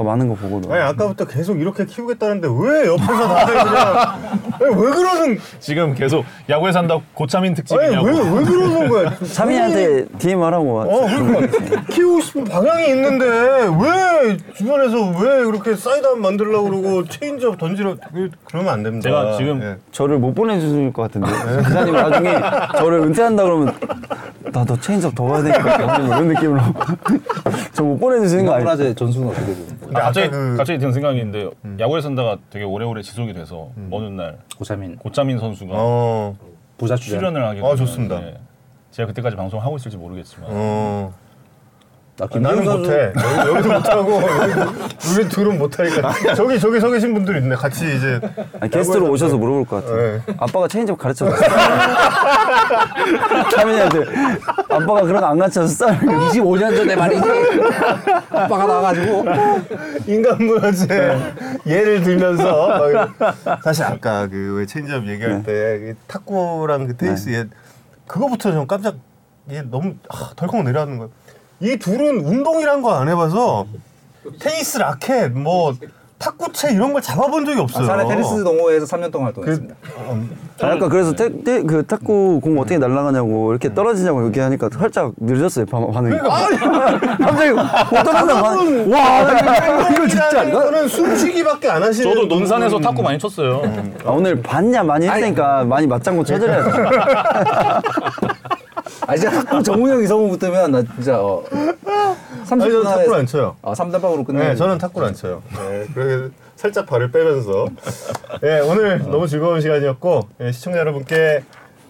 더 0.00 0.04
많은 0.04 0.28
거 0.28 0.34
보고 0.34 0.72
아니. 0.72 0.82
아까부터 0.82 1.26
계속 1.26 1.60
이렇게 1.60 1.84
키우겠다는데 1.84 2.48
왜 2.48 2.86
옆에서 2.86 3.28
다들 3.28 3.54
그냥 3.64 4.18
왜 4.80 4.90
그러는 4.92 5.38
지금 5.58 5.94
계속 5.94 6.24
야구에 6.48 6.72
산다 6.72 6.98
고차민 7.12 7.52
특집이냐고. 7.52 8.06
왜왜 8.06 8.44
그러는 8.46 8.88
거야? 8.88 9.14
차민이한테 9.30 10.06
DM하라고 10.18 10.80
어 10.80 11.06
그러니까 11.06 11.84
키우고 11.90 12.20
싶은 12.22 12.44
방향이 12.44 12.88
있는데 12.88 13.26
왜 13.26 14.36
주변에서 14.54 14.96
왜 15.20 15.44
그렇게 15.44 15.74
사이드암 15.76 16.18
만들려고 16.18 16.70
그러고 16.70 17.04
체인지업 17.04 17.58
던지려 17.58 17.96
그- 18.14 18.30
그러면 18.46 18.72
안 18.72 18.82
됩니다. 18.82 19.06
제가 19.06 19.36
지금 19.36 19.60
예. 19.62 19.76
저를 19.92 20.18
못 20.18 20.32
보내주실 20.34 20.94
것 20.94 21.02
같은데 21.02 21.28
기사님 21.62 21.92
나중에 21.94 22.34
저를 22.78 23.00
은퇴한다 23.00 23.42
그러면 23.42 23.74
나 24.52 24.64
너 24.64 24.76
체인지업 24.80 25.14
더 25.14 25.26
봐야 25.26 25.42
될것 25.42 25.62
같아 25.62 25.98
이런 25.98 26.28
느낌으로 26.28 26.60
저 27.74 27.82
못 27.84 27.98
보내주시는 27.98 28.46
거 28.46 28.54
아니에요? 28.54 28.94
전수는 28.94 29.28
어떻게 29.28 29.44
되는 29.46 29.66
거예요? 29.80 29.89
근데 29.90 30.00
갑자기 30.02 30.26
아까 30.28 30.36
그- 30.36 30.56
갑자기 30.56 30.78
든 30.78 30.92
생각이 30.92 31.18
있는데 31.18 31.50
야구에 31.80 32.00
산다가 32.00 32.38
되게 32.48 32.64
오래오래 32.64 33.02
지속이 33.02 33.32
돼서 33.32 33.70
어느 33.90 34.06
날 34.06 34.38
고차민 34.56 34.96
고차민 34.96 35.38
선수가 35.38 35.72
어, 35.74 36.36
부자 36.78 36.94
출연. 36.96 37.18
출연을 37.18 37.44
하게 37.44 37.58
아, 37.60 37.62
되면, 37.62 37.76
좋습니다. 37.76 38.20
네. 38.20 38.38
제가 38.92 39.08
그때까지 39.08 39.36
방송 39.36 39.60
하고 39.60 39.76
있을지 39.76 39.96
모르겠지만 39.96 40.48
어. 40.52 41.12
나 42.20 42.26
아, 42.30 42.38
나는 42.38 42.64
못해. 42.64 43.12
여기, 43.16 43.50
여기서 43.50 43.68
못하고 43.72 44.20
여기 45.18 45.28
둘은 45.28 45.58
못하니까 45.58 46.12
저기 46.36 46.58
저기 46.60 46.78
서 46.78 46.90
계신 46.90 47.14
분들 47.14 47.38
있네. 47.38 47.54
같이 47.56 47.84
이제 47.96 48.20
아니, 48.60 48.70
게스트로 48.70 49.08
오셔서 49.10 49.38
물어볼 49.38 49.64
것 49.64 49.84
같아요. 49.84 49.96
네. 50.26 50.34
아빠가 50.38 50.68
체인지업 50.68 50.98
가르쳐줬어. 50.98 51.42
차민이한테 53.52 53.98
아빠가 54.68 55.02
그런 55.02 55.20
거 55.20 55.26
안 55.30 55.38
가르쳐줬어? 55.38 55.86
25년 55.86 56.76
전에 56.76 56.94
말이지. 56.96 57.22
아빠가 58.30 58.66
나와가지고 58.66 59.24
인간 60.06 60.36
문화재 60.44 61.16
예를 61.66 62.02
들면서 62.02 63.08
사실 63.62 63.84
아까 63.84 64.26
그 64.26 64.50
왜 64.60 64.66
체인지업 64.66 65.06
얘기할 65.06 65.42
때그 65.44 65.94
탁구랑 66.08 66.86
그 66.88 66.96
테니스 66.96 67.30
얘 67.30 67.44
그거부터 68.06 68.50
좀 68.52 68.66
깜짝 68.66 68.96
얘 69.52 69.62
너무 69.62 69.94
아, 70.08 70.30
덜컥 70.36 70.64
내려앉는 70.64 70.98
거예요. 70.98 71.10
이 71.60 71.76
둘은 71.76 72.24
운동이란 72.24 72.82
거 72.82 72.90
안 72.92 73.08
해봐서 73.08 73.66
테니스 74.40 74.78
라켓 74.78 75.32
뭐 75.32 75.74
탁구채 76.18 76.72
이런 76.74 76.92
걸 76.92 77.00
잡아본 77.00 77.46
적이 77.46 77.60
없어요. 77.60 77.86
사내 77.86 78.06
테니스 78.06 78.44
동호회에서 78.44 78.84
3년 78.84 79.10
동안 79.10 79.28
활동했습니다. 79.28 79.74
아, 80.60 80.66
아까 80.66 80.88
그래서 80.90 81.12
태, 81.14 81.30
태, 81.42 81.62
그 81.62 81.86
탁구 81.86 82.40
공 82.42 82.58
어떻게 82.58 82.76
날아가냐고 82.76 83.50
이렇게 83.52 83.72
떨어지냐고 83.72 84.26
얘기하니까 84.26 84.68
살짝 84.70 85.12
늦었어요 85.16 85.64
반- 85.64 85.90
반응이. 85.90 86.18
갑자기 86.20 87.50
못 87.52 87.62
떨어진다 88.04 88.42
반응. 88.42 88.92
와 88.92 89.20
이거 89.92 90.06
진짜 90.06 90.42
이거 90.44 90.62
저는 90.62 90.88
숨쉬기밖에 90.88 91.70
안 91.70 91.82
하시는 91.82 92.12
저도 92.14 92.26
논산에서 92.26 92.76
분- 92.76 92.82
탁구 92.82 93.02
많이 93.02 93.18
쳤어요. 93.18 93.62
아, 94.04 94.10
오늘 94.10 94.42
봤냐 94.42 94.82
많이 94.82 95.08
했으니까 95.08 95.64
많이 95.64 95.86
맞장구 95.86 96.22
쳐드려야지. 96.24 96.70
아 99.06 99.14
이제 99.14 99.28
탁구 99.28 99.62
정우영 99.62 100.02
이성우 100.02 100.28
붙으면 100.30 100.70
나 100.72 100.82
진짜 100.82 101.20
어, 101.20 101.42
아니 101.50 101.72
30분 102.44 102.46
저는 102.60 102.82
탁구를 102.82 103.14
안 103.14 103.26
쳐요. 103.26 103.56
아 103.62 103.72
3단방으로 103.72 104.24
끝내. 104.26 104.48
네, 104.48 104.54
저는 104.56 104.78
탁구를 104.78 105.08
안 105.08 105.14
쳐요. 105.14 105.42
네, 105.50 105.86
그래서 105.94 106.30
살짝 106.56 106.86
발을 106.86 107.10
빼면서 107.10 107.66
네, 108.42 108.60
오늘 108.60 108.98
너무 108.98 109.26
즐거운 109.26 109.60
시간이었고 109.60 110.28
네, 110.38 110.52
시청자 110.52 110.78
여러분께 110.80 111.42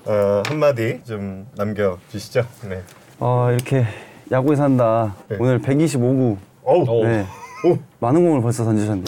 어, 0.06 0.42
한마디 0.46 1.00
좀 1.04 1.46
남겨 1.56 1.98
주시죠. 2.10 2.44
네. 2.68 2.82
아 3.18 3.50
이렇게 3.52 3.84
야구에 4.30 4.56
산다. 4.56 5.14
네. 5.28 5.36
오늘 5.40 5.60
125구. 5.60 6.36
어우, 6.62 7.04
네. 7.04 7.26
오, 7.64 7.78
많은 7.98 8.24
공을 8.24 8.42
벌써 8.42 8.64
던지셨네요. 8.64 9.04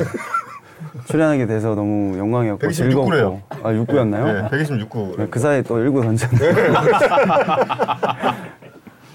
출연하게 1.06 1.46
돼서 1.46 1.74
너무 1.74 2.16
영광이었고 2.18 2.58
126 2.66 3.06
즐겁고. 3.10 3.40
아 3.62 3.72
6구였나요? 3.72 4.24
네, 4.24 4.48
126구. 4.64 5.30
그 5.30 5.38
사이에 5.38 5.62
또 5.62 5.76
1구 5.76 6.02
던졌네요. 6.02 6.52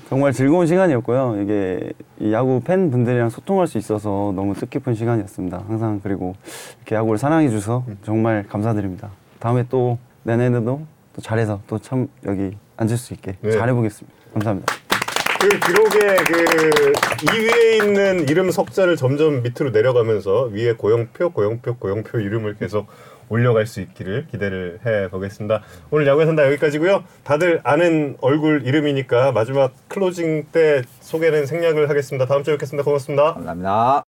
정말 0.09 0.31
즐거운 0.31 0.65
시간이었고요. 0.67 1.41
이게 1.41 1.91
이 2.19 2.31
야구 2.31 2.61
팬 2.63 2.89
분들이랑 2.91 3.29
소통할 3.29 3.67
수 3.67 3.77
있어서 3.77 4.31
너무 4.35 4.53
뜻깊은 4.53 4.95
시간이었습니다. 4.95 5.63
항상 5.67 5.99
그리고 6.01 6.33
이렇게 6.77 6.95
야구를 6.95 7.17
사랑해 7.17 7.49
주셔서 7.49 7.83
정말 8.03 8.45
감사드립니다. 8.47 9.09
다음에 9.39 9.65
또 9.69 9.97
내년에도 10.23 10.81
또 11.13 11.21
잘해서 11.21 11.59
또 11.67 11.77
참 11.79 12.07
여기 12.25 12.55
앉을 12.77 12.95
수 12.97 13.13
있게 13.13 13.35
네. 13.41 13.51
잘해보겠습니다. 13.51 14.17
감사합니다. 14.33 14.73
그 15.39 15.49
기록에 15.49 16.15
그 16.23 16.93
2위에 16.93 17.83
있는 17.83 18.27
이름 18.27 18.51
석자를 18.51 18.95
점점 18.95 19.43
밑으로 19.43 19.69
내려가면서 19.69 20.49
위에 20.51 20.73
고영표, 20.73 21.31
고영표, 21.31 21.77
고영표 21.77 22.19
이름을 22.19 22.55
계속 22.55 22.87
올려갈 23.29 23.67
수 23.67 23.81
있기를 23.81 24.27
기대를 24.31 24.79
해 24.85 25.09
보겠습니다. 25.09 25.61
오늘 25.91 26.07
야구에 26.07 26.25
산다 26.25 26.45
여기까지고요. 26.47 27.03
다들 27.23 27.59
아는 27.63 28.17
얼굴 28.21 28.65
이름이니까 28.65 29.31
마지막 29.31 29.73
클로징 29.89 30.47
때 30.51 30.81
소개는 31.01 31.45
생략을 31.45 31.89
하겠습니다. 31.89 32.25
다음 32.25 32.43
주에 32.43 32.53
뵙겠습니다. 32.55 32.83
고맙습니다. 32.83 33.33
감사합니다. 33.33 34.06